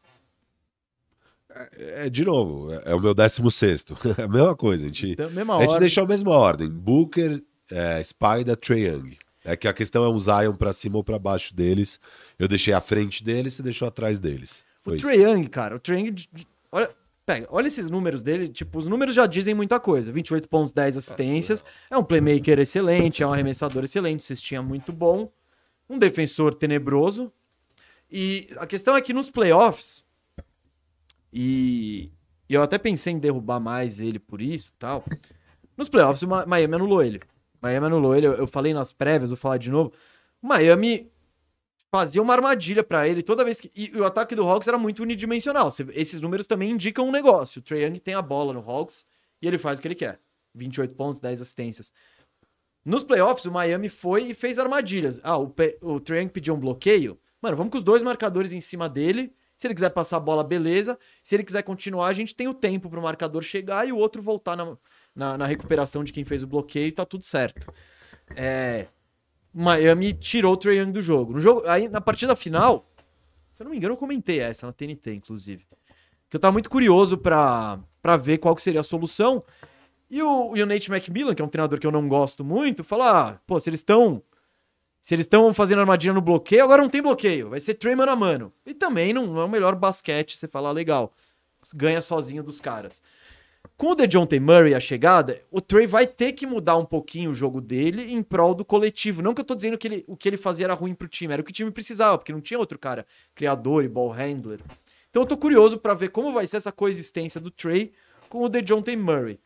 É, 1.79 2.11
de 2.11 2.25
novo, 2.25 2.73
é, 2.73 2.83
é 2.87 2.95
o 2.95 3.01
meu 3.01 3.15
16 3.15 3.85
É 4.19 4.23
a 4.23 4.29
mesma 4.29 4.55
coisa. 4.55 4.85
A 4.85 4.87
gente, 4.89 5.13
Então, 5.13 5.59
a 5.59 5.67
gente 5.67 5.79
deixou 5.81 6.05
a 6.05 6.07
mesma 6.07 6.33
ordem: 6.33 6.69
Booker, 6.69 7.43
é, 7.71 8.03
Spider, 8.03 8.57
Trae 8.57 8.87
Young. 8.87 9.17
É 9.45 9.57
que 9.57 9.69
a 9.69 9.73
questão 9.73 10.05
é 10.05 10.09
um 10.09 10.19
Zion 10.19 10.55
pra 10.55 10.73
cima 10.73 10.97
ou 10.97 11.05
pra 11.05 11.19
baixo 11.19 11.55
deles. 11.55 12.01
Eu 12.37 12.49
deixei 12.49 12.75
à 12.75 12.81
frente 12.81 13.23
deles, 13.23 13.55
você 13.55 13.63
deixou 13.63 13.87
atrás 13.87 14.19
deles. 14.19 14.65
O 14.81 14.85
Foi 14.85 14.97
isso. 14.97 15.07
Trae 15.07 15.23
Young, 15.23 15.47
cara, 15.47 15.77
o 15.77 15.79
Trae 15.79 16.07
Young. 16.07 16.17
Olha, 16.73 16.91
pega, 17.25 17.47
olha 17.51 17.69
esses 17.69 17.89
números 17.89 18.23
dele. 18.23 18.49
Tipo, 18.49 18.79
os 18.79 18.87
números 18.87 19.15
já 19.15 19.25
dizem 19.27 19.55
muita 19.55 19.79
coisa. 19.79 20.11
28 20.11 20.49
pontos, 20.49 20.73
10 20.73 20.97
assistências. 20.97 21.65
É 21.89 21.97
um 21.97 22.03
playmaker 22.03 22.59
excelente, 22.59 23.23
é 23.23 23.27
um 23.27 23.33
arremessador 23.33 23.85
excelente, 23.85 24.25
cestinha 24.25 24.63
muito 24.63 24.93
bom. 24.93 25.31
Um 25.89 25.99
defensor 25.99 26.55
tenebroso. 26.55 27.33
E 28.11 28.49
a 28.57 28.67
questão 28.67 28.97
é 28.97 29.01
que 29.01 29.13
nos 29.13 29.31
playoffs. 29.31 30.06
E, 31.39 32.11
e 32.49 32.55
eu 32.55 32.63
até 32.63 32.79
pensei 32.79 33.13
em 33.13 33.19
derrubar 33.19 33.61
mais 33.61 34.01
ele 34.01 34.19
por 34.19 34.41
isso 34.41 34.73
tal. 34.79 35.05
Nos 35.77 35.89
playoffs, 35.91 36.23
o 36.23 36.29
Miami 36.49 36.75
anulou 36.75 37.03
ele. 37.03 37.21
Miami 37.61 37.87
anulou 37.87 38.17
ele. 38.17 38.27
Eu, 38.27 38.47
falei 38.47 38.73
nas 38.73 38.93
prévias, 38.93 39.29
vou 39.31 39.37
falar 39.37 39.59
de 39.59 39.71
novo. 39.71 39.93
O 40.41 40.47
Miami 40.47 41.11
fazia 41.91 42.23
uma 42.23 42.33
armadilha 42.33 42.83
pra 42.83 43.07
ele 43.07 43.23
toda 43.23 43.45
vez 43.45 43.61
que. 43.61 43.71
E 43.75 43.91
o 43.99 44.05
ataque 44.05 44.35
do 44.35 44.49
Hawks 44.49 44.67
era 44.67 44.79
muito 44.79 45.03
unidimensional. 45.03 45.69
Esses 45.93 46.21
números 46.23 46.47
também 46.47 46.71
indicam 46.71 47.07
um 47.07 47.13
negócio. 47.13 47.59
O 47.59 47.63
Trae 47.63 47.83
Young 47.85 47.99
tem 47.99 48.15
a 48.15 48.23
bola 48.23 48.55
no 48.55 48.61
Hawks 48.61 49.05
e 49.43 49.47
ele 49.47 49.59
faz 49.59 49.79
o 49.79 49.83
que 49.83 49.89
ele 49.89 49.95
quer: 49.95 50.19
28 50.55 50.95
pontos, 50.95 51.21
10 51.21 51.43
assistências. 51.43 51.93
Nos 52.83 53.03
playoffs, 53.05 53.45
o 53.45 53.51
Miami 53.53 53.89
foi 53.91 54.31
e 54.31 54.35
fez 54.35 54.59
armadilhas. 54.59 55.21
Ah, 55.23 55.37
o, 55.37 55.49
Pe- 55.51 55.77
o 55.83 56.01
Trae 56.01 56.21
Young 56.23 56.29
pediu 56.29 56.55
um 56.55 56.61
bloqueio. 56.61 57.19
Mano, 57.43 57.57
vamos 57.57 57.73
com 57.73 57.79
os 57.79 57.85
dois 57.85 58.03
marcadores 58.03 58.53
em 58.53 58.61
cima 58.61 58.89
dele. 58.89 59.35
Se 59.57 59.67
ele 59.67 59.75
quiser 59.75 59.91
passar 59.91 60.19
a 60.19 60.21
bola, 60.21 60.45
beleza. 60.45 60.99
Se 61.23 61.35
ele 61.35 61.45
quiser 61.45 61.63
continuar, 61.63 62.09
a 62.09 62.13
gente 62.13 62.35
tem 62.35 62.49
o 62.49 62.55
tempo 62.55 62.91
pro 62.91 63.01
marcador 63.01 63.43
chegar 63.43 63.89
e 63.89 63.93
o 63.93 63.97
outro 63.97 64.21
voltar 64.21 64.57
na, 64.57 64.77
na, 65.15 65.39
na 65.39 65.47
recuperação 65.47 66.05
de 66.05 66.13
quem 66.13 66.25
fez 66.25 66.43
o 66.43 66.47
bloqueio 66.47 66.93
tá 66.93 67.05
tudo 67.05 67.25
certo. 67.25 67.73
É. 68.35 68.87
Miami 69.53 70.13
tirou 70.13 70.53
o 70.53 70.57
Trae 70.57 70.77
Young 70.77 70.93
do 70.93 71.01
jogo. 71.01 71.33
No 71.33 71.41
jogo, 71.41 71.67
aí 71.67 71.89
na 71.89 72.01
partida 72.01 72.37
final, 72.37 72.87
se 73.51 73.63
eu 73.63 73.65
não 73.65 73.71
me 73.71 73.79
engano, 73.79 73.95
eu 73.95 73.99
comentei 73.99 74.41
essa 74.41 74.67
na 74.67 74.73
TNT, 74.73 75.15
inclusive. 75.15 75.67
Que 76.29 76.37
eu 76.37 76.41
tava 76.41 76.53
muito 76.53 76.69
curioso 76.69 77.17
pra 77.17 77.81
ver 78.21 78.37
qual 78.37 78.55
que 78.55 78.61
seria 78.61 78.81
a 78.81 78.85
solução. 78.85 79.43
E 80.11 80.23
o, 80.23 80.57
e 80.57 80.63
o 80.63 80.67
Nate 80.67 80.91
McMillan, 80.91 81.35
que 81.35 81.43
é 81.43 81.45
um 81.45 81.49
treinador 81.49 81.79
que 81.79 81.87
eu 81.87 81.91
não 81.91 82.07
gosto 82.09 82.45
muito, 82.45 82.85
falou: 82.85 83.07
ah, 83.07 83.41
pô, 83.47 83.59
se 83.59 83.71
eles 83.71 83.81
estão. 83.81 84.23
Se 85.07 85.15
eles 85.15 85.23
estão 85.23 85.55
fazendo 85.55 85.79
armadilha 85.79 86.13
no 86.13 86.21
bloqueio, 86.21 86.65
agora 86.65 86.83
não 86.83 86.89
tem 86.89 87.01
bloqueio. 87.01 87.51
Vai 87.51 87.61
ser 87.61 87.75
Trey 87.75 87.95
mano 87.95 88.11
a 88.11 88.17
mano. 88.17 88.53
E 88.67 88.75
também 88.75 89.13
não, 89.13 89.41
é 89.41 89.45
o 89.45 89.49
melhor 89.49 89.77
basquete 89.77 90.37
você 90.37 90.49
falar 90.49 90.73
legal. 90.73 91.13
Ganha 91.77 92.03
sozinho 92.03 92.43
dos 92.43 92.61
caras. 92.61 93.01
Com 93.77 93.93
o 93.93 93.95
DeJounte 93.95 94.41
Murray 94.41 94.75
a 94.75 94.81
chegada, 94.81 95.41
o 95.49 95.61
Trey 95.61 95.87
vai 95.87 96.09
ter 96.09 96.33
que 96.33 96.45
mudar 96.45 96.77
um 96.77 96.85
pouquinho 96.85 97.31
o 97.31 97.35
jogo 97.35 97.61
dele 97.61 98.13
em 98.13 98.21
prol 98.21 98.53
do 98.53 98.65
coletivo. 98.65 99.23
Não 99.23 99.33
que 99.33 99.41
eu 99.41 99.45
tô 99.45 99.55
dizendo 99.55 99.79
que 99.79 99.87
ele, 99.87 100.05
o 100.09 100.17
que 100.17 100.29
ele 100.29 100.37
fazia 100.37 100.67
era 100.67 100.75
ruim 100.75 100.93
pro 100.93 101.07
time, 101.07 101.33
era 101.33 101.41
o 101.41 101.45
que 101.45 101.53
o 101.53 101.55
time 101.55 101.71
precisava, 101.71 102.19
porque 102.19 102.33
não 102.33 102.41
tinha 102.41 102.59
outro 102.59 102.77
cara 102.77 103.07
criador 103.33 103.85
e 103.85 103.89
ball 103.89 104.11
handler. 104.11 104.59
Então 105.09 105.23
eu 105.23 105.27
tô 105.27 105.37
curioso 105.37 105.79
pra 105.79 105.95
ver 105.95 106.09
como 106.09 106.33
vai 106.33 106.49
ser 106.49 106.57
essa 106.57 106.73
coexistência 106.73 107.41
do 107.41 107.53
Trey 107.53 107.93
com 108.29 108.43
o 108.43 108.49
DeJounte 108.49 108.97
Murray. 108.97 109.39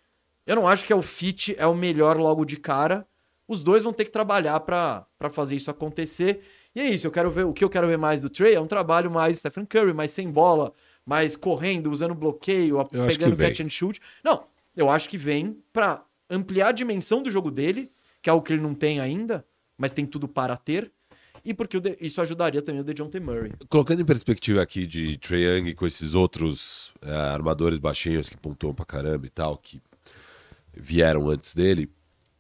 Eu 0.47 0.57
não 0.57 0.67
acho 0.67 0.87
que 0.87 0.93
é 0.95 0.97
o 0.97 1.03
fit 1.03 1.55
é 1.59 1.67
o 1.67 1.75
melhor 1.75 2.17
logo 2.17 2.47
de 2.47 2.57
cara. 2.57 3.07
Os 3.51 3.65
dois 3.65 3.83
vão 3.83 3.93
ter 3.93 4.05
que 4.05 4.13
trabalhar 4.13 4.61
pra 4.61 5.05
fazer 5.33 5.57
isso 5.57 5.73
acontecer. 5.73 6.41
E 6.73 6.79
é 6.79 6.89
isso, 6.89 7.09
eu 7.09 7.11
quero 7.11 7.33
ver 7.33 7.45
o 7.45 7.53
que 7.53 7.65
eu 7.65 7.69
quero 7.69 7.89
ver 7.89 7.99
mais 7.99 8.21
do 8.21 8.31
Trey 8.31 8.55
é 8.55 8.61
um 8.61 8.67
trabalho 8.69 9.11
mais 9.11 9.39
Stephen 9.39 9.65
Curry, 9.65 9.93
mais 9.93 10.13
sem 10.13 10.31
bola, 10.31 10.73
mais 11.05 11.35
correndo, 11.35 11.91
usando 11.91 12.15
bloqueio, 12.15 12.79
Eu 12.93 13.07
pegando 13.09 13.37
catch 13.37 13.59
and 13.59 13.69
shoot. 13.69 14.01
Não, 14.23 14.45
eu 14.77 14.89
acho 14.89 15.09
que 15.09 15.19
vem 15.19 15.61
pra 15.73 16.05
ampliar 16.31 16.69
a 16.69 16.73
dimensão 16.73 17.25
do 17.25 17.29
jogo 17.29 17.51
dele, 17.51 17.91
que 18.23 18.31
é 18.31 18.33
algo 18.33 18.47
que 18.47 18.53
ele 18.53 18.63
não 18.63 18.73
tem 18.73 19.01
ainda, 19.01 19.45
mas 19.77 19.91
tem 19.91 20.07
tudo 20.07 20.29
para 20.29 20.57
ter. 20.57 20.93
E 21.45 21.53
porque 21.53 21.77
o 21.77 21.83
isso 22.01 22.23
ajudaria 22.23 22.63
também 22.63 22.83
o 22.83 22.85
DeJounte 22.85 23.19
Murray. 23.19 23.53
Colocando 23.69 24.01
em 24.01 24.05
perspectiva 24.05 24.63
aqui 24.63 24.87
de 24.87 25.19
Trae 25.19 25.43
Young 25.43 25.75
com 25.75 25.89
esses 25.89 26.15
outros 26.15 26.93
é, 27.03 27.13
armadores 27.13 27.81
baixinhos 27.81 28.31
que 28.31 28.37
pontuam 28.37 28.73
pra 28.73 28.85
caramba 28.85 29.27
e 29.27 29.31
tal, 29.31 29.59
que 29.59 29.83
vieram 30.73 31.29
antes 31.29 31.53
dele, 31.53 31.91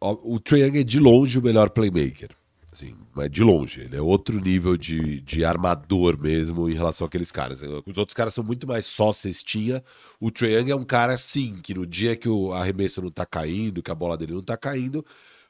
o 0.00 0.40
Trae 0.40 0.62
Young 0.62 0.78
é 0.78 0.82
de 0.82 0.98
longe 0.98 1.38
o 1.38 1.42
melhor 1.42 1.70
playmaker. 1.70 2.30
Assim, 2.72 2.94
mas 3.14 3.30
de 3.30 3.42
longe. 3.42 3.82
Ele 3.82 3.96
é 3.96 4.00
outro 4.00 4.40
nível 4.40 4.76
de, 4.76 5.20
de 5.20 5.44
armador 5.44 6.16
mesmo 6.18 6.68
em 6.70 6.74
relação 6.74 7.06
àqueles 7.06 7.32
caras. 7.32 7.62
Os 7.62 7.98
outros 7.98 8.14
caras 8.14 8.32
são 8.32 8.44
muito 8.44 8.66
mais 8.66 8.86
só 8.86 9.12
cestinha. 9.12 9.82
O 10.20 10.30
Trae 10.30 10.54
Young 10.54 10.70
é 10.70 10.76
um 10.76 10.84
cara, 10.84 11.18
sim, 11.18 11.54
que 11.54 11.74
no 11.74 11.84
dia 11.84 12.14
que 12.14 12.28
o 12.28 12.52
arremesso 12.52 13.02
não 13.02 13.10
tá 13.10 13.26
caindo, 13.26 13.82
que 13.82 13.90
a 13.90 13.94
bola 13.94 14.16
dele 14.16 14.34
não 14.34 14.42
tá 14.42 14.56
caindo, 14.56 15.04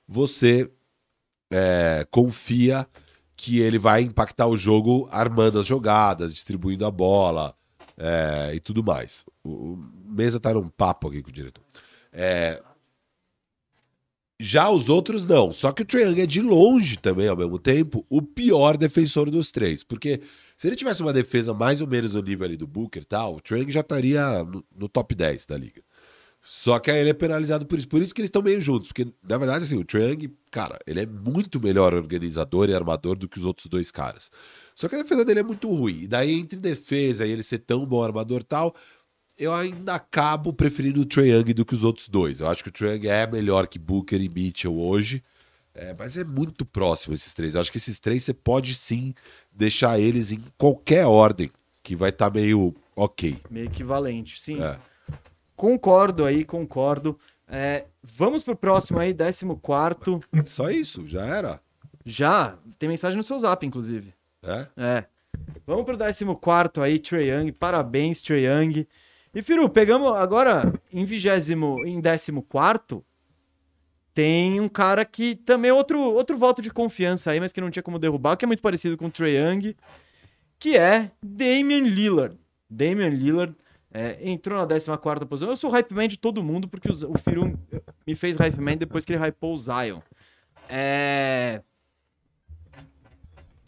você 0.08 0.70
é, 1.52 2.06
confia 2.10 2.86
que 3.36 3.58
ele 3.58 3.78
vai 3.78 4.02
impactar 4.02 4.46
o 4.46 4.56
jogo 4.56 5.08
armando 5.10 5.60
as 5.60 5.66
jogadas, 5.66 6.32
distribuindo 6.32 6.86
a 6.86 6.90
bola 6.90 7.54
é, 7.96 8.52
e 8.54 8.60
tudo 8.60 8.82
mais. 8.82 9.24
O, 9.44 9.74
o 9.74 9.90
Mesa 10.06 10.40
tá 10.40 10.54
num 10.54 10.68
papo 10.68 11.08
aqui 11.08 11.22
com 11.22 11.28
o 11.28 11.32
diretor. 11.32 11.62
É, 12.12 12.62
já 14.40 14.70
os 14.70 14.88
outros 14.88 15.26
não. 15.26 15.52
Só 15.52 15.70
que 15.70 15.82
o 15.82 15.84
Trae 15.84 16.04
Young 16.04 16.22
é 16.22 16.26
de 16.26 16.40
longe 16.40 16.96
também, 16.96 17.28
ao 17.28 17.36
mesmo 17.36 17.58
tempo, 17.58 18.06
o 18.08 18.22
pior 18.22 18.76
defensor 18.78 19.30
dos 19.30 19.52
três. 19.52 19.84
Porque 19.84 20.22
se 20.56 20.66
ele 20.66 20.76
tivesse 20.76 21.02
uma 21.02 21.12
defesa 21.12 21.52
mais 21.52 21.82
ou 21.82 21.86
menos 21.86 22.14
no 22.14 22.22
nível 22.22 22.46
ali 22.46 22.56
do 22.56 22.66
Booker 22.66 23.02
e 23.02 23.04
tal, 23.04 23.36
o 23.36 23.40
Trae 23.40 23.60
Young 23.60 23.70
já 23.70 23.80
estaria 23.80 24.42
no, 24.44 24.64
no 24.74 24.88
top 24.88 25.14
10 25.14 25.44
da 25.44 25.58
liga. 25.58 25.82
Só 26.42 26.78
que 26.78 26.90
aí 26.90 27.00
ele 27.00 27.10
é 27.10 27.14
penalizado 27.14 27.66
por 27.66 27.78
isso. 27.78 27.86
Por 27.86 28.00
isso 28.00 28.14
que 28.14 28.20
eles 28.22 28.28
estão 28.28 28.40
meio 28.40 28.60
juntos. 28.62 28.88
Porque, 28.88 29.06
na 29.22 29.36
verdade, 29.36 29.64
assim, 29.64 29.78
o 29.78 29.84
Trae 29.84 30.12
Young, 30.12 30.34
cara, 30.50 30.78
ele 30.86 31.00
é 31.00 31.06
muito 31.06 31.60
melhor 31.60 31.92
organizador 31.92 32.70
e 32.70 32.74
armador 32.74 33.16
do 33.16 33.28
que 33.28 33.38
os 33.38 33.44
outros 33.44 33.66
dois 33.66 33.90
caras. 33.90 34.30
Só 34.74 34.88
que 34.88 34.94
a 34.94 35.02
defesa 35.02 35.22
dele 35.22 35.40
é 35.40 35.42
muito 35.42 35.68
ruim. 35.68 36.00
E 36.00 36.08
daí, 36.08 36.32
entre 36.32 36.58
defesa 36.58 37.26
e 37.26 37.30
ele 37.30 37.42
ser 37.42 37.58
tão 37.58 37.84
bom 37.84 38.02
armador 38.02 38.42
tal, 38.42 38.74
eu 39.40 39.54
ainda 39.54 39.94
acabo 39.94 40.52
preferindo 40.52 41.00
o 41.00 41.06
Trae 41.06 41.30
Young 41.30 41.54
do 41.54 41.64
que 41.64 41.72
os 41.72 41.82
outros 41.82 42.10
dois. 42.10 42.40
Eu 42.40 42.48
acho 42.48 42.62
que 42.62 42.68
o 42.68 42.72
Trae 42.72 42.96
Young 42.96 43.08
é 43.08 43.26
melhor 43.26 43.66
que 43.66 43.78
Booker 43.78 44.20
e 44.20 44.28
Mitchell 44.28 44.78
hoje. 44.78 45.24
É, 45.74 45.94
mas 45.98 46.14
é 46.18 46.24
muito 46.24 46.62
próximo 46.66 47.14
esses 47.14 47.32
três. 47.32 47.54
Eu 47.54 47.62
acho 47.62 47.72
que 47.72 47.78
esses 47.78 47.98
três 47.98 48.22
você 48.22 48.34
pode 48.34 48.74
sim 48.74 49.14
deixar 49.50 49.98
eles 49.98 50.30
em 50.30 50.40
qualquer 50.58 51.06
ordem, 51.06 51.50
que 51.82 51.96
vai 51.96 52.10
estar 52.10 52.30
meio 52.30 52.74
ok. 52.94 53.38
Meio 53.50 53.64
equivalente, 53.64 54.38
sim. 54.38 54.62
É. 54.62 54.76
Concordo 55.56 56.26
aí, 56.26 56.44
concordo. 56.44 57.18
É, 57.48 57.86
vamos 58.02 58.42
pro 58.42 58.54
próximo 58.54 58.98
aí, 58.98 59.14
14. 59.14 59.46
Só 60.44 60.68
isso, 60.68 61.06
já 61.06 61.24
era. 61.24 61.60
Já, 62.04 62.58
tem 62.78 62.90
mensagem 62.90 63.16
no 63.16 63.24
seu 63.24 63.38
zap, 63.38 63.64
inclusive. 63.64 64.12
É? 64.42 64.66
É. 64.76 65.04
Vamos 65.66 65.86
pro 65.86 65.96
14 65.96 66.26
aí, 66.82 66.98
Trae 66.98 67.30
Young. 67.30 67.52
Parabéns, 67.52 68.20
Trae 68.20 68.44
Young. 68.44 68.86
E, 69.34 69.42
Firu, 69.42 69.68
pegamos 69.68 70.12
agora 70.12 70.72
em 70.92 71.04
vigésimo, 71.04 71.76
em 71.86 72.00
14 72.00 73.04
tem 74.12 74.60
um 74.60 74.68
cara 74.68 75.04
que 75.04 75.36
também 75.36 75.70
é 75.70 75.72
outro, 75.72 76.00
outro 76.00 76.36
voto 76.36 76.60
de 76.60 76.70
confiança 76.70 77.30
aí, 77.30 77.38
mas 77.38 77.52
que 77.52 77.60
não 77.60 77.70
tinha 77.70 77.82
como 77.82 77.98
derrubar, 77.98 78.36
que 78.36 78.44
é 78.44 78.46
muito 78.46 78.62
parecido 78.62 78.96
com 78.96 79.06
o 79.06 79.10
Trae 79.10 79.36
Young, 79.36 79.76
que 80.58 80.76
é 80.76 81.12
Damian 81.22 81.82
Lillard. 81.82 82.36
Damian 82.68 83.08
Lillard 83.08 83.54
é, 83.92 84.18
entrou 84.28 84.58
na 84.58 84.66
14 84.66 85.26
posição. 85.26 85.48
Eu 85.48 85.56
sou 85.56 85.70
hype 85.70 85.92
man 85.92 86.08
de 86.08 86.18
todo 86.18 86.42
mundo, 86.42 86.68
porque 86.68 86.88
o, 86.88 87.12
o 87.12 87.18
Firu 87.18 87.58
me 88.06 88.14
fez 88.14 88.36
hype 88.36 88.60
man 88.60 88.76
depois 88.76 89.04
que 89.04 89.12
ele 89.12 89.24
hypou 89.24 89.54
o 89.54 89.58
Zion. 89.58 90.00
É... 90.68 91.62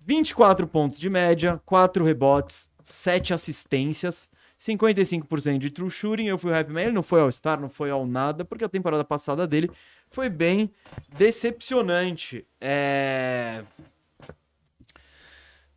24 0.04 0.66
pontos 0.66 0.98
de 0.98 1.08
média, 1.08 1.60
4 1.64 2.04
rebotes, 2.04 2.68
7 2.82 3.32
assistências, 3.32 4.28
55% 4.66 5.58
de 5.58 5.70
true 5.70 5.90
shooting. 5.90 6.26
Eu 6.26 6.38
fui 6.38 6.50
o 6.50 6.54
hype 6.54 6.70
man, 6.70 6.82
ele 6.82 6.92
não 6.92 7.02
foi 7.02 7.20
ao 7.20 7.30
star, 7.32 7.60
não 7.60 7.68
foi 7.68 7.90
ao 7.90 8.06
nada, 8.06 8.44
porque 8.44 8.64
a 8.64 8.68
temporada 8.68 9.02
passada 9.04 9.46
dele 9.46 9.68
foi 10.10 10.28
bem 10.28 10.70
decepcionante. 11.18 12.46
É... 12.60 13.64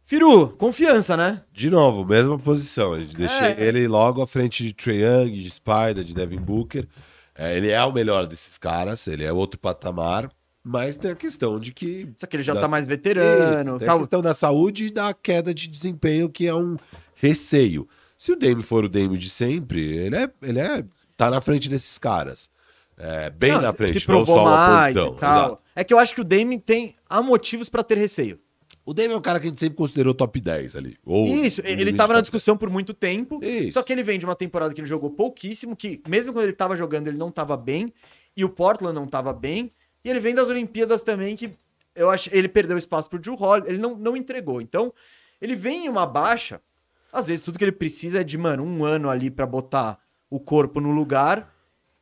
Firu, 0.05 0.49
confiança, 0.49 1.17
né? 1.17 1.41
De 1.51 1.69
novo, 1.71 2.05
mesma 2.05 2.37
posição. 2.37 2.93
A 2.93 2.99
gente 2.99 3.15
deixei 3.15 3.39
É. 3.47 3.55
ele 3.63 3.87
logo 3.87 4.21
à 4.21 4.27
frente 4.27 4.63
de 4.63 4.71
Trae 4.71 5.01
Young, 5.01 5.31
de 5.41 5.49
Spider, 5.49 6.03
de 6.03 6.13
Devin 6.13 6.37
Booker. 6.39 6.87
É, 7.35 7.57
ele 7.57 7.71
é 7.71 7.83
o 7.83 7.91
melhor 7.91 8.27
desses 8.27 8.57
caras, 8.57 9.07
ele 9.07 9.23
é 9.23 9.33
outro 9.33 9.59
patamar, 9.59 10.29
mas 10.63 10.95
tem 10.95 11.09
a 11.11 11.15
questão 11.15 11.59
de 11.59 11.73
que. 11.73 12.07
Só 12.15 12.27
que 12.27 12.35
ele 12.35 12.43
já 12.43 12.53
da- 12.53 12.61
tá 12.61 12.67
mais 12.67 12.85
veterano. 12.85 13.79
Tem 13.79 13.87
tal. 13.87 13.97
a 13.97 13.99
questão 13.99 14.21
da 14.21 14.33
saúde 14.35 14.85
e 14.85 14.89
da 14.91 15.11
queda 15.13 15.53
de 15.53 15.67
desempenho, 15.67 16.29
que 16.29 16.45
é 16.47 16.53
um 16.55 16.77
receio. 17.15 17.89
Se 18.17 18.31
o 18.31 18.35
Dame 18.35 18.63
for 18.63 18.85
o 18.85 18.89
Dame 18.89 19.17
de 19.17 19.29
sempre, 19.29 19.81
ele 19.81 20.15
é, 20.15 20.31
ele 20.41 20.59
é 20.59 20.85
tá 21.17 21.29
na 21.29 21.41
frente 21.41 21.69
desses 21.69 21.97
caras. 21.97 22.49
É, 22.97 23.29
bem 23.29 23.51
Não, 23.51 23.61
na 23.61 23.73
frente, 23.73 24.07
não 24.07 24.25
só 24.25 24.45
uma 24.45 24.83
posição. 24.83 25.17
Exato. 25.17 25.59
É 25.75 25.83
que 25.83 25.93
eu 25.93 25.99
acho 25.99 26.15
que 26.15 26.21
o 26.21 26.23
Dame 26.23 26.57
tem 26.59 26.95
há 27.09 27.21
motivos 27.21 27.67
pra 27.67 27.83
ter 27.83 27.97
receio. 27.97 28.39
O 28.85 28.93
Dame 28.93 29.13
é 29.13 29.17
um 29.17 29.21
cara 29.21 29.39
que 29.39 29.47
a 29.47 29.49
gente 29.49 29.59
sempre 29.59 29.77
considerou 29.77 30.13
top 30.13 30.39
10 30.39 30.75
ali. 30.75 30.97
Ou 31.03 31.25
Isso, 31.27 31.61
ele 31.61 31.77
limite 31.77 31.97
tava 31.97 32.13
na 32.13 32.21
discussão 32.21 32.55
por 32.55 32.69
muito 32.69 32.93
tempo. 32.93 33.39
10. 33.39 33.65
Isso. 33.65 33.73
Só 33.73 33.83
que 33.83 33.91
ele 33.91 34.03
vem 34.03 34.19
de 34.19 34.25
uma 34.25 34.35
temporada 34.35 34.73
que 34.73 34.79
ele 34.79 34.87
jogou 34.87 35.09
pouquíssimo, 35.09 35.75
que 35.75 36.01
mesmo 36.07 36.31
quando 36.31 36.43
ele 36.43 36.53
tava 36.53 36.77
jogando, 36.77 37.07
ele 37.07 37.17
não 37.17 37.31
tava 37.31 37.57
bem, 37.57 37.91
e 38.37 38.45
o 38.45 38.49
Portland 38.49 38.93
não 38.93 39.07
tava 39.07 39.33
bem. 39.33 39.71
E 40.03 40.09
ele 40.09 40.19
vem 40.19 40.35
das 40.35 40.47
Olimpíadas 40.47 41.01
também, 41.01 41.35
que 41.35 41.51
eu 41.95 42.09
acho 42.09 42.29
ele 42.31 42.47
perdeu 42.47 42.77
espaço 42.77 43.09
pro 43.09 43.17
Drew 43.17 43.35
Holiday, 43.35 43.71
ele 43.71 43.81
não, 43.81 43.95
não 43.95 44.15
entregou. 44.15 44.61
Então, 44.61 44.93
ele 45.41 45.55
vem 45.55 45.85
em 45.85 45.89
uma 45.89 46.05
baixa. 46.05 46.61
Às 47.15 47.27
vezes, 47.27 47.41
tudo 47.41 47.57
que 47.57 47.63
ele 47.63 47.71
precisa 47.71 48.19
é 48.19 48.23
de, 48.23 48.37
mano, 48.37 48.63
um 48.63 48.83
ano 48.83 49.09
ali 49.09 49.31
pra 49.31 49.45
botar 49.45 49.97
o 50.29 50.39
corpo 50.39 50.81
no 50.81 50.91
lugar. 50.91 51.53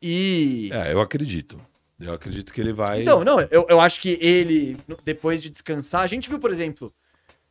E. 0.02 0.70
É, 0.74 0.92
eu 0.92 1.00
acredito. 1.00 1.62
Eu 2.00 2.14
acredito 2.14 2.52
que 2.52 2.60
ele 2.60 2.74
vai. 2.74 3.04
Então, 3.04 3.24
não, 3.24 3.40
eu, 3.40 3.66
eu 3.70 3.80
acho 3.80 4.02
que 4.02 4.18
ele, 4.20 4.78
depois 5.06 5.40
de 5.40 5.50
descansar, 5.50 6.02
a 6.02 6.08
gente 6.08 6.28
viu, 6.28 6.40
por 6.40 6.52
exemplo, 6.52 6.92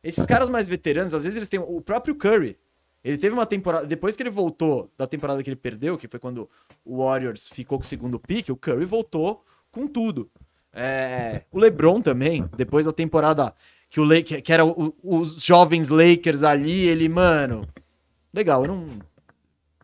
esses 0.03 0.25
caras 0.25 0.49
mais 0.49 0.67
veteranos, 0.67 1.13
às 1.13 1.23
vezes 1.23 1.37
eles 1.37 1.47
têm. 1.47 1.59
O 1.59 1.79
próprio 1.79 2.13
Curry, 2.15 2.57
ele 3.01 3.17
teve 3.17 3.33
uma 3.33 3.45
temporada. 3.45 3.87
Depois 3.87 4.15
que 4.15 4.23
ele 4.23 4.29
voltou 4.29 4.91
da 4.97 5.07
temporada 5.07 5.41
que 5.41 5.49
ele 5.49 5.55
perdeu, 5.55 5.97
que 5.97 6.07
foi 6.07 6.19
quando 6.19 6.49
o 6.83 7.03
Warriors 7.03 7.47
ficou 7.47 7.79
com 7.79 7.85
o 7.85 7.87
segundo 7.87 8.19
pick, 8.19 8.49
o 8.49 8.57
Curry 8.57 8.85
voltou 8.85 9.43
com 9.71 9.87
tudo. 9.87 10.29
É, 10.73 11.43
o 11.51 11.59
LeBron 11.59 12.01
também, 12.01 12.49
depois 12.57 12.85
da 12.85 12.91
temporada 12.91 13.53
que, 13.93 13.99
o 13.99 14.03
Lake, 14.03 14.41
que 14.41 14.51
era 14.51 14.65
o- 14.65 14.91
os 15.03 15.43
jovens 15.43 15.89
Lakers 15.89 16.41
ali, 16.41 16.87
ele, 16.87 17.07
mano. 17.07 17.63
Legal, 18.33 18.63
eu 18.63 18.67
não 18.67 18.87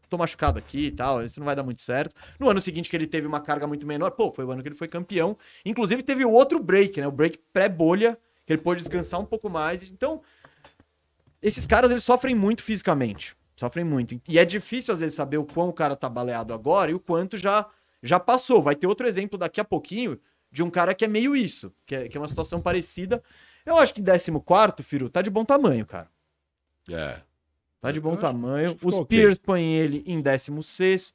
tô 0.09 0.17
machucado 0.17 0.57
aqui 0.57 0.87
e 0.87 0.91
tal, 0.91 1.23
isso 1.23 1.39
não 1.39 1.45
vai 1.45 1.55
dar 1.55 1.61
muito 1.61 1.83
certo. 1.83 2.15
No 2.39 2.49
ano 2.49 2.59
seguinte 2.59 2.89
que 2.89 2.97
ele 2.97 3.05
teve 3.05 3.27
uma 3.27 3.39
carga 3.39 3.67
muito 3.67 3.85
menor, 3.85 4.09
pô, 4.09 4.31
foi 4.31 4.43
o 4.43 4.49
ano 4.49 4.63
que 4.63 4.67
ele 4.67 4.75
foi 4.75 4.87
campeão. 4.87 5.37
Inclusive 5.63 6.01
teve 6.01 6.25
o 6.25 6.31
outro 6.31 6.57
break, 6.59 6.99
né? 6.99 7.07
O 7.07 7.11
break 7.11 7.39
pré-bolha, 7.53 8.17
que 8.47 8.53
ele 8.53 8.61
pôde 8.63 8.79
descansar 8.81 9.19
um 9.21 9.25
pouco 9.25 9.47
mais. 9.47 9.83
Então, 9.83 10.23
esses 11.39 11.67
caras, 11.67 11.91
eles 11.91 12.03
sofrem 12.03 12.33
muito 12.33 12.63
fisicamente. 12.63 13.37
Sofrem 13.55 13.85
muito. 13.85 14.19
E 14.27 14.39
é 14.39 14.43
difícil, 14.43 14.91
às 14.91 15.01
vezes, 15.01 15.13
saber 15.15 15.37
o 15.37 15.45
quão 15.45 15.69
o 15.69 15.73
cara 15.73 15.95
tá 15.95 16.09
baleado 16.09 16.51
agora 16.51 16.89
e 16.89 16.95
o 16.95 16.99
quanto 16.99 17.37
já, 17.37 17.63
já 18.01 18.19
passou. 18.19 18.59
Vai 18.59 18.75
ter 18.75 18.87
outro 18.87 19.07
exemplo 19.07 19.37
daqui 19.37 19.61
a 19.61 19.63
pouquinho 19.63 20.19
de 20.51 20.63
um 20.63 20.69
cara 20.71 20.95
que 20.95 21.05
é 21.05 21.07
meio 21.07 21.35
isso, 21.35 21.71
que 21.85 21.93
é, 21.95 22.07
que 22.07 22.17
é 22.17 22.19
uma 22.19 22.27
situação 22.27 22.59
parecida. 22.59 23.21
Eu 23.69 23.77
acho 23.77 23.93
que 23.93 24.01
14, 24.01 24.31
Firu, 24.81 25.09
tá 25.09 25.21
de 25.21 25.29
bom 25.29 25.45
tamanho, 25.45 25.85
cara. 25.85 26.09
É. 26.89 27.21
Tá 27.79 27.91
de 27.91 27.99
bom 28.01 28.15
tamanho. 28.15 28.71
Os 28.71 28.77
ficou 28.79 29.01
ok. 29.01 29.17
Spears 29.17 29.37
põem 29.37 29.75
ele 29.75 30.03
em 30.07 30.19
16. 30.19 31.13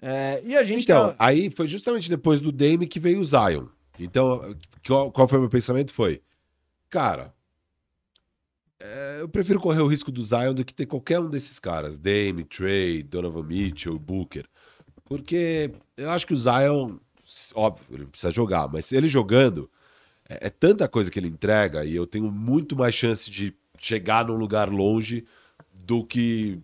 É, 0.00 0.40
e 0.44 0.56
a 0.56 0.62
gente 0.62 0.84
Então, 0.84 1.08
tá... 1.08 1.16
aí 1.18 1.50
foi 1.50 1.66
justamente 1.66 2.08
depois 2.08 2.40
do 2.40 2.52
Dame 2.52 2.86
que 2.86 3.00
veio 3.00 3.18
o 3.20 3.24
Zion. 3.24 3.66
Então, 3.98 4.56
qual, 4.86 5.10
qual 5.10 5.26
foi 5.26 5.38
o 5.38 5.40
meu 5.40 5.50
pensamento? 5.50 5.92
Foi, 5.92 6.22
cara, 6.88 7.34
é, 8.78 9.18
eu 9.20 9.28
prefiro 9.28 9.58
correr 9.58 9.80
o 9.80 9.88
risco 9.88 10.12
do 10.12 10.22
Zion 10.22 10.54
do 10.54 10.64
que 10.64 10.72
ter 10.72 10.86
qualquer 10.86 11.18
um 11.18 11.28
desses 11.28 11.58
caras. 11.58 11.98
Dame, 11.98 12.44
Trey, 12.44 13.02
Donovan 13.02 13.42
Mitchell, 13.42 13.98
Booker. 13.98 14.46
Porque 15.04 15.72
eu 15.96 16.10
acho 16.10 16.24
que 16.26 16.32
o 16.34 16.36
Zion, 16.36 16.96
óbvio, 17.56 17.84
ele 17.90 18.06
precisa 18.06 18.30
jogar, 18.30 18.68
mas 18.68 18.92
ele 18.92 19.08
jogando, 19.08 19.68
é, 20.28 20.46
é 20.46 20.50
tanta 20.50 20.86
coisa 20.88 21.10
que 21.10 21.18
ele 21.18 21.28
entrega 21.28 21.84
e 21.84 21.94
eu 21.94 22.06
tenho 22.06 22.30
muito 22.30 22.76
mais 22.76 22.94
chance 22.94 23.30
de 23.30 23.54
chegar 23.80 24.26
num 24.26 24.34
lugar 24.36 24.68
longe 24.68 25.24
do 25.84 26.04
que 26.04 26.58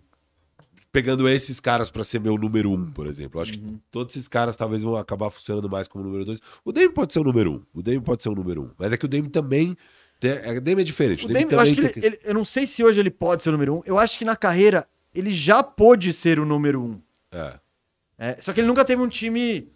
pegando 0.91 1.27
esses 1.27 1.59
caras 1.59 1.89
pra 1.89 2.03
ser 2.03 2.19
meu 2.19 2.37
número 2.37 2.71
um, 2.71 2.89
por 2.91 3.05
exemplo. 3.07 3.39
Eu 3.39 3.43
acho 3.43 3.53
que 3.53 3.77
todos 3.91 4.15
esses 4.15 4.27
caras 4.29 4.55
talvez 4.55 4.81
vão 4.81 4.95
acabar 4.95 5.29
funcionando 5.29 5.69
mais 5.69 5.87
como 5.87 6.03
número 6.03 6.23
dois. 6.25 6.39
O 6.63 6.71
Dame 6.71 6.89
pode 6.89 7.11
ser 7.13 7.19
o 7.19 7.23
número 7.23 7.51
um. 7.53 7.61
O 7.73 7.81
Dame 7.81 7.99
pode 7.99 8.23
ser 8.23 8.29
o 8.29 8.35
número 8.35 8.63
um. 8.63 8.69
Mas 8.77 8.93
é 8.93 8.97
que 8.97 9.05
o 9.05 9.07
Dame 9.07 9.29
também. 9.29 9.75
Tem, 10.19 10.31
o 10.57 10.61
Dame 10.61 10.81
é 10.81 10.85
diferente. 10.85 11.25
O 11.25 11.27
Dame, 11.27 11.47
eu, 11.51 11.59
acho 11.59 11.75
que 11.75 11.81
ele, 11.81 11.93
ele- 12.01 12.19
eu 12.23 12.33
não 12.33 12.45
sei 12.45 12.65
se 12.65 12.81
hoje 12.83 12.99
ele 13.01 13.09
pode 13.11 13.43
ser 13.43 13.49
o 13.49 13.51
número 13.51 13.75
um. 13.75 13.81
Eu 13.85 13.99
acho 13.99 14.17
que 14.17 14.23
na 14.23 14.35
carreira 14.37 14.87
ele 15.13 15.33
já 15.33 15.61
pôde 15.61 16.13
ser 16.13 16.39
o 16.39 16.45
número 16.45 16.81
um. 16.81 17.01
É. 17.31 17.59
É, 18.17 18.37
só 18.41 18.53
que 18.53 18.61
ele 18.61 18.67
nunca 18.67 18.85
teve 18.85 19.01
um 19.01 19.09
time 19.09 19.67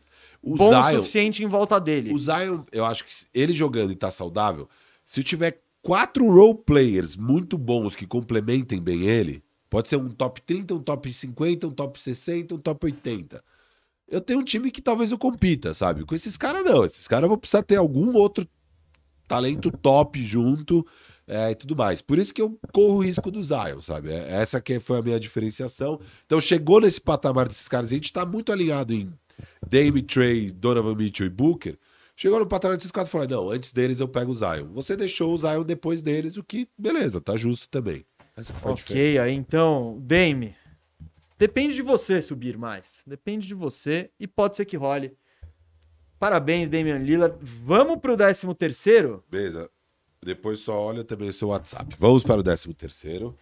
O 0.41 0.55
bom 0.55 0.69
o 0.69 0.83
Zion, 0.83 0.97
suficiente 0.97 1.43
em 1.43 1.47
volta 1.47 1.79
dele. 1.79 2.13
o 2.13 2.17
Zion, 2.17 2.63
eu 2.71 2.85
acho 2.85 3.03
que 3.03 3.11
ele 3.33 3.53
jogando 3.53 3.91
e 3.91 3.95
tá 3.95 4.09
saudável, 4.09 4.69
se 5.05 5.21
tiver 5.21 5.61
quatro 5.81 6.27
role 6.27 6.57
players 6.65 7.15
muito 7.15 7.57
bons 7.57 7.95
que 7.95 8.05
complementem 8.05 8.81
bem 8.81 9.03
ele, 9.03 9.43
pode 9.69 9.89
ser 9.89 9.97
um 9.97 10.09
top 10.09 10.41
30, 10.41 10.73
um 10.75 10.81
top 10.81 11.11
50, 11.11 11.67
um 11.67 11.71
top 11.71 11.99
60, 11.99 12.55
um 12.55 12.57
top 12.57 12.85
80. 12.85 13.43
Eu 14.07 14.21
tenho 14.21 14.39
um 14.39 14.43
time 14.43 14.71
que 14.71 14.81
talvez 14.81 15.11
eu 15.11 15.17
compita, 15.17 15.73
sabe? 15.73 16.03
Com 16.03 16.15
esses 16.15 16.35
caras 16.35 16.65
não. 16.65 16.83
Esses 16.83 17.07
caras 17.07 17.29
vão 17.29 17.37
precisar 17.37 17.61
ter 17.61 17.75
algum 17.75 18.13
outro 18.15 18.47
talento 19.27 19.71
top 19.71 20.21
junto 20.23 20.85
é, 21.27 21.51
e 21.51 21.55
tudo 21.55 21.75
mais. 21.75 22.01
Por 22.01 22.17
isso 22.17 22.33
que 22.33 22.41
eu 22.41 22.59
corro 22.73 22.95
o 22.95 23.03
risco 23.03 23.29
do 23.29 23.43
Zion, 23.43 23.79
sabe? 23.81 24.11
É, 24.11 24.41
Essa 24.41 24.59
que 24.59 24.79
foi 24.79 24.97
a 24.97 25.01
minha 25.03 25.19
diferenciação. 25.19 25.99
Então 26.25 26.41
chegou 26.41 26.81
nesse 26.81 26.99
patamar 26.99 27.47
desses 27.47 27.67
caras, 27.67 27.91
a 27.91 27.93
gente 27.93 28.11
tá 28.11 28.25
muito 28.25 28.51
alinhado 28.51 28.93
em 28.93 29.13
Dame, 29.67 30.01
Trey, 30.01 30.51
Donovan 30.51 30.95
Mitchell 30.95 31.27
e 31.27 31.29
Booker. 31.29 31.77
Chegou 32.15 32.39
no 32.39 32.45
patamar 32.45 32.75
desses 32.75 32.91
quatro 32.91 33.09
e 33.09 33.11
falou: 33.11 33.27
não, 33.27 33.49
antes 33.49 33.71
deles 33.71 33.99
eu 33.99 34.07
pego 34.07 34.31
o 34.31 34.33
Zion. 34.33 34.67
Você 34.73 34.95
deixou 34.95 35.33
o 35.33 35.37
Zion 35.37 35.63
depois 35.63 36.01
deles, 36.01 36.37
o 36.37 36.43
que, 36.43 36.67
beleza, 36.77 37.21
tá 37.21 37.37
justo 37.37 37.69
também. 37.69 38.05
Essa 38.35 38.53
que 38.53 38.59
foi. 38.59 38.71
Ok, 38.73 39.19
aí 39.19 39.33
então, 39.33 39.97
Dame. 40.01 40.55
Depende 41.37 41.75
de 41.75 41.81
você 41.81 42.21
subir 42.21 42.57
mais. 42.57 43.01
Depende 43.07 43.47
de 43.47 43.53
você 43.53 44.11
e 44.19 44.27
pode 44.27 44.57
ser 44.57 44.65
que 44.65 44.75
role. 44.75 45.17
Parabéns, 46.19 46.67
Damian 46.67 46.97
Lillard. 46.97 47.37
Vamos 47.39 47.97
pro 47.99 48.17
13 48.17 48.53
terceiro? 48.55 49.23
Beleza. 49.31 49.69
Depois 50.21 50.59
só 50.59 50.77
olha 50.77 51.05
também 51.05 51.29
o 51.29 51.33
seu 51.33 51.47
WhatsApp. 51.47 51.95
Vamos 51.97 52.23
para 52.23 52.41
o 52.41 52.43
13 52.43 52.73
terceiro. 52.73 53.37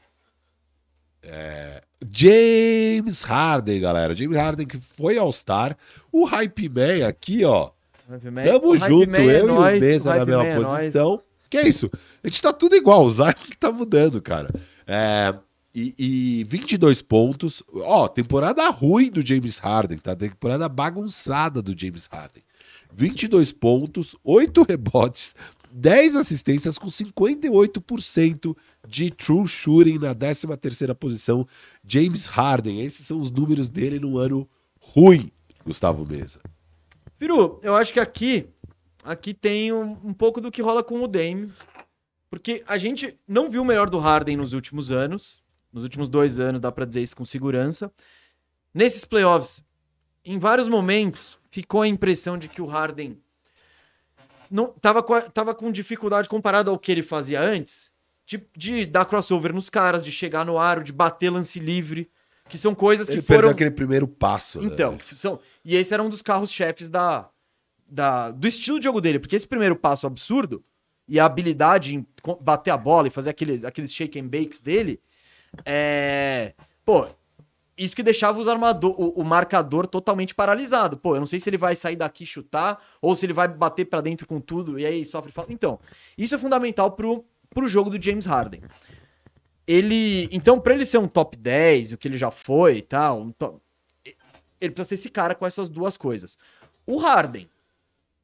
É, 1.27 1.81
James 2.13 3.23
Harden, 3.23 3.79
galera. 3.79 4.15
James 4.15 4.37
Harden 4.37 4.65
que 4.65 4.77
foi 4.77 5.17
All-Star. 5.17 5.77
O 6.11 6.25
Hype 6.25 6.69
Man 6.69 7.07
aqui, 7.07 7.43
ó. 7.43 7.71
Tamo 8.07 8.69
O 8.69 8.77
junto, 8.77 9.11
Man 9.11 9.17
é 9.17 9.41
eu 9.41 9.47
nóis, 9.47 9.75
e 9.75 9.85
o 9.85 9.89
Mesa 9.89 10.11
o 10.11 10.19
na 10.19 10.25
mesma 10.25 10.43
Man 10.43 10.49
é 10.49 10.55
posição. 10.55 11.21
Que 11.49 11.57
é 11.57 11.67
isso? 11.67 11.89
A 12.23 12.27
gente 12.27 12.41
tá 12.41 12.53
tudo 12.53 12.75
igual, 12.75 13.05
o 13.05 13.09
Zion 13.09 13.33
que 13.33 13.57
tá 13.57 13.71
mudando, 13.71 14.21
cara. 14.21 14.49
É, 14.85 15.33
e, 15.73 15.93
e 16.39 16.43
22 16.45 17.01
pontos. 17.01 17.61
Ó, 17.73 18.07
temporada 18.07 18.67
ruim 18.69 19.09
do 19.09 19.25
James 19.25 19.57
Harden, 19.57 19.97
tá? 19.97 20.15
Temporada 20.15 20.67
bagunçada 20.67 21.61
do 21.61 21.77
James 21.77 22.07
Harden. 22.07 22.43
22 22.93 23.51
pontos, 23.51 24.15
8 24.23 24.63
rebotes, 24.67 25.35
10 25.71 26.15
assistências 26.15 26.77
com 26.77 26.87
58% 26.87 28.55
de 28.87 29.11
true 29.11 29.45
shooting 29.45 29.99
na 29.99 30.15
13ª 30.15 30.95
posição. 30.95 31.47
James 31.85 32.27
Harden, 32.27 32.81
esses 32.81 33.05
são 33.05 33.19
os 33.19 33.29
números 33.29 33.69
dele 33.69 33.99
no 33.99 34.17
ano 34.17 34.49
ruim, 34.79 35.31
Gustavo 35.65 36.05
Mesa. 36.05 36.39
Firu, 37.17 37.59
eu 37.61 37.75
acho 37.75 37.91
que 37.91 37.99
aqui, 37.99 38.47
aqui 39.03 39.33
tem 39.33 39.73
um, 39.73 39.97
um 40.03 40.13
pouco 40.13 40.39
do 40.39 40.51
que 40.51 40.61
rola 40.61 40.83
com 40.83 41.01
o 41.01 41.07
Dame. 41.07 41.51
Porque 42.29 42.63
a 42.67 42.77
gente 42.77 43.17
não 43.27 43.49
viu 43.49 43.61
o 43.61 43.65
melhor 43.65 43.89
do 43.89 43.99
Harden 43.99 44.37
nos 44.37 44.53
últimos 44.53 44.91
anos. 44.91 45.41
Nos 45.71 45.83
últimos 45.83 46.09
dois 46.09 46.39
anos, 46.39 46.61
dá 46.61 46.71
pra 46.71 46.85
dizer 46.85 47.01
isso 47.01 47.15
com 47.15 47.25
segurança. 47.25 47.91
Nesses 48.73 49.03
playoffs, 49.03 49.65
em 50.23 50.39
vários 50.39 50.67
momentos, 50.67 51.39
ficou 51.51 51.81
a 51.81 51.87
impressão 51.87 52.37
de 52.37 52.47
que 52.47 52.61
o 52.61 52.65
Harden 52.65 53.17
não 54.49 54.67
tava 54.67 55.03
com, 55.03 55.19
tava 55.29 55.53
com 55.53 55.71
dificuldade 55.71 56.29
comparado 56.29 56.71
ao 56.71 56.79
que 56.79 56.91
ele 56.91 57.03
fazia 57.03 57.41
antes, 57.41 57.91
de, 58.27 58.45
de 58.55 58.85
dar 58.85 59.05
crossover 59.05 59.53
nos 59.53 59.69
caras, 59.69 60.03
de 60.03 60.11
chegar 60.11 60.45
no 60.45 60.57
aro, 60.57 60.83
de 60.83 60.91
bater 60.91 61.29
lance 61.29 61.61
livre, 61.61 62.11
que 62.49 62.57
são 62.57 62.75
coisas 62.75 63.07
que 63.07 63.13
Ele 63.13 63.21
perdeu 63.21 63.37
foram 63.37 63.49
aquele 63.49 63.71
primeiro 63.71 64.05
passo. 64.05 64.59
né? 64.61 64.67
então, 64.67 64.97
que 64.97 65.15
são, 65.15 65.39
e 65.63 65.75
esse 65.75 65.93
era 65.93 66.03
um 66.03 66.09
dos 66.09 66.21
carros-chefes 66.21 66.89
da, 66.89 67.29
da, 67.87 68.29
do 68.31 68.45
estilo 68.45 68.79
de 68.79 68.83
jogo 68.83 68.99
dele, 68.99 69.17
porque 69.17 69.35
esse 69.35 69.47
primeiro 69.47 69.77
passo 69.77 70.05
absurdo 70.05 70.61
e 71.07 71.17
a 71.21 71.25
habilidade 71.25 71.95
em 71.95 72.05
bater 72.41 72.71
a 72.71 72.77
bola 72.77 73.07
e 73.07 73.09
fazer 73.11 73.29
aqueles, 73.29 73.63
aqueles 73.63 73.93
shake 73.93 74.19
and 74.19 74.27
bakes 74.27 74.59
dele, 74.59 74.99
é. 75.65 76.53
Pô, 76.83 77.07
isso 77.77 77.95
que 77.95 78.03
deixava 78.03 78.39
os 78.39 78.47
armador, 78.47 78.93
o, 78.99 79.21
o 79.21 79.23
marcador 79.23 79.87
totalmente 79.87 80.35
paralisado. 80.35 80.97
Pô, 80.97 81.15
eu 81.15 81.19
não 81.21 81.27
sei 81.27 81.39
se 81.39 81.49
ele 81.49 81.57
vai 81.57 81.77
sair 81.77 81.95
daqui 81.95 82.25
e 82.25 82.27
chutar 82.27 82.83
ou 83.01 83.15
se 83.15 83.25
ele 83.25 83.33
vai 83.33 83.47
bater 83.47 83.85
pra 83.85 84.01
dentro 84.01 84.27
com 84.27 84.41
tudo 84.41 84.77
e 84.77 84.85
aí 84.85 85.05
sofre 85.05 85.31
falta. 85.31 85.53
Então, 85.53 85.79
isso 86.17 86.35
é 86.35 86.37
fundamental 86.37 86.91
pro, 86.91 87.23
pro 87.57 87.67
jogo 87.67 87.89
do 87.89 87.99
James 87.99 88.27
Harden. 88.27 88.61
Ele, 89.65 90.29
então, 90.31 90.59
pra 90.59 90.75
ele 90.75 90.85
ser 90.85 90.99
um 90.99 91.07
top 91.07 91.35
10, 91.35 91.91
o 91.91 91.97
que 91.97 92.07
ele 92.07 92.17
já 92.17 92.29
foi 92.29 92.77
e 92.77 92.81
tal, 92.83 93.19
um 93.19 93.31
top- 93.31 93.59
ele 94.61 94.71
precisa 94.73 94.89
ser 94.89 94.95
esse 94.95 95.09
cara 95.09 95.33
com 95.33 95.45
essas 95.45 95.67
duas 95.67 95.97
coisas. 95.97 96.37
O 96.85 96.99
Harden, 96.99 97.49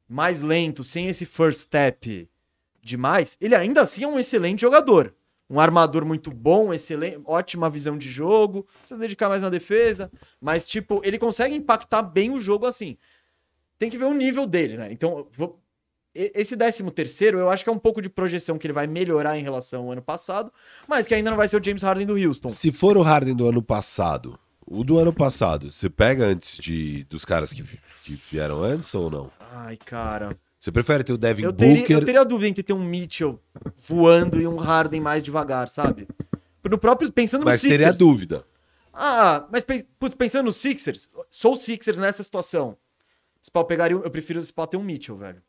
mais 0.08 0.40
lento, 0.40 0.84
sem 0.84 1.08
esse 1.08 1.26
first 1.26 1.62
step 1.62 2.28
demais, 2.80 3.36
ele 3.40 3.56
ainda 3.56 3.82
assim 3.82 4.04
é 4.04 4.06
um 4.06 4.18
excelente 4.20 4.60
jogador. 4.60 5.12
Um 5.50 5.58
armador 5.58 6.04
muito 6.04 6.30
bom, 6.30 6.72
excelente, 6.72 7.20
ótima 7.24 7.68
visão 7.68 7.98
de 7.98 8.08
jogo, 8.10 8.66
precisa 8.80 8.98
dedicar 9.00 9.28
mais 9.28 9.42
na 9.42 9.50
defesa, 9.50 10.10
mas 10.40 10.64
tipo, 10.64 11.00
ele 11.04 11.18
consegue 11.18 11.54
impactar 11.56 12.02
bem 12.02 12.30
o 12.30 12.40
jogo 12.40 12.66
assim. 12.66 12.96
Tem 13.78 13.90
que 13.90 13.98
ver 13.98 14.04
o 14.06 14.14
nível 14.14 14.46
dele, 14.46 14.76
né? 14.76 14.88
Então, 14.92 15.26
vou- 15.32 15.60
esse 16.14 16.56
13 16.56 16.82
terceiro, 16.92 17.38
eu 17.38 17.50
acho 17.50 17.64
que 17.64 17.70
é 17.70 17.72
um 17.72 17.78
pouco 17.78 18.00
de 18.00 18.08
projeção 18.08 18.56
que 18.56 18.66
ele 18.66 18.72
vai 18.72 18.86
melhorar 18.86 19.36
em 19.38 19.42
relação 19.42 19.82
ao 19.84 19.92
ano 19.92 20.02
passado, 20.02 20.52
mas 20.88 21.06
que 21.06 21.14
ainda 21.14 21.30
não 21.30 21.36
vai 21.36 21.48
ser 21.48 21.60
o 21.60 21.64
James 21.64 21.82
Harden 21.82 22.06
do 22.06 22.14
Houston. 22.16 22.48
Se 22.48 22.70
for 22.70 22.96
o 22.96 23.02
Harden 23.02 23.34
do 23.34 23.48
ano 23.48 23.62
passado, 23.62 24.38
o 24.66 24.84
do 24.84 24.98
ano 24.98 25.12
passado, 25.12 25.70
você 25.70 25.90
pega 25.90 26.24
antes 26.26 26.56
de, 26.58 27.04
dos 27.04 27.24
caras 27.24 27.52
que, 27.52 27.62
que 28.04 28.18
vieram 28.30 28.62
antes 28.62 28.94
ou 28.94 29.10
não? 29.10 29.30
Ai, 29.52 29.76
cara. 29.76 30.36
Você 30.58 30.72
prefere 30.72 31.04
ter 31.04 31.12
o 31.12 31.18
Devin 31.18 31.42
Eu 31.42 31.52
teria, 31.52 31.76
Booker? 31.80 31.96
eu 31.98 32.04
teria 32.04 32.24
dúvida 32.24 32.48
entre 32.48 32.62
ter 32.62 32.72
um 32.72 32.82
Mitchell 32.82 33.38
voando 33.86 34.40
e 34.40 34.46
um 34.46 34.56
Harden 34.56 35.00
mais 35.00 35.22
devagar, 35.22 35.68
sabe? 35.68 36.08
No 36.64 36.78
próprio, 36.78 37.12
pensando 37.12 37.40
no 37.40 37.44
Mas 37.46 37.60
Sixers. 37.60 37.78
teria 37.82 37.92
dúvida. 37.92 38.44
Ah, 38.90 39.46
mas 39.52 39.62
putz, 39.98 40.14
pensando 40.14 40.46
no 40.46 40.52
Sixers, 40.52 41.10
sou 41.28 41.52
o 41.52 41.56
Sixers 41.56 41.98
nessa 41.98 42.22
situação. 42.22 42.78
Spal 43.42 43.66
pegaria, 43.66 43.98
um- 43.98 44.02
eu 44.02 44.10
prefiro 44.10 44.40
o 44.40 44.42
Spal 44.42 44.66
ter 44.66 44.78
um 44.78 44.82
Mitchell, 44.82 45.16
velho. 45.18 45.42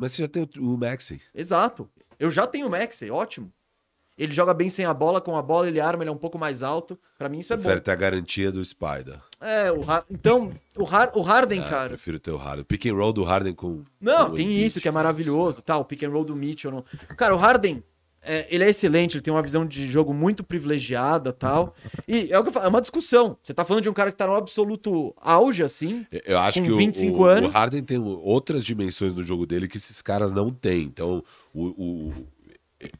Mas 0.00 0.12
você 0.12 0.22
já 0.22 0.28
tem 0.28 0.42
o, 0.42 0.48
o 0.74 0.78
Maxi. 0.78 1.20
Exato. 1.34 1.88
Eu 2.18 2.30
já 2.30 2.46
tenho 2.46 2.66
o 2.66 2.70
Maxey, 2.70 3.10
ótimo. 3.10 3.52
Ele 4.18 4.32
joga 4.34 4.52
bem 4.52 4.68
sem 4.68 4.84
a 4.84 4.92
bola, 4.92 5.18
com 5.20 5.34
a 5.34 5.40
bola 5.40 5.66
ele 5.66 5.80
arma, 5.80 6.02
ele 6.02 6.10
é 6.10 6.12
um 6.12 6.16
pouco 6.18 6.38
mais 6.38 6.62
alto. 6.62 6.98
Pra 7.16 7.26
mim 7.28 7.38
isso 7.38 7.52
é 7.52 7.56
bom. 7.56 7.62
Prefere 7.62 7.80
ter 7.80 7.90
a 7.90 7.94
garantia 7.94 8.52
do 8.52 8.62
Spider. 8.62 9.18
É, 9.40 9.72
o 9.72 9.80
Har- 9.90 10.04
então, 10.10 10.52
o, 10.76 10.84
Har- 10.84 11.12
o 11.14 11.22
Harden, 11.22 11.60
Ah, 11.60 11.68
cara. 11.68 11.88
prefiro 11.90 12.18
ter 12.18 12.30
o 12.30 12.36
Harden. 12.36 12.64
Pick 12.64 12.84
and 12.86 12.94
roll 12.94 13.14
do 13.14 13.24
Harden 13.24 13.54
com. 13.54 13.82
Não, 13.98 14.28
com 14.30 14.36
tem 14.36 14.50
isso 14.52 14.78
que 14.78 14.88
é 14.88 14.90
maravilhoso, 14.90 15.62
tal, 15.62 15.80
o 15.80 15.84
pick 15.86 16.02
and 16.02 16.10
roll 16.10 16.24
do 16.24 16.36
Mitchell. 16.36 16.70
Não. 16.70 16.84
Cara, 17.16 17.34
o 17.34 17.38
Harden, 17.38 17.82
é, 18.22 18.46
ele 18.50 18.64
é 18.64 18.68
excelente, 18.68 19.16
ele 19.16 19.22
tem 19.22 19.32
uma 19.32 19.42
visão 19.42 19.64
de 19.66 19.88
jogo 19.88 20.12
muito 20.12 20.44
privilegiada, 20.44 21.32
tal. 21.32 21.74
E 22.06 22.28
é 22.30 22.38
o 22.38 22.42
que 22.42 22.48
eu 22.48 22.52
falo, 22.52 22.66
é 22.66 22.68
uma 22.68 22.80
discussão. 22.80 23.36
Você 23.42 23.54
tá 23.54 23.64
falando 23.64 23.82
de 23.82 23.88
um 23.88 23.92
cara 23.94 24.10
que 24.10 24.16
tá 24.18 24.26
no 24.26 24.34
absoluto 24.34 25.14
auge, 25.20 25.62
assim. 25.62 26.06
Eu 26.26 26.38
acho 26.38 26.58
com 26.60 26.66
que 26.66 26.72
o- 26.72 26.76
25 26.76 27.18
o, 27.18 27.24
anos. 27.24 27.50
o 27.50 27.52
Harden 27.52 27.82
tem 27.82 27.98
outras 27.98 28.64
dimensões 28.64 29.14
no 29.14 29.22
jogo 29.22 29.46
dele 29.46 29.66
que 29.68 29.76
esses 29.78 30.02
caras 30.02 30.32
não 30.32 30.50
têm. 30.50 30.82
Então, 30.82 31.24
o, 31.54 31.64
o- 32.08 32.12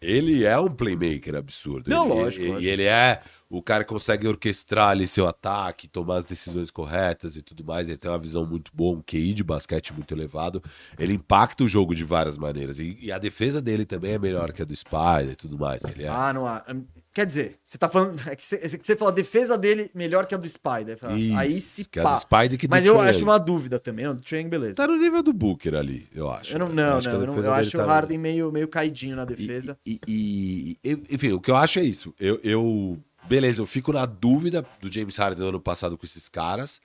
ele 0.01 0.45
é 0.45 0.59
um 0.59 0.69
playmaker 0.71 1.35
absurdo. 1.37 1.89
Não, 1.89 2.05
ele, 2.07 2.15
lógico, 2.15 2.45
E, 2.45 2.49
lógico. 2.49 2.63
e 2.65 2.69
ele 2.69 2.83
é 2.85 3.21
o 3.51 3.61
cara 3.61 3.85
consegue 3.85 4.29
orquestrar 4.29 4.91
ali 4.91 5.09
seu 5.09 5.27
ataque, 5.27 5.89
tomar 5.89 6.19
as 6.19 6.25
decisões 6.25 6.71
corretas 6.71 7.37
e 7.37 7.43
tudo 7.43 7.65
mais. 7.65 7.89
Ele 7.89 7.99
tem 7.99 8.09
uma 8.09 8.17
visão 8.19 8.47
muito 8.47 8.71
boa, 8.73 8.97
um 8.97 9.03
QI 9.03 9.35
de 9.35 9.43
basquete 9.43 9.93
muito 9.93 10.15
elevado. 10.15 10.63
Ele 10.97 11.15
impacta 11.15 11.65
o 11.65 11.69
jogo 11.69 11.93
de 11.93 12.05
várias 12.05 12.39
maneiras. 12.39 12.79
E, 12.79 12.97
e 13.01 13.11
a 13.11 13.19
defesa 13.19 13.61
dele 13.61 13.85
também 13.85 14.13
é 14.13 14.19
melhor 14.21 14.53
que 14.53 14.63
a 14.63 14.65
do 14.65 14.75
Spider 14.77 15.31
e 15.33 15.37
tudo 15.37 15.59
mais. 15.59 15.83
Ele 15.85 16.05
é. 16.05 16.09
Ah, 16.09 16.33
não 16.33 16.47
há. 16.47 16.65
Quer 17.13 17.27
dizer, 17.27 17.57
você 17.65 17.77
tá 17.77 17.89
falando. 17.89 18.21
É 18.31 18.37
que 18.37 18.47
você, 18.47 18.55
é 18.55 18.69
que 18.69 18.87
você 18.87 18.95
fala 18.95 19.11
a 19.11 19.15
defesa 19.15 19.59
dele 19.59 19.91
melhor 19.93 20.27
que 20.27 20.35
a 20.35 20.39
do 20.39 20.49
Spider. 20.49 20.97
Isso, 21.17 21.37
Aí 21.37 21.53
se 21.61 21.85
que 21.89 22.01
pá. 22.01 22.15
do 22.15 22.21
Spider 22.21 22.57
que 22.57 22.69
Mas 22.69 22.87
eu 22.87 22.95
Trae 22.95 23.09
acho 23.11 23.25
uma 23.25 23.37
dúvida 23.37 23.81
também. 23.81 24.07
O 24.07 24.21
Young, 24.31 24.49
beleza. 24.49 24.77
Tá 24.77 24.87
no 24.87 24.97
nível 24.97 25.21
do 25.25 25.33
Booker 25.33 25.75
ali, 25.75 26.09
eu 26.15 26.31
acho. 26.31 26.55
Eu 26.55 26.61
não, 26.61 26.69
não, 26.69 26.99
acho 26.99 27.09
que 27.09 27.15
a 27.17 27.19
não, 27.19 27.27
eu, 27.27 27.35
não- 27.35 27.45
eu 27.45 27.53
acho 27.53 27.77
tá 27.77 27.85
o 27.85 27.89
Harden 27.89 28.17
meio, 28.17 28.53
meio 28.53 28.69
caidinho 28.69 29.17
na 29.17 29.25
defesa. 29.25 29.77
E, 29.85 29.99
e- 30.07 30.79
e- 30.85 31.03
enfim, 31.11 31.33
o 31.33 31.41
que 31.41 31.51
eu 31.51 31.57
acho 31.57 31.81
é 31.81 31.83
isso. 31.83 32.15
Eu, 32.21 32.39
eu- 32.45 32.97
beleza, 33.31 33.63
eu 33.63 33.67
fico 33.67 33.93
na 33.93 34.05
dúvida 34.05 34.67
do 34.81 34.93
James 34.93 35.17
Harden 35.17 35.39
do 35.45 35.49
ano 35.51 35.61
passado 35.61 35.97
com 35.97 36.05
esses 36.05 36.29
caras. 36.29 36.81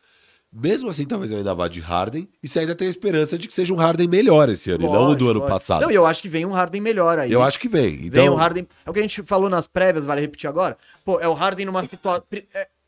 Mesmo 0.53 0.87
assim, 0.89 1.03
talvez 1.05 1.31
eu 1.31 1.39
ainda 1.39 1.53
vá 1.53 1.67
de 1.67 1.81
Harden. 1.81 2.29
E 2.41 2.47
você 2.47 2.59
ainda 2.59 2.73
tem 2.75 2.87
a 2.87 2.89
esperança 2.89 3.37
de 3.37 3.47
que 3.47 3.53
seja 3.53 3.73
um 3.73 3.77
Harden 3.77 4.07
melhor 4.07 4.47
esse 4.47 4.69
ano, 4.71 4.85
e 4.85 4.87
não 4.87 4.93
o 4.93 4.93
do 4.93 5.25
Lógico, 5.25 5.29
ano 5.31 5.39
lógico. 5.39 5.47
passado. 5.59 5.81
Não, 5.81 5.91
e 5.91 5.95
eu 5.95 6.05
acho 6.05 6.21
que 6.21 6.29
vem 6.29 6.45
um 6.45 6.51
Harden 6.53 6.79
melhor 6.79 7.19
aí. 7.19 7.31
eu 7.31 7.41
acho 7.41 7.59
que 7.59 7.67
vem. 7.67 7.97
Vem 7.97 8.05
Então, 8.07 8.33
o 8.33 8.37
Harden. 8.37 8.65
É 8.85 8.89
o 8.89 8.93
que 8.93 8.99
a 8.99 9.01
gente 9.01 9.21
falou 9.23 9.49
nas 9.49 9.67
prévias, 9.67 10.05
vale 10.05 10.21
repetir 10.21 10.47
agora. 10.47 10.77
Pô, 11.03 11.19
é 11.19 11.27
o 11.27 11.33
Harden 11.33 11.65
numa 11.65 11.83
situação. 11.83 12.23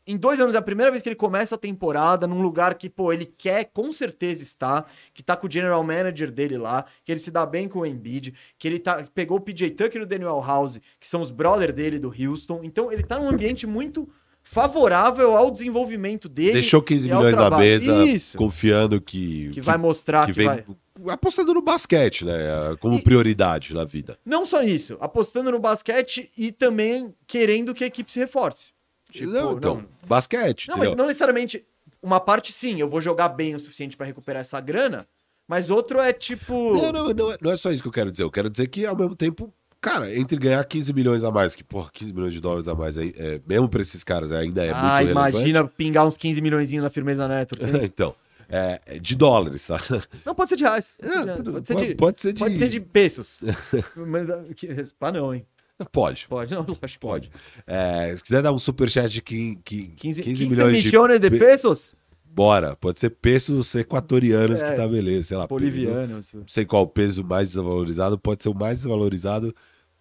Em 0.08 0.16
dois 0.16 0.40
anos 0.40 0.54
é 0.54 0.58
a 0.58 0.62
primeira 0.62 0.90
vez 0.90 1.02
que 1.02 1.08
ele 1.10 1.14
começa 1.16 1.54
a 1.54 1.58
temporada 1.58 2.26
num 2.26 2.40
lugar 2.40 2.74
que, 2.76 2.88
pô, 2.88 3.12
ele 3.12 3.26
quer 3.26 3.64
com 3.66 3.92
certeza 3.92 4.42
estar, 4.42 4.90
que 5.12 5.22
tá 5.22 5.36
com 5.36 5.46
o 5.46 5.50
general 5.50 5.84
manager 5.84 6.30
dele 6.30 6.56
lá, 6.56 6.86
que 7.04 7.12
ele 7.12 7.20
se 7.20 7.30
dá 7.30 7.44
bem 7.44 7.68
com 7.68 7.80
o 7.80 7.86
Embiid, 7.86 8.32
que 8.58 8.66
ele 8.66 8.78
tá, 8.78 9.06
pegou 9.14 9.36
o 9.36 9.40
PJ 9.40 9.70
Tucker 9.72 10.00
e 10.00 10.04
o 10.04 10.06
Daniel 10.06 10.42
House, 10.44 10.80
que 10.98 11.06
são 11.06 11.20
os 11.20 11.30
brother 11.30 11.74
dele 11.74 11.98
do 11.98 12.08
Houston. 12.08 12.60
Então 12.64 12.90
ele 12.90 13.02
tá 13.02 13.18
num 13.18 13.28
ambiente 13.28 13.66
muito 13.66 14.08
favorável 14.42 15.36
ao 15.36 15.50
desenvolvimento 15.50 16.26
dele. 16.26 16.52
Deixou 16.52 16.80
15 16.82 17.06
e 17.06 17.12
ao 17.12 17.18
milhões 17.18 17.36
na 17.36 17.58
mesa, 17.58 18.04
Isso. 18.06 18.38
confiando 18.38 18.98
que. 18.98 19.50
Que 19.50 19.60
vai 19.60 19.76
mostrar 19.76 20.24
que, 20.24 20.32
que 20.32 20.38
vem 20.38 20.46
vai. 20.46 20.64
apostando 21.10 21.52
no 21.52 21.60
basquete, 21.60 22.24
né? 22.24 22.34
Como 22.80 22.96
E- 22.96 23.02
prioridade 23.02 23.74
na 23.74 23.84
vida. 23.84 24.18
Não 24.24 24.46
só 24.46 24.62
isso, 24.62 24.96
apostando 25.00 25.50
no 25.50 25.60
basquete 25.60 26.30
e 26.34 26.50
também 26.50 27.14
querendo 27.26 27.74
que 27.74 27.84
a 27.84 27.86
equipe 27.86 28.10
se 28.10 28.18
reforce. 28.18 28.70
Tipo, 29.10 29.30
não, 29.30 29.56
então, 29.56 29.74
não. 29.76 29.84
basquete, 30.06 30.68
Não, 30.68 30.76
mas 30.76 30.86
entendeu? 30.88 30.98
não 31.02 31.06
necessariamente. 31.06 31.64
Uma 32.02 32.20
parte 32.20 32.52
sim, 32.52 32.78
eu 32.80 32.88
vou 32.88 33.00
jogar 33.00 33.28
bem 33.30 33.54
o 33.54 33.58
suficiente 33.60 33.96
pra 33.96 34.06
recuperar 34.06 34.40
essa 34.42 34.60
grana, 34.60 35.06
mas 35.48 35.70
outro 35.70 35.98
é 35.98 36.12
tipo. 36.12 36.74
Não, 36.74 36.92
não, 36.92 37.08
não, 37.12 37.32
é, 37.32 37.36
não 37.40 37.50
é 37.50 37.56
só 37.56 37.72
isso 37.72 37.82
que 37.82 37.88
eu 37.88 37.92
quero 37.92 38.10
dizer. 38.12 38.22
Eu 38.22 38.30
quero 38.30 38.48
dizer 38.50 38.68
que, 38.68 38.86
ao 38.86 38.94
mesmo 38.96 39.16
tempo, 39.16 39.52
cara, 39.80 40.14
entre 40.14 40.36
ganhar 40.38 40.62
15 40.64 40.92
milhões 40.92 41.24
a 41.24 41.30
mais, 41.32 41.56
que, 41.56 41.64
porra, 41.64 41.90
15 41.92 42.12
milhões 42.12 42.32
de 42.32 42.40
dólares 42.40 42.68
a 42.68 42.74
mais, 42.74 42.96
aí, 42.96 43.12
é, 43.16 43.40
mesmo 43.46 43.68
pra 43.68 43.82
esses 43.82 44.04
caras, 44.04 44.30
ainda 44.30 44.64
é 44.64 44.70
ah, 44.70 44.98
muito 45.00 45.10
imagina 45.10 45.44
relevante. 45.46 45.74
pingar 45.76 46.06
uns 46.06 46.16
15 46.16 46.40
milhões 46.40 46.70
na 46.72 46.90
firmeza 46.90 47.26
network. 47.26 47.64
Você- 47.68 47.78
então, 47.86 48.14
é, 48.48 48.80
é 48.86 48.98
de 49.00 49.16
dólares, 49.16 49.66
tá? 49.66 49.80
Não, 50.24 50.34
pode 50.34 50.50
ser 50.50 50.56
de 50.56 50.62
reais. 50.64 50.94
Pode, 51.00 51.12
ser, 51.12 51.18
É, 51.18 51.34
de, 51.34 51.42
pode, 51.50 51.66
ser, 51.68 51.74
de, 51.74 51.94
pode 51.96 52.20
ser 52.20 52.32
de- 52.34 52.38
pode 52.40 52.56
ser 52.58 52.68
de 52.68 52.80
pesos. 52.80 53.42
Mas, 53.96 54.26
que- 54.54 54.68
Pá, 54.98 55.10
não, 55.10 55.34
hein? 55.34 55.44
Pode. 55.92 56.26
Pode, 56.28 56.54
não, 56.54 56.66
acho 56.82 56.94
que 56.94 56.98
pode. 57.00 57.30
É, 57.66 58.14
se 58.16 58.22
quiser 58.22 58.42
dar 58.42 58.52
um 58.52 58.58
superchat 58.58 59.08
de 59.10 59.22
quin- 59.22 59.60
quin- 59.64 59.92
15, 59.96 60.22
15, 60.22 60.22
15 60.22 60.46
milhões 60.56 60.82
de. 60.82 60.88
milhões 60.88 61.20
de 61.20 61.30
pe- 61.30 61.38
pesos? 61.38 61.94
Bora. 62.24 62.76
Pode 62.76 63.00
ser 63.00 63.10
pesos 63.10 63.74
equatorianos 63.74 64.60
É, 64.62 64.70
que 64.70 64.76
tá 64.76 64.86
beleza, 64.88 65.28
sei 65.28 65.36
lá. 65.36 65.46
Bolivianos. 65.46 66.34
Não 66.34 66.46
sei 66.46 66.64
qual 66.64 66.82
o 66.82 66.86
peso 66.88 67.24
mais 67.24 67.48
desvalorizado, 67.48 68.18
pode 68.18 68.42
ser 68.42 68.48
o 68.48 68.54
mais 68.54 68.78
desvalorizado. 68.78 69.54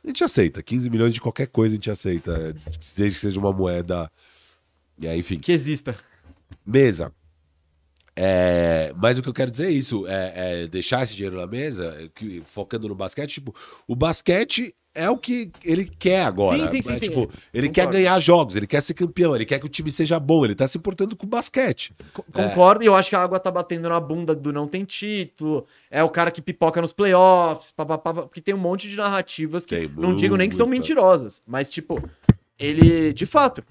A 0.04 0.08
gente 0.08 0.24
aceita. 0.24 0.62
15 0.64 0.90
milhões 0.90 1.14
de 1.14 1.22
qualquer 1.22 1.48
coisa 1.48 1.74
a 1.74 1.78
gente 1.78 1.90
aceita. 1.92 2.56
Desde 2.96 3.20
que 3.20 3.26
seja 3.26 3.40
uma 3.40 3.52
moeda. 3.52 4.12
E 5.00 5.08
aí, 5.08 5.20
enfim. 5.20 5.40
Que 5.40 5.52
exista. 5.52 5.96
Mesa. 6.66 7.12
É, 8.16 8.92
mas 8.98 9.18
o 9.18 9.22
que 9.22 9.30
eu 9.30 9.34
quero 9.34 9.52
dizer 9.52 9.68
é 9.68 9.72
isso: 9.72 10.06
é, 10.08 10.64
é 10.64 10.68
deixar 10.68 11.04
esse 11.04 11.16
dinheiro 11.16 11.38
na 11.38 11.46
mesa, 11.46 12.10
que- 12.16 12.42
focando 12.46 12.88
no 12.88 12.96
basquete. 12.96 13.36
Tipo, 13.36 13.54
o 13.88 13.96
basquete 13.96 14.74
é 14.98 15.10
o 15.10 15.18
que 15.18 15.52
ele 15.64 15.86
quer 15.86 16.24
agora. 16.24 16.58
Sim, 16.58 16.68
sim, 16.76 16.82
sim, 16.82 16.90
mas, 16.90 17.00
sim. 17.00 17.08
tipo, 17.10 17.20
ele 17.54 17.68
Concordo. 17.68 17.72
quer 17.72 17.88
ganhar 17.88 18.20
jogos, 18.20 18.56
ele 18.56 18.66
quer 18.68 18.82
ser 18.82 18.94
campeão, 18.94 19.36
ele 19.36 19.46
quer 19.46 19.60
que 19.60 19.66
o 19.66 19.70
time 19.70 19.92
seja 19.92 20.20
bom, 20.20 20.44
ele 20.44 20.56
tá 20.56 20.68
se 20.68 20.78
importando 20.78 21.16
com 21.16 21.26
o 21.26 21.30
basquete. 21.30 21.94
Co- 22.14 22.26
Concordo, 22.34 22.84
e 22.84 22.88
eu 22.88 22.96
acho 22.96 23.10
que 23.10 23.16
a 23.16 23.22
água 23.22 23.40
tá 23.40 23.52
batendo 23.52 23.88
na 23.88 24.00
bunda 24.00 24.36
do 24.36 24.52
não 24.52 24.68
tem 24.68 24.84
título, 24.84 25.66
é 25.92 26.04
o 26.04 26.10
cara 26.10 26.32
que 26.32 26.42
pipoca 26.42 26.82
nos 26.82 26.92
playoffs, 26.92 27.72
papapá, 27.72 28.14
porque 28.14 28.42
tem 28.42 28.56
um 28.56 28.58
monte 28.58 28.90
de 28.90 28.96
narrativas 28.96 29.66
que 29.66 29.76
Tem 29.76 29.90
não 29.96 30.16
digo 30.16 30.36
nem 30.36 30.50
que 30.50 30.56
são 30.56 30.68
mentirosas, 30.68 31.42
mas 31.46 31.70
tipo, 31.70 32.02
ele, 32.60 33.14
de 33.14 33.26
fato, 33.26 33.64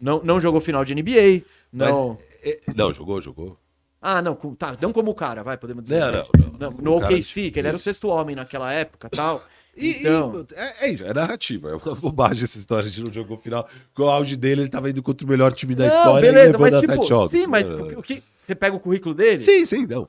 não, 0.00 0.20
não 0.24 0.40
jogou 0.40 0.60
final 0.60 0.84
de 0.84 0.94
NBA, 0.94 1.42
não... 1.72 2.18
É, 2.44 2.58
não, 2.74 2.92
jogou, 2.92 3.20
jogou. 3.20 3.56
Ah, 4.04 4.20
não, 4.20 4.34
tá, 4.34 4.76
não 4.80 4.92
como 4.92 5.12
o 5.12 5.14
cara, 5.14 5.44
vai, 5.44 5.56
podemos 5.56 5.84
dizer. 5.84 6.00
Não, 6.00 6.12
mas- 6.12 6.28
não, 6.58 6.70
não. 6.72 6.78
no 6.78 6.96
O 6.96 7.00
cara 7.00 7.14
OKC, 7.14 7.52
que 7.52 7.60
ele 7.60 7.68
era 7.68 7.76
o 7.76 7.78
sexto 7.78 8.08
homem 8.08 8.34
naquela 8.34 8.72
época 8.72 9.08
tal. 9.08 9.44
E, 9.76 9.90
então, 10.00 10.46
e 10.50 10.54
é, 10.54 10.74
é 10.86 10.90
isso, 10.92 11.02
é 11.04 11.14
narrativa. 11.14 11.70
É 11.70 11.74
uma 11.76 11.94
bobagem 11.96 12.44
essa 12.44 12.58
história 12.58 12.90
de 12.90 13.02
não 13.02 13.12
jogou 13.12 13.38
final. 13.38 13.66
Com 13.94 14.02
o 14.02 14.10
auge 14.10 14.36
dele, 14.36 14.62
ele 14.62 14.68
tava 14.68 14.90
indo 14.90 15.02
contra 15.02 15.26
o 15.26 15.30
melhor 15.30 15.52
time 15.52 15.74
da 15.74 15.86
não, 15.86 15.96
história 15.96 16.26
e 16.26 16.30
beleza, 16.30 16.46
levando 16.46 16.60
mas 16.60 16.74
a 16.74 16.80
tipo, 16.80 16.92
sete 16.92 17.08
jogos. 17.08 17.30
sim, 17.30 17.46
mas 17.46 17.70
É. 17.70 17.74
o, 17.74 17.88
que- 17.88 17.94
o 17.96 18.02
que... 18.02 18.22
Você 18.44 18.56
pega 18.56 18.74
o 18.74 18.80
currículo 18.80 19.14
dele 19.14 19.40
Sim, 19.40 19.64
sim, 19.64 19.86
não. 19.86 20.06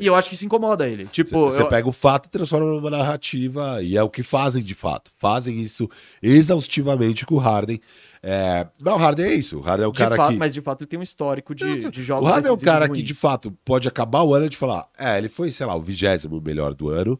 E 0.00 0.04
eu 0.04 0.16
acho 0.16 0.28
que 0.28 0.34
isso 0.34 0.44
incomoda 0.44 0.88
ele. 0.88 1.06
Tipo, 1.06 1.46
Você 1.46 1.62
eu- 1.62 1.68
pega 1.68 1.88
o 1.88 1.92
fato 1.92 2.26
e 2.26 2.28
transforma 2.28 2.66
numa 2.66 2.90
narrativa, 2.90 3.80
e 3.80 3.96
é 3.96 4.02
o 4.02 4.10
que 4.10 4.24
fazem 4.24 4.60
de 4.60 4.74
fato. 4.74 5.12
Fazem 5.16 5.60
isso 5.62 5.88
exaustivamente 6.20 7.24
com 7.24 7.36
o 7.36 7.38
Harden. 7.38 7.80
É... 8.22 8.66
Mas 8.80 8.94
o 8.94 8.96
Harden 8.96 9.26
é 9.26 9.34
isso. 9.34 9.58
O 9.58 9.60
Harden 9.60 9.84
é 9.84 9.88
o 9.88 9.92
de 9.92 9.98
cara 9.98 10.16
fato, 10.16 10.32
que. 10.32 10.36
mas 10.38 10.52
de 10.52 10.60
fato 10.60 10.80
ele 10.82 10.88
tem 10.88 10.98
um 10.98 11.02
histórico 11.02 11.54
de, 11.54 11.88
de 11.90 12.00
o 12.00 12.04
jogos 12.04 12.28
Harden 12.28 12.50
é 12.50 12.52
o 12.52 12.58
cara 12.58 12.86
ruins. 12.86 12.98
que, 12.98 13.02
de 13.04 13.14
fato, 13.14 13.52
pode 13.64 13.86
acabar 13.88 14.22
o 14.24 14.34
ano 14.34 14.46
e 14.50 14.56
falar: 14.56 14.86
é, 14.98 15.16
ele 15.16 15.28
foi, 15.28 15.50
sei 15.50 15.64
lá, 15.64 15.74
o 15.76 15.80
vigésimo 15.80 16.40
melhor 16.44 16.74
do 16.74 16.88
ano. 16.88 17.18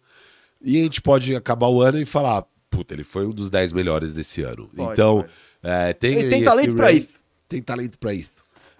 E 0.63 0.79
a 0.79 0.83
gente 0.83 1.01
pode 1.01 1.35
acabar 1.35 1.69
o 1.69 1.81
ano 1.81 1.99
e 1.99 2.05
falar: 2.07 2.45
puta, 2.69 2.95
ele 2.95 3.05
foi 3.05 3.27
um 3.27 3.31
dos 3.31 3.49
10 3.51 3.73
melhores 3.73 4.13
desse 4.13 4.43
ano. 4.43 4.69
Pode, 4.75 4.93
então, 4.93 5.21
pode. 5.23 5.33
é, 5.63 5.93
tem. 5.93 6.13
Ele 6.15 6.29
tem 6.31 6.45
talento 6.45 6.75
pra 6.77 6.87
range- 6.87 6.99
isso. 7.01 7.09
Tem 7.49 7.63
talento 7.63 7.99
pra 7.99 8.15
isso. 8.15 8.31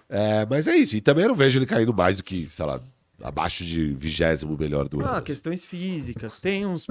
É, 0.09 0.45
mas 0.49 0.67
é 0.67 0.75
isso. 0.75 0.95
E 0.95 1.01
também 1.01 1.23
eu 1.23 1.29
não 1.29 1.35
vejo 1.35 1.57
ele 1.59 1.65
caindo 1.65 1.93
mais 1.93 2.17
do 2.17 2.23
que, 2.23 2.47
sei 2.51 2.65
lá, 2.65 2.79
abaixo 3.23 3.63
de 3.65 3.93
vigésimo 3.93 4.57
melhor 4.57 4.87
do 4.87 4.99
ano. 5.01 5.09
Ah, 5.15 5.21
questões 5.21 5.63
físicas, 5.63 6.37
tem 6.39 6.65
uns. 6.65 6.85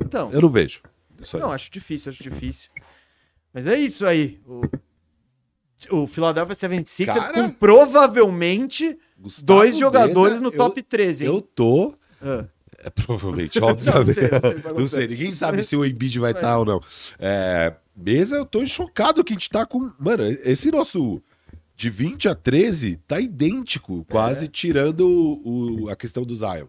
Então, 0.00 0.30
Eu 0.32 0.40
não 0.42 0.48
vejo. 0.48 0.80
Isso 1.20 1.36
aí. 1.36 1.42
não, 1.42 1.50
acho 1.52 1.70
difícil, 1.70 2.10
acho 2.10 2.22
difícil. 2.22 2.70
Mas 3.52 3.66
é 3.66 3.76
isso 3.78 4.06
aí. 4.06 4.38
O, 4.46 4.62
o 6.02 6.06
Philadelphia 6.06 6.54
76ers 6.54 7.06
Cara, 7.06 7.32
com 7.32 7.50
provavelmente 7.50 8.98
Gustavo 9.18 9.46
dois 9.46 9.76
jogadores 9.78 10.34
Mesa, 10.34 10.42
no 10.42 10.48
eu- 10.48 10.56
top 10.56 10.82
13, 10.82 11.24
hein? 11.26 11.30
Eu 11.32 11.40
tô. 11.42 11.94
Ah. 12.22 12.44
É, 12.82 12.88
provavelmente, 12.90 13.58
obviamente. 13.62 14.06
Não 14.06 14.14
sei, 14.14 14.30
não 14.30 14.40
sei 14.62 14.72
não 14.80 14.88
sei, 14.88 15.06
ninguém 15.08 15.32
sabe 15.32 15.62
se 15.64 15.76
o 15.76 15.84
Embiid 15.84 16.18
vai 16.18 16.32
estar 16.32 16.58
ou 16.58 16.64
não. 16.64 16.80
É, 17.18 17.74
mesa, 17.96 18.36
eu 18.36 18.44
tô 18.46 18.64
chocado 18.66 19.22
que 19.22 19.32
a 19.32 19.36
gente 19.36 19.50
tá 19.50 19.64
com. 19.66 19.90
Mano, 19.98 20.24
esse 20.44 20.70
nosso. 20.70 21.22
De 21.76 21.88
20 21.88 22.28
a 22.28 22.34
13 22.34 22.96
tá 23.08 23.18
idêntico, 23.18 24.04
quase 24.10 24.48
tirando 24.48 25.00
o, 25.08 25.84
o- 25.84 25.88
a 25.88 25.96
questão 25.96 26.24
do 26.24 26.36
Zion. 26.36 26.66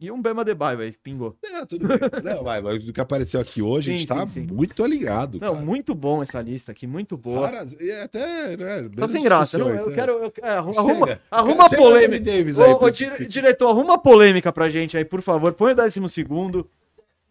E 0.00 0.12
um 0.12 0.22
Bema 0.22 0.44
Debaio 0.44 0.78
aí, 0.78 0.92
pingou. 0.92 1.36
É, 1.42 1.66
tudo 1.66 1.88
bem. 1.88 1.98
Não, 2.22 2.44
vai, 2.44 2.60
mas 2.60 2.84
do 2.84 2.92
que 2.92 3.00
apareceu 3.00 3.40
aqui 3.40 3.60
hoje, 3.60 3.90
a 3.90 3.94
Sim, 3.94 3.98
gente 3.98 4.08
tá 4.08 4.24
sim, 4.28 4.46
sim. 4.46 4.54
muito 4.54 4.84
alinhado. 4.84 5.40
Não, 5.40 5.54
cara. 5.54 5.64
muito 5.66 5.92
bom 5.92 6.22
essa 6.22 6.40
lista 6.40 6.70
aqui, 6.70 6.86
muito 6.86 7.16
boa. 7.16 7.50
Cara, 7.50 7.64
e 7.80 7.90
até, 7.90 8.56
né, 8.56 8.88
Tá 8.96 9.08
sem 9.08 9.24
graça, 9.24 9.58
não, 9.58 9.70
eu 9.70 9.88
né? 9.88 9.94
quero. 9.96 10.12
eu- 10.12 10.32
é, 10.40 10.50
arru- 10.50 10.72
Chega. 10.72 10.88
arruma, 10.88 11.20
arruma 11.30 11.68
Chega 11.68 11.82
polêmica. 11.82 12.24
Davis 12.24 12.60
aí 12.60 12.70
Ô, 12.72 12.78
ô, 12.84 12.90
dire- 12.90 13.26
diretor, 13.26 13.70
arruma 13.70 13.98
polêmica 13.98 14.52
pra 14.52 14.68
gente 14.68 14.96
aí, 14.96 15.04
por 15.04 15.20
favor. 15.20 15.52
Põe 15.52 15.72
o 15.72 15.74
décimo 15.76 16.08
segundo. 16.08 16.70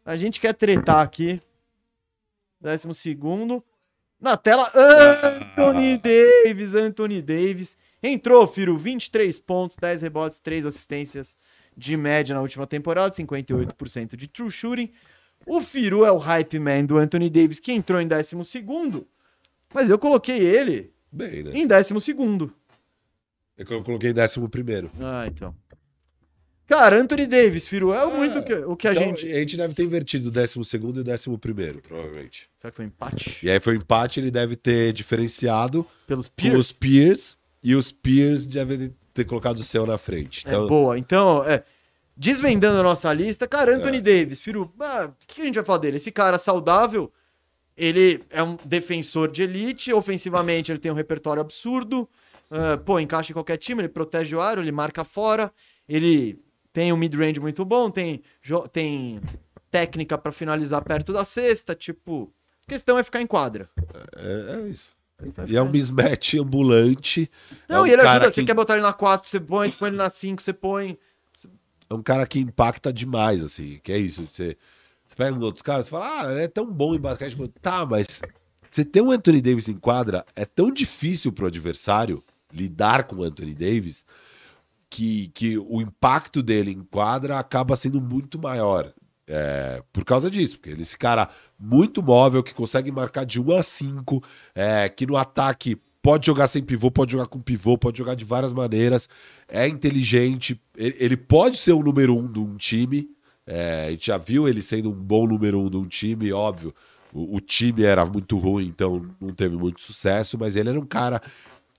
A 0.05 0.17
gente 0.17 0.37
quer 0.39 0.53
tretar 0.53 0.99
aqui. 1.01 1.41
Décimo 2.59 2.93
segundo. 2.93 3.63
Na 4.19 4.35
tela, 4.35 4.69
Anthony 4.75 5.97
Davis, 5.97 6.73
Anthony 6.75 7.21
Davis. 7.21 7.77
Entrou, 8.03 8.45
Firo, 8.45 8.77
23 8.77 9.39
pontos, 9.39 9.75
10 9.79 10.01
rebotes, 10.01 10.39
3 10.39 10.65
assistências 10.65 11.35
de 11.77 11.95
média 11.95 12.33
na 12.33 12.41
última 12.41 12.65
temporada, 12.65 13.13
58% 13.15 14.15
de 14.15 14.27
true 14.27 14.49
shooting. 14.49 14.91
O 15.45 15.61
Firu 15.61 16.03
é 16.03 16.11
o 16.11 16.17
hype 16.17 16.57
man 16.59 16.85
do 16.85 16.97
Anthony 16.97 17.29
Davis, 17.29 17.59
que 17.59 17.71
entrou 17.71 18.01
em 18.01 18.07
décimo 18.07 18.43
segundo. 18.43 19.07
Mas 19.73 19.89
eu 19.89 19.99
coloquei 19.99 20.39
ele 20.39 20.91
Bem, 21.11 21.43
né? 21.43 21.51
em 21.53 21.67
décimo 21.67 22.01
segundo. 22.01 22.51
É 23.57 23.63
que 23.63 23.73
eu 23.73 23.83
coloquei 23.83 24.09
em 24.09 24.13
décimo 24.13 24.49
primeiro. 24.49 24.89
Ah, 24.99 25.25
então. 25.27 25.55
Cara, 26.65 26.99
Anthony 26.99 27.27
Davis, 27.27 27.65
Firu, 27.65 27.93
é 27.93 28.05
muito 28.05 28.39
o 28.39 28.43
que, 28.43 28.53
o 28.53 28.75
que 28.75 28.87
a 28.89 28.91
Então, 28.91 29.03
gente. 29.03 29.31
A 29.31 29.39
gente 29.39 29.55
deve 29.55 29.73
ter 29.73 29.83
invertido 29.83 30.27
o 30.27 30.31
décimo 30.31 30.65
segundo 30.65 30.97
e 30.97 30.99
o 30.99 31.03
décimo 31.03 31.37
primeiro, 31.37 31.81
provavelmente. 31.81 32.49
Será 32.57 32.71
que 32.71 32.75
foi 32.75 32.85
um 32.85 32.89
empate? 32.89 33.37
E 33.41 33.49
aí 33.49 33.59
foi 33.61 33.73
um 33.75 33.77
empate, 33.77 34.19
ele 34.19 34.29
deve 34.29 34.57
ter 34.57 34.91
diferenciado 34.91 35.85
Pelos 36.05 36.27
com 36.27 36.35
Pierce? 36.35 36.57
os 36.57 36.71
peers, 36.73 37.37
e 37.63 37.73
os 37.73 37.91
peers 37.91 38.45
devem 38.45 38.93
ter 39.17 39.25
colocado 39.25 39.57
o 39.57 39.63
seu 39.63 39.85
na 39.85 39.97
frente. 39.97 40.43
É 40.45 40.49
Então, 40.49 40.67
boa. 40.67 40.97
Então, 40.97 41.43
é, 41.43 41.63
desvendando 42.15 42.79
a 42.79 42.83
nossa 42.83 43.11
lista, 43.11 43.47
cara, 43.47 43.71
É. 43.71 43.75
Anthony 43.75 43.99
Davis, 43.99 44.39
Firu, 44.39 44.71
ah, 44.79 45.09
o 45.11 45.27
que 45.27 45.41
a 45.41 45.45
gente 45.45 45.55
vai 45.55 45.65
falar 45.65 45.79
dele? 45.79 45.97
Esse 45.97 46.11
cara 46.11 46.37
saudável, 46.37 47.11
ele 47.75 48.23
é 48.29 48.41
um 48.43 48.57
defensor 48.63 49.31
de 49.31 49.43
elite, 49.43 49.91
ofensivamente 49.91 50.71
ele 50.71 50.79
tem 50.79 50.91
um 50.91 50.95
repertório 50.95 51.41
absurdo, 51.41 52.07
ah, 52.51 52.77
pô, 52.77 52.99
encaixa 52.99 53.31
em 53.31 53.33
qualquer 53.33 53.57
time, 53.57 53.81
ele 53.81 53.89
protege 53.89 54.35
o 54.35 54.41
aro, 54.41 54.61
ele 54.61 54.71
marca 54.71 55.03
fora, 55.03 55.51
ele 55.89 56.39
tem 56.71 56.93
um 56.93 56.97
mid-range 56.97 57.39
muito 57.39 57.65
bom, 57.65 57.89
tem, 57.89 58.21
tem 58.71 59.19
técnica 59.71 60.17
pra 60.17 60.31
finalizar 60.31 60.83
perto 60.83 61.11
da 61.11 61.25
cesta, 61.25 61.73
tipo, 61.73 62.31
a 62.67 62.69
questão 62.69 62.99
é 62.99 63.03
ficar 63.03 63.21
em 63.21 63.27
quadra. 63.27 63.67
é, 64.15 64.59
é 64.59 64.69
isso. 64.69 64.96
E 65.47 65.55
é 65.55 65.61
um 65.61 65.69
mismatch 65.69 66.35
ambulante. 66.35 67.29
Não, 67.67 67.77
é 67.77 67.81
um 67.81 67.87
e 67.87 67.91
ele 67.91 68.03
cara 68.03 68.11
ajuda, 68.11 68.27
que, 68.27 68.35
você 68.35 68.45
quer 68.45 68.53
botar 68.53 68.73
ele 68.73 68.83
na 68.83 68.93
4, 68.93 69.27
você 69.27 69.39
põe, 69.39 69.69
você 69.69 69.75
põe 69.75 69.89
ele 69.89 69.97
na 69.97 70.09
5, 70.09 70.41
você 70.41 70.53
põe... 70.53 70.97
É 71.89 71.93
um 71.93 72.03
cara 72.03 72.27
que 72.27 72.39
impacta 72.39 72.91
demais, 72.91 73.41
assim. 73.41 73.79
Que 73.81 73.93
é 73.93 73.97
isso. 73.97 74.27
Você, 74.29 74.57
você 75.07 75.15
pega 75.15 75.35
um 75.35 75.41
outros 75.41 75.61
caras 75.61 75.87
e 75.87 75.89
fala, 75.89 76.21
ah, 76.21 76.31
ele 76.31 76.41
é 76.41 76.47
tão 76.47 76.65
bom 76.71 76.93
em 76.93 76.99
basquete. 76.99 77.35
quanto-" 77.35 77.59
Tá, 77.61 77.85
mas 77.85 78.21
você 78.69 78.83
ter 78.83 79.01
um 79.01 79.11
Anthony 79.11 79.41
Davis 79.41 79.69
em 79.69 79.77
quadra 79.77 80.25
é 80.35 80.45
tão 80.45 80.71
difícil 80.71 81.31
pro 81.31 81.47
adversário 81.47 82.23
lidar 82.53 83.05
com 83.05 83.17
o 83.17 83.23
Anthony 83.23 83.53
Davis 83.53 84.05
que, 84.89 85.29
que 85.29 85.57
o 85.57 85.81
impacto 85.81 86.43
dele 86.43 86.71
em 86.71 86.83
quadra 86.83 87.39
acaba 87.39 87.75
sendo 87.75 87.99
muito 88.01 88.39
maior. 88.39 88.93
É, 89.29 89.83
por 89.91 90.05
causa 90.05 90.31
disso, 90.31 90.57
porque 90.57 90.69
ele 90.69 90.79
é 90.79 90.83
esse 90.83 90.97
cara 90.97 91.29
muito 91.59 92.01
móvel, 92.01 92.41
que 92.41 92.53
consegue 92.53 92.91
marcar 92.91 93.25
de 93.25 93.41
1 93.41 93.57
a 93.57 93.61
5, 93.61 94.23
é, 94.55 94.87
que 94.87 95.05
no 95.05 95.17
ataque 95.17 95.77
pode 96.01 96.25
jogar 96.25 96.47
sem 96.47 96.63
pivô, 96.63 96.89
pode 96.89 97.11
jogar 97.11 97.27
com 97.27 97.41
pivô, 97.41 97.77
pode 97.77 97.97
jogar 97.97 98.15
de 98.15 98.23
várias 98.23 98.53
maneiras, 98.53 99.09
é 99.49 99.67
inteligente, 99.67 100.59
ele, 100.77 100.95
ele 100.97 101.17
pode 101.17 101.57
ser 101.57 101.73
o 101.73 101.83
número 101.83 102.15
um 102.17 102.31
de 102.31 102.39
um 102.39 102.55
time, 102.55 103.09
é, 103.45 103.87
a 103.87 103.91
gente 103.91 104.07
já 104.07 104.17
viu 104.17 104.47
ele 104.47 104.61
sendo 104.61 104.89
um 104.89 104.95
bom 104.95 105.27
número 105.27 105.59
um 105.59 105.69
de 105.69 105.75
um 105.75 105.85
time, 105.85 106.31
óbvio. 106.31 106.73
o, 107.13 107.35
o 107.35 107.39
time 107.41 107.83
era 107.83 108.05
muito 108.05 108.37
ruim, 108.37 108.67
então 108.67 109.05
não 109.19 109.33
teve 109.33 109.57
muito 109.57 109.81
sucesso, 109.81 110.37
mas 110.39 110.55
ele 110.55 110.69
era 110.69 110.79
um 110.79 110.85
cara 110.85 111.21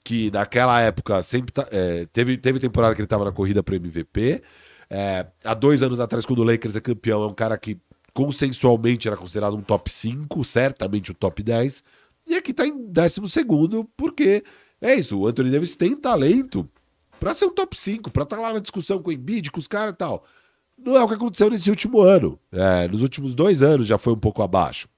que 0.05 0.31
naquela 0.31 0.81
época 0.81 1.23
sempre 1.23 1.53
tá- 1.53 1.69
é, 1.71 2.07
teve, 2.13 2.37
teve 2.39 2.59
temporada 2.59 2.95
que 2.95 3.01
ele 3.01 3.07
estava 3.07 3.25
na 3.25 3.33
corrida 3.33 3.63
para 3.63 3.77
MVP. 3.77 4.43
É, 4.91 5.27
há 5.45 5.55
dois 5.55 5.83
anos 5.83 6.01
atrás, 6.01 6.25
quando 6.25 6.41
o 6.41 6.45
Lakers 6.45 6.77
é 6.77 6.81
campeão, 6.81 7.23
é 7.23 7.27
um 7.27 7.35
cara 7.35 7.59
que 7.59 7.79
consensualmente 8.15 9.07
era 9.07 9.17
considerado 9.17 9.57
um 9.57 9.63
top 9.63 9.91
5, 9.91 10.45
certamente 10.45 11.11
o 11.11 11.15
top 11.15 11.43
10. 11.43 11.85
E 12.27 12.35
aqui 12.35 12.53
tá 12.53 12.67
em 12.67 12.91
12 12.91 13.29
segundo, 13.29 13.89
porque 13.97 14.43
é 14.81 14.95
isso, 14.95 15.19
o 15.19 15.27
Anthony 15.27 15.51
Davis 15.51 15.77
tem 15.77 15.97
talento 15.97 16.69
para 17.19 17.35
ser 17.35 17.47
um 17.47 17.55
top 17.55 17.77
5, 17.77 18.11
para 18.11 18.23
estar 18.23 18.37
tá 18.37 18.43
lá 18.43 18.53
na 18.53 18.61
discussão 18.61 19.03
com 19.03 19.11
o 19.11 19.13
Embiid, 19.13 19.51
com 19.51 19.59
os 19.59 19.67
caras 19.67 19.95
e 19.95 19.97
tal. 19.97 20.25
Não 20.77 20.97
é 20.97 21.03
o 21.03 21.09
que 21.09 21.15
aconteceu 21.15 21.51
nesse 21.51 21.69
último 21.69 22.01
ano. 22.01 22.39
É, 22.53 22.87
nos 22.87 23.03
últimos 23.03 23.35
dois 23.35 23.63
anos 23.63 23.87
já 23.87 23.99
foi 23.99 24.13
um 24.13 24.19
pouco 24.19 24.43
abaixo. 24.43 24.89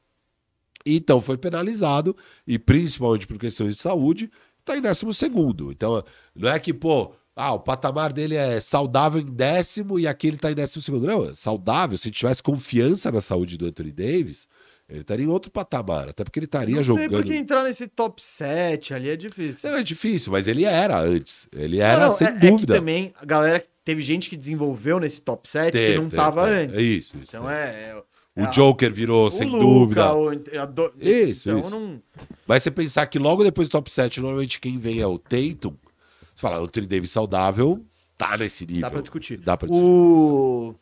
Então 0.85 1.21
foi 1.21 1.37
penalizado, 1.37 2.17
e 2.47 2.59
principalmente 2.59 3.27
por 3.27 3.39
questões 3.39 3.77
de 3.77 3.83
saúde, 3.83 4.31
tá 4.65 4.77
em 4.77 4.83
décimo 4.83 5.13
segundo. 5.13 5.73
Então, 5.73 6.03
não 6.35 6.51
é 6.51 6.59
que, 6.59 6.73
pô, 6.73 7.13
ah, 7.41 7.55
o 7.55 7.59
patamar 7.59 8.13
dele 8.13 8.35
é 8.35 8.61
saudável 8.61 9.19
em 9.19 9.25
décimo 9.25 9.99
e 9.99 10.07
aqui 10.07 10.29
ele 10.29 10.37
tá 10.37 10.51
em 10.51 10.55
décimo 10.55 10.83
segundo. 10.83 11.07
Não, 11.07 11.31
é 11.31 11.35
saudável, 11.35 11.97
se 11.97 12.11
tivesse 12.11 12.43
confiança 12.43 13.11
na 13.11 13.23
saúde 13.23 13.57
do 13.57 13.67
Anthony 13.67 13.91
Davis, 13.91 14.47
ele 14.87 15.01
estaria 15.01 15.25
em 15.25 15.29
outro 15.29 15.51
patamar, 15.51 16.09
até 16.09 16.23
porque 16.23 16.39
ele 16.39 16.45
estaria 16.45 16.77
não 16.77 16.83
jogando. 16.83 17.05
Não 17.05 17.11
sei 17.11 17.19
porque 17.19 17.35
entrar 17.35 17.65
nesse 17.65 17.87
top 17.87 18.23
7 18.23 18.93
ali 18.93 19.09
é 19.09 19.17
difícil. 19.17 19.71
Não, 19.71 19.79
é 19.79 19.83
difícil, 19.83 20.33
mas 20.33 20.49
ele 20.49 20.67
era 20.67 21.01
antes. 21.01 21.49
Ele 21.57 21.79
era, 21.79 22.01
não, 22.01 22.09
não, 22.09 22.17
sem 22.17 22.27
é, 22.27 22.33
dúvida. 22.33 22.75
É 22.75 22.77
que 22.77 22.81
também, 22.81 23.15
a 23.19 23.25
galera, 23.25 23.65
teve 23.85 24.03
gente 24.03 24.29
que 24.29 24.37
desenvolveu 24.37 25.01
nesse 25.01 25.23
top 25.23 25.49
7 25.49 25.73
teve, 25.73 25.93
que 25.93 25.99
não 25.99 26.11
teve, 26.11 26.17
tava 26.17 26.45
teve. 26.45 26.57
antes. 26.57 26.79
É 26.79 26.83
isso, 26.83 27.17
isso. 27.23 27.37
Então 27.37 27.51
é... 27.51 27.95
é 27.97 28.03
o 28.37 28.47
Joker 28.47 28.93
virou, 28.93 29.27
o 29.27 29.31
sem 29.31 29.49
Luca, 29.49 30.13
dúvida. 30.13 30.63
O, 30.63 30.67
do, 30.67 30.93
isso, 31.01 31.49
então 31.49 31.61
isso. 31.61 31.71
Não... 31.71 32.03
Mas 32.47 32.63
você 32.63 32.71
pensar 32.71 33.07
que 33.07 33.19
logo 33.19 33.43
depois 33.43 33.69
do 33.69 33.73
top 33.73 33.91
7, 33.91 34.21
normalmente 34.21 34.61
quem 34.61 34.79
vem 34.79 35.01
é 35.01 35.07
o 35.07 35.19
Tatum, 35.19 35.75
você 36.41 36.49
fala, 36.49 36.61
o 36.61 36.65
Anthony 36.65 36.87
Davis 36.87 37.11
saudável, 37.11 37.85
tá 38.17 38.37
nesse 38.37 38.67
nível. 38.67 38.83
Dá 38.83 38.91
pra 38.91 39.01
discutir. 39.01 39.37
Dá 39.39 39.57
pra 39.57 39.69
discutir. 39.69 39.87
O... 39.87 40.75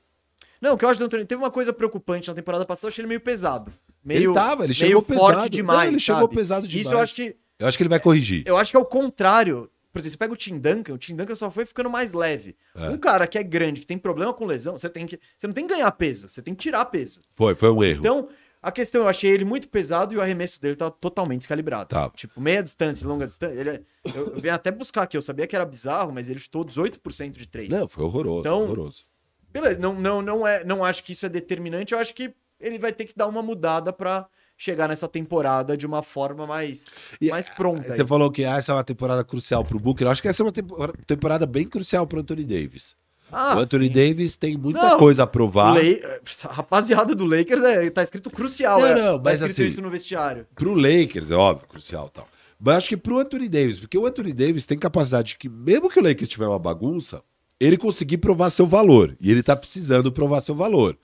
Não, 0.60 0.74
o 0.74 0.78
que 0.78 0.84
eu 0.84 0.88
acho 0.88 0.98
do 0.98 1.06
Anthony... 1.06 1.24
Teve 1.24 1.42
uma 1.42 1.50
coisa 1.50 1.72
preocupante 1.72 2.28
na 2.28 2.34
temporada 2.34 2.64
passada, 2.64 2.86
eu 2.86 2.88
achei 2.88 3.02
ele 3.02 3.08
meio 3.08 3.20
pesado. 3.20 3.72
Meio, 4.04 4.30
ele 4.30 4.34
tava, 4.34 4.64
ele 4.64 4.72
meio 4.72 4.74
chegou 4.74 5.02
forte 5.02 5.34
pesado. 5.34 5.50
demais, 5.50 5.78
Não, 5.78 5.86
ele 5.88 5.98
sabe? 5.98 6.18
chegou 6.18 6.28
pesado 6.28 6.68
demais. 6.68 6.86
Isso 6.86 6.94
eu 6.94 6.98
acho 7.00 7.14
que... 7.14 7.36
Eu 7.58 7.66
acho 7.66 7.76
que 7.76 7.82
ele 7.82 7.90
vai 7.90 8.00
corrigir. 8.00 8.44
Eu 8.46 8.56
acho 8.56 8.70
que 8.70 8.76
é 8.76 8.80
o 8.80 8.84
contrário. 8.84 9.68
Por 9.92 9.98
exemplo, 9.98 10.12
você 10.12 10.16
pega 10.18 10.32
o 10.32 10.36
Tim 10.36 10.58
Duncan, 10.58 10.94
o 10.94 10.98
Tim 10.98 11.16
Duncan 11.16 11.34
só 11.34 11.50
foi 11.50 11.66
ficando 11.66 11.90
mais 11.90 12.12
leve. 12.12 12.54
É. 12.74 12.88
Um 12.88 12.96
cara 12.96 13.26
que 13.26 13.36
é 13.36 13.42
grande, 13.42 13.80
que 13.80 13.86
tem 13.86 13.98
problema 13.98 14.32
com 14.32 14.46
lesão, 14.46 14.78
você 14.78 14.88
tem 14.88 15.06
que. 15.06 15.18
Você 15.36 15.46
não 15.46 15.54
tem 15.54 15.66
que 15.66 15.74
ganhar 15.74 15.90
peso, 15.92 16.28
você 16.28 16.40
tem 16.40 16.54
que 16.54 16.60
tirar 16.60 16.84
peso. 16.84 17.20
Foi, 17.34 17.56
foi 17.56 17.70
um 17.70 17.82
erro. 17.82 18.00
Então, 18.00 18.28
a 18.62 18.70
questão, 18.72 19.02
eu 19.02 19.08
achei 19.08 19.30
ele 19.30 19.44
muito 19.44 19.68
pesado 19.68 20.12
e 20.12 20.16
o 20.16 20.20
arremesso 20.20 20.60
dele 20.60 20.76
tá 20.76 20.90
totalmente 20.90 21.40
descalibrado. 21.40 21.88
Tá. 21.88 22.10
Tipo, 22.10 22.40
meia 22.40 22.62
distância, 22.62 23.06
longa 23.06 23.26
distância. 23.26 23.54
Ele 23.58 23.70
é- 23.70 23.82
eu, 24.14 24.28
eu 24.34 24.40
venho 24.40 24.54
até 24.54 24.70
buscar 24.70 25.02
aqui, 25.02 25.16
eu 25.16 25.22
sabia 25.22 25.46
que 25.46 25.54
era 25.54 25.64
bizarro, 25.64 26.12
mas 26.12 26.28
ele 26.28 26.40
chutou 26.40 26.64
18% 26.64 27.38
de 27.38 27.46
3. 27.46 27.68
Não, 27.68 27.86
foi 27.88 28.04
horroroso. 28.04 28.40
Então, 28.40 28.62
horroroso. 28.62 29.04
Beleza, 29.50 29.78
não, 29.78 29.94
não, 29.94 30.20
não, 30.20 30.46
é, 30.46 30.62
não 30.64 30.84
acho 30.84 31.02
que 31.02 31.12
isso 31.12 31.24
é 31.24 31.28
determinante, 31.28 31.94
eu 31.94 31.98
acho 31.98 32.14
que 32.14 32.34
ele 32.60 32.78
vai 32.78 32.92
ter 32.92 33.04
que 33.06 33.14
dar 33.16 33.26
uma 33.28 33.42
mudada 33.42 33.92
pra 33.92 34.26
chegar 34.56 34.88
nessa 34.88 35.06
temporada 35.06 35.76
de 35.76 35.86
uma 35.86 36.02
forma 36.02 36.44
mais, 36.46 36.86
E, 37.20 37.28
mais 37.30 37.48
pronta. 37.48 37.92
aí. 37.92 37.98
Você 37.98 38.06
falou 38.06 38.30
que 38.30 38.42
essa 38.42 38.72
é 38.72 38.74
uma 38.74 38.82
temporada 38.84 39.22
crucial 39.24 39.64
pro 39.64 39.78
Booker. 39.78 40.06
Eu 40.06 40.10
acho 40.10 40.20
que 40.20 40.26
essa 40.26 40.42
é 40.42 40.44
uma 40.44 40.50
tempor- 40.52 40.92
temporada 41.06 41.46
bem 41.46 41.66
crucial 41.66 42.06
pro 42.08 42.18
Anthony 42.20 42.44
Davis. 42.44 42.96
Ah, 43.30 43.56
o 43.56 43.60
Anthony 43.60 43.86
sim. 43.86 43.92
Davis 43.92 44.36
tem 44.36 44.56
muita 44.56 44.82
Não, 44.82 44.98
coisa 44.98 45.24
a 45.24 45.26
provar. 45.26 45.76
A 45.76 46.52
rapaziada 46.52 47.14
do 47.14 47.24
Lakers 47.24 47.62
é, 47.62 47.90
tá 47.90 48.02
escrito 48.02 48.30
crucial. 48.30 48.80
Não, 48.80 48.86
é, 48.86 48.94
não, 48.94 49.16
tá 49.18 49.22
mas 49.24 49.40
escrito 49.40 49.52
assim- 49.60 49.66
isso 49.66 49.82
no 49.82 49.90
vestiário. 49.90 50.46
Pro 50.54 50.74
Lakers, 50.74 51.30
é 51.30 51.36
óbvio, 51.36 51.68
crucial 51.68 52.06
e 52.10 52.10
tal. 52.16 52.28
Mas 52.60 52.76
acho 52.78 52.88
que 52.88 52.96
pro 52.96 53.18
Anthony 53.18 53.48
Davis, 53.48 53.78
porque 53.78 53.96
o 53.96 54.06
Anthony 54.06 54.32
Davis 54.32 54.66
tem 54.66 54.78
capacidade 54.78 55.28
de 55.28 55.36
que, 55.36 55.48
mesmo 55.48 55.88
que 55.88 55.98
o 55.98 56.02
Lakers 56.02 56.28
tiver 56.28 56.46
uma 56.48 56.58
bagunça, 56.58 57.22
ele 57.60 57.76
conseguir 57.76 58.18
provar 58.18 58.50
seu 58.50 58.66
valor. 58.66 59.16
E 59.20 59.30
ele 59.30 59.42
tá 59.42 59.54
precisando 59.54 60.10
provar 60.10 60.40
seu 60.40 60.54
valor. 60.54 60.96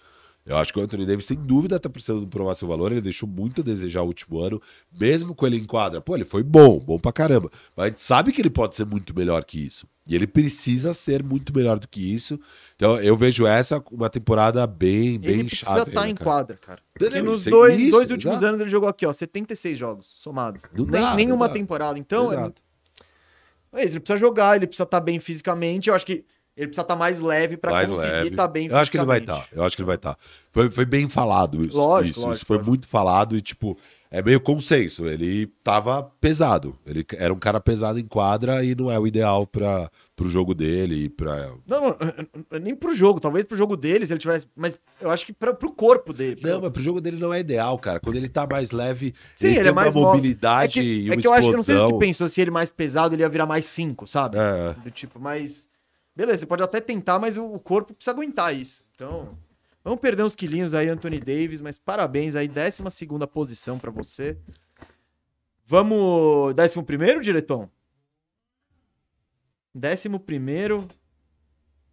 Eu 0.47 0.59
acho 0.59 0.73
que 0.73 0.79
o 0.79 0.83
Anthony 0.83 1.07
Davis, 1.07 1.25
sem 1.25 1.39
dúvida, 1.39 1.81
tá 1.81 1.89
precisando 1.89 2.27
provar 2.27 2.55
seu 2.55 2.69
valor. 2.69 2.93
Ele 2.93 3.01
deixou 3.01 3.27
muito 3.27 3.63
a 3.63 3.65
desejar 3.65 4.03
o 4.03 4.07
último 4.07 4.41
ano, 4.41 4.61
mesmo 4.93 5.35
com 5.35 5.47
ele 5.47 5.57
em 5.57 5.65
quadra. 5.65 6.03
Pô, 6.03 6.15
ele 6.15 6.25
foi 6.25 6.43
bom, 6.43 6.79
bom 6.79 6.99
pra 6.99 7.13
caramba. 7.13 7.51
Mas 7.75 7.87
a 7.87 7.89
gente 7.89 8.03
sabe 8.03 8.31
que 8.31 8.43
ele 8.43 8.51
pode 8.51 8.77
ser 8.77 8.85
muito 8.85 9.17
melhor 9.17 9.43
que 9.43 9.65
isso. 9.65 9.87
E 10.07 10.15
ele 10.15 10.27
precisa 10.27 10.93
ser 10.93 11.23
muito 11.23 11.55
melhor 11.57 11.79
do 11.79 11.89
que 11.89 12.15
isso. 12.15 12.39
Então 12.77 13.01
eu 13.01 13.17
vejo 13.17 13.47
essa 13.47 13.83
uma 13.91 14.11
temporada 14.11 14.67
bem, 14.67 15.19
bem 15.19 15.31
Ele 15.31 15.45
precisa 15.45 15.83
estar 15.83 16.03
aí, 16.03 16.11
em 16.11 16.15
quadra, 16.15 16.59
cara. 16.59 16.83
Porque 16.93 17.23
nos 17.23 17.47
é 17.47 17.51
dois, 17.51 17.81
isso, 17.81 17.91
dois 17.93 18.11
últimos 18.11 18.37
exato. 18.37 18.47
anos 18.47 18.61
ele 18.61 18.69
jogou 18.69 18.89
aqui, 18.89 19.07
ó, 19.07 19.13
76 19.15 19.79
jogos 19.79 20.07
somados. 20.19 20.63
Não 20.77 20.85
Nem, 20.85 21.01
dá, 21.01 21.15
nenhuma 21.15 21.49
temporada. 21.49 21.99
Então, 21.99 22.31
é, 22.31 22.53
é 23.81 23.85
isso, 23.85 23.95
ele 23.95 24.01
precisa 24.01 24.19
jogar, 24.19 24.57
ele 24.57 24.67
precisa 24.67 24.85
estar 24.85 25.01
bem 25.01 25.19
fisicamente. 25.19 25.89
Eu 25.89 25.95
acho 25.95 26.05
que 26.05 26.27
ele 26.57 26.69
precisa 26.69 26.83
estar 26.83 26.97
mais 26.97 27.21
leve 27.21 27.59
mais 27.65 27.91
conseguir 27.91 28.09
leve. 28.13 28.29
estar 28.29 28.49
bem 28.49 28.67
eu 28.69 28.77
acho 28.77 28.91
que 28.91 28.97
ele 28.97 29.07
vai 29.07 29.19
estar. 29.19 29.49
Eu 29.53 29.65
acho 29.65 29.77
que 29.77 29.83
ele 29.83 29.87
vai 29.87 29.97
estar. 29.97 30.17
Foi, 30.51 30.71
foi 30.71 30.85
bem 30.85 31.09
falado 31.09 31.67
isso. 31.67 31.77
Lógico, 31.77 32.11
isso, 32.11 32.21
lógico, 32.21 32.35
isso 32.37 32.47
foi 32.47 32.57
lógico. 32.57 32.71
muito 32.71 32.87
falado 32.89 33.37
e, 33.37 33.41
tipo, 33.41 33.77
é 34.09 34.23
meio 34.23 34.41
consenso. 34.41 35.07
Ele 35.09 35.49
tava 35.65 36.05
pesado. 36.21 36.79
Ele 36.87 37.05
era 37.17 37.35
um 37.35 37.39
cara 37.39 37.61
pesado 37.61 37.99
em 37.99 38.07
quadra 38.07 38.65
e 38.65 38.73
não 38.73 38.89
é 38.89 38.97
o 38.97 39.07
ideal 39.09 39.45
para 39.45 39.91
pro 40.15 40.29
jogo 40.29 40.55
dele 40.55 41.07
e 41.07 41.09
pra. 41.09 41.51
Não, 41.67 41.81
não, 41.81 41.97
não, 42.53 42.61
nem 42.61 42.77
pro 42.77 42.95
jogo, 42.95 43.19
talvez 43.19 43.45
pro 43.45 43.57
jogo 43.57 43.77
dele, 43.77 44.07
se 44.07 44.13
ele 44.13 44.21
tivesse. 44.21 44.47
Mas 44.55 44.79
eu 45.01 45.11
acho 45.11 45.27
que 45.27 45.33
pra, 45.33 45.53
pro 45.53 45.73
corpo 45.73 46.13
dele. 46.13 46.41
Não, 46.41 46.61
mas 46.61 46.71
pro 46.71 46.81
jogo 46.81 47.01
dele 47.01 47.17
não 47.17 47.35
é 47.35 47.41
ideal, 47.41 47.77
cara. 47.81 47.99
Quando 47.99 48.15
ele 48.15 48.29
tá 48.29 48.47
mais 48.49 48.71
leve, 48.71 49.13
Sim, 49.35 49.49
ele, 49.49 49.55
ele, 49.57 49.63
tem 49.65 49.71
é 49.71 49.75
mais 49.75 49.93
uma 49.93 50.03
mo- 50.03 50.07
mobilidade 50.15 50.79
é 50.79 50.83
que, 50.83 50.89
e 50.89 51.09
é 51.09 51.11
uma 51.11 51.17
que 51.21 51.27
eu 51.27 51.33
acho 51.33 51.49
que 51.49 51.53
eu 51.53 51.57
não 51.57 51.65
sei 51.65 51.75
o 51.75 51.79
explosão. 51.79 51.99
que 51.99 52.07
pensou, 52.07 52.29
se 52.29 52.41
ele 52.41 52.53
mais 52.53 52.71
pesado, 52.71 53.17
ele 53.17 53.23
ia 53.23 53.29
virar 53.29 53.47
mais 53.47 53.65
5, 53.65 54.07
sabe? 54.07 54.37
É. 54.39 54.75
Do 54.85 54.91
tipo, 54.93 55.19
mas. 55.19 55.69
Beleza, 56.17 56.39
você 56.39 56.47
pode 56.47 56.63
até 56.63 56.81
tentar, 56.81 57.19
mas 57.19 57.37
o, 57.37 57.59
corpo 57.59 57.93
precisa 57.93 58.13
aguentar 58.13 58.55
isso. 58.55 58.85
Então. 58.95 59.37
Vamos 59.83 60.01
perder 60.01 60.23
uns 60.23 60.35
quilinhos 60.35 60.73
aí, 60.73 60.89
Anthony 60.89 61.19
Davis, 61.19 61.61
mas 61.61 61.77
parabéns 61.77 62.35
aí, 62.37 62.49
12 62.49 62.83
posição 63.31 63.79
pra 63.79 63.91
você. 63.91 64.39
Vamos. 65.67 66.55
11, 66.59 67.21
diretão? 67.21 67.69
11. 69.77 70.09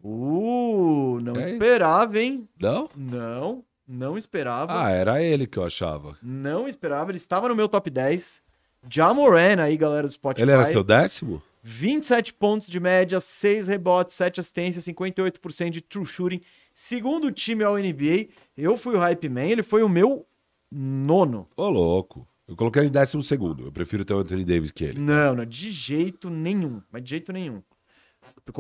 Uh, 0.04 1.20
não 1.22 1.36
É. 1.36 1.52
esperava, 1.52 2.20
hein? 2.20 2.48
Não? 2.60 2.90
Não, 2.96 3.64
não 3.88 4.18
esperava. 4.18 4.86
Ah, 4.86 4.90
era 4.90 5.22
ele 5.22 5.46
que 5.46 5.58
eu 5.60 5.64
achava. 5.64 6.18
Não 6.22 6.68
esperava, 6.68 7.12
ele 7.12 7.18
estava 7.18 7.48
no 7.50 7.56
meu 7.56 7.68
top 7.68 7.90
10. 7.90 8.42
Jamoran 8.90 9.62
aí, 9.62 9.78
galera 9.78 10.08
do 10.08 10.14
Spotify. 10.14 10.44
Ele 10.44 10.52
era 10.52 10.64
seu 10.64 10.84
décimo? 10.84 11.42
27 11.64 12.34
pontos 12.34 12.68
de 12.68 12.80
média, 12.80 13.20
6 13.20 13.68
rebotes, 13.68 14.16
7 14.16 14.40
assistências, 14.40 14.84
58% 14.86 15.70
de 15.70 15.82
true 15.82 16.06
shooting. 16.06 16.42
Segundo 16.74 17.32
time 17.32 17.64
ao 17.64 17.78
NBA, 17.78 18.30
eu 18.58 18.76
fui 18.78 18.96
o 18.96 19.00
hype 19.00 19.30
man, 19.30 19.44
ele 19.46 19.64
foi 19.64 19.84
o 19.84 19.90
meu 19.90 20.26
nono. 20.72 21.48
Ô, 21.56 21.70
louco. 21.70 22.28
Eu 22.48 22.56
coloquei 22.56 22.82
ele 22.82 22.90
em 22.90 22.92
décimo 22.92 23.22
segundo. 23.22 23.66
Eu 23.66 23.72
prefiro 23.72 24.04
ter 24.04 24.14
o 24.14 24.18
Anthony 24.18 24.44
Davis 24.44 24.72
que 24.72 24.84
ele. 24.84 25.00
Não, 25.00 25.36
não, 25.36 25.46
de 25.46 25.72
jeito 25.72 26.30
nenhum, 26.30 26.82
mas 26.92 27.04
de 27.04 27.10
jeito 27.12 27.32
nenhum. 27.32 27.62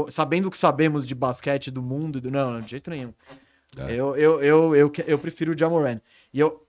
Sabendo 0.09 0.47
o 0.47 0.51
que 0.51 0.57
sabemos 0.57 1.05
de 1.05 1.13
basquete 1.15 1.71
do 1.71 1.81
mundo, 1.81 2.21
do- 2.21 2.31
não, 2.31 2.53
não, 2.53 2.61
de 2.61 2.71
jeito 2.71 2.89
nenhum. 2.89 3.13
É. 3.77 3.93
Eu, 3.93 4.15
eu, 4.15 4.41
eu, 4.41 4.75
eu, 4.75 4.91
eu 5.07 5.17
prefiro 5.19 5.53
o 5.53 5.57
Jamoran. 5.57 5.99
E 6.33 6.39
eu, 6.39 6.65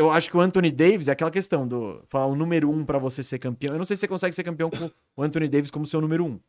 eu 0.00 0.10
acho 0.10 0.30
que 0.30 0.36
o 0.36 0.40
Anthony 0.40 0.70
Davis 0.70 1.08
é 1.08 1.12
aquela 1.12 1.30
questão 1.30 1.66
do 1.66 2.02
falar 2.08 2.26
o 2.26 2.34
número 2.34 2.70
um 2.70 2.84
pra 2.84 2.98
você 2.98 3.22
ser 3.22 3.38
campeão. 3.38 3.74
Eu 3.74 3.78
não 3.78 3.84
sei 3.84 3.96
se 3.96 4.00
você 4.00 4.08
consegue 4.08 4.34
ser 4.34 4.42
campeão 4.44 4.70
com 4.70 4.90
o 5.16 5.22
Anthony 5.22 5.48
Davis 5.48 5.70
como 5.70 5.86
seu 5.86 6.00
número 6.00 6.24
um. 6.24 6.40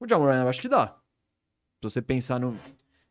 O 0.00 0.06
Jamoran 0.08 0.42
eu 0.42 0.48
acho 0.48 0.60
que 0.60 0.68
dá. 0.68 0.88
Se 1.82 1.82
você 1.90 2.02
pensar 2.02 2.38
no. 2.40 2.58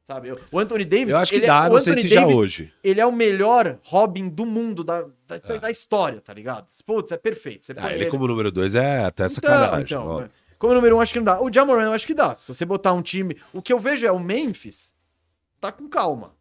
Sabe, 0.03 0.29
eu- 0.29 0.39
o 0.51 0.59
Anthony 0.59 0.85
Davis. 0.85 1.09
Eu 1.09 1.17
acho 1.17 1.31
que 1.31 1.37
ele 1.39 1.45
é- 1.45 1.47
dá, 1.47 1.65
o 1.67 1.73
não 1.73 1.81
sei 1.81 1.93
Anthony 1.93 2.07
se 2.09 2.13
já 2.15 2.21
Davis, 2.21 2.35
hoje. 2.37 2.73
Ele 2.83 3.01
é 3.01 3.05
o 3.05 3.11
melhor 3.11 3.79
Robin 3.83 4.29
do 4.29 4.45
mundo, 4.45 4.83
da, 4.83 5.01
da, 5.01 5.35
É. 5.43 5.59
da 5.59 5.71
história, 5.71 6.21
tá 6.21 6.31
ligado? 6.33 6.67
Putz, 6.85 7.11
é 7.11 7.17
perfeito. 7.17 7.71
Ah, 7.71 7.81
põe 7.81 7.93
ele 7.93 8.05
como 8.07 8.27
número 8.27 8.51
dois 8.51 8.75
é 8.75 9.03
até 9.03 9.23
então, 9.25 9.35
sacanagem. 9.35 9.83
então, 9.83 10.21
né? 10.21 10.29
como 10.59 10.73
número 10.75 10.95
um, 10.97 11.01
acho 11.01 11.11
que 11.11 11.19
não 11.19 11.25
dá. 11.25 11.41
O 11.41 11.51
Jamoran, 11.51 11.85
eu 11.85 11.91
acho 11.93 12.05
que 12.05 12.13
dá. 12.13 12.37
Se 12.39 12.47
você 12.53 12.63
botar 12.65 12.93
um 12.93 13.01
time. 13.01 13.35
O 13.51 13.61
que 13.63 13.73
eu 13.73 13.79
vejo 13.79 14.05
é 14.05 14.11
o 14.11 14.19
Memphis 14.19 14.93
tá 15.59 15.71
com 15.71 15.89
calma. 15.89 16.35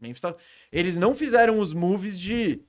Memphis 0.00 0.20
tá... 0.20 0.32
Eles 0.70 0.96
não 0.96 1.12
fizeram 1.12 1.58
os 1.58 1.72
moves 1.74 2.16
de. 2.16 2.60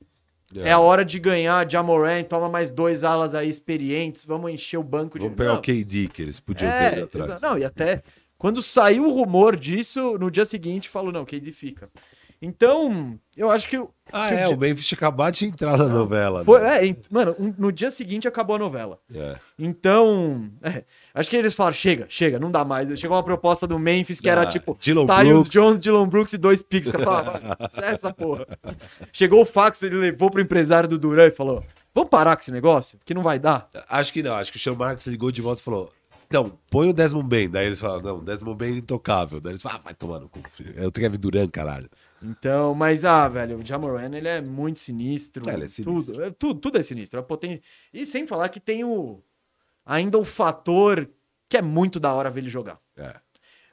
É. 0.55 0.71
a 0.71 0.79
hora 0.79 1.05
de 1.05 1.19
ganhar, 1.19 1.69
Jamoran, 1.69 2.23
toma 2.23 2.49
mais 2.49 2.71
dois 2.71 3.03
alas 3.03 3.35
aí 3.35 3.47
experientes, 3.49 4.25
vamos 4.25 4.51
encher 4.51 4.77
o 4.77 4.83
banco 4.83 5.19
de. 5.19 5.25
Vamos 5.25 5.37
pegar 5.37 5.51
Não, 5.53 5.59
o 5.59 5.61
KD 5.61 6.07
que 6.07 6.21
eles 6.21 6.39
podiam 6.39 6.69
é, 6.71 6.89
ter 6.91 7.03
atrás. 7.03 7.29
exa- 7.29 7.39
Não, 7.47 7.57
e 7.57 7.63
até 7.63 8.01
quando 8.37 8.61
saiu 8.63 9.05
o 9.05 9.11
rumor 9.11 9.55
disso, 9.55 10.17
no 10.17 10.31
dia 10.31 10.45
seguinte 10.45 10.89
falou: 10.89 11.11
não, 11.11 11.23
KD 11.25 11.51
fica. 11.51 11.89
Então, 12.41 13.19
eu 13.35 13.51
acho 13.51 13.67
que. 13.67 13.75
Ah, 14.11 14.29
que 14.29 14.33
é, 14.33 14.47
o 14.47 14.53
o 14.53 14.57
Memphis 14.57 14.91
acabado 14.93 15.33
de 15.35 15.45
entrar 15.45 15.77
na 15.77 15.87
novela. 15.89 16.43
Foi- 16.45 16.61
né? 16.61 16.87
é, 16.87 16.95
mano, 17.11 17.35
um- 17.37 17.53
no 17.57 17.71
dia 17.71 17.91
seguinte 17.91 18.27
acabou 18.27 18.55
a 18.55 18.59
novela. 18.59 18.97
É. 19.13 19.35
Então, 19.57 20.49
é, 20.63 20.83
acho 21.19 21.29
que 21.29 21.35
eles 21.35 21.53
falaram: 21.53 21.73
chega, 21.75 22.05
chega, 22.09 22.39
não 22.39 22.49
dá 22.51 22.63
mais. 22.65 22.99
Chegou 22.99 23.15
uma 23.17 23.23
proposta 23.23 23.67
do 23.67 23.77
Memphis 23.77 24.19
que 24.19 24.29
era 24.29 24.41
Ah, 24.41 24.45
tipo: 24.45 24.77
Dylan 24.79 25.05
Brooks. 25.05 25.49
Jones, 25.49 25.79
Dylan 25.79 26.07
Brooks 26.07 26.33
e 26.33 26.37
dois 26.37 26.61
picks. 26.61 26.89
Cara 26.91 27.03
falava, 27.03 27.31
"Vai, 27.39 27.69
sai 27.69 27.93
essa 27.93 28.13
porra. 28.13 28.45
Chegou 29.11 29.41
o 29.41 29.45
fax, 29.45 29.83
ele 29.83 29.95
levou 29.95 30.29
pro 30.31 30.41
empresário 30.41 30.87
do 30.89 30.97
Duran 30.97 31.27
e 31.27 31.31
falou: 31.31 31.63
vamos 31.93 32.09
parar 32.09 32.35
com 32.35 32.41
esse 32.41 32.51
negócio? 32.51 32.97
Que 33.03 33.13
não 33.13 33.21
vai 33.23 33.37
dar. 33.39 33.69
Acho 33.89 34.13
que 34.13 34.23
não, 34.23 34.33
acho 34.33 34.51
que 34.51 34.57
o 34.57 34.61
Sean 34.61 34.75
Marks 34.75 35.07
ligou 35.07 35.31
de 35.31 35.41
volta 35.41 35.61
e 35.61 35.63
falou: 35.63 35.89
Então, 36.27 36.53
põe 36.69 36.89
o 36.89 36.93
Desmond 36.93 37.27
Bain. 37.27 37.49
Daí 37.49 37.67
eles 37.67 37.79
falaram: 37.79 38.01
Não, 38.01 38.23
Desmond 38.23 38.57
Bain 38.57 38.75
é 38.75 38.77
intocável. 38.77 39.39
Daí 39.41 39.51
eles 39.53 39.61
falaram: 39.61 39.81
ah, 39.81 39.85
vai 39.85 39.93
tomar 39.93 40.19
no 40.19 40.29
cu. 40.29 40.39
Eu 40.75 40.91
tenho 40.91 41.07
Kevin 41.09 41.17
Durant, 41.19 41.49
caralho. 41.51 41.89
Então, 42.21 42.75
mas, 42.75 43.05
ah, 43.05 43.29
velho, 43.29 43.57
o 43.59 43.65
Jamoran, 43.65 44.13
ele 44.13 44.27
é 44.27 44.41
muito 44.41 44.77
sinistro. 44.79 45.49
É, 45.49 45.53
ele 45.53 45.65
é 45.65 45.67
sinistro. 45.69 46.13
Tudo, 46.13 46.23
é, 46.23 46.29
tudo, 46.31 46.59
tudo 46.59 46.77
é 46.77 46.81
sinistro. 46.81 47.17
A 47.17 47.23
poten... 47.23 47.61
E 47.93 48.05
sem 48.05 48.27
falar 48.27 48.49
que 48.49 48.59
tem 48.59 48.83
o... 48.83 49.23
Ainda 49.89 50.17
o 50.19 50.23
fator 50.23 51.09
que 51.49 51.57
é 51.57 51.61
muito 51.63 51.99
da 51.99 52.13
hora 52.13 52.29
ver 52.29 52.41
ele 52.41 52.49
jogar. 52.49 52.79
É. 52.95 53.15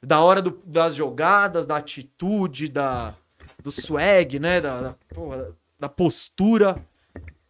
Da 0.01 0.19
hora 0.19 0.41
do- 0.41 0.59
das 0.65 0.95
jogadas, 0.95 1.65
da 1.67 1.77
atitude, 1.77 2.69
da, 2.69 3.13
do 3.61 3.71
swag, 3.71 4.39
né? 4.39 4.59
Da, 4.59 4.81
da, 4.81 4.95
porra, 5.13 5.55
da 5.79 5.87
postura. 5.87 6.83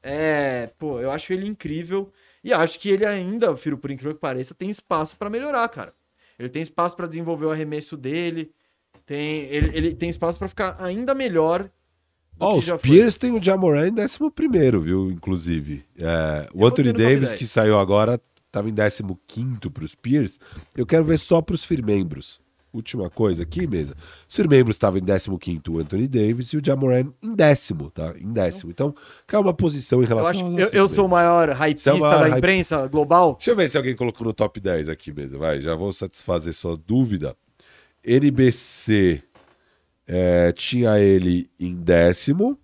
É, 0.04 0.68
pô, 0.78 1.00
eu 1.00 1.10
acho 1.12 1.32
ele 1.32 1.48
incrível. 1.48 2.12
E 2.44 2.54
acho 2.54 2.78
que 2.80 2.90
ele 2.90 3.06
ainda, 3.06 3.56
Firo, 3.56 3.78
por 3.78 3.90
incrível 3.90 4.14
que 4.16 4.20
pareça, 4.22 4.54
tem 4.54 4.70
espaço 4.70 5.16
pra 5.18 5.30
melhorar, 5.30 5.68
cara. 5.70 5.94
Ele 6.38 6.50
tem 6.50 6.62
espaço 6.62 6.96
pra 6.96 7.08
desenvolver 7.08 7.46
o 7.46 7.52
arremesso 7.52 7.96
dele. 7.98 8.52
Tem, 9.06 9.44
ele, 9.46 9.78
ele 9.78 9.96
tem 9.96 10.10
espaço 10.10 10.38
pra 10.38 10.48
ficar 10.50 10.76
ainda 10.84 11.16
melhor 11.16 11.70
Ó, 12.40 12.52
que 12.54 12.60
os 12.60 12.68
foi. 12.68 12.78
Spears 12.78 13.16
tem 13.16 13.32
o 13.32 13.42
Jamoran 13.42 13.88
em 13.88 13.94
11, 14.00 14.18
viu? 14.84 15.10
Inclusive. 15.12 15.86
É, 15.98 16.50
o 16.54 16.62
Eu 16.64 16.68
Anthony 16.68 16.92
Davis, 16.94 17.30
10. 17.30 17.34
que 17.34 17.48
saiu 17.48 17.80
agora, 17.80 18.20
tava 18.52 18.70
em 18.70 18.74
15 19.28 19.70
pros 19.72 19.92
Spears. 19.92 20.40
Eu 20.76 20.86
quero 20.86 21.04
ver 21.06 21.18
só 21.18 21.42
pros 21.42 21.64
firmembros. 21.64 22.40
Última 22.74 23.10
coisa 23.10 23.44
aqui, 23.44 23.66
mesa. 23.66 23.96
Os 24.28 24.36
firmembros 24.36 24.76
estavam 24.76 25.00
em 25.00 25.04
15 25.04 25.62
o 25.70 25.80
Anthony 25.80 26.08
Davis 26.08 26.50
e 26.50 26.58
o 26.58 26.62
Jamoran 26.64 27.08
em 27.24 27.34
décimo, 27.34 27.90
tá? 27.90 28.14
Em 28.20 28.32
décimo. 28.32 28.70
Então, 28.70 28.94
cai 29.26 29.40
uma 29.40 29.54
posição 29.54 30.00
em 30.00 30.04
Eu, 30.04 30.08
relação 30.10 30.32
acho, 30.32 30.44
aos 30.46 30.54
eu, 30.56 30.68
eu 30.70 30.90
sou 30.90 31.06
o 31.06 31.10
maior 31.10 31.50
hypista 31.50 31.92
Você 31.94 31.98
é 31.98 32.10
da 32.10 32.18
hype- 32.28 32.38
imprensa 32.38 32.86
global. 32.88 33.36
Deixa 33.36 33.52
eu 33.52 33.56
ver 33.56 33.70
se 33.70 33.78
alguém 33.78 33.96
colocou 33.96 34.28
no 34.28 34.34
top 34.34 34.60
10 34.60 34.90
aqui 34.90 35.12
mesmo. 35.14 35.40
Vai, 35.40 35.62
já 35.62 35.76
vou 35.76 35.92
satisfazer 35.94 36.54
sua 36.54 36.78
dúvida. 36.78 37.36
NBC 38.06 39.24
é, 40.06 40.52
tinha 40.52 41.00
ele 41.00 41.50
em 41.60 41.74
décimo, 41.74 42.60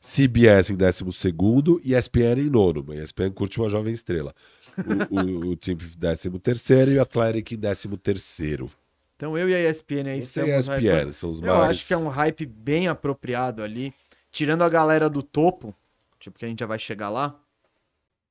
CBS 0.00 0.70
em 0.70 0.76
décimo 0.76 1.12
segundo 1.12 1.80
e 1.84 1.94
ESPN 1.94 2.38
em 2.40 2.50
nono. 2.50 2.84
Mas 2.86 2.98
ESPN 3.00 3.30
curte 3.30 3.58
uma 3.60 3.68
jovem 3.68 3.92
estrela. 3.92 4.34
O, 5.10 5.50
o, 5.50 5.52
o 5.52 5.56
décimo 5.98 6.38
terceiro 6.38 6.90
e 6.92 6.98
o 6.98 7.02
Athletic 7.02 7.52
em 7.52 7.58
décimo 7.58 7.96
terceiro. 7.96 8.70
Então 9.16 9.36
eu 9.38 9.48
e 9.48 9.54
a 9.54 9.70
ESPN 9.70 10.08
aí 10.08 10.22
Você 10.22 10.40
estamos. 10.44 10.68
ESPN 10.68 11.12
são 11.12 11.30
os 11.30 11.40
Eu 11.40 11.54
mais... 11.54 11.70
acho 11.70 11.86
que 11.86 11.94
é 11.94 11.96
um 11.96 12.08
hype 12.08 12.46
bem 12.46 12.88
apropriado 12.88 13.62
ali. 13.62 13.94
Tirando 14.30 14.62
a 14.62 14.68
galera 14.68 15.10
do 15.10 15.22
topo, 15.22 15.74
tipo, 16.18 16.38
que 16.38 16.44
a 16.44 16.48
gente 16.48 16.60
já 16.60 16.66
vai 16.66 16.78
chegar 16.78 17.08
lá. 17.10 17.38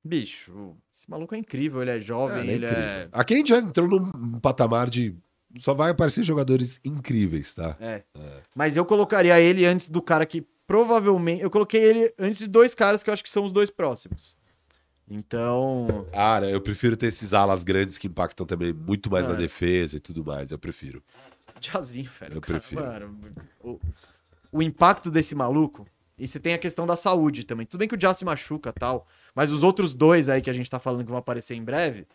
Bicho, 0.03 0.75
esse 0.91 1.09
maluco 1.09 1.35
é 1.35 1.37
incrível, 1.37 1.81
ele 1.81 1.91
é 1.91 1.99
jovem, 1.99 2.39
É, 2.39 2.41
ele 2.41 2.51
é 2.51 2.55
ele 2.55 2.65
incrível. 2.65 2.83
é. 2.89 3.09
Aqui 3.11 3.33
a 3.35 3.37
gente 3.37 3.49
já 3.49 3.59
entrou 3.59 3.87
num 3.87 4.39
patamar 4.39 4.89
de... 4.89 5.15
Só 5.59 5.73
vai 5.75 5.91
aparecer 5.91 6.23
jogadores 6.23 6.79
incríveis, 6.83 7.53
tá? 7.53 7.77
é. 7.79 8.03
Mas 8.55 8.75
eu 8.75 8.83
colocaria 8.85 9.39
ele 9.39 9.65
antes 9.65 9.87
do 9.89 10.01
cara 10.01 10.25
que 10.25 10.43
provavelmente. 10.65 11.43
Eu 11.43 11.51
coloquei 11.51 11.83
ele 11.83 12.13
antes 12.17 12.39
de 12.39 12.47
dois 12.47 12.73
caras 12.73 13.03
que 13.03 13.09
eu 13.09 13.13
acho 13.13 13.21
que 13.23 13.29
são 13.29 13.43
os 13.45 13.51
dois 13.51 13.69
próximos. 13.69 14.35
Então. 15.13 16.07
Né, 16.41 16.53
eu 16.53 16.61
prefiro 16.61 16.95
ter 16.95 17.07
esses 17.07 17.33
alas 17.33 17.65
grandes 17.65 17.97
que 17.97 18.07
impactam 18.07 18.45
também 18.45 18.71
muito 18.71 19.11
mais 19.11 19.25
Ah. 19.29 19.33
na 19.33 19.35
defesa 19.37 19.97
e 19.97 19.99
tudo 19.99 20.23
mais. 20.23 20.51
Eu 20.51 20.57
prefiro. 20.57 21.03
Jazinho, 21.59 22.09
velho. 22.17 22.35
Eu 22.35 22.41
cara, 22.41 22.59
prefiro. 22.59 22.81
mano, 22.81 23.31
o, 23.59 23.79
o 24.53 24.61
impacto 24.63 25.11
desse 25.11 25.35
maluco. 25.35 25.85
E 26.17 26.25
você 26.27 26.39
tem 26.39 26.53
a 26.53 26.57
questão 26.57 26.87
da 26.87 26.95
saúde 26.95 27.43
também. 27.43 27.65
Tudo 27.65 27.79
bem 27.79 27.87
que 27.89 27.95
o 27.95 27.97
Jazz 27.97 28.17
se 28.17 28.23
machuca 28.25 28.69
e 28.69 28.73
tal. 28.79 29.05
Mas 29.35 29.51
os 29.51 29.63
outros 29.63 29.93
dois 29.93 30.29
aí 30.29 30.41
que 30.41 30.49
a 30.49 30.53
gente 30.53 30.69
tá 30.69 30.79
falando 30.79 31.03
que 31.03 31.09
vão 31.09 31.17
aparecer 31.19 31.55
em 31.55 31.63
breve. 31.63 32.07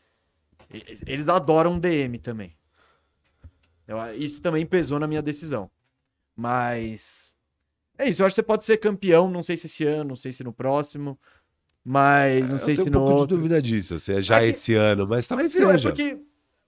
Eles 1.06 1.28
adoram 1.28 1.78
DM 1.78 2.18
também. 2.18 2.56
Eu- 3.86 3.98
isso 4.16 4.40
também 4.40 4.64
pesou 4.64 4.98
na 4.98 5.06
minha 5.06 5.20
decisão. 5.22 5.70
Mas. 6.34 7.34
É 7.98 8.08
isso, 8.08 8.22
eu 8.22 8.26
acho 8.26 8.34
que 8.34 8.36
você 8.36 8.42
pode 8.42 8.64
ser 8.64 8.76
campeão, 8.78 9.30
não 9.30 9.42
sei 9.42 9.56
se 9.56 9.66
esse 9.66 9.84
ano, 9.84 10.10
não 10.10 10.16
sei 10.16 10.32
se 10.32 10.42
no 10.44 10.52
próximo. 10.52 11.18
Mas 11.88 12.50
não 12.50 12.58
sei 12.58 12.72
eu 12.74 12.76
tenho 12.78 12.84
se 12.84 12.90
um 12.90 12.92
no 13.00 13.06
pouco 13.06 13.26
de 13.28 13.34
dúvida 13.36 13.62
disso, 13.62 13.96
se 14.00 14.12
é 14.12 14.20
já 14.20 14.38
É 14.38 14.40
que- 14.40 14.46
esse 14.48 14.74
ano, 14.74 15.06
mas 15.06 15.24
talvez 15.28 15.54
Mas, 15.54 15.64
é 15.64 15.72
seja. 15.72 15.88
porque 15.90 16.18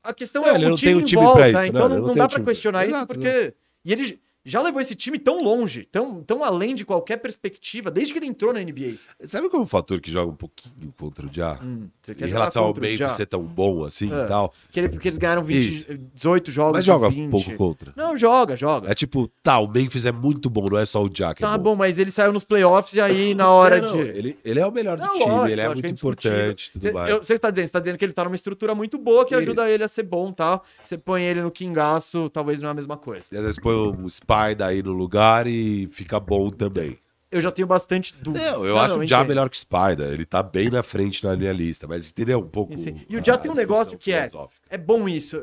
a 0.04 0.14
questão 0.14 0.46
É, 0.46 0.50
é, 0.50 0.54
ele 0.54 0.66
o 0.66 0.68
não 0.68 0.76
time 0.76 0.92
tem 0.92 0.96
um 0.96 1.00
em 1.00 1.04
time 1.04 1.22
volta, 1.24 1.48
isso, 1.48 1.58
então 1.64 1.72
não, 1.72 1.88
não, 1.88 1.94
ele 1.96 2.00
não 2.02 2.08
não 2.08 2.14
dá 2.14 2.28
time. 2.28 2.44
questionar 2.44 2.84
isso, 2.86 2.94
Exato, 2.94 3.14
porque... 3.16 3.54
E 3.84 3.92
ele 3.92 4.20
já 4.50 4.62
levou 4.62 4.80
esse 4.80 4.94
time 4.94 5.18
tão 5.18 5.38
longe, 5.38 5.86
tão, 5.90 6.22
tão 6.22 6.42
além 6.44 6.74
de 6.74 6.84
qualquer 6.84 7.18
perspectiva, 7.18 7.90
desde 7.90 8.12
que 8.12 8.18
ele 8.18 8.26
entrou 8.26 8.52
na 8.52 8.60
NBA. 8.60 8.94
Sabe 9.24 9.48
qual 9.48 9.60
é 9.60 9.64
um 9.64 9.66
fator 9.68 10.00
que 10.00 10.10
joga 10.10 10.30
um 10.32 10.36
pouquinho 10.36 10.92
contra 10.98 11.26
o 11.26 11.28
Já? 11.32 11.58
Hum, 11.62 11.88
em 12.08 12.26
relação 12.26 12.64
ao 12.64 12.72
o 12.72 12.84
Ja? 12.86 13.08
ser 13.10 13.26
tão 13.26 13.42
bom 13.42 13.84
assim 13.84 14.12
É. 14.12 14.24
e 14.24 14.28
tal. 14.28 14.52
Que 14.70 14.80
ele- 14.80 14.88
porque 14.88 15.08
eles 15.08 15.18
ganharam 15.18 15.42
20, 15.44 15.70
Isso. 15.70 15.86
18 16.14 16.50
jogos 16.50 16.72
Mas 16.78 16.84
joga 16.84 17.08
20. 17.08 17.26
um 17.26 17.30
pouco 17.30 17.54
contra. 17.56 17.92
Não, 17.96 18.16
joga, 18.16 18.56
joga. 18.56 18.90
É 18.90 18.94
tipo, 18.94 19.28
tá, 19.42 19.58
o 19.58 19.66
Memphis 19.68 20.06
é 20.06 20.12
muito 20.12 20.48
bom, 20.48 20.66
não 20.70 20.78
é 20.78 20.86
só 20.86 21.02
o 21.04 21.10
Já 21.12 21.34
que 21.34 21.44
é 21.44 21.46
tá 21.46 21.58
bom, 21.58 21.74
mas 21.76 21.98
ele 21.98 22.10
saiu 22.10 22.32
nos 22.32 22.44
playoffs 22.44 22.94
e 22.94 23.00
aí 23.00 23.34
na 23.34 23.50
hora 23.50 23.80
Não, 23.80 23.88
não, 23.96 24.04
de... 24.04 24.10
ele, 24.10 24.38
ele 24.44 24.60
é 24.60 24.66
o 24.66 24.70
melhor 24.72 24.96
do 24.96 25.02
Não, 25.04 25.12
time, 25.14 25.24
lógico, 25.26 25.48
ele 25.48 25.60
é 25.60 25.66
muito 25.68 25.86
indiscutível. 25.86 26.36
importante 26.38 26.66
e 26.68 26.72
tudo 26.72 26.82
Cê- 26.82 26.92
mais. 26.92 27.10
eu- 27.10 27.18
Você 27.22 27.34
está 27.34 27.50
dizendo, 27.50 27.66
você 27.66 27.72
tá 27.72 27.80
dizendo 27.80 27.98
que 27.98 28.04
ele 28.04 28.12
tá 28.12 28.24
numa 28.24 28.34
estrutura 28.34 28.74
muito 28.74 28.96
boa 28.98 29.24
que 29.26 29.34
ajuda 29.34 29.68
ele 29.68 29.84
a 29.84 29.88
ser 29.88 30.02
bom, 30.04 30.32
tá? 30.32 30.60
Você 30.82 30.96
põe 30.96 31.22
ele 31.24 31.42
no 31.42 31.50
quingaço, 31.50 32.30
talvez 32.30 32.60
não 32.60 32.68
é 32.68 32.72
a 32.72 32.74
mesma 32.74 32.96
coisa. 32.96 33.26
E 33.32 33.36
às 33.36 33.42
vezes 33.42 33.58
põe 33.60 33.74
um 33.74 34.06
Spider 34.46 34.66
aí 34.66 34.82
no 34.82 34.92
lugar 34.92 35.46
e 35.46 35.88
fica 35.88 36.18
bom 36.18 36.50
também. 36.50 36.98
Eu 37.30 37.40
já 37.40 37.50
tenho 37.50 37.68
bastante 37.68 38.14
dúvida. 38.14 38.52
Não, 38.52 38.64
eu 38.64 38.78
acho 38.78 38.94
o 38.94 39.06
Já 39.06 39.22
melhor 39.22 39.50
que 39.50 39.56
o 39.56 39.60
Spider. 39.60 40.12
Ele 40.12 40.24
tá 40.24 40.42
bem 40.42 40.70
na 40.70 40.82
frente 40.82 41.22
na 41.22 41.36
minha 41.36 41.52
lista, 41.52 41.86
mas 41.86 42.10
entendeu 42.10 42.38
um 42.38 42.48
pouco. 42.48 42.76
Sim. 42.78 43.02
E 43.08 43.16
o 43.16 43.24
Já 43.24 43.36
tem 43.36 43.50
um 43.50 43.54
negócio 43.54 43.98
que 43.98 44.12
é, 44.12 44.30
é 44.70 44.78
bom 44.78 45.08
isso. 45.08 45.42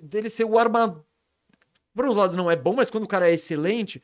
Dele 0.00 0.30
ser 0.30 0.44
o 0.44 0.58
arma. 0.58 1.04
Por 1.94 2.06
uns 2.06 2.16
lados 2.16 2.36
não 2.36 2.50
é 2.50 2.56
bom, 2.56 2.74
mas 2.74 2.90
quando 2.90 3.04
o 3.04 3.08
cara 3.08 3.28
é 3.28 3.34
excelente, 3.34 4.02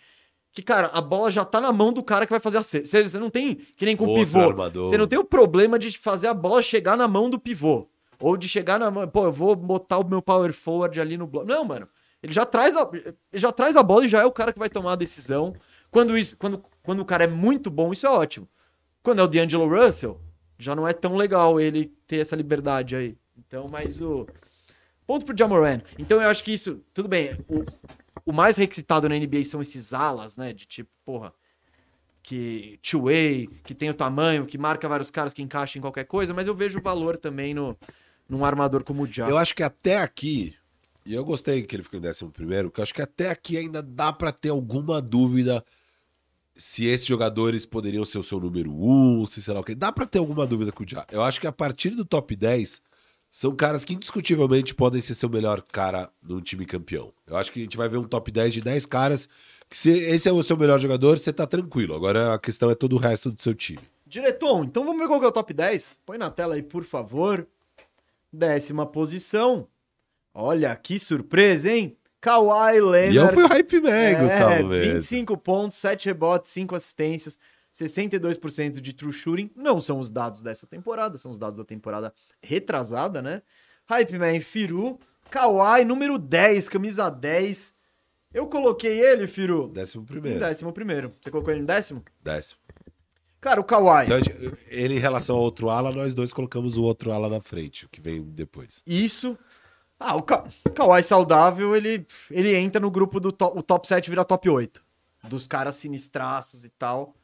que, 0.53 0.63
cara, 0.63 0.89
a 0.89 1.01
bola 1.01 1.31
já 1.31 1.45
tá 1.45 1.61
na 1.61 1.73
mão 1.73 1.93
do 1.93 2.03
cara 2.03 2.27
que 2.27 2.33
vai 2.33 2.39
fazer 2.39 2.59
a 2.59 2.63
cesta. 2.63 3.09
Você 3.09 3.19
não 3.19 3.31
tem, 3.31 3.55
que 3.77 3.85
nem 3.85 3.97
com 3.97 4.05
o 4.05 4.15
pivô. 4.15 4.41
armador. 4.41 4.87
Você 4.87 4.99
não 4.99 5.07
tem 5.07 5.19
o 5.19 5.25
problema 5.25 5.79
de 5.79 5.97
fazer 5.97 6.27
a 6.27 6.35
bola 6.35 6.61
chegar 6.61 6.97
na 6.97 7.09
mão 7.09 7.31
do 7.31 7.39
pivô. 7.39 7.89
Ou 8.21 8.37
de 8.37 8.47
chegar 8.49 8.79
na 8.79 8.91
mão. 8.91 9.09
Pô, 9.09 9.25
eu 9.25 9.33
vou 9.33 9.57
botar 9.57 9.99
o 9.99 10.07
meu 10.07 10.21
power 10.21 10.53
forward 10.53 11.01
ali 11.01 11.17
no 11.17 11.27
bloco. 11.27 11.49
Não, 11.49 11.65
mano. 11.65 11.89
Ele 12.23 12.33
já 12.33 12.45
traz 12.45 12.77
a, 12.77 12.89
ele 12.93 13.17
já 13.33 13.51
traz 13.51 13.77
a 13.77 13.83
bola 13.83 14.05
e 14.05 14.09
já 14.09 14.21
é 14.21 14.25
o 14.25 14.33
cara 14.33 14.53
que 14.53 14.59
vai 14.59 14.69
tomar 14.69 14.93
a 14.93 14.97
decisão. 14.97 15.55
Quando, 15.91 16.17
isso, 16.17 16.37
quando, 16.37 16.63
quando 16.83 17.01
o 17.01 17.05
cara 17.05 17.25
é 17.25 17.27
muito 17.27 17.71
bom, 17.71 17.93
isso 17.93 18.07
é 18.07 18.11
ótimo. 18.11 18.49
Quando 19.03 19.21
é 19.21 19.23
o 19.23 19.29
D'Angelo 19.29 19.69
Russell, 19.69 20.21
já 20.59 20.75
não 20.75 20.87
é 20.87 20.93
tão 20.93 21.17
legal 21.17 21.59
ele 21.59 21.87
ter 22.07 22.19
essa 22.19 22.37
liberdade 22.37 22.95
aí. 22.95 23.17
Então, 23.37 23.67
mas 23.71 24.01
o. 24.01 24.27
Ponto 25.07 25.25
pro 25.25 25.37
Jamoran. 25.37 25.81
Então 25.99 26.21
eu 26.21 26.29
acho 26.29 26.45
que 26.45 26.53
isso. 26.53 26.81
Tudo 26.93 27.09
bem. 27.09 27.39
O, 27.49 27.65
o 28.27 28.33
mais 28.33 28.59
requisitado 28.59 29.09
na 29.09 29.17
NBA 29.17 29.45
são 29.45 29.61
esses 29.63 29.95
alas, 29.95 30.37
né? 30.37 30.53
De 30.53 30.67
tipo, 30.67 30.91
porra. 31.05 31.33
Que 32.23 32.79
two-way, 32.83 33.49
que 33.65 33.75
tem 33.75 33.89
o 33.89 33.95
tamanho, 33.95 34.45
que 34.45 34.59
marca 34.59 34.87
vários 34.87 35.11
caras 35.11 35.33
que 35.33 35.43
encaixam 35.43 35.81
em 35.81 35.83
qualquer 35.83 36.05
coisa, 36.05 36.35
mas 36.35 36.47
eu 36.47 36.55
vejo 36.55 36.81
valor 36.81 37.17
também 37.17 37.55
no, 37.55 37.77
num 38.29 38.45
armador 38.45 38.85
como 38.85 39.05
o 39.05 39.07
Ja. 39.07 39.27
Eu 39.27 39.39
acho 39.39 39.55
que 39.55 39.63
até 39.63 39.97
aqui, 39.97 40.55
e 41.05 41.15
eu 41.15 41.25
gostei 41.25 41.63
que 41.63 41.75
ele 41.75 41.83
ficou 41.83 41.99
em 41.99 42.03
décimo 42.03 42.31
primeiro, 42.31 42.71
porque 42.71 42.83
acho 42.83 42.95
que 42.95 43.03
até 43.03 43.31
aqui 43.31 43.57
ainda 43.57 43.83
dá 43.83 44.13
pra 44.13 44.33
ter 44.33 44.51
alguma 44.51 45.01
dúvida 45.01 45.65
se 46.57 46.85
esses 46.85 47.07
jogadores 47.07 47.65
poderiam 47.65 48.05
ser 48.05 48.19
o 48.19 48.23
seu 48.23 48.39
número 48.39 48.71
um, 48.71 49.25
se 49.25 49.43
sei 49.43 49.55
lá 49.55 49.61
o 49.61 49.65
que. 49.65 49.75
Dá 49.75 49.91
pra 49.91 50.05
ter 50.05 50.19
alguma 50.19 50.47
dúvida 50.47 50.71
com 50.71 50.85
o 50.85 50.87
Já. 50.89 51.07
Eu 51.11 51.23
acho 51.23 51.41
que 51.41 51.47
a 51.47 51.53
partir 51.53 51.91
do 51.91 52.05
top 52.05 52.37
10, 52.37 52.83
são 53.31 53.55
caras 53.55 53.85
que 53.85 53.95
indiscutivelmente 53.95 54.75
podem 54.75 55.01
ser 55.01 55.15
seu 55.15 55.29
melhor 55.29 55.63
cara 55.63 56.11
num 56.23 56.41
time 56.41 56.67
campeão. 56.67 57.13
Eu 57.27 57.37
acho 57.37 57.51
que 57.53 57.61
a 57.61 57.63
gente 57.63 57.77
vai 57.77 57.89
ver 57.89 57.97
um 57.97 58.05
top 58.05 58.31
10 58.31 58.55
de 58.55 58.61
10 58.61 58.87
caras 58.87 59.29
que 59.71 59.77
se 59.77 59.91
esse 59.91 60.29
é 60.29 60.33
o 60.33 60.43
seu 60.43 60.57
melhor 60.57 60.81
jogador, 60.81 61.17
você 61.17 61.33
tá 61.33 61.47
tranquilo. 61.47 61.95
Agora 61.95 62.35
a 62.35 62.39
questão 62.39 62.69
é 62.71 62.75
todo 62.75 62.97
o 62.97 62.99
resto 62.99 63.31
do 63.31 63.41
seu 63.41 63.55
time. 63.55 63.81
Diretor, 64.05 64.65
então 64.65 64.85
vamos 64.85 65.01
ver 65.01 65.07
qual 65.07 65.21
que 65.21 65.27
é 65.27 65.29
o 65.29 65.33
top 65.33 65.55
10? 65.55 65.97
Põe 66.05 66.19
na 66.19 66.29
tela 66.29 66.57
aí, 66.57 66.63
por 66.63 66.85
favor. 66.85 67.47
Décima 68.33 68.85
posição. 68.85 69.69
Olha 70.35 70.75
que 70.77 70.99
surpresa, 70.99 71.71
hein? 71.73 71.97
Kawhi 72.21 72.81
Leonard. 72.81 73.13
E 73.13 73.17
eu 73.17 73.29
fui 73.29 73.45
o 73.45 73.49
hype 73.49 73.81
man, 73.81 73.91
É, 73.91 74.15
Gustavo 74.15 74.67
mesmo. 74.69 74.93
25 74.95 75.37
pontos, 75.39 75.77
7 75.79 76.07
rebotes, 76.07 76.51
5 76.51 76.75
assistências, 76.75 77.39
62% 77.75 78.81
de 78.81 78.93
true 78.93 79.13
shooting. 79.13 79.51
Não 79.57 79.81
são 79.81 79.99
os 79.99 80.11
dados 80.11 80.43
dessa 80.43 80.67
temporada, 80.67 81.17
são 81.19 81.31
os 81.31 81.39
dados 81.39 81.57
da 81.59 81.65
temporada 81.65 82.13
retrasada, 82.43 83.23
né? 83.23 83.43
Hype 83.87 84.19
Man 84.19 84.41
Firu, 84.41 84.99
Kawhi, 85.31 85.85
número 85.85 86.19
10, 86.19 86.69
camisa 86.69 87.09
10. 87.11 87.75
Eu 88.33 88.47
coloquei 88.47 89.01
ele, 89.01 89.27
Firu, 89.27 89.69
Décimo 89.69 90.03
em 90.05 90.07
primeiro. 90.07 90.39
décimo 90.39 90.73
primeiro. 90.73 91.13
Você 91.21 91.31
colocou 91.31 91.53
ele 91.53 91.63
em 91.63 91.67
décimo? 91.67 92.05
Décimo. 92.23 92.61
Cara, 93.41 93.61
o 93.61 93.65
Kawhi. 93.65 94.05
Então, 94.07 94.19
ele 94.69 94.95
em 94.95 94.99
relação 94.99 95.35
ao 95.37 95.43
outro 95.43 95.71
ala, 95.71 95.91
nós 95.91 96.13
dois 96.13 96.33
colocamos 96.33 96.77
o 96.77 96.83
outro 96.85 97.11
ala 97.11 97.29
na 97.29 97.41
frente, 97.41 97.87
o 97.87 97.89
que 97.89 98.01
vem 98.01 98.23
depois. 98.23 98.83
Isso. 98.87 99.37
Ah, 100.01 100.17
o, 100.17 100.23
Ka 100.23 100.45
Kawhi 100.75 101.03
saudável, 101.03 101.77
ele, 101.77 102.07
ele 102.31 102.57
entra 102.57 102.81
no 102.81 102.91
grupo 102.91 103.21
do 103.21 103.31
top, 103.31 103.59
o 103.59 103.63
top 103.63 103.87
7 103.87 104.09
vira 104.09 104.25
top 104.25 104.49
8. 104.49 104.83
Dos 105.25 105.47
caras 105.47 105.77
sinistraços 105.77 106.65
e 106.65 106.71
tal. 106.71 107.15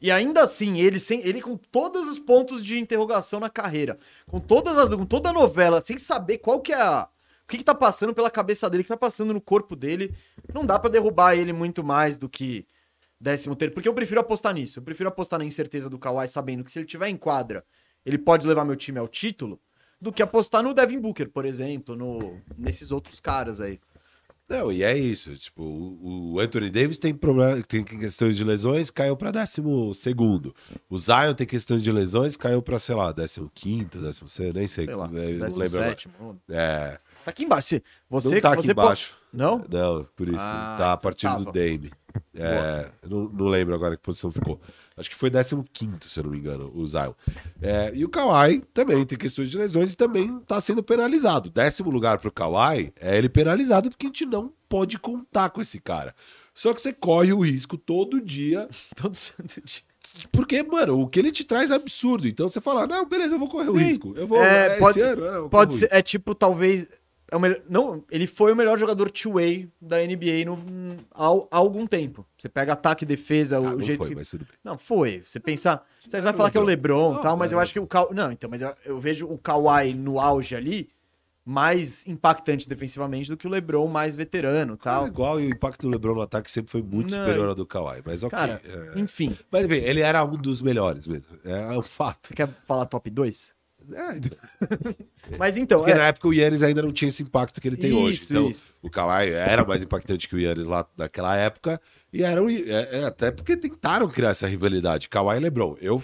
E 0.00 0.10
ainda 0.10 0.42
assim, 0.44 0.78
ele, 0.80 1.00
sem, 1.00 1.20
ele 1.26 1.42
com 1.42 1.56
todos 1.56 2.08
os 2.08 2.20
pontos 2.20 2.64
de 2.64 2.78
interrogação 2.78 3.40
na 3.40 3.50
carreira, 3.50 3.98
com 4.28 4.38
todas 4.38 4.78
as 4.78 4.90
com 4.90 5.04
toda 5.04 5.30
a 5.30 5.32
novela, 5.32 5.80
sem 5.80 5.98
saber 5.98 6.38
qual 6.38 6.60
que 6.60 6.72
é 6.72 6.80
a 6.80 7.08
o 7.44 7.48
que, 7.52 7.58
que 7.58 7.64
tá 7.64 7.74
passando 7.74 8.14
pela 8.14 8.30
cabeça 8.30 8.70
dele, 8.70 8.82
o 8.82 8.84
que 8.84 8.88
tá 8.88 8.96
passando 8.96 9.34
no 9.34 9.40
corpo 9.40 9.76
dele, 9.76 10.14
não 10.54 10.64
dá 10.64 10.78
pra 10.78 10.88
derrubar 10.88 11.34
ele 11.34 11.52
muito 11.52 11.82
mais 11.82 12.16
do 12.16 12.28
que 12.28 12.66
décimo 13.20 13.54
terceiro, 13.54 13.74
porque 13.74 13.88
eu 13.88 13.94
prefiro 13.94 14.20
apostar 14.20 14.54
nisso. 14.54 14.78
Eu 14.78 14.82
prefiro 14.82 15.08
apostar 15.08 15.38
na 15.38 15.44
incerteza 15.44 15.90
do 15.90 15.98
Kawhi, 15.98 16.28
sabendo 16.28 16.64
que 16.64 16.72
se 16.72 16.78
ele 16.78 16.86
tiver 16.86 17.08
em 17.08 17.16
quadra, 17.16 17.64
ele 18.06 18.16
pode 18.16 18.46
levar 18.46 18.64
meu 18.64 18.76
time 18.76 18.98
ao 18.98 19.06
título, 19.06 19.60
do 20.02 20.12
que 20.12 20.22
apostar 20.22 20.62
no 20.62 20.74
Devin 20.74 20.98
Booker, 21.00 21.30
por 21.30 21.44
exemplo, 21.46 21.94
no 21.96 22.36
nesses 22.58 22.90
outros 22.90 23.20
caras 23.20 23.60
aí. 23.60 23.78
Não, 24.48 24.70
e 24.72 24.82
é 24.82 24.98
isso. 24.98 25.34
Tipo, 25.36 25.62
o 25.62 26.38
Anthony 26.40 26.68
Davis 26.68 26.98
tem 26.98 27.14
problema, 27.14 27.62
tem 27.62 27.82
questões 27.84 28.36
de 28.36 28.42
lesões, 28.44 28.90
caiu 28.90 29.16
para 29.16 29.30
décimo 29.30 29.94
segundo. 29.94 30.54
O 30.90 30.98
Zion 30.98 31.32
tem 31.34 31.46
questões 31.46 31.82
de 31.82 31.90
lesões, 31.90 32.36
caiu 32.36 32.60
para 32.60 32.78
sei 32.78 32.94
lá, 32.96 33.12
décimo 33.12 33.50
quinto, 33.54 33.98
décimo 33.98 34.28
sexto, 34.28 34.54
nem 34.58 34.66
sei, 34.66 34.86
Sei 34.86 34.94
lá, 34.94 35.06
é, 35.06 35.08
não 35.08 35.14
lembro. 35.46 35.48
17. 35.48 36.08
É, 36.50 36.98
Tá 37.24 37.30
aqui 37.30 37.44
embaixo. 37.44 37.80
Você, 38.10 38.34
não 38.34 38.40
tá 38.40 38.48
aqui 38.48 38.56
pode- 38.56 38.70
embaixo. 38.72 39.16
Não? 39.32 39.64
Não, 39.70 40.04
por 40.16 40.28
isso. 40.28 40.36
Ah, 40.40 40.74
tá 40.76 40.92
a 40.92 40.96
partir 40.96 41.26
tava. 41.26 41.44
do 41.44 41.52
Dame. 41.52 41.92
É, 42.34 42.90
não, 43.08 43.28
não 43.28 43.46
lembro 43.46 43.74
agora 43.74 43.96
que 43.96 44.02
posição 44.02 44.30
ficou. 44.32 44.60
Acho 45.02 45.10
que 45.10 45.16
foi 45.16 45.30
15, 45.30 45.98
se 46.06 46.20
eu 46.20 46.24
não 46.24 46.30
me 46.30 46.38
engano, 46.38 46.70
o 46.74 46.86
Zion. 46.86 47.12
É, 47.60 47.90
e 47.94 48.04
o 48.04 48.08
Kawhi 48.08 48.62
também 48.72 49.04
tem 49.04 49.18
questões 49.18 49.50
de 49.50 49.58
lesões 49.58 49.92
e 49.92 49.96
também 49.96 50.38
tá 50.46 50.60
sendo 50.60 50.82
penalizado. 50.82 51.50
Décimo 51.50 51.90
lugar 51.90 52.18
pro 52.18 52.30
Kawhi 52.30 52.92
é 53.00 53.18
ele 53.18 53.28
penalizado 53.28 53.90
porque 53.90 54.06
a 54.06 54.08
gente 54.08 54.24
não 54.26 54.52
pode 54.68 54.98
contar 54.98 55.50
com 55.50 55.60
esse 55.60 55.80
cara. 55.80 56.14
Só 56.54 56.72
que 56.72 56.80
você 56.80 56.92
corre 56.92 57.32
o 57.32 57.40
risco 57.40 57.76
todo 57.76 58.20
dia, 58.20 58.68
Todo 58.94 59.14
santo 59.16 59.60
dia. 59.64 59.80
porque, 60.30 60.62
mano, 60.62 61.00
o 61.00 61.08
que 61.08 61.18
ele 61.18 61.30
te 61.32 61.44
traz 61.44 61.70
é 61.70 61.74
absurdo. 61.74 62.28
Então 62.28 62.48
você 62.48 62.60
fala, 62.60 62.86
não, 62.86 63.04
beleza, 63.06 63.34
eu 63.34 63.38
vou 63.38 63.48
correr 63.48 63.70
o 63.70 63.72
Sim. 63.72 63.78
risco. 63.78 64.14
Eu 64.16 64.26
vou, 64.26 64.40
É, 64.42 64.68
esse 64.72 64.78
pode- 64.78 65.00
ano, 65.00 65.24
eu 65.24 65.48
Pode 65.48 65.74
o 65.74 65.78
ser. 65.78 65.88
É 65.90 66.00
tipo, 66.02 66.34
talvez. 66.34 66.86
É 67.32 67.36
o 67.36 67.40
melhor, 67.40 67.62
não, 67.66 68.04
ele 68.10 68.26
foi 68.26 68.52
o 68.52 68.56
melhor 68.56 68.78
jogador 68.78 69.10
two-way 69.10 69.66
da 69.80 69.96
NBA 69.96 70.44
no, 70.44 70.58
há, 71.10 71.28
há 71.50 71.56
algum 71.56 71.86
tempo. 71.86 72.26
Você 72.36 72.46
pega 72.46 72.74
ataque 72.74 73.04
e 73.04 73.06
defesa, 73.06 73.56
Ah, 73.56 73.60
o 73.60 73.62
não 73.70 73.80
jeito 73.80 74.00
foi, 74.00 74.10
que. 74.10 74.14
mas 74.14 74.28
tudo 74.28 74.44
bem. 74.44 74.54
Não, 74.62 74.76
foi. 74.76 75.22
Você 75.26 75.40
pensar. 75.40 75.82
Você 76.06 76.20
vai 76.20 76.34
falar 76.34 76.50
que 76.50 76.58
é 76.58 76.60
o 76.60 76.64
LeBron. 76.64 77.18
E 77.18 77.22
tal, 77.22 77.34
mas 77.38 77.50
eu 77.50 77.56
era. 77.56 77.62
acho 77.62 77.72
que 77.72 77.80
o 77.80 77.86
Kawhi. 77.86 78.14
Não, 78.14 78.30
então, 78.30 78.50
mas 78.50 78.60
eu, 78.60 78.74
eu 78.84 79.00
vejo 79.00 79.26
o 79.26 79.38
Kawhi 79.38 79.94
no 79.94 80.20
auge 80.20 80.54
ali 80.54 80.90
mais 81.44 82.06
impactante 82.06 82.68
defensivamente 82.68 83.28
do 83.30 83.36
que 83.36 83.46
o 83.46 83.50
LeBron 83.50 83.88
mais 83.88 84.14
veterano 84.14 84.76
Tal. 84.76 85.00
tal. 85.00 85.06
igual 85.08 85.40
e 85.40 85.46
o 85.46 85.50
impacto 85.50 85.82
do 85.82 85.88
LeBron 85.88 86.14
no 86.14 86.20
ataque 86.20 86.50
sempre 86.50 86.70
foi 86.70 86.82
muito 86.82 87.10
Não, 87.16 87.18
superior 87.18 87.48
ao 87.48 87.54
do 87.54 87.66
Kawhi. 87.66 88.02
Mas 88.04 88.22
ok. 88.22 88.38
Cara, 88.38 88.60
é. 88.64 89.00
enfim. 89.00 89.34
Mas 89.50 89.66
bem, 89.66 89.82
ele 89.82 90.00
era 90.00 90.22
um 90.22 90.32
dos 90.36 90.60
melhores 90.62 91.06
mesmo. 91.06 91.26
É 91.44 91.76
um 91.78 91.82
fato. 91.82 92.28
Você 92.28 92.34
quer 92.34 92.48
falar 92.68 92.84
top 92.84 93.08
2? 93.10 93.52
É, 93.92 95.36
Mas 95.38 95.56
então, 95.56 95.80
porque 95.80 95.92
é, 95.92 95.96
na 95.96 96.06
época 96.06 96.28
o 96.28 96.34
Yannis 96.34 96.62
ainda 96.62 96.82
não 96.82 96.92
tinha 96.92 97.08
esse 97.08 97.22
impacto 97.22 97.60
que 97.60 97.68
ele 97.68 97.76
tem 97.76 97.92
hoje. 97.92 98.22
Isso, 98.22 98.32
Então, 98.32 98.48
isso. 98.48 98.74
o 98.82 98.90
Kawhi 98.90 99.30
era 99.30 99.64
mais 99.64 99.82
impactante 99.82 100.28
que 100.28 100.34
o 100.34 100.38
Yannis 100.38 100.66
lá 100.66 100.86
naquela 100.96 101.36
época. 101.36 101.80
E 102.12 102.22
era 102.22 102.40
é, 102.52 103.00
é, 103.00 103.04
até 103.04 103.30
porque 103.30 103.56
tentaram 103.56 104.08
criar 104.08 104.30
essa 104.30 104.46
rivalidade. 104.46 105.08
Kawhi 105.08 105.36
e 105.36 105.40
LeBron. 105.40 105.76
Eu 105.80 106.02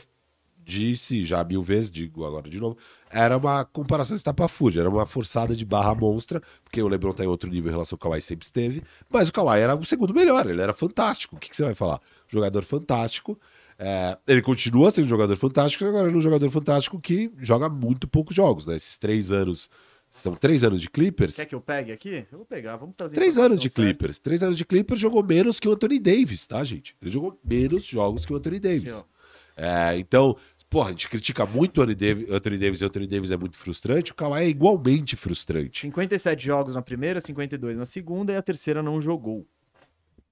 disse 0.68 1.24
já 1.24 1.42
mil 1.42 1.62
vezes, 1.62 1.90
digo 1.90 2.26
agora 2.26 2.48
de 2.48 2.60
novo, 2.60 2.76
era 3.10 3.38
uma 3.38 3.64
comparação 3.64 4.14
estapafúrdia, 4.14 4.80
era 4.80 4.90
uma 4.90 5.06
forçada 5.06 5.56
de 5.56 5.64
barra 5.64 5.94
monstra, 5.94 6.42
porque 6.62 6.82
o 6.82 6.88
LeBron 6.88 7.12
tá 7.12 7.24
em 7.24 7.26
outro 7.26 7.48
nível 7.48 7.70
em 7.70 7.72
relação 7.72 7.96
ao 7.96 7.98
Kawhi 7.98 8.20
sempre 8.20 8.44
esteve, 8.44 8.82
mas 9.08 9.30
o 9.30 9.32
Kawhi 9.32 9.60
era 9.60 9.74
o 9.74 9.84
segundo 9.84 10.12
melhor, 10.12 10.46
ele 10.46 10.60
era 10.60 10.74
fantástico. 10.74 11.36
O 11.36 11.38
que, 11.38 11.48
que 11.48 11.56
você 11.56 11.64
vai 11.64 11.74
falar? 11.74 12.00
Jogador 12.28 12.62
fantástico. 12.64 13.38
É, 13.78 14.18
ele 14.26 14.42
continua 14.42 14.90
sendo 14.90 15.04
um 15.04 15.08
jogador 15.08 15.36
fantástico, 15.36 15.84
agora 15.84 16.08
ele 16.08 16.14
é 16.14 16.18
um 16.18 16.20
jogador 16.20 16.50
fantástico 16.50 17.00
que 17.00 17.30
joga 17.38 17.68
muito 17.68 18.08
poucos 18.08 18.34
jogos, 18.34 18.66
né? 18.66 18.74
Esses 18.76 18.98
três 18.98 19.30
anos. 19.30 19.70
Estão 20.10 20.34
três 20.34 20.64
anos 20.64 20.80
de 20.80 20.88
Clippers. 20.88 21.36
quer 21.36 21.44
que 21.44 21.54
eu 21.54 21.60
pegue 21.60 21.92
aqui? 21.92 22.26
Eu 22.32 22.38
vou 22.38 22.46
pegar, 22.46 22.76
vamos 22.76 22.96
trazer 22.96 23.14
Três 23.14 23.36
anos 23.36 23.60
de 23.60 23.68
certa. 23.68 23.82
Clippers. 23.82 24.18
Três 24.18 24.42
anos 24.42 24.56
de 24.56 24.64
Clippers 24.64 24.98
jogou 24.98 25.22
menos 25.22 25.60
que 25.60 25.68
o 25.68 25.72
Anthony 25.72 25.98
Davis, 25.98 26.46
tá, 26.46 26.64
gente? 26.64 26.96
Ele 27.00 27.10
jogou 27.10 27.38
menos 27.44 27.84
jogos 27.84 28.24
que 28.24 28.32
o 28.32 28.36
Anthony 28.36 28.58
Davis. 28.58 29.00
Aqui, 29.00 29.06
É, 29.58 29.98
então, 29.98 30.34
porra, 30.70 30.88
a 30.88 30.90
gente 30.92 31.10
critica 31.10 31.44
muito 31.44 31.76
o 31.78 31.82
Anthony 31.82 31.94
Davis, 31.94 32.30
Anthony 32.30 32.56
Davis 32.58 32.80
e 32.80 32.84
o 32.84 32.86
Anthony 32.86 33.06
Davis 33.06 33.30
é 33.32 33.36
muito 33.36 33.58
frustrante. 33.58 34.12
O 34.12 34.14
Kawhi 34.14 34.44
é 34.44 34.48
igualmente 34.48 35.14
frustrante. 35.14 35.82
57 35.82 36.42
jogos 36.42 36.74
na 36.74 36.80
primeira, 36.80 37.20
52 37.20 37.76
na 37.76 37.84
segunda 37.84 38.32
e 38.32 38.36
a 38.36 38.42
terceira 38.42 38.82
não 38.82 38.98
jogou. 39.02 39.46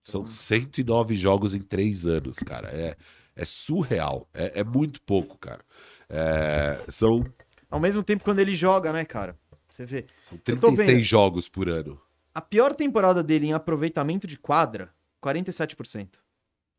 São 0.02 0.24
109 0.24 1.14
jogos 1.16 1.54
em 1.54 1.60
três 1.60 2.06
anos, 2.06 2.38
cara. 2.38 2.68
É, 2.68 2.96
é 3.36 3.44
surreal. 3.44 4.26
É, 4.34 4.60
é 4.60 4.64
muito 4.64 5.00
pouco, 5.02 5.36
cara. 5.38 5.60
É, 6.08 6.80
são, 6.88 7.24
Ao 7.70 7.78
mesmo 7.80 8.02
tempo, 8.02 8.24
quando 8.24 8.38
ele 8.38 8.54
joga, 8.54 8.92
né, 8.92 9.04
cara? 9.04 9.36
Você 9.68 9.84
vê. 9.84 10.06
são 10.20 10.38
Eu 10.46 10.56
tô 10.56 10.68
36 10.68 10.90
vendo. 10.90 11.02
jogos 11.02 11.48
por 11.48 11.68
ano. 11.68 12.00
A 12.34 12.40
pior 12.40 12.74
temporada 12.74 13.22
dele 13.22 13.46
em 13.46 13.52
aproveitamento 13.52 14.26
de 14.26 14.38
quadra, 14.38 14.90
47%. 15.22 16.08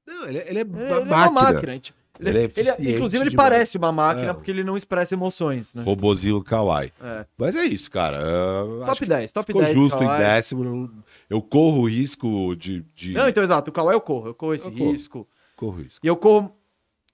Não, 0.05 0.25
ele, 0.27 0.37
ele 0.39 0.59
é 0.59 0.63
uma 0.63 0.79
Ele, 0.79 0.91
ele 0.91 0.93
é 1.01 1.05
máquina. 1.05 1.29
uma 1.29 1.41
máquina. 1.41 1.73
gente. 1.73 1.93
Ele, 2.19 2.29
Ele 2.29 2.37
é 2.37 2.41
ele- 2.41 2.45
eficiente 2.47 2.91
inclusive, 2.91 3.23
ele 3.23 3.29
demais. 3.29 3.49
parece 3.49 3.77
uma 3.77 3.91
máquina 3.91 4.31
É. 4.31 4.33
porque 4.33 4.49
ele 4.49 4.63
não 4.63 4.75
expressa 4.75 5.13
emoções, 5.13 5.75
né? 5.75 5.83
Robozinho 5.83 6.43
Kawhi. 6.43 6.91
É. 6.99 7.25
Mas 7.37 7.55
é 7.55 7.63
isso, 7.65 7.91
cara. 7.91 8.17
Eu 8.17 8.83
Top 8.85 9.05
10, 9.05 9.31
top 9.31 9.45
Ficou 9.45 9.61
10. 9.61 9.75
justo 9.75 10.01
em 10.03 10.07
décimo. 10.07 11.03
Eu 11.29 11.41
corro 11.43 11.81
o 11.81 11.87
risco 11.87 12.55
de. 12.55 12.83
de... 12.95 13.13
Não, 13.13 13.27
então, 13.29 13.43
exato. 13.43 13.69
O 13.69 13.73
Kawhi 13.73 13.93
eu 13.93 14.01
corro. 14.01 14.29
Eu 14.29 14.33
corro 14.33 14.55
esse 14.55 14.67
Eu 14.67 14.73
risco. 14.73 15.25
Corro 15.25 15.27
o 15.65 15.69
risco. 15.71 16.05
E 16.05 16.07
eu 16.09 16.15
corro. 16.15 16.55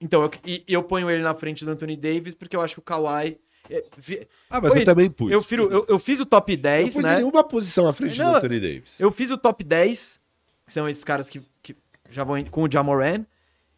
Então, 0.00 0.22
eu, 0.22 0.30
e, 0.44 0.62
eu 0.68 0.82
ponho 0.82 1.08
ele 1.10 1.22
na 1.22 1.34
frente 1.34 1.64
do 1.64 1.70
Anthony 1.70 1.96
Davis 1.96 2.34
porque 2.34 2.54
eu 2.54 2.60
acho 2.60 2.74
que 2.74 2.80
o 2.80 2.82
Kawhi. 2.82 3.38
é, 3.70 3.84
vi- 3.96 4.28
Ah, 4.50 4.60
mas 4.60 4.68
Foi 4.70 4.78
eu 4.78 4.82
isso. 4.82 4.84
também 4.84 5.08
pus. 5.10 5.32
eu, 5.32 5.40
firo- 5.42 5.70
eu, 5.72 5.86
eu 5.88 5.98
fiz 5.98 6.20
o 6.20 6.26
top 6.26 6.52
Eu 6.52 6.58
10, 6.58 6.94
pus 6.94 7.04
né? 7.04 7.20
em 7.20 7.24
uma 7.24 7.42
posição 7.42 7.86
à 7.88 7.92
frente 7.94 8.18
Não, 8.18 8.32
do 8.32 8.36
Anthony 8.38 8.60
Davis. 8.60 9.00
Eu 9.00 9.10
fiz 9.10 9.30
o 9.30 9.38
top 9.38 9.64
10, 9.64 10.20
que 10.66 10.72
são 10.72 10.86
esses 10.88 11.02
caras 11.04 11.30
que, 11.30 11.40
que 11.62 11.74
já 12.10 12.22
vão 12.24 12.42
com 12.44 12.64
o 12.64 12.70
Jamoran. 12.70 13.24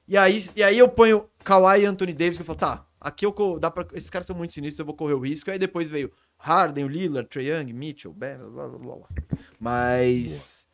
E 0.08 0.16
aí, 0.16 0.44
e 0.56 0.62
aí 0.62 0.78
eu 0.78 0.88
ponho 0.88 1.28
Kawhi 1.44 1.82
e 1.82 1.86
Anthony 1.86 2.12
Davis, 2.12 2.36
que 2.36 2.42
eu 2.42 2.46
falo, 2.46 2.58
tá, 2.58 2.86
aqui 3.00 3.24
eu 3.26 3.32
co- 3.32 3.58
dá 3.58 3.70
pra, 3.70 3.86
esses 3.94 4.10
caras 4.10 4.26
são 4.26 4.34
muito 4.34 4.52
sinistros, 4.52 4.80
eu 4.80 4.86
vou 4.86 4.94
correr 4.96 5.14
o 5.14 5.20
risco. 5.20 5.50
Aí 5.50 5.58
depois 5.58 5.88
veio 5.88 6.10
Harden, 6.38 6.84
o 6.84 6.88
Lillard, 6.88 7.28
Trae 7.28 7.48
Young, 7.50 7.72
Mitchell, 7.72 8.12
blá, 8.12 8.34
blá, 8.36 8.68
blá, 8.68 8.78
blá. 8.96 9.06
Mas 9.60 10.66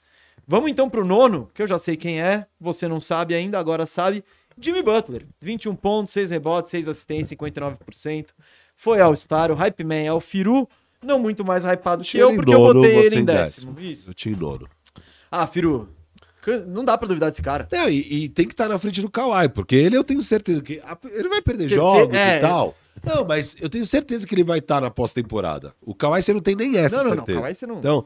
vamos 0.47 0.71
então 0.71 0.89
pro 0.89 1.05
nono, 1.05 1.51
que 1.55 1.63
eu 1.63 1.67
já 1.67 1.79
sei 1.79 1.97
quem 1.97 2.21
é, 2.21 2.47
você 2.61 2.87
não 2.89 3.01
sabe 3.01 3.35
ainda, 3.35 3.59
agora 3.59 3.87
sabe. 3.87 4.25
Jimmy 4.61 4.83
Butler, 4.83 5.27
21 5.41 5.75
pontos, 5.75 6.13
6 6.13 6.31
rebotes, 6.31 6.71
6 6.71 6.89
assistências, 6.89 7.39
59%. 7.39 8.27
Foi 8.77 9.01
All-Star, 9.01 9.51
o 9.51 9.55
Hype 9.55 9.85
Man 9.85 9.95
é 9.97 10.13
o 10.13 10.21
Firu, 10.21 10.69
não 11.03 11.19
muito 11.19 11.45
mais 11.45 11.65
hypado 11.65 12.05
que 12.05 12.19
eu, 12.19 12.35
porque 12.35 12.55
eu 12.55 12.59
botei 12.73 12.97
ele 12.97 13.21
em 13.21 13.25
décimo. 13.25 13.79
Isso. 13.81 14.11
Eu 14.11 14.15
tinha 14.15 14.35
em 14.35 14.39
nono. 14.39 14.69
Ah, 15.31 15.47
Firu, 15.47 15.89
não 16.67 16.85
dá 16.85 16.99
pra 16.99 17.07
duvidar 17.09 17.31
desse 17.31 17.41
cara. 17.43 17.67
Não, 17.73 17.89
e, 17.89 18.25
e 18.25 18.29
tem 18.29 18.47
que 18.47 18.53
estar 18.53 18.69
na 18.69 18.79
frente 18.79 19.01
do 19.01 19.11
Kawhi, 19.11 19.49
porque 19.49 19.75
ele 19.77 19.97
eu 19.97 20.05
tenho 20.05 20.21
certeza 20.21 20.61
que. 20.63 20.83
Ele 21.13 21.29
vai 21.29 21.41
perder 21.41 21.65
Certe- 21.65 21.75
jogos 21.77 22.17
é. 22.17 22.39
e 22.39 22.41
tal. 22.41 22.75
Não, 23.03 23.25
mas 23.25 23.57
eu 23.61 23.69
tenho 23.69 23.87
certeza 23.87 24.27
que 24.27 24.35
ele 24.35 24.45
vai 24.45 24.59
estar 24.59 24.81
na 24.81 24.91
pós-temporada. 24.91 25.75
O 25.81 25.95
Kawhi 25.95 26.21
você 26.23 26.33
não 26.33 26.41
tem 26.41 26.55
nem 26.55 26.77
essa 26.77 26.99
Não, 26.99 27.05
não, 27.05 27.11
não, 27.11 27.17
certeza. 27.19 27.41
Kawhi 27.41 27.55
você 27.55 27.67
não- 27.67 27.79
Então, 27.79 28.05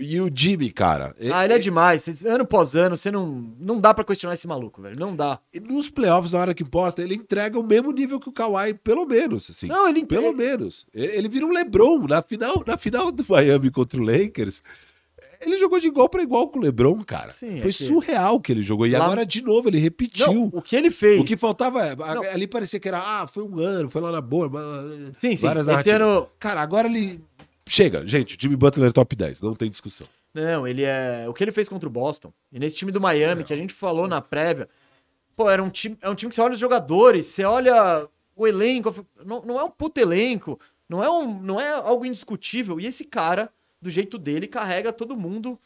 e 0.00 0.20
o 0.20 0.30
Jimmy, 0.34 0.70
cara. 0.70 1.14
Ah, 1.32 1.44
ele 1.44 1.54
é 1.54 1.58
demais. 1.58 2.02
Cê- 2.02 2.28
Ano 2.28 2.42
após 2.42 2.74
ano, 2.74 2.96
você 2.96 3.10
não. 3.10 3.54
Não 3.58 3.80
dá 3.80 3.94
pra 3.94 4.04
questionar 4.04 4.34
esse 4.34 4.46
maluco, 4.46 4.82
velho. 4.82 4.98
Não 4.98 5.14
dá. 5.14 5.38
Nos 5.62 5.88
playoffs, 5.90 6.32
na 6.32 6.40
hora 6.40 6.54
que 6.54 6.62
importa, 6.62 7.02
ele 7.02 7.14
entrega 7.14 7.58
o 7.58 7.62
mesmo 7.62 7.92
nível 7.92 8.18
que 8.18 8.28
o 8.28 8.32
Kawhi, 8.32 8.74
pelo 8.74 9.06
menos, 9.06 9.48
assim. 9.48 9.66
Não, 9.68 9.88
ele 9.88 10.04
Pelo 10.04 10.26
entrega- 10.32 10.36
menos. 10.50 10.86
Ele 10.92 11.12
ele 11.16 11.28
vira 11.28 11.46
um 11.46 11.52
LeBron. 11.52 12.06
Na 12.08 12.20
final, 12.22 12.62
na 12.66 12.76
final 12.76 13.10
do 13.12 13.24
Miami 13.28 13.70
contra 13.70 14.00
o 14.00 14.04
Lakers, 14.04 14.62
ele 15.40 15.56
jogou 15.58 15.78
de 15.78 15.86
igual 15.86 16.08
para 16.08 16.22
igual 16.22 16.48
com 16.48 16.58
o 16.58 16.62
LeBron, 16.62 17.02
cara. 17.04 17.30
Sim, 17.32 17.54
é 17.58 17.62
Foi 17.62 17.70
que- 17.72 17.84
surreal 17.84 18.40
que 18.40 18.50
ele 18.52 18.62
jogou. 18.62 18.86
E 18.86 18.90
Lá- 18.92 19.04
agora, 19.04 19.24
de 19.24 19.40
novo, 19.42 19.68
ele 19.68 19.78
repetiu. 19.78 20.32
Não, 20.32 20.50
o 20.52 20.60
que 20.62 20.74
ele 20.74 20.90
fez. 20.90 21.20
O 21.20 21.24
que 21.24 21.36
faltava 21.36 21.84
é. 21.86 21.94
Não. 21.94 22.22
Ali 22.24 22.46
parecia 22.46 22.80
que 22.80 22.88
era, 22.88 22.98
ah, 22.98 23.26
foi 23.26 23.44
um 23.44 23.58
ano, 23.60 23.88
foi 23.88 24.00
lá 24.00 24.10
na 24.10 24.20
boa. 24.20 24.50
Sim, 25.14 25.36
sim. 25.36 25.46
várias 25.46 25.66
ano. 25.68 26.26
Cara, 26.40 26.60
agora 26.60 26.88
ele. 26.88 27.20
Chega, 27.68 28.06
gente. 28.06 28.36
Jimmy 28.40 28.56
Butler 28.56 28.88
é 28.88 28.92
top 28.92 29.14
10, 29.16 29.40
não 29.40 29.54
tem 29.54 29.68
discussão. 29.68 30.06
Não, 30.32 30.66
ele 30.66 30.82
é. 30.84 31.26
O 31.28 31.32
que 31.34 31.42
ele 31.42 31.52
fez 31.52 31.68
contra 31.68 31.88
o 31.88 31.92
Boston. 31.92 32.32
E 32.52 32.58
nesse 32.58 32.76
time 32.76 32.92
do 32.92 33.00
Miami, 33.00 33.42
que 33.42 33.52
a 33.52 33.56
gente 33.56 33.72
falou 33.72 34.06
na 34.06 34.20
prévia. 34.20 34.68
Pô, 35.34 35.50
era 35.50 35.62
um 35.62 35.68
time, 35.70 35.98
é 36.00 36.08
um 36.08 36.14
time 36.14 36.30
que 36.30 36.34
você 36.36 36.40
olha 36.40 36.54
os 36.54 36.60
jogadores, 36.60 37.26
você 37.26 37.44
olha 37.44 38.06
o 38.34 38.46
elenco. 38.46 38.94
Não, 39.24 39.42
não 39.42 39.58
é 39.60 39.64
um 39.64 39.70
puto 39.70 40.00
elenco. 40.00 40.58
Não 40.88 41.02
é, 41.02 41.10
um, 41.10 41.40
não 41.40 41.60
é 41.60 41.72
algo 41.72 42.06
indiscutível. 42.06 42.78
E 42.78 42.86
esse 42.86 43.04
cara, 43.04 43.50
do 43.82 43.90
jeito 43.90 44.16
dele, 44.18 44.46
carrega 44.46 44.92
todo 44.92 45.16
mundo 45.16 45.58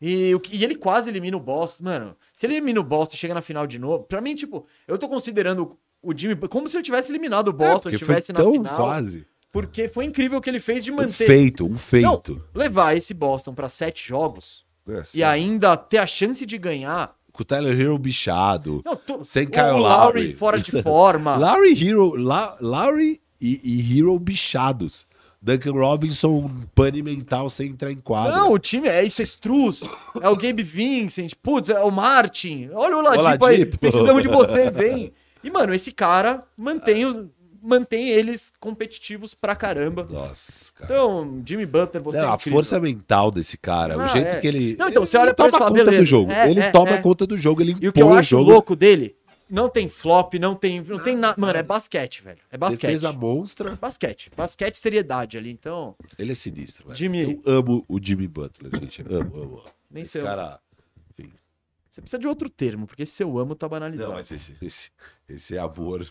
E, 0.00 0.32
e 0.52 0.62
ele 0.62 0.74
quase 0.76 1.08
elimina 1.08 1.36
o 1.36 1.40
Boston. 1.40 1.84
Mano, 1.84 2.16
se 2.32 2.46
ele 2.46 2.56
elimina 2.56 2.80
o 2.80 2.84
Boston 2.84 3.14
e 3.14 3.18
chega 3.18 3.32
na 3.34 3.40
final 3.40 3.66
de 3.66 3.78
novo, 3.78 4.04
pra 4.04 4.20
mim, 4.20 4.34
tipo, 4.34 4.66
eu 4.86 4.98
tô 4.98 5.08
considerando 5.08 5.76
o 6.02 6.16
Jimmy 6.16 6.36
como 6.48 6.68
se 6.68 6.76
ele 6.76 6.84
tivesse 6.84 7.10
eliminado 7.10 7.48
o 7.48 7.50
É, 7.50 7.54
Boston, 7.54 7.88
foi 7.90 7.98
tivesse 7.98 8.32
na 8.32 8.40
tão 8.40 8.52
final. 8.52 8.76
quase. 8.76 9.26
Porque 9.62 9.88
foi 9.88 10.04
incrível 10.04 10.38
o 10.38 10.40
que 10.40 10.50
ele 10.50 10.60
fez 10.60 10.84
de 10.84 10.92
Um 10.92 10.96
manter. 10.96 11.26
feito, 11.26 11.64
um 11.64 11.70
Não, 11.70 11.76
feito. 11.76 12.42
levar 12.54 12.96
esse 12.96 13.14
Boston 13.14 13.54
pra 13.54 13.68
sete 13.68 14.06
jogos 14.08 14.64
É, 14.88 15.02
e 15.14 15.24
ainda 15.24 15.76
ter 15.76 15.98
a 15.98 16.06
chance 16.06 16.44
de 16.44 16.58
ganhar. 16.58 17.14
Com 17.32 17.42
o 17.42 17.44
Tyler 17.44 17.78
Hero 17.78 17.98
bichado. 17.98 18.82
Não, 19.08 19.24
Sem 19.24 19.44
o 19.46 19.50
Kyle 19.50 19.64
Lowry 19.72 19.80
Lowry. 20.20 20.32
fora 20.34 20.60
de 20.60 20.82
forma. 20.82 21.36
Larry 21.38 21.72
Hero, 21.88 22.14
La, 22.16 22.56
Lowry 22.60 23.20
e, 23.40 23.60
e 23.62 23.98
Hero 23.98 24.18
bichados. 24.18 25.06
Duncan 25.42 25.72
Robinson, 25.72 26.28
um 26.28 26.62
pane 26.74 27.02
mental 27.02 27.48
sem 27.48 27.68
entrar 27.70 27.92
em 27.92 27.96
quadra. 27.96 28.36
Não, 28.36 28.52
o 28.52 28.58
time 28.58 28.88
é 28.88 29.04
isso, 29.04 29.20
é 29.20 29.24
Struz, 29.24 29.82
é 30.20 30.28
o 30.28 30.34
Gabe 30.34 30.62
Vincent, 30.62 31.32
putz, 31.42 31.68
é 31.68 31.78
o 31.80 31.90
Martin. 31.90 32.68
Olha 32.72 32.96
o 32.96 33.00
Ladipo, 33.02 33.44
aí, 33.46 33.64
precisamos 33.64 34.22
de 34.22 34.28
você, 34.28 34.70
vem. 34.70 35.12
E, 35.44 35.50
mano, 35.50 35.72
esse 35.72 35.92
cara 35.92 36.42
mantém, 36.56 37.04
o- 37.06 37.30
mantém 37.66 38.08
eles 38.08 38.52
competitivos 38.60 39.34
pra 39.34 39.56
caramba. 39.56 40.06
Nossa, 40.08 40.72
cara. 40.72 40.84
Então, 40.92 41.42
Jimmy 41.44 41.66
Butler, 41.66 42.02
você 42.02 42.18
Não, 42.18 42.24
é 42.24 42.28
a 42.32 42.38
força 42.38 42.78
mental 42.80 43.30
desse 43.30 43.58
cara, 43.58 43.96
o 43.98 44.00
Ah, 44.00 44.06
jeito 44.08 44.28
é. 44.28 44.40
que 44.40 44.46
ele. 44.46 44.76
Não, 44.76 44.88
então, 44.88 45.02
ele 45.02 45.06
você 45.10 45.18
olha 45.18 45.34
pra 45.34 45.48
toma 45.48 45.68
conta 45.68 45.84
do 45.90 46.04
jogo. 46.04 46.30
É, 46.32 46.50
ele 46.50 46.60
é, 46.60 46.70
toma 46.70 46.90
é. 46.90 47.02
conta 47.02 47.26
do 47.26 47.36
jogo, 47.36 47.60
ele 47.60 47.72
impõe 47.72 47.84
E 47.84 47.88
o 47.88 47.92
que 47.92 48.02
eu 48.02 48.12
acho 48.14 48.30
jogo. 48.30 48.50
louco 48.50 48.76
dele, 48.76 49.16
não 49.50 49.68
tem 49.68 49.88
flop, 49.88 50.34
não 50.34 50.54
tem, 50.54 50.80
não 50.80 50.98
tem 50.98 51.16
nada. 51.16 51.34
Mano, 51.40 51.58
é 51.58 51.62
basquete, 51.62 52.22
velho. 52.22 52.38
É 52.50 52.56
basquete. 52.58 52.82
Defesa 52.82 53.12
monstra. 53.12 53.76
Basquete. 53.80 54.30
Basquete, 54.36 54.76
seriedade 54.76 55.36
ali. 55.36 55.50
Então, 55.50 55.94
Ele 56.18 56.32
é 56.32 56.34
sinistro, 56.34 56.86
velho. 56.86 56.96
Jimmy- 56.96 57.40
Eu 57.44 57.52
amo 57.58 57.84
o 57.88 57.98
Jimmy 58.02 58.26
Butler, 58.28 58.72
gente. 58.80 59.02
Amo, 59.02 59.18
amo. 59.18 59.42
amo. 59.42 59.62
nem 59.90 60.02
Esse 60.02 60.12
sei. 60.12 60.22
cara. 60.22 60.58
Enfim. 61.18 61.30
Você 61.88 62.00
precisa 62.00 62.18
de 62.18 62.26
outro 62.28 62.48
termo, 62.50 62.86
porque 62.86 63.04
esse 63.04 63.22
eu 63.22 63.38
amo 63.38 63.54
tá 63.54 63.68
banalizado. 63.68 64.08
Não, 64.10 64.16
mas 64.16 64.30
esse, 64.30 64.54
esse, 64.60 64.90
esse 65.28 65.56
amor 65.56 66.04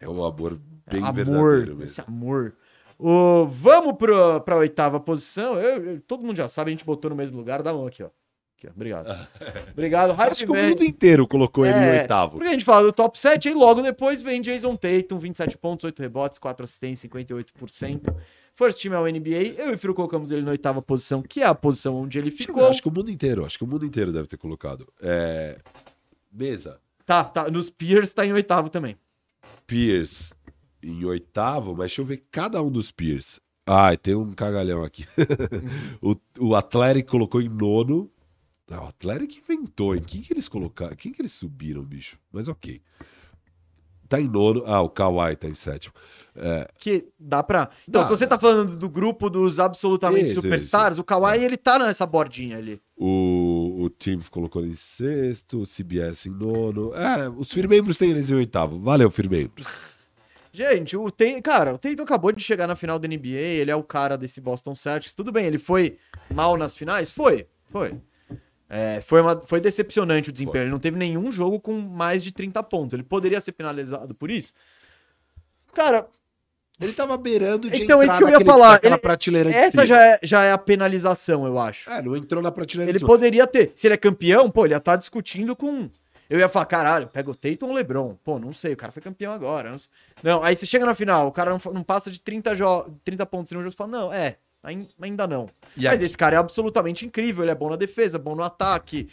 é 0.00 0.08
um 0.08 0.24
amor 0.24 0.58
bem 0.90 1.00
amor, 1.02 1.14
verdadeiro 1.14 1.76
mesmo. 1.76 1.82
esse 1.84 2.00
amor. 2.00 2.54
O, 2.98 3.46
vamos 3.46 3.96
pro, 3.96 4.40
pra 4.40 4.56
oitava 4.56 4.98
posição. 5.00 5.54
Eu- 5.54 5.84
eu- 5.84 6.00
todo 6.00 6.24
mundo 6.24 6.36
já 6.36 6.48
sabe, 6.48 6.70
a 6.70 6.72
gente 6.72 6.84
botou 6.84 7.08
no 7.10 7.16
mesmo 7.16 7.36
lugar. 7.38 7.62
Dá 7.62 7.72
mão 7.72 7.86
aqui, 7.86 8.02
ó. 8.02 8.08
Aqui, 8.58 8.66
ó. 8.66 8.70
Obrigado. 8.74 9.06
Obrigado. 9.72 10.12
Hype 10.12 10.30
Acho 10.32 10.44
que 10.44 10.52
o 10.52 10.54
mundo 10.54 10.84
inteiro 10.84 11.26
colocou 11.26 11.64
ele 11.64 11.78
em 11.78 11.82
É, 11.82 12.00
oitavo. 12.02 12.32
Porque 12.32 12.48
a 12.48 12.52
gente 12.52 12.64
fala 12.64 12.84
do 12.86 12.92
top 12.92 13.18
7, 13.18 13.48
aí 13.48 13.54
logo 13.54 13.80
depois 13.80 14.20
vem 14.20 14.42
Jason 14.42 14.76
Tatum, 14.76 15.18
27 15.18 15.56
pontos, 15.56 15.84
8 15.84 15.98
rebotes, 16.02 16.38
4 16.38 16.62
assistências, 16.64 17.10
58%. 17.10 18.14
First 18.54 18.82
team 18.82 18.92
é 18.94 18.98
o 19.00 19.06
NBA. 19.06 19.54
Eu 19.56 19.70
e 19.70 19.74
o 19.74 19.78
Firo 19.78 19.94
colocamos 19.94 20.30
ele 20.30 20.42
na 20.42 20.50
oitava 20.50 20.82
posição, 20.82 21.22
que 21.22 21.40
é 21.40 21.46
a 21.46 21.54
posição 21.54 21.94
onde 21.96 22.18
ele 22.18 22.30
ficou. 22.30 22.66
Acho 22.68 22.82
que 22.82 22.88
o 22.88 22.92
mundo 22.92 23.10
inteiro, 23.10 23.46
acho 23.46 23.56
que 23.56 23.64
o 23.64 23.66
mundo 23.66 23.86
inteiro 23.86 24.12
deve 24.12 24.28
ter 24.28 24.36
colocado. 24.36 24.86
É, 25.00 25.56
Mesa, 26.30 26.78
Tá, 27.06 27.24
tá. 27.24 27.50
Nos 27.50 27.70
Peers 27.70 28.12
tá 28.12 28.24
em 28.26 28.32
oitavo 28.32 28.68
também. 28.68 28.94
Pierce 29.70 30.34
em 30.82 31.04
oitavo, 31.04 31.70
mas 31.70 31.92
deixa 31.92 32.00
eu 32.00 32.04
ver 32.04 32.24
cada 32.28 32.60
um 32.60 32.72
dos 32.72 32.90
Pierce. 32.90 33.40
Ai, 33.64 33.96
tem 33.96 34.16
um 34.16 34.32
cagalhão 34.32 34.82
aqui. 34.82 35.06
o, 36.02 36.16
o 36.40 36.56
Atlético 36.56 37.12
colocou 37.12 37.40
em 37.40 37.48
nono. 37.48 38.10
O 38.68 38.74
Atlético 38.74 39.32
inventou, 39.44 39.94
em 39.94 40.02
quem 40.02 40.22
que 40.22 40.32
eles 40.32 40.48
colocaram? 40.48 40.96
Quem 40.96 41.12
que 41.12 41.22
eles 41.22 41.32
subiram, 41.32 41.84
bicho? 41.84 42.18
Mas 42.32 42.48
ok. 42.48 42.82
Tá 44.10 44.20
em 44.20 44.26
nono. 44.26 44.64
Ah, 44.66 44.82
o 44.82 44.90
Kawhi 44.90 45.36
tá 45.36 45.46
em 45.48 45.54
sétimo. 45.54 45.94
É, 46.34 46.68
Que 46.78 47.06
dá 47.18 47.42
pra. 47.44 47.70
Então, 47.88 48.02
Dá, 48.02 48.08
se 48.08 48.16
você 48.16 48.26
tá 48.26 48.36
falando 48.38 48.76
do 48.76 48.88
grupo 48.88 49.30
dos 49.30 49.60
absolutamente 49.60 50.26
Isso, 50.26 50.40
superstars, 50.40 50.98
o 50.98 51.04
Kawhi, 51.04 51.42
ele 51.44 51.56
tá 51.56 51.78
nessa 51.78 52.04
bordinha 52.06 52.58
ali. 52.58 52.80
o, 52.96 53.82
o 53.84 53.88
Tim 53.90 54.18
colocou 54.30 54.62
ele 54.62 54.72
em 54.72 54.74
sexto, 54.74 55.62
o 55.62 55.64
CBS 55.64 56.26
em 56.26 56.30
nono. 56.30 56.92
É, 56.94 57.28
os 57.28 57.52
firmembros 57.52 57.96
têm 57.96 58.10
eles 58.10 58.30
em 58.30 58.34
oitavo. 58.34 58.80
Valeu, 58.80 59.10
firmembros. 59.10 59.72
Gente, 60.52 60.96
o 60.96 61.08
Tatum, 61.08 61.40
cara, 61.40 61.74
o 61.74 61.78
Tatum 61.78 62.02
acabou 62.02 62.32
de 62.32 62.42
chegar 62.42 62.66
na 62.66 62.74
final 62.74 62.98
da 62.98 63.06
NBA, 63.06 63.38
ele 63.38 63.70
é 63.70 63.76
o 63.76 63.84
cara 63.84 64.18
desse 64.18 64.40
Boston 64.40 64.74
Celtics. 64.74 65.14
Tudo 65.14 65.30
bem, 65.30 65.46
ele 65.46 65.58
foi 65.58 65.96
mal 66.28 66.56
nas 66.56 66.76
finais? 66.76 67.08
Foi, 67.10 67.46
foi. 67.66 67.94
É, 68.72 69.00
foi, 69.00 69.20
uma, 69.20 69.36
foi 69.46 69.60
decepcionante 69.60 70.30
o 70.30 70.32
desempenho. 70.32 70.52
Foi. 70.54 70.60
Ele 70.62 70.70
não 70.70 70.78
teve 70.78 70.96
nenhum 70.96 71.32
jogo 71.32 71.58
com 71.58 71.72
mais 71.80 72.22
de 72.22 72.30
30 72.30 72.62
pontos. 72.62 72.94
Ele 72.94 73.02
poderia 73.02 73.40
ser 73.40 73.50
penalizado 73.50 74.14
por 74.14 74.30
isso? 74.30 74.54
Cara, 75.74 76.06
Ele 76.80 76.92
tava 76.94 77.14
beirando 77.18 77.68
de 77.68 77.82
Então, 77.82 78.02
entrar 78.02 78.14
isso 78.16 78.18
que 78.18 78.24
eu 78.24 78.28
ia 78.28 78.32
naquele- 78.38 78.50
falar, 78.50 78.80
ele- 78.82 78.96
prateleira 78.96 79.50
essa 79.50 79.84
já 79.84 80.02
é, 80.02 80.18
já 80.22 80.44
é 80.44 80.52
a 80.52 80.56
penalização, 80.56 81.46
eu 81.46 81.58
acho. 81.58 81.90
É, 81.90 82.00
não 82.00 82.16
entrou 82.16 82.42
na 82.42 82.50
prateleira 82.50 82.90
Ele 82.90 82.98
poderia 83.04 83.46
ter. 83.46 83.72
Se 83.74 83.86
ele 83.86 83.94
é 83.94 83.98
campeão, 83.98 84.50
pô, 84.50 84.64
ele 84.64 84.72
ia 84.72 84.78
estar 84.78 84.96
discutindo 84.96 85.54
com. 85.54 85.90
Eu 86.30 86.38
ia 86.38 86.48
falar, 86.48 86.64
caralho, 86.64 87.06
pega 87.08 87.28
o 87.30 87.34
Tatum 87.34 87.66
ou 87.66 87.72
o 87.72 87.74
LeBron. 87.74 88.16
Pô, 88.24 88.38
não 88.38 88.54
sei, 88.54 88.72
o 88.72 88.76
cara 88.76 88.92
foi 88.92 89.02
campeão 89.02 89.30
agora. 89.32 89.70
Não. 89.72 89.78
Não, 90.22 90.42
aí 90.44 90.56
você 90.56 90.64
chega 90.64 90.86
na 90.86 90.94
final, 90.94 91.26
o 91.26 91.32
cara 91.32 91.50
não, 91.50 91.72
não 91.72 91.82
passa 91.82 92.10
de 92.10 92.18
30, 92.20 92.54
jo 92.56 92.86
30 93.04 93.26
pontos 93.26 93.52
em 93.52 93.56
um 93.56 93.60
jogo, 93.60 93.72
você 93.72 93.76
fala, 93.76 93.90
não, 93.90 94.12
é, 94.12 94.36
ainda 94.62 95.26
não. 95.26 95.48
Mas 95.90 96.02
esse 96.02 96.16
cara 96.16 96.36
é 96.36 96.38
absolutamente 96.38 97.06
incrível, 97.06 97.44
ele 97.44 97.50
é 97.50 97.54
bom 97.54 97.70
na 97.70 97.76
defesa, 97.76 98.18
bom 98.18 98.34
no 98.34 98.42
ataque, 98.42 99.08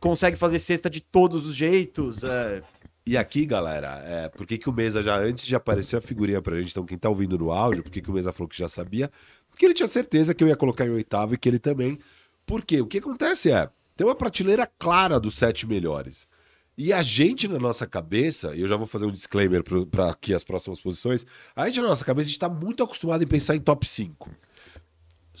consegue 0.00 0.36
fazer 0.36 0.58
cesta 0.58 0.90
de 0.90 1.00
todos 1.00 1.46
os 1.46 1.54
jeitos. 1.54 2.22
é. 2.24 2.62
E 3.06 3.16
aqui, 3.16 3.46
galera, 3.46 4.02
é, 4.04 4.28
por 4.28 4.46
que, 4.46 4.58
que 4.58 4.68
o 4.68 4.72
Mesa 4.72 5.02
já, 5.02 5.18
antes 5.18 5.46
de 5.46 5.56
aparecer 5.56 5.96
a 5.96 6.00
figurinha 6.00 6.42
pra 6.42 6.58
gente, 6.58 6.72
então 6.72 6.84
quem 6.84 6.98
tá 6.98 7.08
ouvindo 7.08 7.38
no 7.38 7.50
áudio, 7.50 7.82
por 7.82 7.90
que, 7.90 8.02
que 8.02 8.10
o 8.10 8.12
Mesa 8.12 8.32
falou 8.32 8.46
que 8.46 8.58
já 8.58 8.68
sabia? 8.68 9.10
Porque 9.48 9.64
ele 9.64 9.72
tinha 9.72 9.86
certeza 9.86 10.34
que 10.34 10.44
eu 10.44 10.48
ia 10.48 10.54
colocar 10.54 10.84
em 10.84 10.90
oitavo 10.90 11.32
e 11.32 11.38
que 11.38 11.48
ele 11.48 11.58
também. 11.58 11.98
Por 12.44 12.62
quê? 12.62 12.82
O 12.82 12.86
que 12.86 12.98
acontece 12.98 13.50
é, 13.50 13.70
tem 13.96 14.06
uma 14.06 14.14
prateleira 14.14 14.70
clara 14.78 15.18
dos 15.18 15.36
sete 15.36 15.66
melhores. 15.66 16.28
E 16.76 16.92
a 16.92 17.02
gente, 17.02 17.48
na 17.48 17.58
nossa 17.58 17.86
cabeça, 17.86 18.54
e 18.54 18.60
eu 18.60 18.68
já 18.68 18.76
vou 18.76 18.86
fazer 18.86 19.06
um 19.06 19.10
disclaimer 19.10 19.64
para 19.90 20.10
aqui 20.10 20.34
as 20.34 20.44
próximas 20.44 20.78
posições, 20.78 21.24
a 21.56 21.64
gente, 21.64 21.80
na 21.80 21.88
nossa 21.88 22.04
cabeça, 22.04 22.26
a 22.26 22.28
gente 22.28 22.38
tá 22.38 22.48
muito 22.50 22.84
acostumado 22.84 23.24
em 23.24 23.26
pensar 23.26 23.56
em 23.56 23.60
top 23.60 23.88
5. 23.88 24.30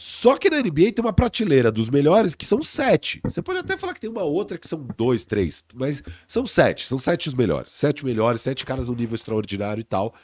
Só 0.00 0.36
que 0.36 0.48
na 0.48 0.58
NBA 0.58 0.92
tem 0.92 1.04
uma 1.04 1.12
prateleira 1.12 1.72
dos 1.72 1.90
melhores 1.90 2.32
que 2.32 2.46
são 2.46 2.62
sete. 2.62 3.20
Você 3.24 3.42
pode 3.42 3.58
até 3.58 3.76
falar 3.76 3.94
que 3.94 4.00
tem 4.00 4.08
uma 4.08 4.22
outra 4.22 4.56
que 4.56 4.68
são 4.68 4.86
dois, 4.96 5.24
três, 5.24 5.64
mas 5.74 6.04
são 6.24 6.46
sete. 6.46 6.86
São 6.86 6.98
sete 6.98 7.28
os 7.28 7.34
melhores. 7.34 7.72
Sete 7.72 8.04
melhores, 8.04 8.40
sete 8.40 8.64
caras 8.64 8.86
no 8.86 8.94
nível 8.94 9.16
extraordinário 9.16 9.80
e 9.80 9.84
tal. 9.84 10.14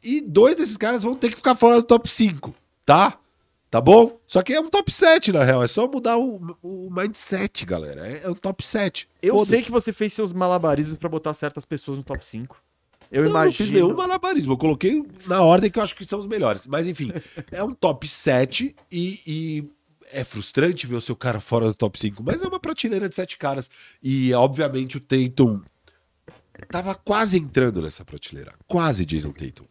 E 0.00 0.20
dois 0.20 0.54
desses 0.54 0.76
caras 0.76 1.02
vão 1.02 1.16
ter 1.16 1.30
que 1.30 1.36
ficar 1.36 1.56
fora 1.56 1.80
do 1.80 1.82
top 1.82 2.08
5, 2.08 2.54
tá? 2.86 3.18
Tá 3.68 3.80
bom? 3.80 4.16
Só 4.28 4.42
que 4.42 4.52
é 4.52 4.60
um 4.60 4.70
top 4.70 4.92
7, 4.92 5.32
na 5.32 5.42
real. 5.42 5.64
É 5.64 5.66
só 5.66 5.88
mudar 5.88 6.16
o, 6.16 6.56
o 6.62 6.88
mindset, 6.88 7.66
galera. 7.66 8.06
É, 8.08 8.20
é 8.22 8.30
um 8.30 8.34
top 8.34 8.64
7. 8.64 9.08
Eu 9.20 9.44
sei 9.44 9.60
que 9.60 9.72
você 9.72 9.92
fez 9.92 10.12
seus 10.12 10.32
malabarismos 10.32 11.00
pra 11.00 11.08
botar 11.08 11.34
certas 11.34 11.64
pessoas 11.64 11.98
no 11.98 12.04
top 12.04 12.24
5. 12.24 12.62
Eu 13.10 13.22
Não, 13.24 13.30
imagino. 13.30 13.44
não 13.46 13.52
fiz 13.52 13.70
nenhum 13.70 13.94
malabarismo. 13.94 14.52
Eu 14.52 14.56
coloquei 14.56 15.02
na 15.26 15.42
ordem 15.42 15.70
que 15.70 15.78
eu 15.78 15.82
acho 15.82 15.94
que 15.94 16.04
são 16.04 16.18
os 16.18 16.26
melhores. 16.26 16.66
Mas 16.66 16.88
enfim, 16.88 17.12
é 17.52 17.62
um 17.62 17.72
top 17.72 18.08
7 18.08 18.74
e, 18.90 19.20
e 19.26 19.64
é 20.12 20.24
frustrante 20.24 20.86
ver 20.86 20.96
o 20.96 21.00
seu 21.00 21.14
cara 21.16 21.40
fora 21.40 21.66
do 21.66 21.74
top 21.74 21.98
5. 21.98 22.22
Mas 22.24 22.42
é 22.42 22.48
uma 22.48 22.58
prateleira 22.60 23.08
de 23.08 23.14
sete 23.14 23.36
caras. 23.38 23.70
E 24.02 24.32
obviamente 24.34 24.96
o 24.96 25.00
Tatum 25.00 25.60
tava 26.70 26.94
quase 26.94 27.38
entrando 27.38 27.82
nessa 27.82 28.04
prateleira. 28.04 28.52
Quase 28.66 29.04
Jason 29.04 29.32
Tatum. 29.32 29.64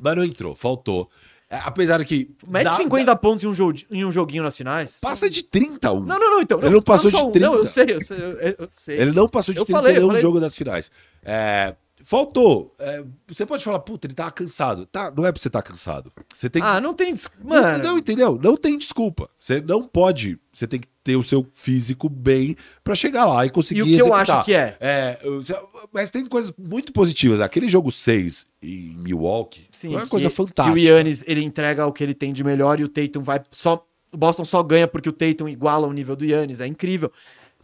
Mas 0.00 0.16
não 0.16 0.24
entrou, 0.24 0.54
faltou. 0.54 1.08
É, 1.48 1.56
apesar 1.64 2.04
que. 2.04 2.30
Mete 2.46 2.64
dá- 2.64 2.72
50 2.74 3.04
dá- 3.06 3.16
pontos 3.16 3.42
em 3.42 3.48
um, 3.48 3.54
jogo, 3.54 3.76
em 3.90 4.04
um 4.04 4.12
joguinho 4.12 4.42
nas 4.42 4.56
finais. 4.56 4.98
passa 5.00 5.28
de 5.28 5.42
31. 5.42 6.00
Não, 6.00 6.18
não, 6.18 6.30
não, 6.30 6.40
então. 6.40 6.60
Ele 6.60 6.70
não 6.70 6.82
passou 6.82 7.10
só 7.10 7.18
de 7.18 7.24
um. 7.24 7.30
30. 7.32 7.46
Não, 7.48 7.54
eu 7.56 7.64
sei, 7.66 7.86
eu 7.94 8.00
sei. 8.00 8.16
Eu, 8.18 8.32
eu 8.58 8.68
sei. 8.70 9.00
Ele 9.00 9.10
não 9.10 9.28
passou 9.28 9.52
de 9.52 9.60
Eu 9.60 9.64
30 9.64 9.78
falei, 9.80 9.92
em 9.92 9.96
nenhum 9.96 10.06
falei. 10.08 10.22
jogo 10.22 10.38
das 10.38 10.56
finais. 10.56 10.90
É, 11.24 11.74
faltou. 12.02 12.74
É, 12.78 13.04
você 13.26 13.44
pode 13.46 13.64
falar, 13.64 13.78
puta, 13.80 14.06
ele 14.06 14.14
tava 14.14 14.30
cansado. 14.30 14.86
Tá, 14.86 15.12
não 15.14 15.24
é 15.26 15.32
pra 15.32 15.40
você 15.40 15.48
estar 15.48 15.62
cansado. 15.62 16.12
Você 16.34 16.48
tem 16.50 16.62
que 16.62 16.68
Ah, 16.68 16.80
não 16.80 16.94
tem. 16.94 17.12
des- 17.12 17.28
Não, 17.42 17.48
Mano, 17.60 17.84
não, 17.84 17.98
entendeu? 17.98 18.38
Não 18.42 18.56
tem 18.56 18.76
desculpa. 18.78 19.28
Você 19.38 19.60
não 19.60 19.82
pode. 19.82 20.38
Você 20.52 20.66
tem 20.66 20.80
que 20.80 20.88
ter 21.04 21.16
o 21.16 21.22
seu 21.22 21.46
físico 21.52 22.08
bem 22.08 22.56
pra 22.84 22.94
chegar 22.94 23.24
lá 23.24 23.46
e 23.46 23.50
conseguir 23.50 23.80
E 23.80 23.82
o 23.82 23.86
que 23.86 23.92
eu 23.94 24.06
executar. 24.06 24.36
acho 24.38 24.44
que 24.44 24.54
é? 24.54 25.18
eu- 25.22 25.42
você- 25.42 25.58
mas 25.92 26.10
tem 26.10 26.26
coisas 26.26 26.52
muito 26.58 26.92
positivas. 26.92 27.40
Aquele 27.40 27.68
jogo 27.68 27.90
6 27.90 28.46
em 28.62 28.94
Milwaukee 28.96 29.66
sim, 29.70 29.88
foi 29.88 29.96
uma 29.96 30.04
que- 30.04 30.10
coisa 30.10 30.28
Que 30.28 30.34
fantástica. 30.34 30.78
o 30.78 30.82
Yannis, 30.82 31.24
ele 31.26 31.42
entrega 31.42 31.86
o 31.86 31.92
que 31.92 32.02
ele 32.04 32.14
tem 32.14 32.32
de 32.32 32.44
melhor 32.44 32.80
e 32.80 32.84
o 32.84 32.88
Tatum 32.88 33.22
vai 33.22 33.40
só. 33.50 33.86
O 34.12 34.16
Boston 34.16 34.44
só 34.44 34.60
ganha 34.62 34.88
porque 34.88 35.08
o 35.08 35.12
Tatum 35.12 35.48
iguala 35.48 35.86
o 35.86 35.92
nível 35.92 36.16
do 36.16 36.24
Yannis. 36.24 36.60
É 36.60 36.66
incrível. 36.66 37.12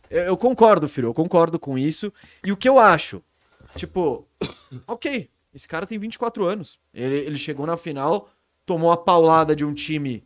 Eu, 0.09 0.23
eu 0.23 0.37
concordo, 0.37 0.89
Firo, 0.89 1.09
eu 1.09 1.15
concordo 1.15 1.59
com 1.59 1.77
isso. 1.77 2.13
E 2.45 2.53
o 2.53 2.57
que 2.57 2.69
eu 2.69 2.79
acho? 2.79 3.21
Tipo, 3.75 4.27
ok, 4.87 5.31
esse 5.55 5.67
cara 5.67 5.87
tem 5.87 5.99
24 5.99 6.45
anos. 6.45 6.79
Ele, 6.93 7.17
ele 7.17 7.37
chegou 7.37 7.67
na 7.67 7.77
final, 7.77 8.31
tomou 8.65 8.93
a 8.93 8.97
paulada 8.97 9.57
de 9.57 9.65
um 9.65 9.73
time 9.75 10.25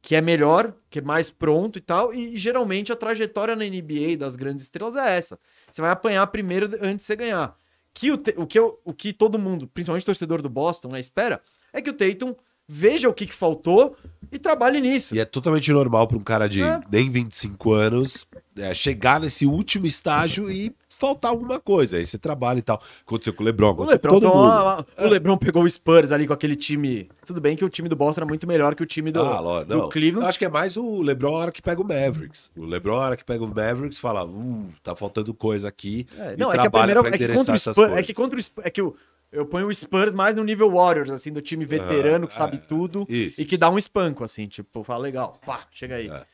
que 0.00 0.14
é 0.14 0.20
melhor, 0.20 0.72
que 0.88 1.00
é 1.00 1.02
mais 1.02 1.30
pronto 1.30 1.78
e 1.78 1.80
tal. 1.80 2.14
E, 2.14 2.36
geralmente 2.36 2.92
a 2.92 2.96
trajetória 2.96 3.56
na 3.56 3.64
NBA 3.64 4.16
das 4.16 4.36
grandes 4.36 4.62
estrelas 4.62 4.94
é 4.96 5.16
essa. 5.16 5.38
Você 5.70 5.82
vai 5.82 5.90
apanhar 5.90 6.26
primeiro 6.28 6.66
antes 6.80 6.98
de 6.98 7.02
você 7.02 7.16
ganhar. 7.16 7.56
Que 7.92 8.12
o, 8.12 8.14
o, 8.36 8.46
que 8.46 8.60
o 8.60 8.92
que 8.94 9.12
todo 9.12 9.38
mundo, 9.38 9.66
principalmente 9.66 10.02
o 10.02 10.06
torcedor 10.06 10.40
do 10.42 10.48
Boston, 10.48 10.88
né, 10.88 11.00
espera, 11.00 11.42
é 11.72 11.82
que 11.82 11.90
o 11.90 11.92
Tatum 11.92 12.36
veja 12.68 13.08
o 13.08 13.14
que, 13.14 13.26
que 13.26 13.34
faltou 13.34 13.96
e 14.30 14.38
trabalhe 14.38 14.80
nisso. 14.80 15.14
E 15.14 15.20
é 15.20 15.24
totalmente 15.24 15.72
normal 15.72 16.06
para 16.06 16.16
um 16.16 16.22
cara 16.22 16.48
de 16.48 16.62
É. 16.62 16.80
nem 16.90 17.10
25 17.10 17.72
anos 17.72 18.26
é, 18.56 18.72
chegar 18.74 19.20
nesse 19.20 19.46
último 19.46 19.86
estágio 19.86 20.50
e 20.50 20.74
faltar 20.96 21.30
alguma 21.30 21.60
coisa. 21.60 21.98
Aí 21.98 22.06
você 22.06 22.18
trabalha 22.18 22.58
e 22.58 22.62
tal. 22.62 22.82
Aconteceu 23.06 23.34
com 23.34 23.42
o 23.42 23.46
Lebron, 23.46 23.74
O 23.76 23.84
Lebron, 23.84 24.20
todo 24.20 24.28
mundo. 24.28 24.86
o 24.98 25.06
Lebron 25.06 25.36
pegou 25.36 25.62
o 25.62 25.70
Spurs 25.70 26.10
ali 26.10 26.26
com 26.26 26.32
aquele 26.32 26.56
time. 26.56 27.08
Tudo 27.24 27.40
bem 27.40 27.54
que 27.54 27.64
o 27.64 27.68
time 27.68 27.88
do 27.88 27.94
Boston 27.96 28.22
era 28.22 28.26
muito 28.26 28.46
melhor 28.46 28.74
que 28.74 28.82
o 28.82 28.86
time 28.86 29.12
do, 29.12 29.20
ah, 29.20 29.40
lógico. 29.40 29.70
do 29.72 29.78
Não, 29.78 29.88
Cleveland. 29.88 30.28
Acho 30.28 30.38
que 30.38 30.44
é 30.44 30.48
mais 30.48 30.76
o 30.76 31.02
LeBron 31.02 31.36
a 31.36 31.38
hora 31.38 31.52
que 31.52 31.60
pega 31.60 31.80
o 31.80 31.84
Mavericks. 31.84 32.50
O 32.56 32.64
LeBron 32.64 32.96
a 32.96 33.04
hora 33.06 33.16
que 33.16 33.24
pega 33.24 33.44
o 33.44 33.48
Mavericks 33.48 33.98
fala, 33.98 34.24
uh, 34.24 34.68
tá 34.82 34.96
faltando 34.96 35.34
coisa 35.34 35.68
aqui. 35.68 36.06
É, 36.18 36.34
e 36.34 36.36
não, 36.36 36.50
é 36.50 36.58
que 36.58 36.66
a 36.66 36.70
primeira 36.70 37.00
é 37.00 37.18
que 37.18 37.28
contra 37.34 37.54
o 37.54 37.58
Spurs, 37.58 37.78
é 37.78 38.02
que 38.02 38.14
contra 38.14 38.38
o 38.38 38.42
Spurs, 38.42 38.66
é 38.66 38.70
que 38.70 38.80
eu, 38.80 38.96
eu 39.30 39.44
ponho 39.44 39.66
o 39.66 39.74
Spurs 39.74 40.12
mais 40.12 40.34
no 40.34 40.44
nível 40.44 40.70
Warriors, 40.70 41.10
assim, 41.10 41.30
do 41.32 41.42
time 41.42 41.64
veterano 41.64 42.26
que 42.26 42.32
sabe 42.32 42.58
tudo 42.58 43.06
isso. 43.08 43.40
e 43.40 43.44
que 43.44 43.56
dá 43.56 43.68
um 43.68 43.76
espanco, 43.76 44.24
assim, 44.24 44.46
tipo, 44.46 44.82
fala 44.82 45.02
legal, 45.02 45.38
pá, 45.44 45.66
chega 45.70 45.96
aí. 45.96 46.08
É. 46.08 46.24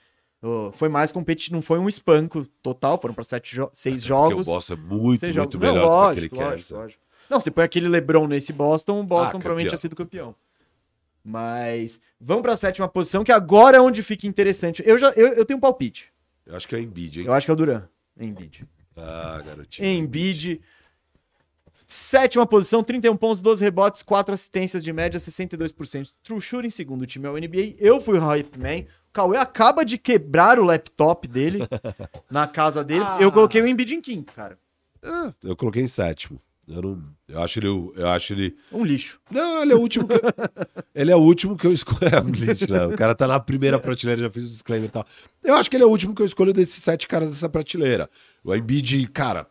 Foi 0.75 0.89
mais 0.89 1.13
competitivo, 1.13 1.55
não 1.55 1.63
foi 1.63 1.79
um 1.79 1.89
espanco 1.89 2.45
total, 2.61 3.01
foram 3.01 3.15
para 3.15 3.23
sete 3.23 3.55
jo 3.55 3.71
seis 3.73 4.01
Porque 4.01 4.09
jogos. 4.09 4.49
o 4.49 4.51
Boston 4.51 4.73
é 4.73 4.77
muito, 4.77 5.23
muito 5.25 5.33
jogos. 5.33 5.55
melhor 5.57 5.75
não, 6.09 6.15
do 6.15 6.21
que 6.21 6.27
aquele 6.27 6.45
lógico, 6.45 6.75
lógico. 6.75 7.01
Não, 7.31 7.41
você 7.41 7.51
põe 7.51 7.65
aquele 7.65 7.89
LeBron 7.89 8.27
nesse 8.27 8.53
Boston, 8.53 9.01
o 9.01 9.05
Boston 9.05 9.29
Ah, 9.37 9.41
provavelmente 9.41 9.69
tinha 9.69 9.79
sido 9.79 9.95
campeão. 9.95 10.35
Mas 11.25 12.01
vamos 12.21 12.43
para 12.43 12.55
a 12.55 12.57
sétima 12.57 12.89
posição, 12.89 13.23
que 13.23 13.31
agora 13.31 13.77
é 13.77 13.81
onde 13.81 14.03
fica 14.03 14.27
interessante. 14.27 14.83
Eu 14.85 14.99
já 14.99 15.11
eu, 15.11 15.29
eu 15.29 15.45
tenho 15.45 15.59
um 15.59 15.61
palpite. 15.61 16.13
Eu 16.45 16.57
acho 16.57 16.67
que 16.67 16.75
é 16.75 16.79
o 16.79 16.81
Embiid, 16.81 17.21
hein? 17.21 17.27
Eu 17.27 17.33
acho 17.33 17.47
que 17.47 17.51
é 17.51 17.55
o 17.55 17.57
Duran. 17.57 17.85
Embiid. 18.19 18.67
Ah, 18.97 19.41
garotinho. 19.47 19.89
Embiid. 19.89 20.61
Sétima 21.87 22.47
posição, 22.47 22.83
31 22.83 23.17
pontos, 23.17 23.41
12 23.41 23.63
rebotes, 23.63 24.03
4 24.03 24.33
assistências 24.35 24.83
de 24.83 24.93
média, 24.93 25.21
62%. 25.21 26.11
True 26.23 26.41
shooting, 26.41 26.71
segundo 26.71 27.07
time 27.07 27.27
é 27.27 27.31
o 27.31 27.37
NBA. 27.39 27.75
Eu 27.79 28.01
fui 28.01 28.19
o 28.19 28.21
hype 28.21 28.59
man. 28.59 28.85
O 29.13 29.15
Cauê 29.15 29.37
acaba 29.37 29.85
de 29.85 29.99
quebrar 29.99 30.59
o 30.59 30.65
laptop 30.65 31.29
dele 31.29 31.59
na 32.31 32.47
casa 32.47 32.83
dele. 32.83 33.05
Ah. 33.07 33.19
Eu 33.21 33.31
coloquei 33.31 33.61
o 33.61 33.67
Embiid 33.67 33.95
em 33.95 34.01
quinto, 34.01 34.33
cara. 34.33 34.59
Ah, 35.03 35.31
eu 35.45 35.55
coloquei 35.55 35.83
em 35.83 35.87
sétimo. 35.87 36.41
Eu, 36.67 36.81
não, 36.81 37.05
eu 37.29 37.43
acho 37.43 37.59
ele. 37.59 37.69
Eu 37.95 38.09
acho 38.09 38.33
ele. 38.33 38.57
Um 38.73 38.83
lixo. 38.83 39.21
Não, 39.31 39.63
ele 39.63 39.75
é 39.75 39.77
o 39.77 39.81
último. 39.81 40.09
Que, 40.09 40.15
ele 40.95 41.11
é 41.11 41.17
o 41.17 41.19
último 41.19 41.59
que 41.59 41.67
eu 41.67 41.73
escolho. 41.73 42.01
É, 42.11 42.21
um 42.23 42.31
lixo, 42.31 42.73
não. 42.73 42.89
O 42.91 42.97
cara 42.97 43.15
tá 43.15 43.27
na 43.27 43.39
primeira 43.39 43.79
prateleira, 43.79 44.23
já 44.23 44.31
fiz 44.31 44.47
o 44.47 44.51
disclaimer 44.51 44.89
e 44.89 44.93
tal. 44.93 45.05
Eu 45.45 45.55
acho 45.57 45.69
que 45.69 45.77
ele 45.77 45.85
é 45.85 45.87
o 45.87 45.91
último 45.91 46.15
que 46.15 46.23
eu 46.23 46.27
escolho 46.27 46.55
desses 46.55 46.83
sete 46.83 47.07
caras 47.07 47.29
dessa 47.29 47.51
prateleira. 47.51 48.09
O 48.43 48.55
Embiid, 48.55 49.09
cara, 49.09 49.47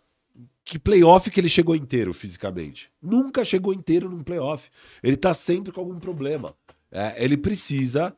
que 0.64 0.80
playoff 0.80 1.30
que 1.30 1.40
ele 1.40 1.50
chegou 1.50 1.76
inteiro 1.76 2.14
fisicamente? 2.16 2.90
Nunca 3.00 3.46
chegou 3.46 3.74
inteiro 3.74 4.10
num 4.10 4.24
playoff. 4.24 4.70
Ele 5.04 5.18
tá 5.18 5.36
sempre 5.36 5.72
com 5.72 5.82
algum 5.82 6.00
problema. 6.00 6.56
É, 6.92 7.24
ele 7.24 7.38
precisa. 7.38 8.16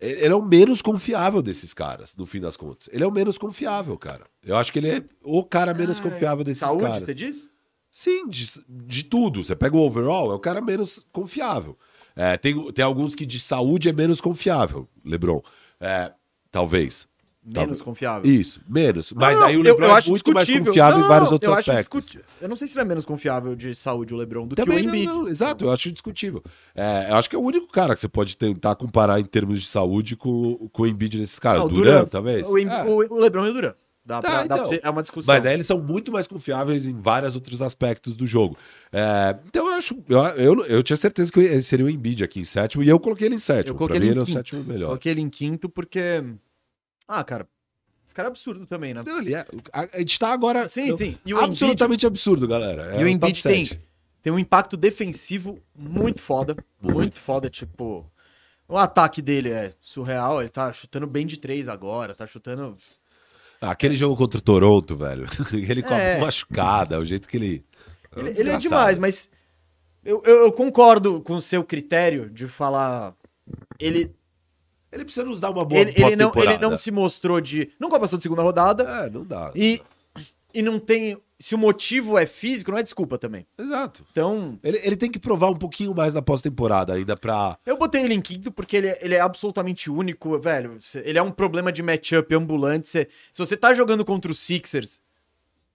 Ele 0.00 0.32
é 0.32 0.34
o 0.34 0.42
menos 0.42 0.80
confiável 0.80 1.42
desses 1.42 1.74
caras, 1.74 2.16
no 2.16 2.24
fim 2.24 2.40
das 2.40 2.56
contas. 2.56 2.88
Ele 2.90 3.04
é 3.04 3.06
o 3.06 3.10
menos 3.10 3.36
confiável, 3.36 3.98
cara. 3.98 4.24
Eu 4.42 4.56
acho 4.56 4.72
que 4.72 4.78
ele 4.78 4.90
é 4.90 5.02
o 5.22 5.44
cara 5.44 5.74
menos 5.74 6.00
confiável 6.00 6.42
desses 6.42 6.60
Saúde, 6.60 6.84
caras. 6.84 7.04
você 7.04 7.14
diz? 7.14 7.50
Sim, 7.90 8.26
de, 8.28 8.46
de 8.68 9.04
tudo. 9.04 9.44
Você 9.44 9.54
pega 9.54 9.76
o 9.76 9.80
overall, 9.80 10.30
é 10.30 10.34
o 10.34 10.38
cara 10.38 10.62
menos 10.62 11.04
confiável. 11.12 11.76
É, 12.16 12.36
tem, 12.36 12.72
tem 12.72 12.84
alguns 12.84 13.14
que 13.14 13.26
de 13.26 13.38
saúde 13.38 13.88
é 13.88 13.92
menos 13.92 14.20
confiável, 14.20 14.88
LeBron. 15.04 15.42
É, 15.78 16.12
talvez. 16.50 17.06
Menos 17.42 17.54
Talvez. 17.54 17.82
confiável. 17.82 18.30
Isso, 18.30 18.60
menos. 18.68 19.12
Mas 19.14 19.38
Não, 19.38 19.46
aí 19.46 19.56
o 19.56 19.60
eu- 19.60 19.62
LeBron 19.62 19.86
eu 19.86 19.90
é 19.92 19.94
acho 19.94 20.10
muito 20.10 20.30
mais 20.32 20.48
confiável 20.50 20.98
Não, 20.98 21.06
em 21.06 21.08
vários 21.08 21.30
não, 21.30 21.34
outros 21.34 21.50
eu 21.52 21.58
aspectos. 21.58 22.12
Eu 22.40 22.48
não 22.50 22.56
sei 22.56 22.68
se 22.68 22.74
ele 22.74 22.82
é 22.82 22.84
menos 22.84 23.04
confiável 23.06 23.56
de 23.56 23.74
saúde, 23.74 24.12
o 24.12 24.16
LeBron, 24.18 24.46
do 24.46 24.54
Também 24.54 24.80
que 24.80 24.84
o 24.84 24.88
Embiid. 24.90 25.06
não, 25.06 25.26
exato, 25.26 25.64
eu 25.64 25.70
acho 25.72 25.90
discutível. 25.90 26.42
É, 26.74 27.06
eu 27.10 27.16
acho 27.16 27.30
que 27.30 27.34
é 27.34 27.38
o 27.38 27.42
único 27.42 27.66
cara 27.68 27.94
que 27.94 28.00
você 28.00 28.08
pode 28.08 28.36
tentar 28.36 28.74
comparar 28.76 29.18
em 29.18 29.24
termos 29.24 29.60
de 29.62 29.66
saúde 29.68 30.16
com, 30.16 30.68
com 30.70 30.82
o 30.82 30.86
Embiid 30.86 31.16
desses 31.18 31.38
caras. 31.38 31.62
O 31.62 31.68
Duran, 31.68 32.04
talvez. 32.04 32.46
O, 32.46 32.58
Embi- 32.58 32.70
É. 32.74 32.84
o- 32.84 33.18
LeBron 33.18 33.46
e 33.46 33.50
o 33.50 33.52
Duran. 33.54 33.74
Dá 34.04 34.20
pra, 34.20 34.30
Ah, 34.40 34.46
dá 34.46 34.56
pra 34.58 34.66
então. 34.66 34.78
é 34.82 34.90
uma 34.90 35.02
discussão. 35.02 35.34
Mas 35.34 35.46
aí 35.46 35.54
eles 35.54 35.66
são 35.66 35.78
muito 35.80 36.10
mais 36.12 36.26
confiáveis 36.26 36.86
em 36.86 36.92
vários 37.00 37.34
outros 37.36 37.62
aspectos 37.62 38.16
do 38.16 38.26
jogo. 38.26 38.56
É, 38.92 39.36
então 39.46 39.66
eu 39.66 39.72
acho. 39.74 39.96
Eu, 40.08 40.18
eu, 40.36 40.66
eu 40.66 40.82
tinha 40.82 40.96
certeza 40.96 41.30
que 41.32 41.62
seria 41.62 41.86
o 41.86 41.90
Embiid 41.90 42.22
aqui 42.24 42.40
em 42.40 42.44
sétimo, 42.44 42.82
e 42.82 42.88
eu 42.88 42.98
coloquei 43.00 43.28
ele 43.28 43.36
em 43.36 43.38
sétimo. 43.38 43.72
Eu 43.74 43.78
coloquei 43.78 43.98
pra 43.98 44.00
mim 44.00 44.10
ele 44.10 44.14
ele 44.14 44.20
é 44.20 44.22
o 44.22 44.26
sétimo 44.26 44.62
melhor. 44.64 44.86
Coloquei 44.88 45.12
ele 45.12 45.20
em 45.22 45.28
quinto 45.30 45.68
porque. 45.68 46.22
Ah, 47.12 47.24
cara. 47.24 47.48
Esse 48.06 48.14
cara 48.14 48.28
é 48.28 48.30
absurdo 48.30 48.64
também, 48.66 48.94
né? 48.94 49.02
Não, 49.04 49.18
ele 49.18 49.34
é, 49.34 49.44
a, 49.72 49.98
gente 49.98 50.16
tá 50.16 50.32
agora. 50.32 50.68
Sim, 50.68 50.96
sim. 50.96 51.18
E 51.26 51.34
o 51.34 51.38
absolutamente 51.38 52.06
absurdo, 52.06 52.46
galera. 52.46 52.94
É 52.94 53.00
E 53.00 53.04
o 53.04 53.08
Embiid 53.08 53.42
tem, 53.42 53.68
tem 54.22 54.32
um 54.32 54.38
impacto 54.38 54.76
defensivo 54.76 55.58
muito 55.76 56.20
foda. 56.20 56.56
Muito 56.80 57.18
foda, 57.18 57.50
tipo. 57.50 58.08
O 58.68 58.76
ataque 58.76 59.20
dele 59.20 59.50
é 59.50 59.72
surreal. 59.80 60.40
Ele 60.40 60.48
tá 60.48 60.72
chutando 60.72 61.06
bem 61.06 61.26
de 61.26 61.36
três 61.36 61.68
agora. 61.68 62.14
Tá 62.14 62.28
chutando. 62.28 62.76
Ah, 63.60 63.72
Aquele 63.72 63.96
jogo 63.96 64.16
contra 64.16 64.38
o 64.38 64.42
Toronto, 64.42 64.94
velho. 64.96 65.26
ele 65.52 65.82
com 65.82 65.92
a 65.92 65.98
É. 65.98 66.20
machucada, 66.20 66.98
o 67.00 67.04
jeito 67.04 67.28
que 67.28 67.36
ele. 67.36 67.64
Ele, 68.16 68.30
um 68.30 68.34
ele 68.36 68.50
é 68.50 68.56
demais, 68.56 68.98
mas. 68.98 69.28
Eu, 70.04 70.22
eu, 70.24 70.36
eu 70.44 70.52
concordo 70.52 71.20
com 71.22 71.34
o 71.34 71.42
seu 71.42 71.64
critério 71.64 72.30
de 72.30 72.46
falar. 72.46 73.14
Ele, 73.78 74.14
Ele 74.92 75.04
precisa 75.04 75.24
nos 75.24 75.40
dar 75.40 75.50
uma 75.50 75.64
boa 75.64 75.80
ele, 75.80 75.90
ele, 75.90 76.00
não, 76.00 76.08
ele 76.08 76.16
pós-temporada. 76.32 76.68
não 76.70 76.76
se 76.76 76.90
mostrou 76.90 77.40
de. 77.40 77.70
Nunca 77.78 77.98
passou 78.00 78.16
de 78.18 78.22
segunda 78.22 78.42
rodada. 78.42 78.82
É, 78.84 79.10
não 79.10 79.24
dá. 79.24 79.52
E, 79.54 79.80
e 80.52 80.62
não 80.62 80.78
tem. 80.78 81.16
Se 81.38 81.54
o 81.54 81.58
motivo 81.58 82.18
é 82.18 82.26
físico, 82.26 82.70
não 82.70 82.76
é 82.78 82.82
desculpa 82.82 83.16
também. 83.16 83.46
Exato. 83.58 84.04
Então, 84.10 84.58
Ele, 84.62 84.78
ele 84.84 84.96
tem 84.96 85.10
que 85.10 85.18
provar 85.18 85.48
um 85.48 85.54
pouquinho 85.56 85.94
mais 85.94 86.12
na 86.12 86.20
pós-temporada 86.20 86.92
ainda 86.92 87.16
pra. 87.16 87.56
eu 87.64 87.78
botei 87.78 88.02
ele 88.02 88.12
em 88.12 88.20
quinto 88.20 88.52
porque 88.52 88.76
ele, 88.76 88.88
é- 88.88 88.98
ele 89.00 89.14
é 89.14 89.20
absolutamente 89.20 89.90
único, 89.90 90.38
velho. 90.38 90.76
Ele 91.02 91.18
é 91.18 91.22
um 91.22 91.30
problema 91.30 91.72
de 91.72 91.82
matchup 91.82 92.34
ambulante. 92.34 92.88
Cê- 92.90 93.08
se 93.32 93.38
você 93.38 93.56
tá 93.56 93.72
jogando 93.72 94.04
contra 94.04 94.30
os 94.30 94.38
Sixers, 94.38 95.00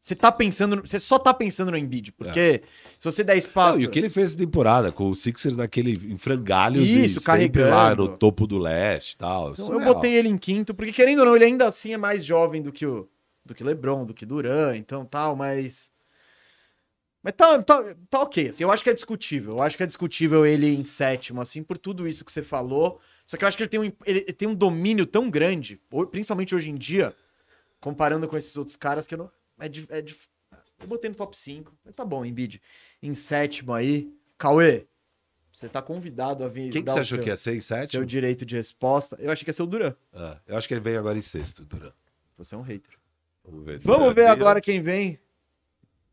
você 0.05 0.13
tá 0.13 0.31
pensando. 0.31 0.81
Você 0.81 0.99
só 0.99 1.17
tá 1.17 1.33
pensando 1.33 1.71
no 1.71 1.77
Embiid. 1.77 2.11
Porque 2.11 2.61
se 2.95 3.03
você 3.03 3.23
der 3.23 3.37
espaço. 3.37 3.77
Não, 3.77 3.83
e 3.83 3.87
o 3.87 3.89
que 3.89 3.97
ele 3.97 4.09
fez 4.11 4.27
essa 4.27 4.37
temporada 4.37 4.91
com 4.91 5.09
o 5.09 5.15
Sixers 5.15 5.55
naquele 5.55 5.93
em 5.93 6.15
frangalhos 6.15 6.87
Isso, 6.87 7.17
e 7.17 7.21
sempre 7.21 7.63
lá 7.63 7.95
no 7.95 8.15
topo 8.15 8.45
do 8.45 8.59
leste 8.59 9.13
e 9.13 9.17
tal. 9.17 9.53
Então, 9.53 9.65
eu 9.65 9.71
Surreal. 9.73 9.95
botei 9.95 10.13
ele 10.13 10.29
em 10.29 10.37
quinto, 10.37 10.75
porque 10.75 10.93
querendo 10.93 11.19
ou 11.21 11.25
não, 11.25 11.35
ele 11.35 11.45
ainda 11.45 11.65
assim 11.65 11.91
é 11.91 11.97
mais 11.97 12.23
jovem 12.23 12.61
do 12.61 12.71
que 12.71 12.85
o 12.85 13.09
do 13.43 13.55
que 13.55 13.63
LeBron, 13.63 14.05
do 14.05 14.13
que 14.13 14.27
Duran, 14.27 14.77
então 14.77 15.05
tal, 15.05 15.35
mas 15.35 15.91
mas 17.23 17.33
tá, 17.33 17.63
tá, 17.63 17.95
tá 18.07 18.21
ok, 18.21 18.49
assim, 18.49 18.63
eu 18.63 18.71
acho 18.71 18.83
que 18.83 18.91
é 18.91 18.93
discutível. 18.93 19.53
Eu 19.53 19.61
acho 19.63 19.75
que 19.75 19.81
é 19.81 19.87
discutível 19.87 20.45
ele 20.45 20.67
em 20.67 20.85
sétimo, 20.85 21.41
assim, 21.41 21.63
por 21.63 21.79
tudo 21.79 22.07
isso 22.07 22.23
que 22.23 22.31
você 22.31 22.43
falou. 22.43 22.99
Só 23.25 23.37
que 23.37 23.43
eu 23.43 23.47
acho 23.47 23.57
que 23.57 23.63
ele 23.63 23.69
tem 23.69 23.79
um, 23.79 23.91
ele 24.05 24.21
tem 24.21 24.47
um 24.47 24.53
domínio 24.53 25.07
tão 25.07 25.31
grande, 25.31 25.81
principalmente 26.11 26.53
hoje 26.53 26.69
em 26.69 26.75
dia, 26.75 27.15
comparando 27.79 28.27
com 28.27 28.37
esses 28.37 28.55
outros 28.55 28.75
caras, 28.75 29.07
que 29.07 29.15
eu 29.15 29.17
não. 29.17 29.31
É, 29.59 29.67
dif- 29.69 29.87
é 29.89 30.01
dif- 30.01 30.27
Eu 30.79 30.87
botei 30.87 31.09
no 31.09 31.15
top 31.15 31.37
5. 31.37 31.73
Mas 31.83 31.93
tá 31.95 32.03
bom, 32.05 32.25
Embiid. 32.25 32.61
Em 33.01 33.13
sétimo 33.13 33.73
aí. 33.73 34.11
Cauê, 34.37 34.85
você 35.51 35.69
tá 35.69 35.81
convidado 35.81 36.43
a 36.43 36.47
vir. 36.49 36.69
Quem 36.71 36.83
que 36.83 36.91
você 36.91 36.99
achou 36.99 37.15
seu- 37.17 37.23
que 37.23 37.29
ia 37.29 37.35
ser 37.37 37.55
em 37.55 37.61
seu 37.61 37.77
sétimo? 37.77 38.05
direito 38.05 38.45
de 38.45 38.55
resposta. 38.57 39.15
Eu 39.19 39.31
achei 39.31 39.43
que 39.45 39.49
ia 39.49 39.53
ser 39.53 39.63
o 39.63 39.67
Duran. 39.67 39.95
Ah, 40.13 40.37
eu 40.45 40.57
acho 40.57 40.67
que 40.67 40.73
ele 40.73 40.81
vem 40.81 40.97
agora 40.97 41.17
em 41.17 41.21
sexto, 41.21 41.63
Duran. 41.63 41.93
Você 42.37 42.53
é 42.53 42.57
um 42.57 42.61
hater. 42.61 42.93
Vamos 43.43 43.63
ver. 43.65 43.79
Vamos 43.79 44.13
ver 44.13 44.27
agora 44.27 44.59
quem 44.59 44.81
vem. 44.81 45.17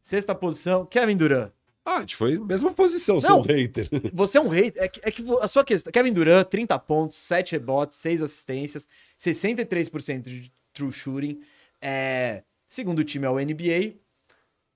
Sexta 0.01 0.35
posição, 0.35 0.85
Kevin 0.87 1.17
Durant. 1.17 1.51
Ah, 1.85 1.97
a 1.97 2.01
gente 2.01 2.15
foi 2.15 2.39
mesma 2.39 2.73
posição, 2.73 3.17
Não. 3.17 3.21
sou 3.23 3.39
um 3.41 3.43
hater. 3.43 3.89
Você 4.15 4.39
é 4.39 4.41
um 4.41 4.49
hater. 4.49 4.81
É 4.83 4.87
que, 4.89 5.01
é 5.03 5.11
que 5.11 5.25
a 5.41 5.49
sua 5.49 5.65
questão. 5.65 5.91
Kevin 5.93 6.13
Durant, 6.13 6.47
30 6.49 6.79
pontos, 6.79 7.17
7 7.17 7.53
rebotes, 7.53 7.99
6 7.99 8.23
assistências, 8.23 8.89
63% 9.19 10.23
de 10.23 10.53
true 10.73 10.93
shooting. 10.93 11.41
É, 11.81 12.45
segundo 12.75 13.05
time 13.05 13.27
é 13.27 13.31
o 13.31 13.39
NBA. 13.39 13.95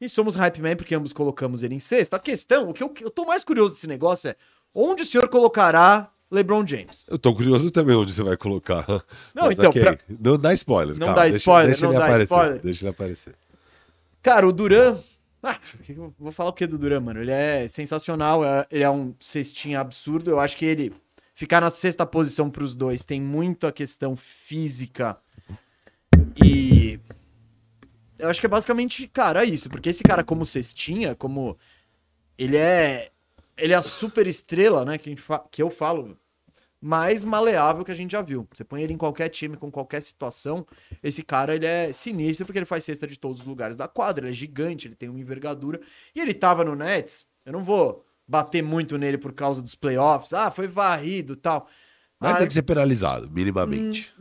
E 0.00 0.08
somos 0.08 0.34
hype 0.34 0.60
man 0.60 0.76
porque 0.76 0.94
ambos 0.94 1.12
colocamos 1.12 1.62
ele 1.62 1.74
em 1.74 1.80
sexto. 1.80 2.12
A 2.14 2.18
questão, 2.18 2.68
o 2.68 2.74
que 2.74 2.82
eu, 2.82 2.92
eu 3.00 3.10
tô 3.10 3.24
mais 3.24 3.42
curioso 3.42 3.72
desse 3.74 3.86
negócio 3.86 4.28
é 4.30 4.36
onde 4.74 5.02
o 5.02 5.06
senhor 5.06 5.26
colocará 5.28 6.10
LeBron 6.30 6.66
James? 6.66 7.02
Eu 7.08 7.18
tô 7.18 7.34
curioso 7.34 7.70
também 7.70 7.96
onde 7.96 8.12
você 8.12 8.22
vai 8.22 8.36
colocar. 8.36 8.84
Não, 9.34 9.44
Mas 9.48 9.58
então, 9.58 9.70
ok. 9.70 9.82
pra- 9.82 9.98
Não 10.20 10.36
dá 10.36 10.52
spoiler. 10.52 10.94
Não 10.98 11.06
calma, 11.06 11.14
dá 11.14 11.22
deixa- 11.22 11.38
spoiler, 11.38 11.66
Deixa, 11.68 11.86
não 11.86 11.92
ele 11.92 11.98
dá 11.98 12.04
aparecer. 12.04 12.34
spoiler. 12.34 12.60
Deixa 12.62 12.84
ele 12.84 12.90
aparecer. 12.90 13.34
Cara, 14.22 14.46
o 14.46 14.52
Duran. 14.52 14.98
Ah, 15.42 15.58
vou 16.18 16.32
falar 16.32 16.50
o 16.50 16.52
que 16.52 16.66
do 16.66 16.76
Duran, 16.76 17.00
mano? 17.00 17.20
Ele 17.22 17.30
é 17.30 17.66
sensacional, 17.68 18.44
é- 18.44 18.66
ele 18.70 18.82
é 18.84 18.90
um 18.90 19.14
cestinha 19.18 19.80
absurdo. 19.80 20.30
Eu 20.30 20.38
acho 20.40 20.56
que 20.58 20.66
ele 20.66 20.92
ficar 21.34 21.60
na 21.62 21.70
sexta 21.70 22.04
posição 22.04 22.50
pros 22.50 22.74
dois 22.74 23.02
tem 23.04 23.18
muita 23.20 23.72
questão 23.72 24.14
física 24.14 25.16
e. 26.44 26.98
Eu 28.18 28.28
acho 28.30 28.40
que 28.40 28.46
é 28.46 28.48
basicamente, 28.48 29.06
cara, 29.08 29.44
isso. 29.44 29.68
Porque 29.68 29.88
esse 29.90 30.02
cara, 30.02 30.24
como 30.24 30.44
cestinha, 30.46 31.14
como. 31.14 31.56
Ele 32.38 32.56
é. 32.56 33.10
Ele 33.56 33.72
é 33.72 33.76
a 33.76 33.82
super 33.82 34.26
estrela, 34.26 34.84
né? 34.84 34.98
Que, 34.98 35.08
a 35.08 35.12
gente 35.12 35.22
fa- 35.22 35.44
que 35.50 35.62
eu 35.62 35.70
falo. 35.70 36.16
Mais 36.78 37.22
maleável 37.22 37.84
que 37.84 37.90
a 37.90 37.94
gente 37.94 38.12
já 38.12 38.20
viu. 38.20 38.46
Você 38.52 38.62
põe 38.62 38.82
ele 38.82 38.92
em 38.92 38.98
qualquer 38.98 39.28
time, 39.30 39.56
com 39.56 39.70
qualquer 39.70 40.00
situação. 40.02 40.64
Esse 41.02 41.22
cara, 41.22 41.54
ele 41.54 41.64
é 41.66 41.90
sinistro 41.92 42.44
porque 42.44 42.58
ele 42.58 42.66
faz 42.66 42.84
cesta 42.84 43.06
de 43.06 43.18
todos 43.18 43.40
os 43.40 43.46
lugares 43.46 43.74
da 43.76 43.88
quadra. 43.88 44.26
Ele 44.26 44.32
é 44.32 44.36
gigante, 44.36 44.86
ele 44.86 44.94
tem 44.94 45.08
uma 45.08 45.18
envergadura. 45.18 45.80
E 46.14 46.20
ele 46.20 46.34
tava 46.34 46.62
no 46.62 46.76
Nets. 46.76 47.24
Eu 47.46 47.52
não 47.54 47.64
vou 47.64 48.04
bater 48.28 48.62
muito 48.62 48.98
nele 48.98 49.16
por 49.16 49.32
causa 49.32 49.62
dos 49.62 49.74
playoffs. 49.74 50.32
Ah, 50.34 50.50
foi 50.50 50.68
varrido 50.68 51.32
e 51.32 51.36
tal. 51.36 51.66
Vai 52.20 52.32
Ah, 52.32 52.36
ter 52.36 52.46
que 52.46 52.52
ser 52.52 52.62
penalizado, 52.62 53.28
minimamente. 53.30 54.12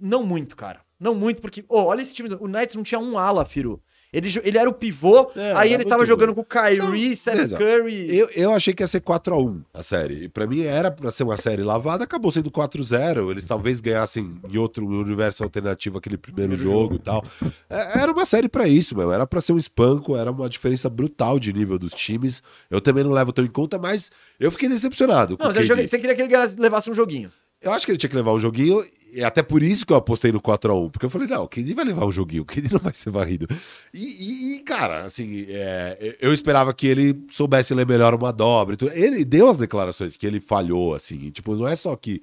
Não 0.00 0.24
muito, 0.24 0.56
cara. 0.56 0.80
Não 0.98 1.14
muito, 1.14 1.40
porque. 1.40 1.64
Ô, 1.68 1.84
olha 1.84 2.02
esse 2.02 2.14
time. 2.14 2.28
O 2.40 2.48
Nets 2.48 2.74
não 2.76 2.82
tinha 2.82 2.98
um 2.98 3.18
ala, 3.18 3.44
Firu. 3.44 3.80
Ele, 4.10 4.26
ele 4.42 4.56
era 4.56 4.70
o 4.70 4.72
pivô, 4.72 5.30
É, 5.36 5.52
aí 5.54 5.74
ele 5.74 5.84
tava 5.84 6.02
jogando 6.06 6.30
bom. 6.30 6.36
com 6.36 6.40
o 6.40 6.44
Kyrie, 6.44 6.78
Não, 7.10 7.14
Seth 7.14 7.34
beleza. 7.34 7.58
Curry. 7.58 8.16
Eu, 8.16 8.30
eu 8.34 8.54
achei 8.54 8.72
que 8.72 8.82
ia 8.82 8.86
ser 8.86 9.02
4x1 9.02 9.62
a 9.74 9.82
série. 9.82 10.24
E 10.24 10.28
pra 10.30 10.46
mim 10.46 10.62
era 10.62 10.90
pra 10.90 11.10
ser 11.10 11.24
uma 11.24 11.36
série 11.36 11.62
lavada, 11.62 12.04
acabou 12.04 12.32
sendo 12.32 12.50
4x0. 12.50 13.30
Eles 13.30 13.46
talvez 13.46 13.82
ganhassem 13.82 14.34
em 14.50 14.56
outro 14.56 14.86
universo 14.86 15.44
alternativo 15.44 15.98
aquele 15.98 16.16
primeiro 16.16 16.56
jogo 16.56 16.94
e 16.94 16.98
tal. 16.98 17.22
É, 17.68 18.00
Era 18.00 18.10
uma 18.10 18.24
série 18.24 18.48
pra 18.48 18.66
isso, 18.66 18.96
meu. 18.96 19.12
Era 19.12 19.26
pra 19.26 19.42
ser 19.42 19.52
um 19.52 19.58
espanco, 19.58 20.16
era 20.16 20.30
uma 20.30 20.48
diferença 20.48 20.88
brutal 20.88 21.38
de 21.38 21.52
nível 21.52 21.78
dos 21.78 21.92
times. 21.92 22.42
Eu 22.70 22.80
também 22.80 23.04
não 23.04 23.10
levo 23.10 23.30
tão 23.30 23.44
em 23.44 23.48
conta, 23.48 23.78
mas 23.78 24.10
eu 24.40 24.50
fiquei 24.50 24.70
decepcionado. 24.70 25.36
Não, 25.38 25.52
você, 25.52 25.62
você 25.86 25.98
queria 25.98 26.16
que 26.16 26.22
ele 26.22 26.34
levasse 26.58 26.90
um 26.90 26.94
joguinho. 26.94 27.30
Eu 27.60 27.72
acho 27.72 27.84
que 27.84 27.90
ele 27.92 27.98
tinha 27.98 28.08
que 28.10 28.16
levar 28.16 28.32
um 28.32 28.38
joguinho, 28.38 28.84
e 29.12 29.24
até 29.24 29.42
por 29.42 29.62
isso 29.62 29.84
que 29.84 29.92
eu 29.92 29.96
apostei 29.96 30.30
no 30.30 30.40
4x1, 30.40 30.90
porque 30.90 31.06
eu 31.06 31.10
falei, 31.10 31.26
não, 31.26 31.42
o 31.42 31.48
KD 31.48 31.74
vai 31.74 31.84
levar 31.84 32.06
um 32.06 32.12
joguinho, 32.12 32.42
o 32.42 32.46
KD 32.46 32.68
não 32.72 32.78
vai 32.78 32.94
ser 32.94 33.10
varrido. 33.10 33.48
E, 33.92 34.56
e- 34.56 34.60
cara, 34.60 35.04
assim, 35.04 35.46
é, 35.48 36.16
eu 36.20 36.32
esperava 36.32 36.72
que 36.72 36.86
ele 36.86 37.18
soubesse 37.30 37.74
ler 37.74 37.84
melhor 37.86 38.14
uma 38.14 38.32
dobra. 38.32 38.76
Ele 38.92 39.24
deu 39.24 39.48
as 39.48 39.56
declarações 39.56 40.16
que 40.16 40.26
ele 40.26 40.40
falhou, 40.40 40.94
assim, 40.94 41.30
tipo, 41.30 41.56
não 41.56 41.66
é 41.66 41.74
só 41.74 41.96
que 41.96 42.22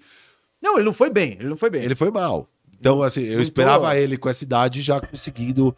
Não, 0.62 0.76
ele 0.76 0.86
não 0.86 0.94
foi 0.94 1.10
bem. 1.10 1.34
Ele 1.34 1.50
não 1.50 1.58
foi 1.58 1.70
bem. 1.70 1.84
ele 1.84 1.96
foi 1.96 2.10
mal. 2.12 2.48
Então, 2.80 3.02
assim, 3.04 3.24
eu 3.24 3.42
esperava 3.42 3.98
ele 3.98 4.18
com 4.18 4.30
essa 4.30 4.44
idade 4.44 4.82
já 4.82 5.00
conseguindo 5.02 5.76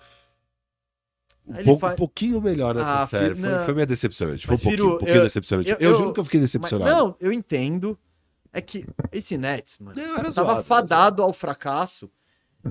um, 1.47 1.63
pouco, 1.63 1.81
faz- 1.81 1.93
um 1.93 1.97
pouquinho 1.97 2.41
melhor 2.41 2.75
nessa 2.75 3.03
Ah, 3.03 3.07
série. 3.07 3.35
Foi, 3.35 3.65
foi 3.65 3.73
meio 3.73 3.87
decepcionante. 3.87 4.45
Foi 4.45 4.53
Mas, 4.53 4.59
um 4.59 4.63
pouquinho, 4.63 4.85
um 4.87 4.89
pouquinho 4.97 5.17
eu- 5.17 5.23
decepcionante. 5.23 5.69
Eu, 5.71 5.77
eu- 5.79 5.93
juro 5.95 6.09
eu- 6.09 6.13
que 6.13 6.19
eu 6.19 6.23
fiquei 6.25 6.39
Mas- 6.41 6.49
decepcionado. 6.51 6.91
não, 6.91 7.15
eu 7.19 7.31
entendo. 7.31 7.97
É 8.57 8.61
que 8.61 8.87
esse 9.11 9.37
Nets, 9.37 9.77
mano, 9.77 10.01
Não, 10.01 10.17
era 10.17 10.33
tava 10.33 10.53
zoado, 10.53 10.63
fadado 10.63 11.21
ao 11.21 11.31
fracasso. 11.31 12.09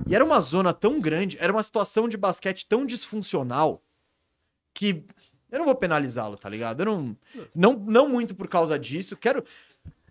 E 0.05 0.13
era 0.13 0.25
uma 0.25 0.41
zona 0.41 0.73
tão 0.73 0.99
grande, 0.99 1.37
era 1.39 1.53
uma 1.53 1.63
situação 1.63 2.09
de 2.09 2.17
basquete 2.17 2.67
tão 2.67 2.85
disfuncional 2.85 3.81
que 4.73 5.05
eu 5.49 5.59
não 5.59 5.65
vou 5.65 5.75
penalizá-lo, 5.75 6.35
tá 6.35 6.49
ligado? 6.49 6.81
Eu 6.81 6.85
não, 6.85 7.17
não, 7.55 7.73
não 7.79 8.09
muito 8.09 8.35
por 8.35 8.49
causa 8.49 8.77
disso. 8.77 9.15
Quero. 9.15 9.45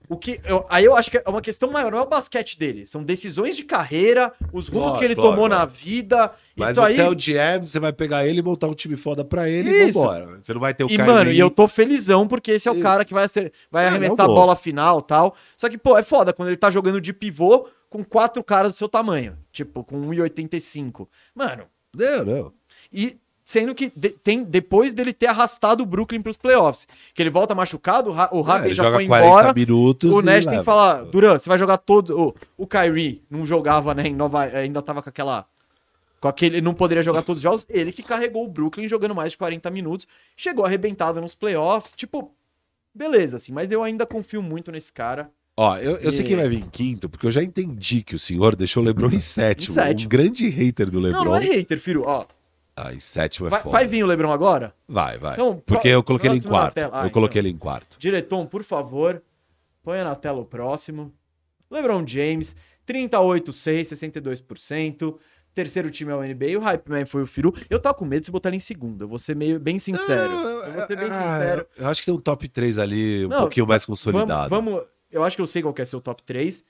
O 0.08 0.16
que 0.16 0.40
eu- 0.44 0.64
aí 0.68 0.84
eu 0.84 0.96
acho 0.96 1.10
que 1.10 1.18
é 1.18 1.22
uma 1.26 1.40
questão 1.40 1.70
maior, 1.70 1.90
não 1.90 1.98
é 1.98 2.02
o 2.02 2.06
basquete 2.06 2.58
dele. 2.58 2.86
São 2.86 3.02
decisões 3.02 3.56
de 3.56 3.64
carreira, 3.64 4.32
os 4.52 4.68
rumos 4.68 4.98
que 4.98 5.04
ele 5.04 5.14
lógico, 5.14 5.22
tomou 5.34 5.48
na 5.48 5.64
lógico. 5.64 5.76
vida. 5.78 6.32
Mas 6.56 6.70
isso 6.70 6.80
aí. 6.80 6.94
Theo 6.96 7.14
GM, 7.14 7.66
você 7.66 7.80
vai 7.80 7.92
pegar 7.92 8.26
ele 8.26 8.38
e 8.38 8.42
montar 8.42 8.68
um 8.68 8.74
time 8.74 8.96
foda 8.96 9.24
pra 9.24 9.48
ele 9.48 9.70
Isso. 9.70 9.88
e 9.88 9.92
vambora. 9.92 10.38
Você 10.42 10.54
não 10.54 10.60
vai 10.60 10.72
ter 10.74 10.84
o 10.84 10.86
E, 10.86 10.90
Kyrie. 10.90 11.04
mano, 11.06 11.30
e 11.32 11.38
eu 11.38 11.50
tô 11.50 11.66
felizão 11.68 12.26
porque 12.28 12.52
esse 12.52 12.68
é 12.68 12.70
o 12.70 12.74
Isso. 12.74 12.82
cara 12.82 13.04
que 13.04 13.12
vai, 13.12 13.26
ser, 13.28 13.52
vai 13.70 13.84
É, 13.84 13.88
arremessar 13.88 14.26
a 14.26 14.30
o 14.30 14.34
bola 14.34 14.54
final 14.56 15.02
tal. 15.02 15.34
Só 15.56 15.68
que, 15.68 15.76
pô, 15.76 15.98
é 15.98 16.02
foda 16.02 16.32
quando 16.32 16.48
ele 16.48 16.56
tá 16.56 16.70
jogando 16.70 17.00
de 17.00 17.12
pivô 17.12 17.68
com 17.90 18.04
quatro 18.04 18.42
caras 18.44 18.72
do 18.72 18.78
seu 18.78 18.88
tamanho. 18.88 19.36
Tipo, 19.52 19.82
com 19.84 19.96
1,85. 20.00 21.08
Mano, 21.34 21.64
Não, 21.94 22.24
não. 22.24 22.52
e 22.92 23.18
sendo 23.48 23.74
que 23.76 23.90
de- 23.94 24.10
tem 24.10 24.42
depois 24.42 24.92
dele 24.92 25.12
ter 25.12 25.28
arrastado 25.28 25.82
o 25.84 25.86
Brooklyn 25.86 26.20
pros 26.20 26.36
playoffs. 26.36 26.86
Que 27.14 27.22
ele 27.22 27.30
volta 27.30 27.54
machucado, 27.54 28.10
o, 28.10 28.12
É, 28.12 28.42
Harden 28.42 28.66
ele 28.66 28.74
já 28.74 28.82
joga 28.84 28.96
foi 28.96 29.06
40 29.06 29.26
embora. 29.28 29.54
minutos 29.54 30.12
O 30.12 30.20
Nash 30.20 30.44
tem 30.44 30.58
que 30.58 30.64
falar, 30.64 31.04
Duran, 31.04 31.38
você 31.38 31.48
vai 31.48 31.56
jogar 31.56 31.78
todo. 31.78 32.18
O, 32.20 32.34
o 32.64 32.66
Kyrie 32.66 33.22
não 33.30 33.46
jogava, 33.46 33.94
né? 33.94 34.08
Em 34.08 34.14
Nova. 34.14 34.42
Ainda 34.42 34.82
tava 34.82 35.00
com 35.00 35.08
aquela. 35.08 35.46
Com 36.20 36.26
aquele. 36.28 36.60
Não 36.60 36.74
poderia 36.74 37.02
jogar 37.04 37.22
todos 37.22 37.38
os 37.38 37.42
jogos. 37.44 37.64
Ele 37.68 37.92
que 37.92 38.02
carregou 38.02 38.44
o 38.44 38.48
Brooklyn 38.48 38.88
jogando 38.88 39.14
mais 39.14 39.30
de 39.32 39.38
40 39.38 39.70
minutos. 39.70 40.08
Chegou 40.36 40.64
arrebentado 40.64 41.20
nos 41.20 41.34
playoffs. 41.36 41.94
Tipo, 41.94 42.32
beleza, 42.92 43.36
assim. 43.36 43.52
Mas 43.52 43.70
eu 43.70 43.82
ainda 43.82 44.04
confio 44.04 44.42
muito 44.42 44.72
nesse 44.72 44.92
cara. 44.92 45.30
Ó, 45.56 45.76
eu, 45.78 45.96
eu 45.98 46.10
sei 46.10 46.24
E- 46.24 46.28
quem 46.28 46.36
vai 46.36 46.48
vir 46.48 46.58
em 46.58 46.68
quinto, 46.68 47.08
porque 47.08 47.26
eu 47.26 47.30
já 47.30 47.42
entendi 47.42 48.02
que 48.02 48.14
o 48.14 48.18
senhor 48.18 48.54
deixou 48.56 48.82
o 48.82 48.86
LeBron 48.86 49.08
em 49.10 49.20
sétimo. 49.20 49.72
sétimo. 49.72 50.06
Um 50.06 50.08
grande 50.10 50.48
hater 50.48 50.90
do 50.90 50.98
LeBron. 51.00 51.24
Não, 51.24 51.30
não 51.30 51.36
é 51.36 51.44
hater, 51.44 51.78
filho. 51.80 52.02
Ó, 52.04 52.26
Em 52.92 53.00
sétimo 53.00 53.46
é 53.46 53.50
vai, 53.50 53.62
foda. 53.62 53.72
vai 53.72 53.86
vir 53.86 54.04
o 54.04 54.06
Lebron 54.06 54.30
agora? 54.30 54.74
Vai, 54.86 55.18
vai. 55.18 55.32
Então, 55.32 55.62
porque 55.64 55.88
eu 55.88 56.02
coloquei 56.02 56.28
ele 56.28 56.38
em 56.38 56.42
quarto. 56.42 56.76
Ah, 56.92 57.04
eu 57.04 57.10
coloquei 57.10 57.40
então. 57.40 57.48
ele 57.48 57.56
em 57.56 57.58
quarto. 57.58 57.98
Direton, 57.98 58.44
por 58.46 58.62
favor, 58.62 59.22
ponha 59.82 60.04
na 60.04 60.14
tela 60.14 60.40
o 60.40 60.44
próximo. 60.44 61.10
LeBron 61.70 62.06
James, 62.06 62.54
38,6, 62.86 63.82
62%. 63.82 65.18
Terceiro 65.54 65.90
time 65.90 66.12
é 66.12 66.14
o 66.14 66.22
NBA. 66.22 66.58
O 66.58 66.60
Hype 66.60 66.86
Man 66.90 67.06
foi 67.06 67.22
o 67.22 67.26
Firu. 67.26 67.54
Eu 67.70 67.80
tava 67.80 67.94
com 67.94 68.04
medo 68.04 68.20
de 68.20 68.26
você 68.26 68.32
botar 68.32 68.50
ele 68.50 68.58
em 68.58 68.60
segundo. 68.60 69.04
Eu 69.04 69.08
vou 69.08 69.18
ser 69.18 69.34
meio 69.34 69.58
bem 69.58 69.78
sincero. 69.78 70.30
Não, 70.30 70.48
eu 70.64 70.72
vou 70.72 70.86
ser 70.86 70.96
bem 70.96 71.08
ah, 71.10 71.38
sincero. 71.38 71.66
Eu 71.78 71.88
acho 71.88 72.02
que 72.02 72.06
tem 72.06 72.14
um 72.14 72.20
top 72.20 72.46
3 72.46 72.78
ali, 72.78 73.24
um 73.24 73.30
Não, 73.30 73.40
pouquinho 73.40 73.66
mais 73.66 73.86
Vamos, 73.86 74.02
consolidado. 74.04 74.50
vamos- 74.50 74.82
eu 75.10 75.24
acho 75.24 75.34
que 75.34 75.40
eu 75.40 75.46
sei 75.46 75.62
qual 75.62 75.72
que 75.72 75.80
é 75.80 75.86
seu 75.86 75.98
top 75.98 76.22
3. 76.24 76.62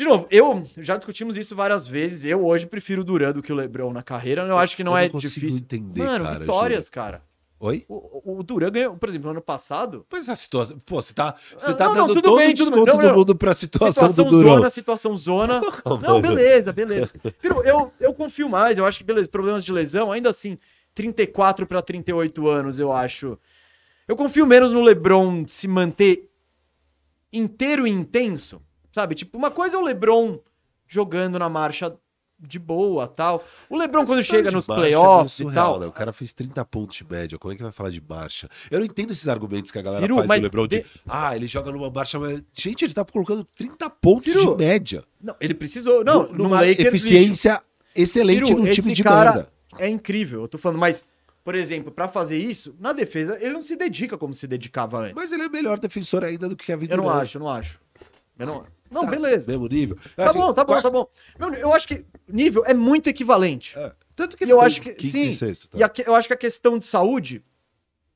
De 0.00 0.06
novo, 0.06 0.26
eu 0.30 0.66
já 0.78 0.96
discutimos 0.96 1.36
isso 1.36 1.54
várias 1.54 1.86
vezes. 1.86 2.24
Eu 2.24 2.42
hoje 2.46 2.64
prefiro 2.64 3.02
o 3.02 3.04
Duran 3.04 3.32
do 3.32 3.42
que 3.42 3.52
o 3.52 3.54
LeBron 3.54 3.92
na 3.92 4.02
carreira. 4.02 4.40
Eu 4.46 4.56
acho 4.56 4.74
que 4.74 4.82
não 4.82 4.92
eu 4.92 4.96
é 4.96 5.02
não 5.02 5.10
consigo 5.10 5.34
difícil. 5.34 5.60
entender, 5.60 6.02
Mano, 6.02 6.24
cara, 6.24 6.38
vitórias, 6.38 6.88
cara. 6.88 7.22
Oi? 7.58 7.84
O, 7.86 8.38
o, 8.38 8.42
Duran 8.42 8.70
ganhou, 8.70 8.96
por 8.96 9.10
exemplo, 9.10 9.26
no 9.26 9.32
ano 9.32 9.42
passado. 9.42 10.06
Mas 10.10 10.26
a 10.30 10.34
situação. 10.34 10.78
Pô, 10.86 11.02
você 11.02 11.12
tá, 11.12 11.34
você 11.54 11.68
Não, 11.68 11.76
tá 11.76 11.84
não, 11.88 11.94
dando 11.94 12.08
tudo 12.14 12.22
todo 12.22 12.38
bem, 12.38 12.48
o 12.48 12.54
desconto 12.54 12.86
Não, 12.86 12.96
do 12.96 13.06
não. 13.08 13.14
mundo 13.14 13.36
pra 13.36 13.52
situação, 13.52 13.92
situação 13.92 14.24
do 14.24 14.30
Durão. 14.30 14.54
zona, 14.54 14.70
situação 14.70 15.16
zona. 15.18 15.60
Não, 15.84 15.98
mano. 15.98 16.22
beleza, 16.22 16.72
beleza. 16.72 17.10
Firu, 17.38 17.62
eu, 17.62 17.92
eu 18.00 18.14
confio 18.14 18.48
mais, 18.48 18.78
eu 18.78 18.86
acho 18.86 18.96
que, 18.96 19.04
beleza, 19.04 19.28
problemas 19.28 19.62
de 19.62 19.70
lesão, 19.70 20.10
ainda 20.10 20.30
assim, 20.30 20.56
34 20.94 21.66
para 21.66 21.82
38 21.82 22.48
anos, 22.48 22.78
eu 22.78 22.90
acho. 22.90 23.38
Eu 24.08 24.16
confio 24.16 24.46
menos 24.46 24.72
no 24.72 24.80
LeBron 24.80 25.46
se 25.46 25.68
manter 25.68 26.30
inteiro 27.30 27.86
e 27.86 27.90
intenso, 27.90 28.62
sabe? 28.92 29.14
Tipo, 29.14 29.36
uma 29.38 29.50
coisa 29.50 29.76
é 29.76 29.78
o 29.78 29.82
LeBron 29.82 30.38
jogando 30.88 31.38
na 31.38 31.48
marcha 31.48 31.94
de 32.42 32.58
boa, 32.58 33.06
tal. 33.06 33.44
O 33.68 33.76
LeBron 33.76 34.06
quando 34.06 34.24
chega 34.24 34.50
nos 34.50 34.66
é 34.66 34.74
playoffs 34.74 35.34
e 35.34 35.42
surreal, 35.42 35.72
tal. 35.72 35.80
né? 35.80 35.86
O 35.86 35.92
cara 35.92 36.10
fez 36.10 36.32
30 36.32 36.64
pontos 36.64 36.96
de 36.96 37.04
média. 37.04 37.38
Como 37.38 37.52
é 37.52 37.56
que 37.56 37.62
vai 37.62 37.70
falar 37.70 37.90
de 37.90 38.00
marcha? 38.00 38.48
Eu 38.70 38.78
não 38.78 38.86
entendo 38.86 39.10
esses 39.10 39.28
argumentos 39.28 39.70
que 39.70 39.78
a 39.78 39.82
galera 39.82 40.00
Firu, 40.02 40.16
faz 40.24 40.40
do 40.40 40.44
LeBron 40.44 40.66
de. 40.66 40.78
de- 40.78 40.86
Ah, 41.06 41.36
ele 41.36 41.46
joga 41.46 41.70
numa 41.70 41.90
marcha. 41.90 42.18
mas- 42.18 42.42
Gente, 42.52 42.82
ele 42.84 42.94
tá 42.94 43.04
colocando 43.04 43.44
30 43.54 43.90
pontos 43.90 44.32
Firu, 44.32 44.52
de 44.56 44.64
média. 44.64 45.04
Não, 45.20 45.36
ele 45.38 45.52
precisou, 45.52 46.02
não, 46.02 46.28
no 46.28 46.44
numa 46.44 46.56
Lakers, 46.62 46.76
bicho. 46.78 46.88
eficiência 46.88 47.62
excelente 47.94 48.46
Firu, 48.46 48.62
no 48.62 48.70
time 48.72 48.92
de 48.94 49.04
cara 49.04 49.32
merda. 49.34 49.52
É 49.78 49.86
incrível, 49.88 50.40
eu 50.40 50.48
tô 50.48 50.56
falando, 50.56 50.78
mas, 50.78 51.04
por 51.44 51.54
exemplo, 51.54 51.92
pra 51.92 52.08
fazer 52.08 52.38
isso, 52.38 52.74
na 52.80 52.94
defesa, 52.94 53.36
ele 53.40 53.52
não 53.52 53.60
se 53.62 53.76
dedica 53.76 54.16
como 54.16 54.32
se 54.32 54.46
dedicava 54.46 54.98
antes. 55.00 55.14
Mas 55.14 55.30
ele 55.30 55.42
é 55.42 55.48
melhor 55.50 55.78
defensor 55.78 56.24
ainda 56.24 56.48
do 56.48 56.56
que 56.56 56.64
Kevin 56.64 56.88
eu 56.90 56.96
não 56.96 57.10
acho, 57.10 57.36
eu 57.36 57.40
não 57.40 57.48
acho. 57.50 57.78
Eu 58.38 58.46
não, 58.46 58.64
não 58.90 59.04
Tá, 59.04 59.10
beleza. 59.10 59.50
Mesmo 59.50 59.66
nível. 59.68 59.96
Tá 60.16 60.24
acho 60.26 60.34
bom, 60.34 60.52
tá 60.52 60.64
bom, 60.64 60.72
qua- 60.72 60.82
tá 60.82 60.90
bom. 60.90 61.06
Meu, 61.38 61.54
eu 61.54 61.72
acho 61.72 61.86
que 61.88 62.04
nível 62.28 62.64
é 62.66 62.74
muito 62.74 63.08
equivalente. 63.08 63.78
É, 63.78 63.92
Tanto 64.16 64.36
que 64.36 64.44
E 64.44 64.50
eu 64.50 64.60
acho 64.60 64.80
que. 64.82 64.92
quinto 64.92 65.12
sim. 65.12 65.26
e 65.28 65.32
sexto. 65.32 65.68
Tá? 65.68 65.78
E 65.78 65.82
a 65.82 65.90
eu 66.06 66.14
acho 66.14 66.28
que 66.28 66.34
a 66.34 66.36
questão 66.36 66.78
de 66.78 66.84
saúde, 66.84 67.42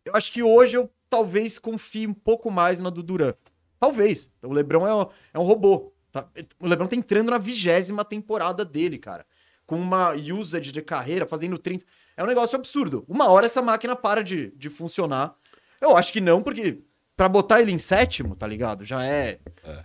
eu 0.05 0.15
acho 0.15 0.31
que 0.33 0.43
hoje 0.43 0.77
eu 0.77 0.91
talvez 1.09 1.59
confie 1.59 2.07
um 2.07 2.13
pouco 2.15 2.51
mais 2.51 2.79
na 2.81 2.91
do 2.91 3.03
Duran. 3.03 3.35
Talvez. 3.81 4.31
O 4.43 4.53
Lebron 4.53 4.87
é 4.87 4.95
um, 4.95 5.07
é 5.35 5.39
um 5.39 5.43
robô. 5.45 5.93
tá? 6.11 6.29
O 6.59 6.67
Lebron 6.67 6.87
tá 6.87 6.97
entrando 6.97 7.31
na 7.31 7.39
vigésima 7.39 8.05
temporada 8.05 8.65
dele, 8.65 8.99
cara. 8.99 9.25
Com 9.67 9.77
uma 9.77 10.13
usage 10.13 10.73
de 10.73 10.83
carreira, 10.83 11.25
fazendo 11.27 11.57
30. 11.57 11.85
É 12.17 12.23
um 12.23 12.27
negócio 12.27 12.57
absurdo. 12.57 13.05
Uma 13.09 13.29
hora 13.31 13.47
essa 13.47 13.63
máquina 13.63 13.97
para 13.97 14.23
de, 14.23 14.51
de 14.57 14.69
funcionar. 14.69 15.35
Eu 15.81 15.97
acho 15.97 16.13
que 16.13 16.21
não, 16.21 16.43
porque 16.43 16.81
pra 17.17 17.29
botar 17.29 17.61
ele 17.61 17.73
em 17.73 17.79
sétimo, 17.79 18.35
tá 18.35 18.47
ligado? 18.47 18.85
Já 18.85 19.05
é. 19.05 19.39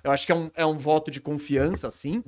Eu 0.03 0.11
acho 0.11 0.25
que 0.25 0.31
é 0.31 0.35
um, 0.35 0.51
é 0.55 0.65
um 0.65 0.77
voto 0.77 1.11
de 1.11 1.21
confiança, 1.21 1.87
assim. 1.87 2.23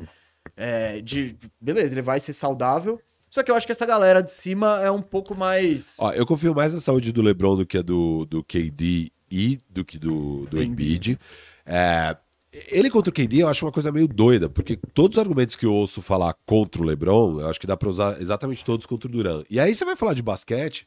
É, 0.55 1.01
de. 1.01 1.35
Beleza, 1.59 1.93
ele 1.93 2.01
vai 2.01 2.19
ser 2.19 2.33
saudável. 2.33 2.99
Só 3.29 3.41
que 3.41 3.49
eu 3.49 3.55
acho 3.55 3.65
que 3.65 3.71
essa 3.71 3.85
galera 3.85 4.21
de 4.21 4.31
cima 4.31 4.81
é 4.81 4.91
um 4.91 5.01
pouco 5.01 5.37
mais. 5.37 5.95
Ó, 5.99 6.11
eu 6.11 6.25
confio 6.25 6.53
mais 6.53 6.73
na 6.73 6.81
saúde 6.81 7.11
do 7.11 7.21
LeBron 7.21 7.55
do 7.55 7.65
que 7.65 7.77
a 7.77 7.81
do, 7.81 8.25
do 8.25 8.43
KD 8.43 9.11
e 9.31 9.57
do 9.69 9.85
que 9.85 9.97
do, 9.97 10.45
do 10.47 10.61
Embiid. 10.61 11.17
É, 11.65 12.17
ele 12.51 12.89
contra 12.89 13.09
o 13.09 13.13
KD 13.13 13.43
eu 13.43 13.47
acho 13.47 13.65
uma 13.65 13.71
coisa 13.71 13.91
meio 13.91 14.07
doida, 14.07 14.49
porque 14.49 14.77
todos 14.93 15.15
os 15.15 15.21
argumentos 15.21 15.55
que 15.55 15.65
eu 15.65 15.73
ouço 15.73 16.01
falar 16.01 16.35
contra 16.45 16.81
o 16.81 16.85
LeBron, 16.85 17.39
eu 17.39 17.47
acho 17.47 17.59
que 17.59 17.65
dá 17.65 17.77
pra 17.77 17.87
usar 17.87 18.21
exatamente 18.21 18.65
todos 18.65 18.85
contra 18.85 19.07
o 19.07 19.11
Durant. 19.11 19.45
E 19.49 19.57
aí 19.59 19.73
você 19.73 19.85
vai 19.85 19.95
falar 19.95 20.13
de 20.13 20.21
basquete, 20.21 20.85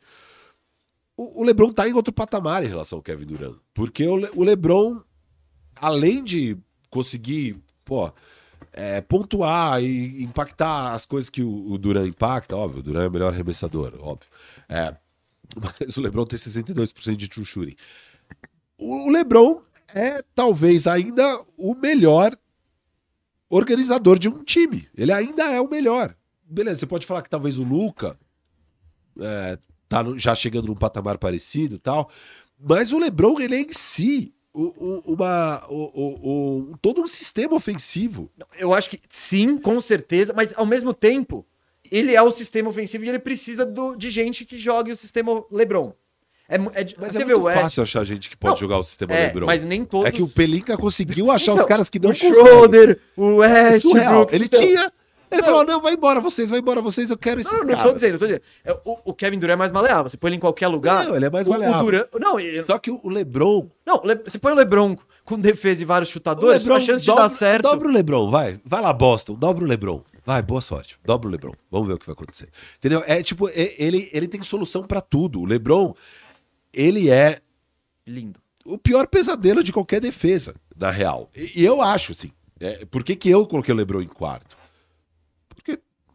o, 1.16 1.42
LeBron 1.44 1.70
tá 1.72 1.88
em 1.88 1.92
outro 1.92 2.12
patamar 2.12 2.64
em 2.64 2.68
relação 2.68 2.98
ao 2.98 3.02
Kevin 3.02 3.26
Durant. 3.26 3.56
Porque 3.72 4.06
o, 4.06 4.16
Le- 4.16 4.30
o 4.34 4.42
LeBron, 4.42 5.00
além 5.76 6.22
de 6.24 6.56
conseguir, 6.90 7.56
pô, 7.84 8.12
é, 8.72 9.00
pontuar 9.00 9.82
e 9.82 10.22
impactar 10.22 10.92
as 10.92 11.06
coisas 11.06 11.30
que 11.30 11.42
o, 11.42 11.72
o 11.72 12.06
impacta, 12.06 12.56
óbvio, 12.56 12.80
o 12.80 12.82
Duran 12.82 13.04
é 13.04 13.08
o 13.08 13.10
melhor 13.10 13.32
arremessador, 13.32 13.94
óbvio. 14.00 14.28
É, 14.68 14.96
mas 15.56 15.96
o 15.96 16.00
LeBron 16.00 16.24
tem 16.24 16.38
62% 16.38 17.16
de 17.16 17.28
true 17.28 17.44
shooting. 17.44 17.76
O 18.76 19.06
o 19.06 19.10
LeBron 19.10 19.60
é 19.94 20.22
talvez 20.34 20.86
ainda 20.88 21.44
o 21.56 21.74
melhor 21.74 22.36
organizador 23.48 24.18
de 24.18 24.28
um 24.28 24.42
time. 24.42 24.88
Ele 24.96 25.12
ainda 25.12 25.44
é 25.44 25.60
o 25.60 25.68
melhor. 25.70 26.16
Beleza, 26.44 26.80
você 26.80 26.86
pode 26.86 27.06
falar 27.06 27.22
que 27.22 27.30
talvez 27.30 27.58
o 27.58 27.62
Luca 27.62 28.18
é, 29.20 29.58
tá 29.88 30.02
no- 30.02 30.18
já 30.18 30.34
chegando 30.34 30.68
num 30.68 30.74
patamar 30.74 31.18
parecido 31.18 31.76
e 31.76 31.78
tal. 31.78 32.10
Mas 32.58 32.92
o 32.92 32.98
LeBron, 32.98 33.40
ele 33.40 33.56
é 33.56 33.60
em 33.60 33.72
si 33.72 34.34
uma, 34.54 35.64
o, 35.68 36.74
todo 36.80 37.00
um 37.00 37.06
sistema 37.06 37.56
ofensivo. 37.56 38.30
Eu 38.56 38.72
acho 38.72 38.88
que 38.88 39.00
sim, 39.10 39.58
com 39.58 39.80
certeza, 39.80 40.32
mas 40.34 40.56
ao 40.56 40.64
mesmo 40.64 40.94
tempo, 40.94 41.44
ele 41.90 42.14
é 42.14 42.22
o 42.22 42.30
sistema 42.30 42.68
ofensivo 42.68 43.04
e 43.04 43.08
ele 43.08 43.18
precisa 43.18 43.66
do, 43.66 43.96
de 43.96 44.10
gente 44.10 44.44
que 44.44 44.56
jogue 44.56 44.92
o 44.92 44.96
sistema 44.96 45.44
LeBron. 45.50 45.92
É, 46.48 46.56
é, 46.56 46.60
mas 46.98 47.16
é 47.16 47.24
muito 47.24 47.42
fácil 47.42 47.82
achar 47.82 48.04
gente 48.04 48.28
que 48.28 48.36
pode 48.36 48.52
não, 48.52 48.60
jogar 48.60 48.78
o 48.78 48.84
sistema 48.84 49.14
é, 49.14 49.26
LeBron. 49.26 49.46
Mas 49.46 49.64
nem 49.64 49.82
todos. 49.84 50.06
É 50.06 50.12
que 50.12 50.22
o 50.22 50.28
Pelinka 50.28 50.76
conseguiu 50.76 51.30
achar 51.30 51.52
então, 51.52 51.64
os 51.64 51.68
caras 51.68 51.90
que 51.90 51.98
não 51.98 52.10
o 52.10 52.14
Schroeder, 52.14 53.00
o 53.16 53.36
Westbrook. 53.36 54.34
Ele 54.34 54.44
então, 54.44 54.60
tinha. 54.60 54.92
Ele 55.34 55.42
não. 55.42 55.48
falou: 55.48 55.64
não, 55.64 55.80
vai 55.80 55.94
embora 55.94 56.20
vocês, 56.20 56.50
vai 56.50 56.60
embora 56.60 56.80
vocês, 56.80 57.10
eu 57.10 57.18
quero 57.18 57.40
esses 57.40 57.52
não, 57.52 57.60
não, 57.60 57.66
caras. 57.68 57.84
Não, 57.84 57.90
tô 57.90 57.94
dizendo, 57.94 58.12
não 58.12 58.18
tô 58.18 58.26
dizendo. 58.26 58.42
É, 58.64 58.72
o, 58.84 58.98
o, 59.04 59.14
Kevin 59.14 59.38
Durant 59.38 59.54
é 59.54 59.56
mais 59.56 59.72
maleável. 59.72 60.08
Você 60.08 60.16
põe 60.16 60.30
ele 60.30 60.36
em 60.36 60.40
qualquer 60.40 60.68
lugar. 60.68 61.04
Não, 61.04 61.16
ele 61.16 61.26
é 61.26 61.30
mais 61.30 61.46
maleável. 61.46 61.78
O, 61.78 61.82
o 61.82 61.84
Durant, 61.84 62.06
não, 62.20 62.40
ele... 62.40 62.64
Só 62.64 62.78
que 62.78 62.90
o 62.90 63.08
LeBron. 63.08 63.68
Não, 63.84 64.02
você 64.24 64.38
põe 64.38 64.52
o 64.52 64.56
LeBron 64.56 64.96
com 65.24 65.38
defesa 65.38 65.82
e 65.82 65.84
vários 65.84 66.08
chutadores, 66.08 66.62
Lebron, 66.62 66.76
a 66.76 66.80
chance 66.80 67.06
dobra, 67.06 67.22
de 67.24 67.28
dar 67.28 67.34
certo. 67.34 67.62
Dobra 67.62 67.88
o 67.88 67.90
LeBron, 67.90 68.30
vai. 68.30 68.60
Vai 68.64 68.82
lá, 68.82 68.92
Boston, 68.92 69.34
dobra 69.34 69.64
o 69.64 69.68
LeBron. 69.68 70.02
Vai, 70.24 70.40
boa 70.40 70.60
sorte. 70.60 70.98
Dobra 71.04 71.28
o 71.28 71.30
LeBron. 71.30 71.52
Vamos 71.70 71.86
ver 71.86 71.94
o 71.94 71.98
que 71.98 72.06
vai 72.06 72.14
acontecer. 72.14 72.48
Entendeu? 72.78 73.02
É 73.06 73.22
tipo, 73.22 73.48
ele, 73.50 74.08
ele 74.10 74.26
tem 74.26 74.40
solução 74.40 74.82
para 74.82 75.02
tudo. 75.02 75.40
O 75.40 75.44
LeBron, 75.44 75.94
ele 76.72 77.10
é. 77.10 77.40
Lindo. 78.06 78.40
O 78.64 78.78
pior 78.78 79.06
pesadelo 79.06 79.62
de 79.62 79.72
qualquer 79.72 80.00
defesa, 80.00 80.54
na 80.74 80.90
real. 80.90 81.30
E, 81.36 81.60
e 81.60 81.64
eu 81.64 81.82
acho, 81.82 82.12
assim. 82.12 82.32
É, 82.58 82.86
por 82.86 83.04
que, 83.04 83.14
que 83.14 83.28
eu 83.28 83.46
coloquei 83.46 83.74
o 83.74 83.76
LeBron 83.76 84.00
em 84.00 84.06
quarto? 84.06 84.56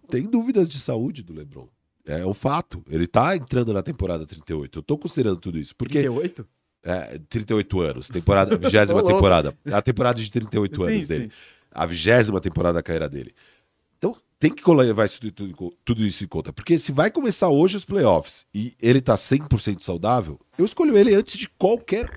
Tem 0.09 0.23
dúvidas 0.23 0.67
de 0.67 0.79
saúde 0.79 1.23
do 1.23 1.33
LeBron. 1.33 1.67
É 2.05 2.25
um 2.25 2.33
fato. 2.33 2.83
Ele 2.89 3.05
tá 3.05 3.35
entrando 3.35 3.71
na 3.71 3.83
temporada 3.83 4.25
38. 4.25 4.79
Eu 4.79 4.83
tô 4.83 4.97
considerando 4.97 5.37
tudo 5.37 5.59
isso. 5.59 5.75
Porque, 5.75 5.99
38? 5.99 6.47
É, 6.83 7.19
38 7.29 7.81
anos. 7.81 8.09
Temporada, 8.09 8.57
vigésima 8.57 9.03
temporada. 9.05 9.55
A 9.71 9.81
temporada 9.81 10.19
de 10.19 10.29
38 10.29 10.75
sim, 10.75 10.91
anos 10.91 11.07
dele. 11.07 11.23
Sim. 11.25 11.31
A 11.71 11.85
vigésima 11.85 12.41
temporada 12.41 12.75
da 12.75 12.83
carreira 12.83 13.07
dele. 13.07 13.33
Então, 13.97 14.15
tem 14.39 14.51
que 14.51 14.71
levar 14.71 15.05
isso, 15.05 15.19
tudo, 15.19 15.73
tudo, 15.85 16.05
isso 16.05 16.23
em 16.23 16.27
conta. 16.27 16.51
Porque 16.51 16.79
se 16.79 16.91
vai 16.91 17.11
começar 17.11 17.49
hoje 17.49 17.77
os 17.77 17.85
playoffs 17.85 18.45
e 18.55 18.73
ele 18.81 19.01
tá 19.01 19.15
100% 19.15 19.83
saudável, 19.83 20.39
eu 20.57 20.65
escolho 20.65 20.97
ele 20.97 21.13
antes 21.13 21.37
de 21.37 21.47
qualquer. 21.49 22.09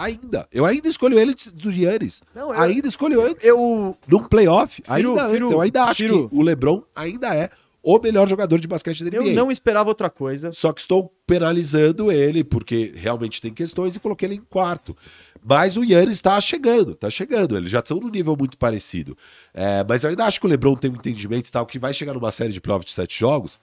Ainda. 0.00 0.48
Eu 0.50 0.64
ainda 0.64 0.88
escolho 0.88 1.18
ele 1.18 1.34
do 1.54 1.70
Giannis. 1.70 2.22
Não, 2.34 2.54
eu, 2.54 2.60
ainda 2.60 2.88
escolho 2.88 3.22
antes. 3.22 3.46
Eu. 3.46 3.96
Num 4.08 4.24
playoff. 4.24 4.82
Ainda 4.88 5.26
antes. 5.26 5.40
Eu 5.40 5.60
ainda 5.60 5.84
acho 5.84 6.04
que 6.04 6.28
o 6.30 6.42
LeBron 6.42 6.82
ainda 6.94 7.34
é 7.34 7.50
o 7.82 7.98
melhor 7.98 8.28
jogador 8.28 8.58
de 8.58 8.68
basquete 8.68 9.04
da 9.04 9.10
NBA. 9.10 9.30
Eu 9.30 9.34
não 9.34 9.50
esperava 9.50 9.88
outra 9.88 10.08
coisa. 10.08 10.52
Só 10.52 10.72
que 10.72 10.80
estou 10.80 11.12
penalizando 11.26 12.10
ele, 12.10 12.42
porque 12.42 12.92
realmente 12.94 13.40
tem 13.40 13.52
questões, 13.52 13.96
e 13.96 14.00
coloquei 14.00 14.28
ele 14.28 14.36
em 14.36 14.42
quarto. 14.42 14.96
Mas 15.42 15.76
o 15.76 15.84
Yannis 15.84 16.16
está 16.16 16.40
chegando, 16.40 16.92
está 16.92 17.08
chegando. 17.08 17.56
Eles 17.56 17.70
já 17.70 17.80
estão 17.80 17.98
num 17.98 18.10
nível 18.10 18.36
muito 18.36 18.58
parecido. 18.58 19.16
É, 19.54 19.84
mas 19.88 20.02
eu 20.02 20.10
ainda 20.10 20.24
acho 20.24 20.40
que 20.40 20.46
o 20.46 20.48
LeBron 20.48 20.76
tem 20.76 20.90
um 20.90 20.94
entendimento 20.94 21.48
e 21.48 21.52
tal, 21.52 21.66
que 21.66 21.78
vai 21.78 21.92
chegar 21.94 22.12
numa 22.12 22.30
série 22.30 22.52
de 22.52 22.60
playoffs 22.60 22.86
de 22.86 22.92
sete 22.92 23.18
jogos, 23.18 23.58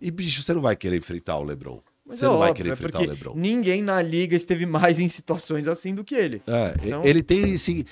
e, 0.00 0.10
bicho, 0.10 0.42
você 0.42 0.54
não 0.54 0.62
vai 0.62 0.74
querer 0.74 0.96
enfrentar 0.96 1.36
o 1.36 1.44
LeBron. 1.44 1.80
Mas 2.10 2.18
você 2.18 2.24
é 2.24 2.28
não 2.28 2.34
óbvio, 2.34 2.46
vai 2.46 2.54
querer 2.54 2.68
é 2.70 2.72
enfrentar 2.72 2.98
o 2.98 3.06
LeBron. 3.06 3.32
Ninguém 3.36 3.82
na 3.82 4.02
liga 4.02 4.34
esteve 4.34 4.66
mais 4.66 4.98
em 4.98 5.06
situações 5.06 5.68
assim 5.68 5.94
do 5.94 6.02
que 6.02 6.14
ele. 6.14 6.42
É, 6.46 6.74
então... 6.84 7.04
Ele 7.04 7.22
tem 7.22 7.54
esse 7.54 7.86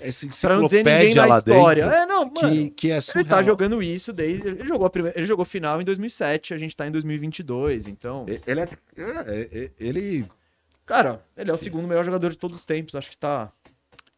essa 0.00 0.26
enciclopédia 0.26 1.26
lá 1.26 1.38
história. 1.38 1.84
dentro. 1.84 1.98
É, 1.98 2.06
não, 2.06 2.24
mano, 2.24 2.50
que, 2.50 2.70
que 2.70 2.90
é 2.90 3.00
surreal. 3.00 3.22
Ele 3.22 3.28
tá 3.28 3.42
jogando 3.42 3.82
isso 3.82 4.12
desde. 4.12 4.46
Ele 4.46 4.66
jogou, 4.66 4.86
a 4.86 4.90
primeira, 4.90 5.18
ele 5.18 5.26
jogou 5.26 5.44
final 5.44 5.80
em 5.80 5.84
2007, 5.84 6.54
a 6.54 6.58
gente 6.58 6.76
tá 6.76 6.86
em 6.86 6.90
2022, 6.90 7.86
então. 7.86 8.26
Ele 8.46 8.60
é, 8.60 8.68
é, 8.96 9.48
é. 9.52 9.70
Ele. 9.78 10.26
Cara, 10.86 11.22
ele 11.36 11.50
é 11.50 11.54
o 11.54 11.58
segundo 11.58 11.88
melhor 11.88 12.04
jogador 12.04 12.30
de 12.30 12.38
todos 12.38 12.58
os 12.58 12.64
tempos, 12.64 12.94
acho 12.94 13.10
que 13.10 13.16
tá. 13.16 13.50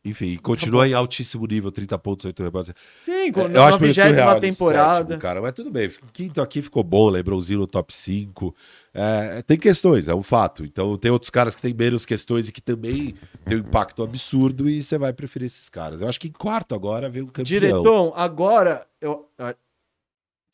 Enfim, 0.04 0.36
continua 0.36 0.86
em 0.86 0.92
altíssimo 0.92 1.46
nível, 1.46 1.72
30 1.72 1.98
pontos, 1.98 2.26
8 2.26 2.42
rebotes. 2.42 2.74
Sim, 3.00 3.28
é, 3.28 3.48
na, 3.48 3.70
na 3.70 3.76
vigésima 3.78 4.38
temporada. 4.38 5.04
Sétimo, 5.06 5.20
cara, 5.20 5.40
mas 5.40 5.52
tudo 5.52 5.70
bem. 5.70 5.90
Quinto 6.12 6.42
aqui 6.42 6.60
ficou 6.60 6.84
bom, 6.84 7.08
Lebronzinho 7.08 7.60
no 7.60 7.66
top 7.66 7.92
5. 7.92 8.54
É, 8.92 9.42
tem 9.42 9.58
questões, 9.58 10.06
é 10.06 10.14
um 10.14 10.22
fato. 10.22 10.62
Então 10.62 10.94
tem 10.98 11.10
outros 11.10 11.30
caras 11.30 11.56
que 11.56 11.62
têm 11.62 11.72
menos 11.72 12.04
questões 12.04 12.48
e 12.48 12.52
que 12.52 12.60
também 12.60 13.14
tem 13.46 13.56
um 13.56 13.60
impacto 13.60 14.02
absurdo 14.02 14.68
e 14.68 14.82
você 14.82 14.98
vai 14.98 15.12
preferir 15.12 15.46
esses 15.46 15.70
caras. 15.70 16.02
Eu 16.02 16.08
acho 16.08 16.20
que 16.20 16.28
em 16.28 16.32
quarto 16.32 16.74
agora 16.74 17.08
vem 17.08 17.22
um 17.22 17.26
campeão. 17.26 17.44
Diretor, 17.44 18.12
agora 18.14 18.86
eu. 19.00 19.28
Ah, 19.38 19.54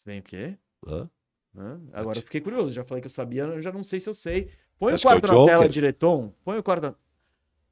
vem 0.07 0.21
o 0.21 0.23
quê? 0.23 0.57
Hã? 0.87 1.11
Hã? 1.59 1.81
Agora 1.93 2.19
eu 2.19 2.23
fiquei 2.23 2.41
curioso, 2.41 2.73
já 2.73 2.85
falei 2.85 3.03
que 3.03 3.07
eu 3.07 3.11
sabia, 3.11 3.43
eu 3.43 3.61
já 3.61 3.73
não 3.73 3.83
sei 3.83 3.99
se 3.99 4.09
eu 4.09 4.15
sei. 4.15 4.49
Põe 4.79 4.93
você 4.93 5.07
o 5.07 5.11
quarto 5.11 5.27
é 5.27 5.35
o 5.35 5.41
na 5.41 5.47
tela, 5.47 5.69
Diretor. 5.69 6.33
Põe 6.45 6.57
o 6.57 6.63
quarto. 6.63 6.95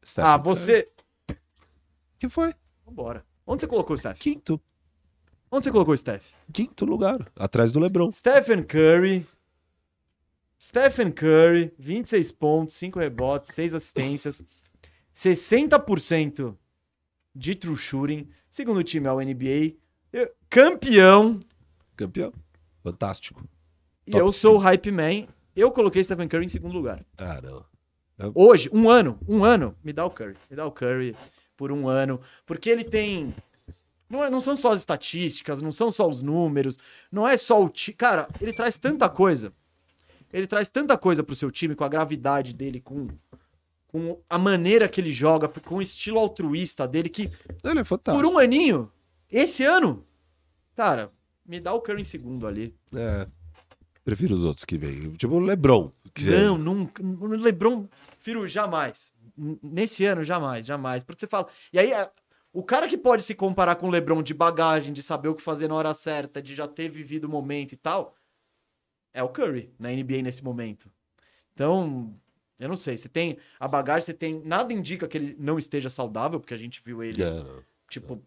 Stephen 0.04 0.30
ah, 0.30 0.36
você. 0.36 0.88
O 0.97 0.97
que 2.18 2.28
foi? 2.28 2.54
Vambora. 2.84 3.24
Onde 3.46 3.62
você 3.62 3.66
colocou 3.66 3.94
o 3.94 3.98
Steph? 3.98 4.18
Quinto. 4.18 4.60
Onde 5.50 5.64
você 5.64 5.72
colocou 5.72 5.94
o 5.94 5.96
Steph? 5.96 6.26
Quinto 6.52 6.84
lugar, 6.84 7.30
atrás 7.36 7.72
do 7.72 7.80
LeBron. 7.80 8.10
Stephen 8.12 8.62
Curry, 8.62 9.26
Stephen 10.60 11.10
Curry, 11.12 11.72
26 11.78 12.32
pontos, 12.32 12.74
5 12.74 12.98
rebotes, 12.98 13.54
6 13.54 13.74
assistências, 13.74 14.42
60% 15.14 16.56
de 17.34 17.54
true 17.54 17.76
shooting, 17.76 18.28
segundo 18.50 18.82
time 18.82 19.06
ao 19.06 19.20
NBA, 19.20 19.76
campeão. 20.50 21.40
Campeão. 21.96 22.32
Fantástico. 22.82 23.42
E 24.06 24.10
Top 24.10 24.24
eu 24.24 24.32
sou 24.32 24.56
o 24.56 24.58
hype 24.58 24.90
man. 24.90 25.26
Eu 25.54 25.70
coloquei 25.70 26.02
Stephen 26.02 26.28
Curry 26.28 26.44
em 26.44 26.48
segundo 26.48 26.74
lugar. 26.74 27.04
Não. 27.42 27.64
Eu... 28.18 28.32
Hoje, 28.34 28.68
um 28.72 28.90
ano, 28.90 29.18
um 29.28 29.44
ano, 29.44 29.76
me 29.82 29.92
dá 29.92 30.04
o 30.04 30.10
Curry. 30.10 30.36
Me 30.50 30.56
dá 30.56 30.66
o 30.66 30.72
Curry 30.72 31.16
por 31.58 31.70
um 31.70 31.86
ano. 31.86 32.18
Porque 32.46 32.70
ele 32.70 32.84
tem. 32.84 33.34
Não, 34.08 34.24
é, 34.24 34.30
não 34.30 34.40
são 34.40 34.56
só 34.56 34.72
as 34.72 34.78
estatísticas, 34.80 35.60
não 35.60 35.70
são 35.70 35.92
só 35.92 36.08
os 36.08 36.22
números, 36.22 36.78
não 37.12 37.28
é 37.28 37.36
só 37.36 37.62
o. 37.62 37.68
Ti... 37.68 37.92
Cara, 37.92 38.26
ele 38.40 38.54
traz 38.54 38.78
tanta 38.78 39.06
coisa. 39.10 39.52
Ele 40.32 40.46
traz 40.46 40.70
tanta 40.70 40.96
coisa 40.96 41.22
pro 41.22 41.34
seu 41.34 41.50
time, 41.50 41.74
com 41.74 41.84
a 41.84 41.88
gravidade 41.88 42.54
dele, 42.54 42.80
com, 42.80 43.08
com 43.88 44.20
a 44.28 44.38
maneira 44.38 44.88
que 44.88 45.00
ele 45.00 45.12
joga, 45.12 45.48
com 45.48 45.76
o 45.76 45.82
estilo 45.82 46.18
altruísta 46.18 46.88
dele, 46.88 47.10
que. 47.10 47.30
Ele 47.62 47.80
é 47.80 47.84
fantástico. 47.84 48.24
Por 48.24 48.32
um 48.32 48.38
aninho, 48.38 48.90
esse 49.30 49.64
ano, 49.64 50.06
cara, 50.74 51.10
me 51.44 51.60
dá 51.60 51.74
o 51.74 51.80
Curry 51.80 52.00
em 52.00 52.04
segundo 52.04 52.46
ali. 52.46 52.74
É. 52.94 53.26
Prefiro 54.04 54.34
os 54.34 54.44
outros 54.44 54.64
que 54.64 54.78
vêm. 54.78 55.12
Tipo 55.12 55.34
o 55.34 55.40
Lebron. 55.40 55.92
Que 56.14 56.30
não, 56.30 56.56
nunca. 56.56 57.02
O 57.02 57.26
Lebron, 57.26 57.86
prefiro 58.16 58.48
jamais. 58.48 59.12
Nesse 59.62 60.04
ano, 60.04 60.24
jamais, 60.24 60.66
jamais. 60.66 61.04
Porque 61.04 61.20
você 61.20 61.26
fala. 61.26 61.48
E 61.72 61.78
aí, 61.78 61.92
o 62.52 62.62
cara 62.62 62.88
que 62.88 62.98
pode 62.98 63.22
se 63.22 63.34
comparar 63.34 63.76
com 63.76 63.86
o 63.86 63.90
Lebron 63.90 64.22
de 64.22 64.34
bagagem, 64.34 64.92
de 64.92 65.02
saber 65.02 65.28
o 65.28 65.34
que 65.34 65.42
fazer 65.42 65.68
na 65.68 65.74
hora 65.74 65.94
certa, 65.94 66.42
de 66.42 66.54
já 66.54 66.66
ter 66.66 66.88
vivido 66.88 67.24
o 67.24 67.28
momento 67.28 67.72
e 67.72 67.76
tal, 67.76 68.14
é 69.12 69.22
o 69.22 69.28
Curry 69.28 69.72
na 69.78 69.90
NBA 69.90 70.22
nesse 70.22 70.42
momento. 70.42 70.90
Então, 71.54 72.14
eu 72.58 72.68
não 72.68 72.76
sei. 72.76 72.96
Você 72.96 73.08
tem 73.08 73.38
a 73.58 73.68
bagagem, 73.68 74.02
você 74.02 74.14
tem. 74.14 74.42
Nada 74.44 74.72
indica 74.72 75.06
que 75.06 75.16
ele 75.16 75.36
não 75.38 75.58
esteja 75.58 75.88
saudável, 75.88 76.40
porque 76.40 76.54
a 76.54 76.58
gente 76.58 76.82
viu 76.84 77.02
ele, 77.02 77.22
é, 77.22 77.44
tipo. 77.88 78.22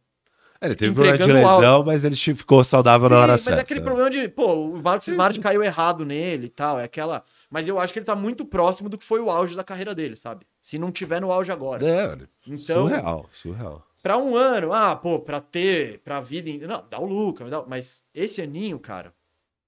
É, 0.59 0.67
ele 0.67 0.75
teve 0.75 0.93
problema 0.93 1.17
de 1.17 1.31
lesão, 1.31 1.83
mas 1.83 2.05
ele 2.05 2.15
ficou 2.15 2.63
saudável 2.63 3.07
Sim, 3.07 3.15
na 3.15 3.19
hora 3.21 3.31
mas 3.31 3.41
certa. 3.41 3.55
Mas 3.55 3.59
é 3.59 3.63
aquele 3.63 3.81
problema 3.81 4.09
de, 4.09 4.29
pô, 4.29 4.53
o 4.53 4.81
Marcos 4.81 5.07
Smart 5.07 5.39
caiu 5.39 5.63
errado 5.63 6.05
nele 6.05 6.45
e 6.45 6.49
tal. 6.49 6.79
É 6.79 6.83
aquela. 6.83 7.23
Mas 7.51 7.67
eu 7.67 7.77
acho 7.77 7.91
que 7.91 7.99
ele 7.99 8.05
tá 8.05 8.15
muito 8.15 8.45
próximo 8.45 8.87
do 8.87 8.97
que 8.97 9.03
foi 9.03 9.19
o 9.19 9.29
auge 9.29 9.57
da 9.57 9.63
carreira 9.63 9.93
dele, 9.93 10.15
sabe? 10.15 10.47
Se 10.61 10.79
não 10.79 10.89
tiver 10.89 11.19
no 11.19 11.29
auge 11.29 11.51
agora. 11.51 11.85
É, 11.85 12.17
então, 12.47 12.87
surreal, 12.87 13.29
surreal. 13.29 13.85
Pra 14.01 14.17
um 14.17 14.35
ano, 14.37 14.71
ah, 14.71 14.95
pô, 14.95 15.19
pra 15.19 15.41
ter, 15.41 15.99
pra 15.99 16.21
vida. 16.21 16.49
Não, 16.65 16.83
dá 16.89 16.97
o 16.97 17.05
Luca, 17.05 17.45
mas 17.67 18.01
esse 18.15 18.41
aninho, 18.41 18.79
cara, 18.79 19.13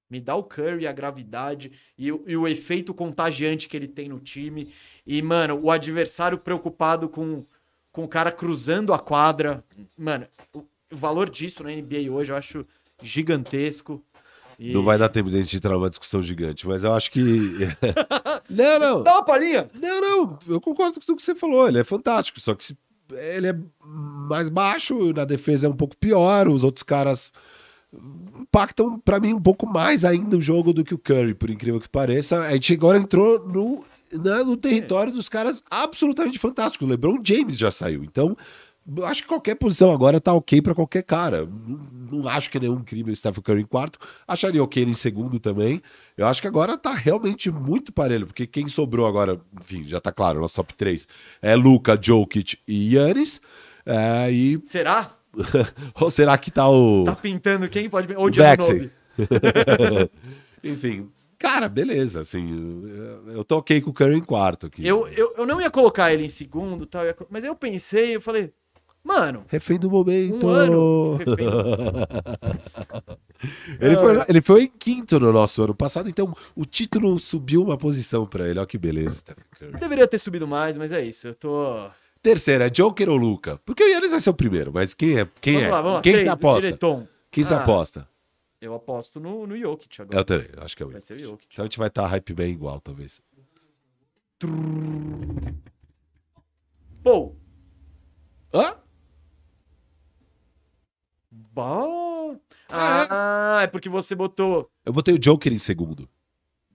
me 0.10 0.22
dá 0.22 0.34
o 0.34 0.44
Curry, 0.44 0.88
a 0.88 0.94
gravidade 0.94 1.72
e, 1.98 2.08
e, 2.08 2.38
o 2.38 2.48
efeito 2.48 2.94
contagiante 2.94 3.68
que 3.68 3.76
ele 3.76 3.88
tem 3.88 4.08
no 4.08 4.20
time. 4.20 4.72
E, 5.06 5.22
mano, 5.22 5.60
o 5.62 5.70
adversário 5.70 6.38
preocupado 6.38 7.10
com, 7.10 7.44
com 7.92 8.06
o 8.06 8.08
cara 8.08 8.32
cruzando 8.32 8.94
a 8.94 9.00
quadra. 9.00 9.58
Mano, 9.98 10.26
o, 10.54 10.60
o 10.92 10.96
valor 10.96 11.30
disso 11.30 11.64
na 11.64 11.72
NBA 11.72 12.10
hoje 12.10 12.32
eu 12.32 12.38
acho 12.38 12.66
gigantesco. 13.02 14.02
E... 14.64 14.72
Não 14.72 14.82
vai 14.82 14.98
dar 14.98 15.10
tempo 15.10 15.30
de 15.30 15.36
a 15.36 15.42
gente 15.42 15.58
entrar 15.58 15.74
numa 15.74 15.90
discussão 15.90 16.24
gigante, 16.24 16.66
mas 16.66 16.86
eu 16.86 16.94
acho 16.94 17.12
que. 17.12 17.20
não, 18.50 18.80
não. 18.80 19.04
Dá 19.04 19.16
uma 19.16 19.26
palhinha. 19.26 19.68
Não, 19.74 20.00
não. 20.00 20.40
Eu 20.48 20.62
concordo 20.62 20.94
com 20.94 21.06
tudo 21.06 21.18
que 21.18 21.24
você 21.24 21.36
falou. 21.36 21.68
Ele 21.68 21.80
é 21.80 21.84
fantástico. 21.84 22.40
Só 22.40 22.56
que 22.56 22.74
ele 23.12 23.48
é 23.48 23.56
mais 23.82 24.48
baixo, 24.48 25.12
na 25.12 25.26
defesa 25.26 25.68
é 25.68 25.70
um 25.70 25.76
pouco 25.76 25.98
pior. 25.98 26.48
Os 26.48 26.64
outros 26.64 26.82
caras 26.82 27.30
impactam 28.40 28.98
para 29.00 29.20
mim 29.20 29.34
um 29.34 29.42
pouco 29.42 29.68
mais 29.68 30.06
ainda 30.06 30.38
o 30.38 30.42
jogo 30.42 30.72
do 30.72 30.86
que 30.86 30.94
o 30.94 30.98
Curry, 30.98 31.34
por 31.34 31.50
incrível 31.50 31.82
que 31.82 31.90
pareça. 31.90 32.40
A 32.40 32.54
gente 32.54 32.74
agora 32.74 32.98
entrou 32.98 33.46
no, 33.46 33.84
né, 34.14 34.44
no 34.44 34.56
território 34.56 35.12
dos 35.12 35.28
caras 35.28 35.62
absolutamente 35.70 36.40
fantásticos. 36.40 36.88
O 36.88 36.90
LeBron 36.90 37.20
James 37.22 37.58
já 37.58 37.70
saiu, 37.70 38.02
então 38.02 38.38
acho 39.06 39.22
que 39.22 39.28
qualquer 39.28 39.56
posição 39.56 39.92
agora 39.92 40.20
tá 40.20 40.34
ok 40.34 40.62
pra 40.62 40.76
qualquer 40.76 41.04
cara. 41.04 41.46
Não, 41.46 42.20
não 42.20 42.30
acho 42.30 42.50
que 42.50 42.58
é 42.58 42.62
nenhum 42.62 42.80
crime 42.80 43.12
o 43.12 43.16
Stephen 43.16 43.42
Curry 43.42 43.62
em 43.62 43.66
quarto. 43.66 44.00
Acharia 44.28 44.64
ok 44.64 44.84
ele 44.84 44.92
em 44.92 44.96
segundo 44.96 45.40
também. 45.40 45.82
Eu 46.18 46.28
acho 46.28 46.42
que 46.42 46.48
agora 46.48 46.78
tá 46.78 46.94
realmente 46.94 47.50
muito 47.52 47.92
parelho, 47.92 48.28
porque 48.28 48.46
quem 48.46 48.68
sobrou 48.68 49.08
agora, 49.08 49.40
enfim, 49.60 49.84
já 49.86 50.00
tá 50.00 50.12
claro, 50.12 50.42
nosso 50.42 50.56
top 50.56 50.74
3 50.74 51.08
é 51.42 51.56
Luca, 51.56 51.98
Jokic 52.00 52.58
e 52.68 52.96
Yannis. 52.96 53.40
É, 53.86 54.32
e... 54.32 54.60
Será? 54.64 55.18
Ou 56.00 56.10
será 56.10 56.38
que 56.38 56.52
tá 56.52 56.70
o. 56.70 57.06
Tá 57.06 57.16
pintando 57.16 57.68
quem 57.68 57.90
pode. 57.90 58.14
Ou 58.16 58.28
o 58.28 58.32
Baxi. 58.32 58.92
Enfim, 60.64 61.10
cara, 61.40 61.68
beleza. 61.68 62.22
Assim, 62.22 62.84
eu 63.28 63.44
tô 63.44 63.58
ok 63.58 63.82
com 63.82 63.90
o 63.90 63.94
Curry 63.94 64.18
em 64.18 64.24
quarto 64.24 64.68
aqui. 64.68 64.86
Eu, 64.86 65.08
eu, 65.08 65.34
eu 65.38 65.46
não 65.46 65.60
ia 65.60 65.72
colocar 65.72 66.14
ele 66.14 66.24
em 66.24 66.30
segundo, 66.30 66.86
tal, 66.86 67.04
mas 67.30 67.44
eu 67.44 67.56
pensei, 67.56 68.16
eu 68.16 68.22
falei, 68.22 68.54
mano. 69.04 69.46
Refém 69.48 69.78
do 69.78 69.90
momento. 69.90 70.48
Um 70.48 70.50
ano. 70.50 71.20
Ele, 73.80 73.96
foi, 73.98 74.26
ele 74.30 74.42
foi 74.42 74.64
em 74.64 74.68
quinto 74.80 75.20
no 75.20 75.34
nosso 75.34 75.62
ano 75.62 75.76
passado, 75.76 76.08
então 76.10 76.34
o 76.56 76.64
título 76.64 77.20
subiu 77.20 77.62
uma 77.62 77.78
posição 77.78 78.26
pra 78.26 78.48
ele. 78.48 78.58
Olha 78.58 78.66
que 78.66 78.78
beleza, 78.78 79.18
Stephen 79.18 79.44
Curry. 79.60 79.80
Deveria 79.82 80.08
ter 80.08 80.18
subido 80.18 80.48
mais, 80.48 80.78
mas 80.78 80.94
é 80.94 81.04
isso. 81.04 81.28
Eu 81.28 81.36
tô. 81.36 81.90
Terceira, 82.22 82.70
Joker 82.70 83.10
ou 83.10 83.18
Luca? 83.18 83.60
Porque 83.66 83.84
o 83.84 83.88
Yannis 83.90 84.12
vai 84.12 84.22
ser 84.22 84.30
o 84.30 84.34
primeiro, 84.34 84.72
mas 84.74 84.94
quem 84.94 85.20
é? 85.20 85.28
Quem 85.42 85.56
vamos 85.56 85.68
é? 85.68 85.72
Lá, 85.72 85.82
vamos 85.82 85.96
lá. 85.98 86.02
Quem 86.02 86.18
você 86.20 86.28
aposta? 86.30 86.62
Direton. 86.62 87.08
Quem 87.30 87.44
Ah. 87.44 87.58
aposta? 87.58 88.08
Eu 88.62 88.74
aposto 88.74 89.20
no, 89.20 89.46
no 89.46 89.58
Jokic 89.58 90.02
agora. 90.02 90.20
Eu 90.20 90.24
também, 90.24 90.48
acho 90.60 90.78
que 90.78 90.84
é 90.84 90.86
o 90.86 90.88
Vai 90.90 90.94
Yannis. 90.94 91.04
ser 91.04 91.14
o 91.16 91.20
Jokic. 91.20 91.48
Então 91.52 91.64
a 91.64 91.66
gente 91.66 91.78
vai 91.78 91.88
estar 91.90 92.08
hype 92.08 92.34
bem 92.34 92.54
igual, 92.54 92.80
talvez. 92.80 93.22
Pô, 97.04 97.36
Hã? 98.54 98.76
Bah. 101.54 102.38
Ah, 102.70 103.60
é 103.64 103.68
porque 103.68 103.90
você 103.90 104.16
botou. 104.16 104.70
Eu 104.86 104.92
botei 104.94 105.14
o 105.14 105.20
Joker 105.20 105.52
em 105.54 105.58
segundo. 105.60 106.10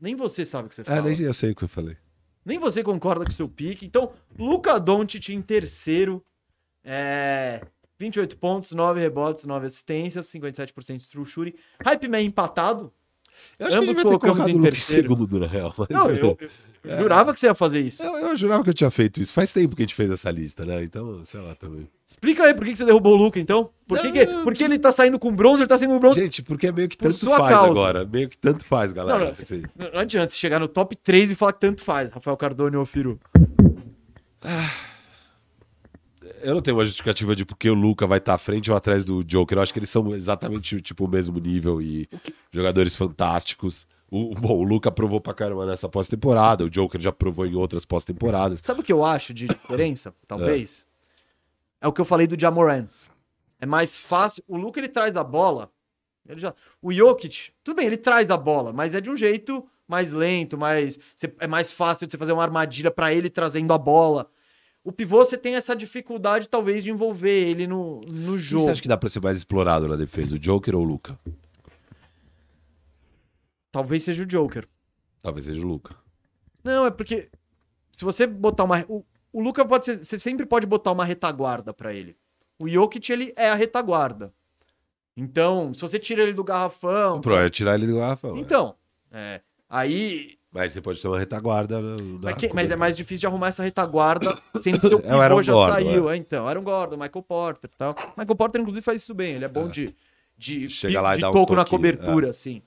Nem 0.00 0.14
você 0.14 0.44
sabe 0.46 0.66
o 0.66 0.68
que 0.68 0.74
você 0.74 0.82
Ah, 0.82 0.84
fala. 0.84 1.02
nem 1.02 1.20
eu 1.20 1.32
sei 1.32 1.50
o 1.50 1.54
que 1.56 1.64
eu 1.64 1.68
falei. 1.68 1.96
Nem 2.44 2.58
você 2.58 2.82
concorda 2.84 3.24
com 3.24 3.30
o 3.30 3.34
seu 3.34 3.48
pique. 3.48 3.84
Então, 3.84 4.12
Luca 4.38 4.78
Doncic 4.78 5.30
em 5.30 5.42
terceiro. 5.42 6.24
É... 6.84 7.60
28 7.98 8.36
pontos, 8.38 8.70
9 8.72 9.00
rebotes, 9.00 9.44
9 9.44 9.66
assistências, 9.66 10.26
57% 10.26 10.98
de 10.98 11.08
true 11.08 11.26
shooting. 11.26 11.54
Hype 11.84 12.08
Man 12.08 12.20
empatado. 12.22 12.92
Eu 13.58 13.66
acho 13.66 13.76
que 13.76 13.82
Ambos 13.82 13.88
a 13.90 13.92
gente 13.92 13.94
vai 14.04 14.12
ter 14.12 14.18
colocado 14.20 14.48
em 14.50 14.60
terceiro. 14.62 15.08
segundo, 15.08 15.40
na 15.40 15.46
real. 15.46 15.74
mas- 15.76 15.88
Não, 15.88 16.10
eu, 16.10 16.38
eu 16.84 16.98
jurava 16.98 17.32
que 17.32 17.40
você 17.40 17.46
ia 17.46 17.54
fazer 17.54 17.80
isso. 17.80 18.02
Eu, 18.02 18.16
eu 18.16 18.36
jurava 18.36 18.62
que 18.62 18.70
eu 18.70 18.74
tinha 18.74 18.90
feito 18.90 19.20
isso. 19.20 19.32
Faz 19.32 19.50
tempo 19.52 19.74
que 19.74 19.82
a 19.82 19.84
gente 19.84 19.94
fez 19.94 20.10
essa 20.10 20.30
lista, 20.30 20.64
né? 20.64 20.82
Então, 20.84 21.24
sei 21.24 21.40
lá 21.40 21.54
também. 21.56 21.88
Explica 22.06 22.44
aí 22.44 22.54
por 22.54 22.64
que 22.64 22.70
que 22.72 22.78
você 22.78 22.84
derrubou 22.84 23.14
o 23.14 23.16
Luca, 23.16 23.40
então. 23.40 23.70
Por 23.86 23.98
que, 23.98 24.12
que, 24.12 24.26
por 24.44 24.54
que 24.54 24.62
ele 24.64 24.78
tá 24.78 24.92
saindo 24.92 25.18
com 25.18 25.30
bronze, 25.34 25.62
ele 25.62 25.68
tá 25.68 25.76
saindo 25.76 25.92
com 25.94 25.98
bronze. 25.98 26.20
Gente, 26.20 26.42
porque 26.42 26.68
é 26.68 26.72
meio 26.72 26.88
que 26.88 26.96
Por 26.96 27.12
tanto 27.12 27.26
faz 27.26 27.54
causa. 27.54 27.70
agora. 27.70 28.04
Meio 28.04 28.28
que 28.28 28.38
tanto 28.38 28.64
faz, 28.64 28.92
galera. 28.92 29.18
Não, 29.18 29.24
não, 29.26 29.32
assim. 29.32 29.62
Não, 29.76 30.00
adianta 30.00 30.28
você 30.30 30.36
chegar 30.36 30.60
no 30.60 30.68
top 30.68 30.94
3 30.96 31.32
e 31.32 31.34
falar 31.34 31.52
que 31.52 31.60
tanto 31.60 31.82
faz, 31.82 32.10
Rafael 32.12 32.36
Cardone 32.36 32.76
ou 32.76 32.86
Firu. 32.86 33.18
Eu 36.42 36.54
não 36.54 36.62
tenho 36.62 36.76
uma 36.76 36.84
justificativa 36.84 37.34
de 37.34 37.44
porque 37.44 37.68
o 37.68 37.74
Luca 37.74 38.06
vai 38.06 38.18
estar 38.18 38.34
à 38.34 38.38
frente 38.38 38.70
ou 38.70 38.76
atrás 38.76 39.04
do 39.04 39.22
Joker. 39.24 39.58
Eu 39.58 39.62
acho 39.62 39.72
que 39.72 39.78
eles 39.78 39.90
são 39.90 40.14
exatamente 40.14 40.80
tipo, 40.80 41.04
o 41.04 41.08
mesmo 41.08 41.38
nível 41.38 41.80
e 41.80 42.06
jogadores 42.52 42.96
fantásticos. 42.96 43.86
O, 44.10 44.34
bom, 44.34 44.56
o 44.56 44.62
Luca 44.62 44.90
provou 44.90 45.20
pra 45.20 45.34
caramba 45.34 45.66
nessa 45.66 45.88
pós-temporada. 45.88 46.64
O 46.64 46.70
Joker 46.70 47.00
já 47.00 47.12
provou 47.12 47.46
em 47.46 47.54
outras 47.54 47.84
pós-temporadas. 47.84 48.60
Sabe 48.60 48.80
o 48.80 48.82
que 48.82 48.92
eu 48.92 49.04
acho 49.04 49.34
de 49.34 49.46
diferença, 49.46 50.14
talvez? 50.26 50.86
É. 51.80 51.86
o 51.86 51.92
que 51.92 52.00
eu 52.00 52.04
falei 52.04 52.26
do 52.26 52.40
Jamoran. 52.40 52.86
É 53.60 53.66
mais 53.66 53.98
fácil. 53.98 54.42
O 54.48 54.56
Luca 54.56 54.80
ele 54.80 54.88
traz 54.88 55.16
a 55.16 55.24
bola. 55.24 55.70
Ele 56.26 56.40
já... 56.40 56.54
O 56.80 56.92
Jokic, 56.92 57.50
tudo 57.64 57.76
bem, 57.76 57.86
ele 57.86 57.96
traz 57.96 58.30
a 58.30 58.36
bola, 58.36 58.72
mas 58.72 58.94
é 58.94 59.00
de 59.00 59.10
um 59.10 59.16
jeito 59.16 59.66
mais 59.88 60.12
lento, 60.12 60.58
mais 60.58 60.98
é 61.38 61.46
mais 61.46 61.72
fácil 61.72 62.06
de 62.06 62.12
você 62.12 62.18
fazer 62.18 62.32
uma 62.32 62.42
armadilha 62.42 62.90
pra 62.90 63.12
ele 63.12 63.30
trazendo 63.30 63.72
a 63.72 63.78
bola. 63.78 64.30
O 64.84 64.92
pivô 64.92 65.18
você 65.18 65.36
tem 65.36 65.54
essa 65.54 65.74
dificuldade 65.76 66.48
talvez 66.48 66.82
de 66.82 66.90
envolver 66.90 67.30
ele 67.48 67.66
no, 67.66 68.00
no 68.02 68.38
jogo. 68.38 68.64
você 68.64 68.70
acha 68.70 68.82
que 68.82 68.88
dá 68.88 68.96
pra 68.96 69.08
ser 69.08 69.20
mais 69.20 69.36
explorado 69.36 69.86
na 69.86 69.96
defesa, 69.96 70.34
o 70.34 70.38
Joker 70.38 70.74
ou 70.74 70.82
o 70.82 70.84
Luca? 70.84 71.18
Talvez 73.70 74.02
seja 74.02 74.22
o 74.22 74.26
Joker. 74.26 74.66
Talvez 75.20 75.44
seja 75.46 75.60
o 75.60 75.64
Luca. 75.68 75.94
Não, 76.64 76.86
é 76.86 76.90
porque 76.90 77.28
se 77.92 78.04
você 78.04 78.26
botar 78.26 78.64
uma. 78.64 78.84
O, 78.88 79.04
o 79.32 79.42
Luca 79.42 79.64
pode 79.64 79.86
ser. 79.86 80.02
Você 80.02 80.18
sempre 80.18 80.46
pode 80.46 80.66
botar 80.66 80.92
uma 80.92 81.04
retaguarda 81.04 81.72
pra 81.72 81.92
ele. 81.92 82.16
O 82.58 82.68
Jokic, 82.68 83.12
ele 83.12 83.32
é 83.36 83.50
a 83.50 83.54
retaguarda. 83.54 84.32
Então, 85.16 85.74
se 85.74 85.80
você 85.80 85.98
tira 85.98 86.22
ele 86.22 86.32
do 86.32 86.44
garrafão. 86.44 87.16
O 87.18 87.20
problema 87.20 87.46
é 87.46 87.50
tirar 87.50 87.74
ele 87.74 87.86
do 87.86 87.96
garrafão. 87.96 88.36
é. 88.36 88.40
Então, 88.40 88.74
é, 89.10 89.40
aí. 89.68 90.37
Mas 90.50 90.72
você 90.72 90.80
pode 90.80 91.00
ter 91.00 91.08
uma 91.08 91.18
retaguarda. 91.18 91.80
na 91.80 91.96
Mas, 92.22 92.34
que- 92.36 92.52
mas 92.54 92.70
é 92.70 92.76
mais 92.76 92.96
difícil 92.96 93.20
de 93.20 93.26
arrumar 93.26 93.48
essa 93.48 93.62
retaguarda 93.62 94.36
sendo 94.56 94.80
que 94.80 94.86
o 94.94 94.98
É, 95.00 95.02
pivô 95.28 95.42
já 95.42 95.52
Gordon, 95.52 95.72
saiu. 95.74 96.08
É, 96.10 96.16
então, 96.16 96.48
era 96.48 96.58
um 96.58 96.62
Gordon, 96.64 96.96
Michael 96.96 97.22
Porter 97.22 97.70
e 97.72 97.76
tal. 97.76 97.94
Michael 98.16 98.36
Porter, 98.36 98.60
inclusive, 98.60 98.82
faz 98.82 99.02
isso 99.02 99.12
bem. 99.14 99.34
Ele 99.34 99.44
é 99.44 99.48
bom 99.48 99.66
É. 99.66 99.70
de, 99.70 99.94
de, 100.38 100.70
Chega 100.70 101.00
lá 101.02 101.12
e 101.12 101.16
de 101.16 101.20
dá 101.22 101.30
um 101.30 101.32
toco 101.34 101.54
na 101.54 101.64
toquinho, 101.64 101.78
cobertura, 101.78 102.30
assim. 102.30 102.62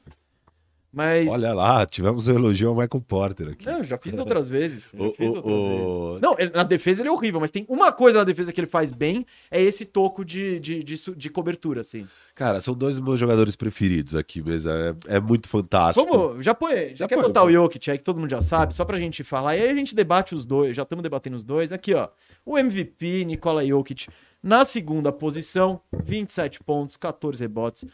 Mas. 0.93 1.29
Olha 1.29 1.53
lá, 1.53 1.85
tivemos 1.85 2.27
um 2.27 2.33
elogio 2.33 2.67
ao 2.69 2.75
Michael 2.75 3.01
Porter 3.07 3.47
aqui. 3.49 3.65
Não, 3.65 3.81
já 3.81 3.97
fiz 3.97 4.17
outras 4.19 4.49
vezes. 4.49 4.91
Já 4.93 4.99
O- 5.07 5.13
fiz 5.13 5.29
o- 5.31 5.35
outras 5.35 5.53
o- 5.53 5.67
vezes. 6.09 6.21
Não, 6.21 6.35
ele- 6.37 6.51
na 6.51 6.63
defesa 6.63 7.01
ele 7.01 7.07
é 7.09 7.11
horrível, 7.11 7.39
mas 7.39 7.49
tem 7.49 7.65
uma 7.69 7.91
coisa 7.93 8.17
na 8.19 8.23
defesa 8.25 8.51
que 8.51 8.59
ele 8.59 8.67
faz 8.67 8.91
bem, 8.91 9.25
é 9.49 9.61
esse 9.61 9.85
toco 9.85 10.25
de, 10.25 10.59
de, 10.59 10.83
de, 10.83 10.95
de 11.15 11.29
cobertura, 11.29 11.79
assim. 11.81 12.05
Cara, 12.35 12.59
são 12.59 12.73
dois 12.73 12.95
dos 12.95 13.03
meus 13.03 13.19
jogadores 13.19 13.55
preferidos 13.55 14.15
aqui 14.15 14.41
mesmo. 14.41 14.69
É, 14.71 14.95
é 15.07 15.19
muito 15.19 15.47
fantástico. 15.47 16.05
Vamos, 16.05 16.43
já 16.43 16.53
põe, 16.53 16.89
já, 16.89 16.95
Já 16.95 17.07
quer 17.07 17.15
põe, 17.15 17.23
botar 17.23 17.41
põe. 17.41 17.51
o 17.51 17.53
Jokic 17.53 17.91
aí, 17.91 17.97
que 17.97 18.03
todo 18.03 18.19
mundo 18.19 18.29
já 18.31 18.41
sabe, 18.41 18.73
só 18.73 18.83
pra 18.83 18.97
gente 18.97 19.23
falar, 19.23 19.55
e 19.55 19.61
aí 19.61 19.69
a 19.69 19.73
gente 19.73 19.95
debate 19.95 20.35
os 20.35 20.45
dois, 20.45 20.75
já 20.75 20.83
estamos 20.83 21.03
debatendo 21.03 21.37
os 21.37 21.43
dois. 21.43 21.71
Aqui, 21.71 21.93
ó, 21.93 22.09
o 22.45 22.57
MVP, 22.57 23.23
Nikola 23.25 23.65
Jokic, 23.65 24.07
na 24.43 24.65
segunda 24.65 25.11
posição, 25.11 25.79
27 26.03 26.63
pontos, 26.63 26.97
14 26.97 27.39
rebotes, 27.43 27.85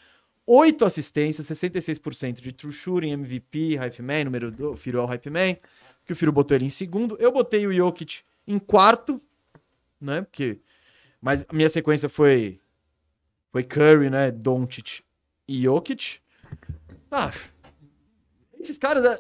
8 0.48 0.86
assistências, 0.86 1.45
66% 1.45 2.40
de 2.40 2.53
true 2.53 2.72
shooting, 2.72 3.10
MVP, 3.11 3.76
Hype 3.76 4.02
Man, 4.02 4.24
número 4.24 4.49
do 4.49 4.78
Firo 4.78 4.99
é 4.99 5.02
o 5.02 5.06
Hype 5.06 5.30
Man, 5.30 5.57
que 6.06 6.14
o 6.14 6.15
Firo 6.15 6.32
botou 6.32 6.56
ele 6.56 6.65
em 6.65 6.69
segundo. 6.69 7.18
Eu 7.19 7.34
botei 7.34 7.68
o 7.68 7.74
Jokic 7.74 8.22
em 8.48 8.57
quarto, 8.57 9.22
né, 9.99 10.22
porque... 10.22 10.60
Mas 11.22 11.45
a 11.49 11.53
minha 11.53 11.68
sequência 11.68 12.07
foi 12.07 12.60
foi 13.52 13.64
Curry, 13.64 14.10
né, 14.10 14.32
Doncic 14.32 15.02
e 15.48 15.64
Jokic. 15.64 16.19
Ah, 17.11 17.32
esses 18.60 18.78
caras, 18.78 19.03
a, 19.03 19.19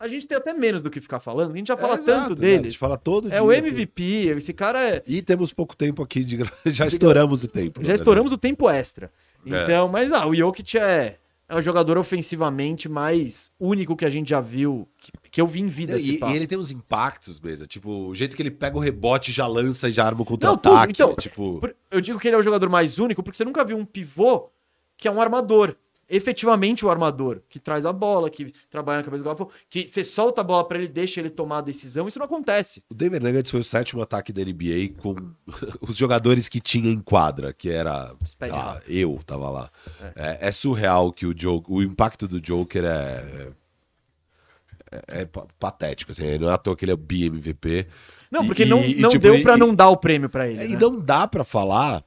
a 0.00 0.08
gente 0.08 0.26
tem 0.26 0.36
até 0.36 0.52
menos 0.52 0.82
do 0.82 0.90
que 0.90 1.00
ficar 1.00 1.20
falando, 1.20 1.52
a 1.52 1.56
gente 1.56 1.68
já 1.68 1.76
fala 1.76 1.94
É, 1.94 1.98
exato, 1.98 2.04
tanto 2.28 2.32
exato. 2.32 2.42
A 2.42 2.48
gente 2.48 2.60
deles. 2.62 2.76
fala 2.76 2.96
todo 2.96 3.32
É 3.32 3.40
o 3.40 3.50
aqui. 3.50 3.58
MVP, 3.58 4.02
esse 4.36 4.52
cara 4.52 4.82
é... 4.82 5.02
E 5.06 5.22
temos 5.22 5.52
pouco 5.52 5.76
tempo 5.76 6.02
aqui 6.02 6.24
de. 6.24 6.38
Já 6.66 6.86
estouramos 6.86 7.44
o 7.44 7.48
tempo. 7.48 7.84
Já 7.84 7.94
estouramos 7.94 8.32
o 8.32 8.38
tempo 8.38 8.68
extra. 8.68 9.10
É. 9.46 9.64
Então, 9.64 9.88
mas 9.88 10.12
ah, 10.12 10.26
o 10.26 10.34
Jokic 10.34 10.78
é, 10.78 11.18
é 11.48 11.56
o 11.56 11.60
jogador 11.60 11.96
ofensivamente 11.96 12.88
mais 12.88 13.52
único 13.58 13.96
que 13.96 14.04
a 14.04 14.10
gente 14.10 14.30
já 14.30 14.40
viu, 14.40 14.88
que, 14.98 15.12
que 15.30 15.40
eu 15.40 15.46
vi 15.46 15.60
em 15.60 15.68
vida. 15.68 15.98
E, 15.98 16.18
e 16.18 16.36
ele 16.36 16.46
tem 16.46 16.58
uns 16.58 16.70
impactos 16.70 17.38
mesmo. 17.40 17.66
Tipo, 17.66 18.08
o 18.08 18.14
jeito 18.14 18.34
que 18.34 18.42
ele 18.42 18.50
pega 18.50 18.76
o 18.76 18.80
rebote, 18.80 19.30
já 19.30 19.46
lança 19.46 19.88
e 19.88 19.92
já 19.92 20.04
arma 20.04 20.22
o 20.22 20.24
contra-ataque. 20.24 20.92
Então, 20.92 21.14
tipo, 21.14 21.60
Eu 21.90 22.00
digo 22.00 22.18
que 22.18 22.28
ele 22.28 22.36
é 22.36 22.38
o 22.38 22.42
jogador 22.42 22.68
mais 22.68 22.98
único 22.98 23.22
porque 23.22 23.36
você 23.36 23.44
nunca 23.44 23.64
viu 23.64 23.76
um 23.76 23.84
pivô 23.84 24.50
que 24.96 25.06
é 25.06 25.10
um 25.10 25.20
armador. 25.20 25.76
Efetivamente 26.08 26.86
o 26.86 26.90
armador, 26.90 27.40
que 27.48 27.58
traz 27.58 27.84
a 27.84 27.92
bola, 27.92 28.30
que 28.30 28.52
trabalha 28.70 28.98
na 28.98 29.04
cabeça 29.04 29.22
do 29.22 29.26
garrafão, 29.26 29.50
que 29.68 29.88
você 29.88 30.04
solta 30.04 30.40
a 30.40 30.44
bola 30.44 30.62
pra 30.66 30.78
ele, 30.78 30.86
deixa 30.86 31.18
ele 31.20 31.28
tomar 31.30 31.58
a 31.58 31.62
decisão, 31.62 32.06
isso 32.06 32.18
não 32.18 32.26
acontece. 32.26 32.80
o 32.88 32.94
Denver 32.94 33.20
Nuggets 33.20 33.50
foi 33.50 33.58
o 33.60 33.64
sétimo 33.64 34.00
ataque 34.00 34.32
da 34.32 34.40
NBA 34.44 34.94
com 34.98 35.16
os 35.82 35.96
jogadores 35.96 36.48
que 36.48 36.60
tinha 36.60 36.90
em 36.90 37.00
quadra, 37.00 37.52
que 37.52 37.68
era. 37.70 38.14
eu 38.88 39.18
tava 39.26 39.50
lá. 39.50 39.70
É, 40.14 40.48
é 40.48 40.52
surreal 40.52 41.12
que 41.12 41.26
o 41.26 41.34
Joker, 41.34 41.74
o 41.74 41.82
impacto 41.82 42.28
do 42.28 42.40
Joker 42.40 42.84
é. 42.84 43.50
É, 44.92 45.22
é 45.22 45.24
pa- 45.26 45.46
patético, 45.58 46.12
assim, 46.12 46.38
não 46.38 46.48
é 46.48 46.52
à 46.54 46.58
toa 46.58 46.76
que 46.76 46.84
ele 46.84 46.92
é 46.92 46.94
o 46.94 46.98
BMVP. 46.98 47.88
Não, 48.30 48.44
E- 48.44 48.46
porque 48.46 48.62
e- 48.62 48.66
não, 48.66 48.84
e, 48.84 48.94
não 49.00 49.08
tipo, 49.10 49.22
deu 49.22 49.34
e- 49.34 49.40
e- 49.40 49.44
não 49.56 49.74
dar 49.74 49.88
o 49.88 49.96
prêmio 49.96 50.28
pra 50.28 50.46
ele. 50.48 50.62
É, 50.62 50.68
né? 50.68 50.74
E 50.74 50.76
não 50.76 51.00
dá 51.00 51.26
pra 51.26 51.42
falar 51.42 52.04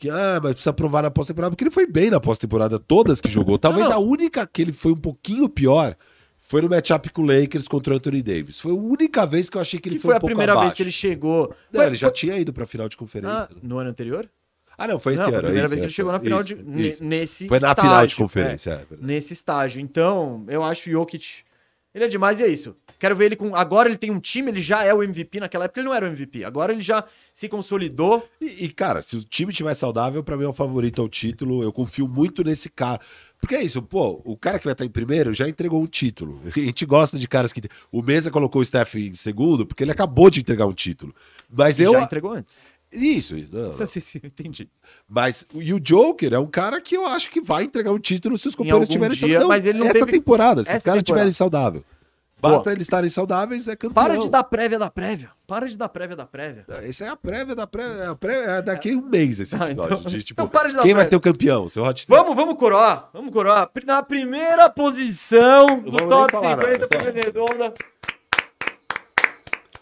que, 0.00 0.10
ah, 0.10 0.40
mas 0.42 0.52
precisa 0.52 0.72
provar 0.72 1.02
na 1.02 1.10
pós-temporada, 1.10 1.50
porque 1.52 1.62
ele 1.64 1.70
foi 1.70 1.86
bem 1.86 2.10
na 2.10 2.18
pós-temporada, 2.18 2.78
todas 2.78 3.20
que 3.20 3.28
jogou. 3.28 3.56
Talvez 3.60 3.84
Não, 3.88 3.94
não. 3.96 3.98
a 3.98 4.00
única 4.04 4.46
que 4.46 4.62
ele 4.62 4.72
foi 4.72 4.92
um 4.92 4.96
pouquinho 4.96 5.48
pior 5.48 5.94
foi 6.36 6.62
no 6.62 6.68
matchup 6.70 7.10
com 7.10 7.22
o 7.22 7.26
Lakers 7.26 7.68
contra 7.68 7.92
o 7.92 7.96
Anthony 7.96 8.22
Davis. 8.22 8.58
Foi 8.58 8.72
a 8.72 8.74
única 8.74 9.26
vez 9.26 9.48
que 9.50 9.56
eu 9.56 9.60
achei 9.60 9.78
que 9.78 9.88
ele 9.88 9.96
que 9.96 10.02
foi, 10.02 10.08
foi 10.08 10.14
um 10.14 10.16
a 10.16 10.20
pouco 10.20 10.30
primeira 10.30 10.52
vez 10.54 10.60
abaixo. 10.62 10.76
que 10.76 10.82
ele 10.82 10.90
chegou. 10.92 11.54
Não, 11.70 11.80
Foi- 11.80 11.86
ele 11.86 11.96
já 11.96 12.08
foi- 12.08 12.14
tinha 12.14 12.36
ido 12.38 12.52
pra 12.52 12.66
final 12.66 12.88
de 12.88 12.96
conferência. 12.96 13.36
Ah, 13.36 13.48
né? 13.54 13.60
no 13.62 13.78
ano 13.78 13.90
anterior? 13.90 14.28
Ah, 14.78 14.88
não, 14.88 14.98
foi 14.98 15.12
esse 15.12 15.22
Não, 15.22 15.28
foi 15.28 15.34
ano. 15.34 15.40
a 15.40 15.48
primeira 15.50 15.66
isso, 15.66 15.74
vez 15.76 15.80
que 15.80 15.84
é, 15.84 15.86
ele 15.88 15.92
chegou 15.94 16.10
na 16.12 16.18
foi- 16.18 16.24
final 16.26 16.40
isso, 16.40 16.54
de. 16.54 16.88
isso. 16.88 17.04
Nesse 17.04 17.46
Foi 17.48 17.60
na 17.60 17.68
estágio, 17.68 17.90
final 17.90 18.06
de 18.06 18.14
é, 18.14 18.16
conferência. 18.16 18.70
é 18.70 18.76
verdade. 18.76 19.02
nesse 19.02 19.32
estágio. 19.34 19.80
Então, 19.82 20.44
eu 20.48 20.62
acho 20.64 20.88
o 20.88 20.92
Jokic 20.92 21.26
Ele 21.94 22.04
é 22.04 22.08
demais 22.08 22.40
e 22.40 22.44
é 22.44 22.48
isso. 22.48 22.74
Quero 23.00 23.16
ver 23.16 23.24
ele 23.24 23.36
com. 23.36 23.56
Agora 23.56 23.88
ele 23.88 23.96
tem 23.96 24.10
um 24.10 24.20
time, 24.20 24.50
ele 24.50 24.60
já 24.60 24.84
é 24.84 24.92
o 24.92 25.02
MVP. 25.02 25.40
Naquela 25.40 25.64
época 25.64 25.80
ele 25.80 25.88
não 25.88 25.94
era 25.94 26.04
o 26.04 26.08
MVP. 26.10 26.44
Agora 26.44 26.70
ele 26.70 26.82
já 26.82 27.02
se 27.32 27.48
consolidou. 27.48 28.28
E, 28.38 28.66
e, 28.66 28.68
cara, 28.68 29.00
se 29.00 29.16
o 29.16 29.24
time 29.24 29.50
estiver 29.50 29.72
saudável, 29.72 30.22
pra 30.22 30.36
mim 30.36 30.44
é 30.44 30.48
o 30.48 30.52
favorito 30.52 31.00
ao 31.00 31.08
título. 31.08 31.62
Eu 31.62 31.72
confio 31.72 32.06
muito 32.06 32.44
nesse 32.44 32.68
cara. 32.68 33.00
Porque 33.40 33.54
é 33.54 33.62
isso, 33.62 33.80
pô, 33.80 34.20
o 34.22 34.36
cara 34.36 34.58
que 34.58 34.66
vai 34.66 34.72
estar 34.72 34.84
em 34.84 34.90
primeiro 34.90 35.32
já 35.32 35.48
entregou 35.48 35.82
um 35.82 35.86
título. 35.86 36.42
A 36.54 36.60
gente 36.60 36.84
gosta 36.84 37.18
de 37.18 37.26
caras 37.26 37.54
que. 37.54 37.62
O 37.90 38.02
Mesa 38.02 38.30
colocou 38.30 38.60
o 38.60 38.64
Steph 38.64 38.96
em 38.96 39.14
segundo 39.14 39.64
porque 39.64 39.82
ele 39.82 39.92
acabou 39.92 40.28
de 40.28 40.40
entregar 40.40 40.66
um 40.66 40.72
título. 40.74 41.14
Mas 41.50 41.80
eu. 41.80 41.92
Já 41.94 42.02
entregou 42.02 42.34
antes. 42.34 42.56
Isso, 42.92 43.36
isso. 43.36 43.50
Não, 43.54 43.68
não. 43.72 43.86
Sim, 43.86 44.00
sim, 44.00 44.20
entendi. 44.22 44.68
Mas 45.08 45.46
e 45.54 45.72
o 45.72 45.80
Joker 45.80 46.34
é 46.34 46.38
um 46.38 46.46
cara 46.46 46.80
que 46.80 46.96
eu 46.96 47.06
acho 47.06 47.30
que 47.30 47.40
vai 47.40 47.62
entregar 47.64 47.92
um 47.92 47.98
título 47.98 48.36
se 48.36 48.48
os 48.48 48.54
companheiros 48.54 48.88
estiverem 48.88 49.16
dia, 49.16 49.46
mas 49.46 49.64
ele 49.64 49.78
não 49.78 49.86
essa 49.86 50.00
teve- 50.00 50.10
temporada, 50.12 50.64
se 50.64 50.76
os 50.76 50.82
caras 50.82 50.98
estiverem 50.98 51.32
saudáveis. 51.32 51.84
Basta 52.40 52.72
eles 52.72 52.82
estarem 52.82 53.10
saudáveis, 53.10 53.68
é 53.68 53.76
campeão. 53.76 53.92
Para 54.04 54.16
de 54.18 54.28
dar 54.28 54.44
prévia 54.44 54.78
da 54.78 54.90
prévia. 54.90 55.30
Para 55.46 55.68
de 55.68 55.76
dar 55.76 55.88
prévia 55.88 56.16
da 56.16 56.26
prévia. 56.26 56.64
Essa 56.82 57.04
é 57.04 57.08
a 57.08 57.16
prévia 57.16 57.54
da 57.54 57.66
prévia. 57.66 58.10
A 58.10 58.14
prévia 58.16 58.50
é 58.50 58.62
daqui 58.62 58.92
a 58.92 58.96
um 58.96 59.02
mês 59.02 59.40
esse 59.40 59.54
Ah, 59.56 59.66
episódio. 59.66 59.96
então- 59.98 60.10
de, 60.10 60.22
tipo, 60.24 60.40
então 60.42 60.48
para 60.50 60.68
de 60.68 60.76
dar 60.76 60.82
quem 60.82 60.92
vai 60.94 61.02
prévia. 61.04 61.10
ser 61.10 61.16
o 61.16 61.20
campeão? 61.20 61.68
Seu 61.68 61.84
hot 61.84 62.06
take. 62.06 62.18
Vamos, 62.22 62.36
vamos 62.36 62.54
coroar. 62.56 63.10
Vamos 63.12 63.32
coroar. 63.32 63.70
Na 63.84 64.02
primeira 64.02 64.70
posição 64.70 65.80
do 65.80 65.90
top 66.08 66.32
falar 66.32 66.56
50 66.56 66.66
nada. 66.78 66.88
Primeira 66.88 67.24
Redonda, 67.24 67.74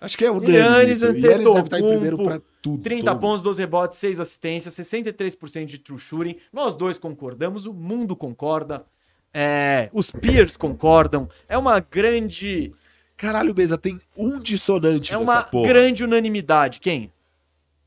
Acho 0.00 0.16
que 0.16 0.24
é 0.24 0.30
o 0.30 0.40
Yannis 0.42 1.02
Yannis. 1.02 1.20
Deve 1.22 1.42
estar 1.60 1.80
em 1.80 1.88
primeiro 1.88 2.22
pra 2.22 2.40
tudo. 2.62 2.82
30 2.82 3.10
todo. 3.10 3.20
pontos, 3.20 3.42
12 3.42 3.60
rebotes, 3.60 3.98
6 3.98 4.20
assistências, 4.20 4.72
63% 4.74 5.66
de 5.66 5.78
true 5.78 5.98
shooting. 5.98 6.36
Nós 6.52 6.76
dois 6.76 6.98
concordamos, 6.98 7.66
o 7.66 7.74
mundo 7.74 8.14
concorda, 8.14 8.84
é, 9.32 9.90
os 9.92 10.10
peers 10.10 10.56
concordam. 10.56 11.28
É 11.48 11.56
uma 11.58 11.80
grande, 11.80 12.72
Caralho, 13.16 13.54
Mesa, 13.56 13.76
tem 13.78 14.00
um 14.16 14.38
dissonante 14.38 15.12
é 15.12 15.18
uma 15.18 15.42
porra. 15.42 15.68
grande 15.68 16.04
unanimidade. 16.04 16.80
Quem? 16.80 17.12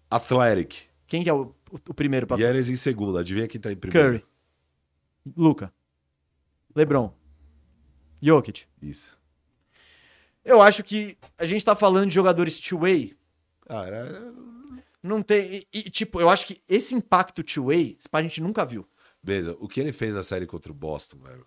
Athletic. 0.10 0.84
Quem 1.08 1.24
que 1.24 1.30
é 1.30 1.34
o, 1.34 1.54
o- 1.72 1.94
primeiro 1.94 2.26
pra 2.28 2.38
Yannis 2.38 2.70
em 2.70 2.76
segundo. 2.76 3.18
Adivinha 3.18 3.48
quem 3.48 3.60
tá 3.60 3.72
em 3.72 3.76
primeiro? 3.76 4.20
Curry, 4.20 4.26
Luca, 5.38 5.74
LeBron, 6.76 7.14
Jokic. 8.22 8.64
Isso. 8.82 9.18
Eu 10.44 10.62
acho 10.62 10.84
que 10.84 11.18
a 11.38 11.46
gente 11.46 11.64
tá 11.64 11.76
falando 11.76 12.08
de 12.10 12.16
jogadores 12.16 12.58
two-way, 12.60 13.16
Ah, 13.70 13.86
era... 13.86 14.34
não 15.04 15.22
tem. 15.22 15.66
E, 15.72 15.80
e, 15.80 15.84
tipo, 15.90 16.20
eu 16.20 16.30
acho 16.30 16.46
que 16.48 16.62
esse 16.68 16.96
impacto 16.96 17.44
two-way, 17.44 17.98
a 18.12 18.22
gente 18.22 18.42
nunca 18.42 18.66
viu. 18.66 18.88
Mesa, 19.24 19.56
o 19.60 19.68
que 19.68 19.80
ele 19.80 19.92
fez 19.92 20.14
na 20.16 20.24
série 20.24 20.46
contra 20.46 20.72
o 20.72 20.76
Boston, 20.76 21.18
velho? 21.20 21.46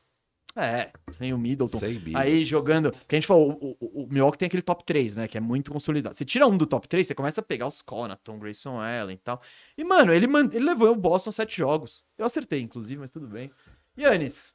É, 0.57 0.93
sem 1.11 1.33
o 1.33 1.39
Middleton. 1.39 1.79
Sem 1.79 1.95
Middleton. 1.95 2.19
Aí 2.19 2.45
jogando. 2.45 2.93
Que 3.09 3.17
a 3.17 3.19
gente 3.19 3.27
falou, 3.27 3.59
o, 3.61 3.77
o, 3.81 4.05
o 4.05 4.09
Milwaukee 4.09 4.39
tem 4.39 4.47
aquele 4.47 4.63
top 4.63 4.85
3, 4.85 5.17
né? 5.17 5.27
Que 5.27 5.37
é 5.37 5.41
muito 5.41 5.73
consolidado. 5.73 6.15
Você 6.15 6.25
tira 6.25 6.47
um 6.47 6.57
do 6.57 6.65
top 6.65 6.87
3, 6.87 7.05
você 7.05 7.15
começa 7.15 7.41
a 7.41 7.45
pegar 7.45 7.67
os 7.67 7.83
Conaton, 7.83 8.39
Grayson 8.39 8.81
Allen 8.81 9.17
e 9.17 9.19
tal. 9.19 9.43
E, 9.77 9.83
mano, 9.83 10.13
ele, 10.13 10.29
man- 10.29 10.49
ele 10.53 10.65
levou 10.65 10.93
o 10.93 10.97
Boston 10.97 11.33
sete 11.33 11.59
jogos. 11.59 12.05
Eu 12.17 12.25
acertei, 12.25 12.61
inclusive, 12.61 13.01
mas 13.01 13.11
tudo 13.11 13.27
bem. 13.27 13.51
Yannis, 13.99 14.55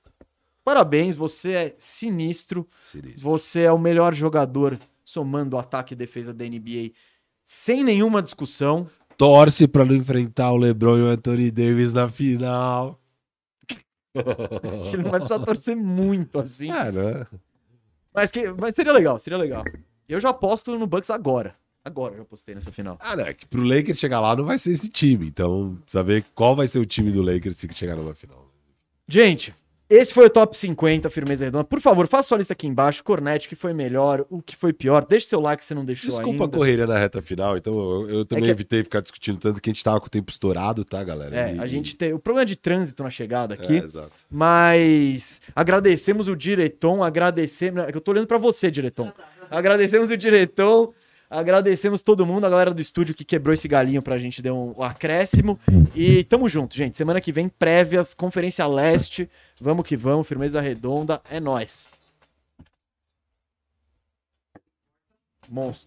parabéns, 0.64 1.16
você 1.16 1.52
é 1.52 1.76
sinistro. 1.78 2.66
Sinistro. 2.82 3.22
Você 3.22 3.62
é 3.64 3.72
o 3.72 3.78
melhor 3.78 4.14
jogador 4.14 4.80
somando 5.04 5.58
ataque 5.58 5.94
e 5.94 5.98
defesa 5.98 6.34
da 6.34 6.46
NBA. 6.46 6.92
Sem 7.44 7.84
nenhuma 7.84 8.22
discussão. 8.24 8.90
Torce 9.18 9.68
pra 9.68 9.84
não 9.84 9.96
enfrentar 9.96 10.52
o 10.54 10.58
LeBron 10.58 10.98
e 10.98 11.02
o 11.02 11.08
Anthony 11.08 11.52
Davis 11.52 11.92
na 11.92 12.08
final. 12.08 12.99
Ele 14.14 15.04
não 15.04 15.12
vai 15.12 15.20
precisar 15.20 15.44
torcer 15.44 15.76
muito 15.76 16.40
assim. 16.40 16.72
É, 16.72 16.92
né? 16.92 17.28
Mas, 18.14 18.32
que, 18.32 18.52
mas 18.52 18.76
seria 18.76 18.92
legal, 18.92 19.20
seria 19.20 19.38
legal. 19.38 19.64
Eu 20.08 20.20
já 20.20 20.30
aposto 20.30 20.78
no 20.78 20.88
Bucks 20.88 21.10
agora. 21.10 21.56
Agora 21.84 22.14
eu 22.14 22.18
já 22.18 22.24
apostei 22.24 22.56
nessa 22.56 22.72
final. 22.72 22.98
Ah, 23.00 23.16
não, 23.16 23.26
é 23.26 23.34
que 23.34 23.46
pro 23.46 23.64
Lakers 23.64 24.00
chegar 24.00 24.20
lá 24.20 24.36
não 24.36 24.46
vai 24.46 24.58
ser 24.58 24.72
esse 24.72 24.90
time. 24.90 25.28
Então, 25.28 25.78
precisa 25.84 26.04
ver 26.04 26.26
qual 26.36 26.56
vai 26.56 26.68
ser 26.68 26.80
o 26.80 26.86
time 26.86 27.12
do 27.12 27.22
Lakers 27.22 27.56
se 27.56 27.68
chegar 27.74 27.96
numa 27.96 28.14
final. 28.14 28.52
Gente, 29.08 29.56
esse 29.90 30.14
foi 30.14 30.28
o 30.28 30.30
top 30.30 30.56
50 30.56 31.10
Firmeza 31.10 31.46
Redonda. 31.46 31.64
Por 31.64 31.82
favor, 31.82 32.08
faça 32.08 32.28
sua 32.30 32.38
lista 32.38 32.54
aqui 32.54 32.68
embaixo. 32.68 33.04
Cornete, 33.04 33.48
o 33.48 33.50
que 33.50 33.56
foi 33.56 33.74
melhor, 33.74 34.26
o 34.30 34.42
que 34.42 34.56
foi 34.56 34.72
pior. 34.72 35.04
Deixe 35.06 35.26
seu 35.26 35.40
like 35.40 35.66
se 35.66 35.74
não 35.74 35.84
deixou 35.84 36.10
Desculpa 36.10 36.44
ainda. 36.44 36.56
a 36.56 36.60
correria 36.60 36.86
na 36.88 36.98
reta 36.98 37.22
final, 37.22 37.58
então 37.58 37.74
eu, 37.74 38.10
eu 38.10 38.26
também 38.26 38.46
que- 38.46 38.52
evitei 38.52 38.84
ficar 38.84 39.02
discutindo 39.02 39.40
tanto 39.40 39.60
que 39.62 39.70
a 39.70 39.74
gente 39.74 39.84
tava 39.84 40.00
com 40.00 40.06
o 40.08 40.10
tempo 40.10 40.30
estourado, 40.30 40.86
tá, 40.86 41.04
galera? 41.04 41.36
É, 41.36 41.56
E- 41.56 41.60
a 41.60 41.66
gente 41.66 41.96
tem 41.96 42.14
o 42.14 42.20
problema 42.20 42.46
de 42.46 42.56
trânsito 42.56 43.02
na 43.04 43.10
chegada 43.10 43.56
aqui. 43.56 43.78
É, 43.78 43.84
exato. 43.84 44.12
Mas 44.30 45.42
agradecemos 45.56 46.28
o 46.28 46.36
diretor, 46.36 47.02
agradecemos. 47.02 47.84
É 47.84 47.92
que 47.92 47.98
eu 47.98 48.02
tô 48.02 48.12
olhando 48.12 48.28
pra 48.28 48.38
você, 48.38 48.70
diretor. 48.70 49.12
Agradecemos 49.50 50.10
o 50.12 50.18
diretor, 50.18 50.94
agradecemos 51.30 52.02
todo 52.04 52.26
mundo, 52.26 52.46
a 52.46 52.50
galera 52.50 52.74
do 52.74 52.82
estúdio 52.82 53.16
que 53.16 53.24
quebrou 53.26 53.54
esse 53.54 53.68
galinho 53.68 54.02
pra 54.02 54.18
gente 54.18 54.42
dar 54.42 54.54
um, 54.54 54.74
um 54.78 54.84
acréscimo. 54.84 55.60
E 55.96 56.24
tamo 56.26 56.48
junto, 56.48 56.76
gente. 56.76 56.98
Semana 56.98 57.20
que 57.20 57.32
vem, 57.32 57.50
prévias, 57.50 58.14
Conferência 58.14 58.66
Leste. 58.68 59.30
Vamos 59.62 59.86
que 59.86 59.98
vamos, 59.98 60.28
firmeza 60.28 60.62
redonda, 60.62 61.22
é 61.30 61.40
nóis. 61.40 61.94
Monstro. 65.50 65.78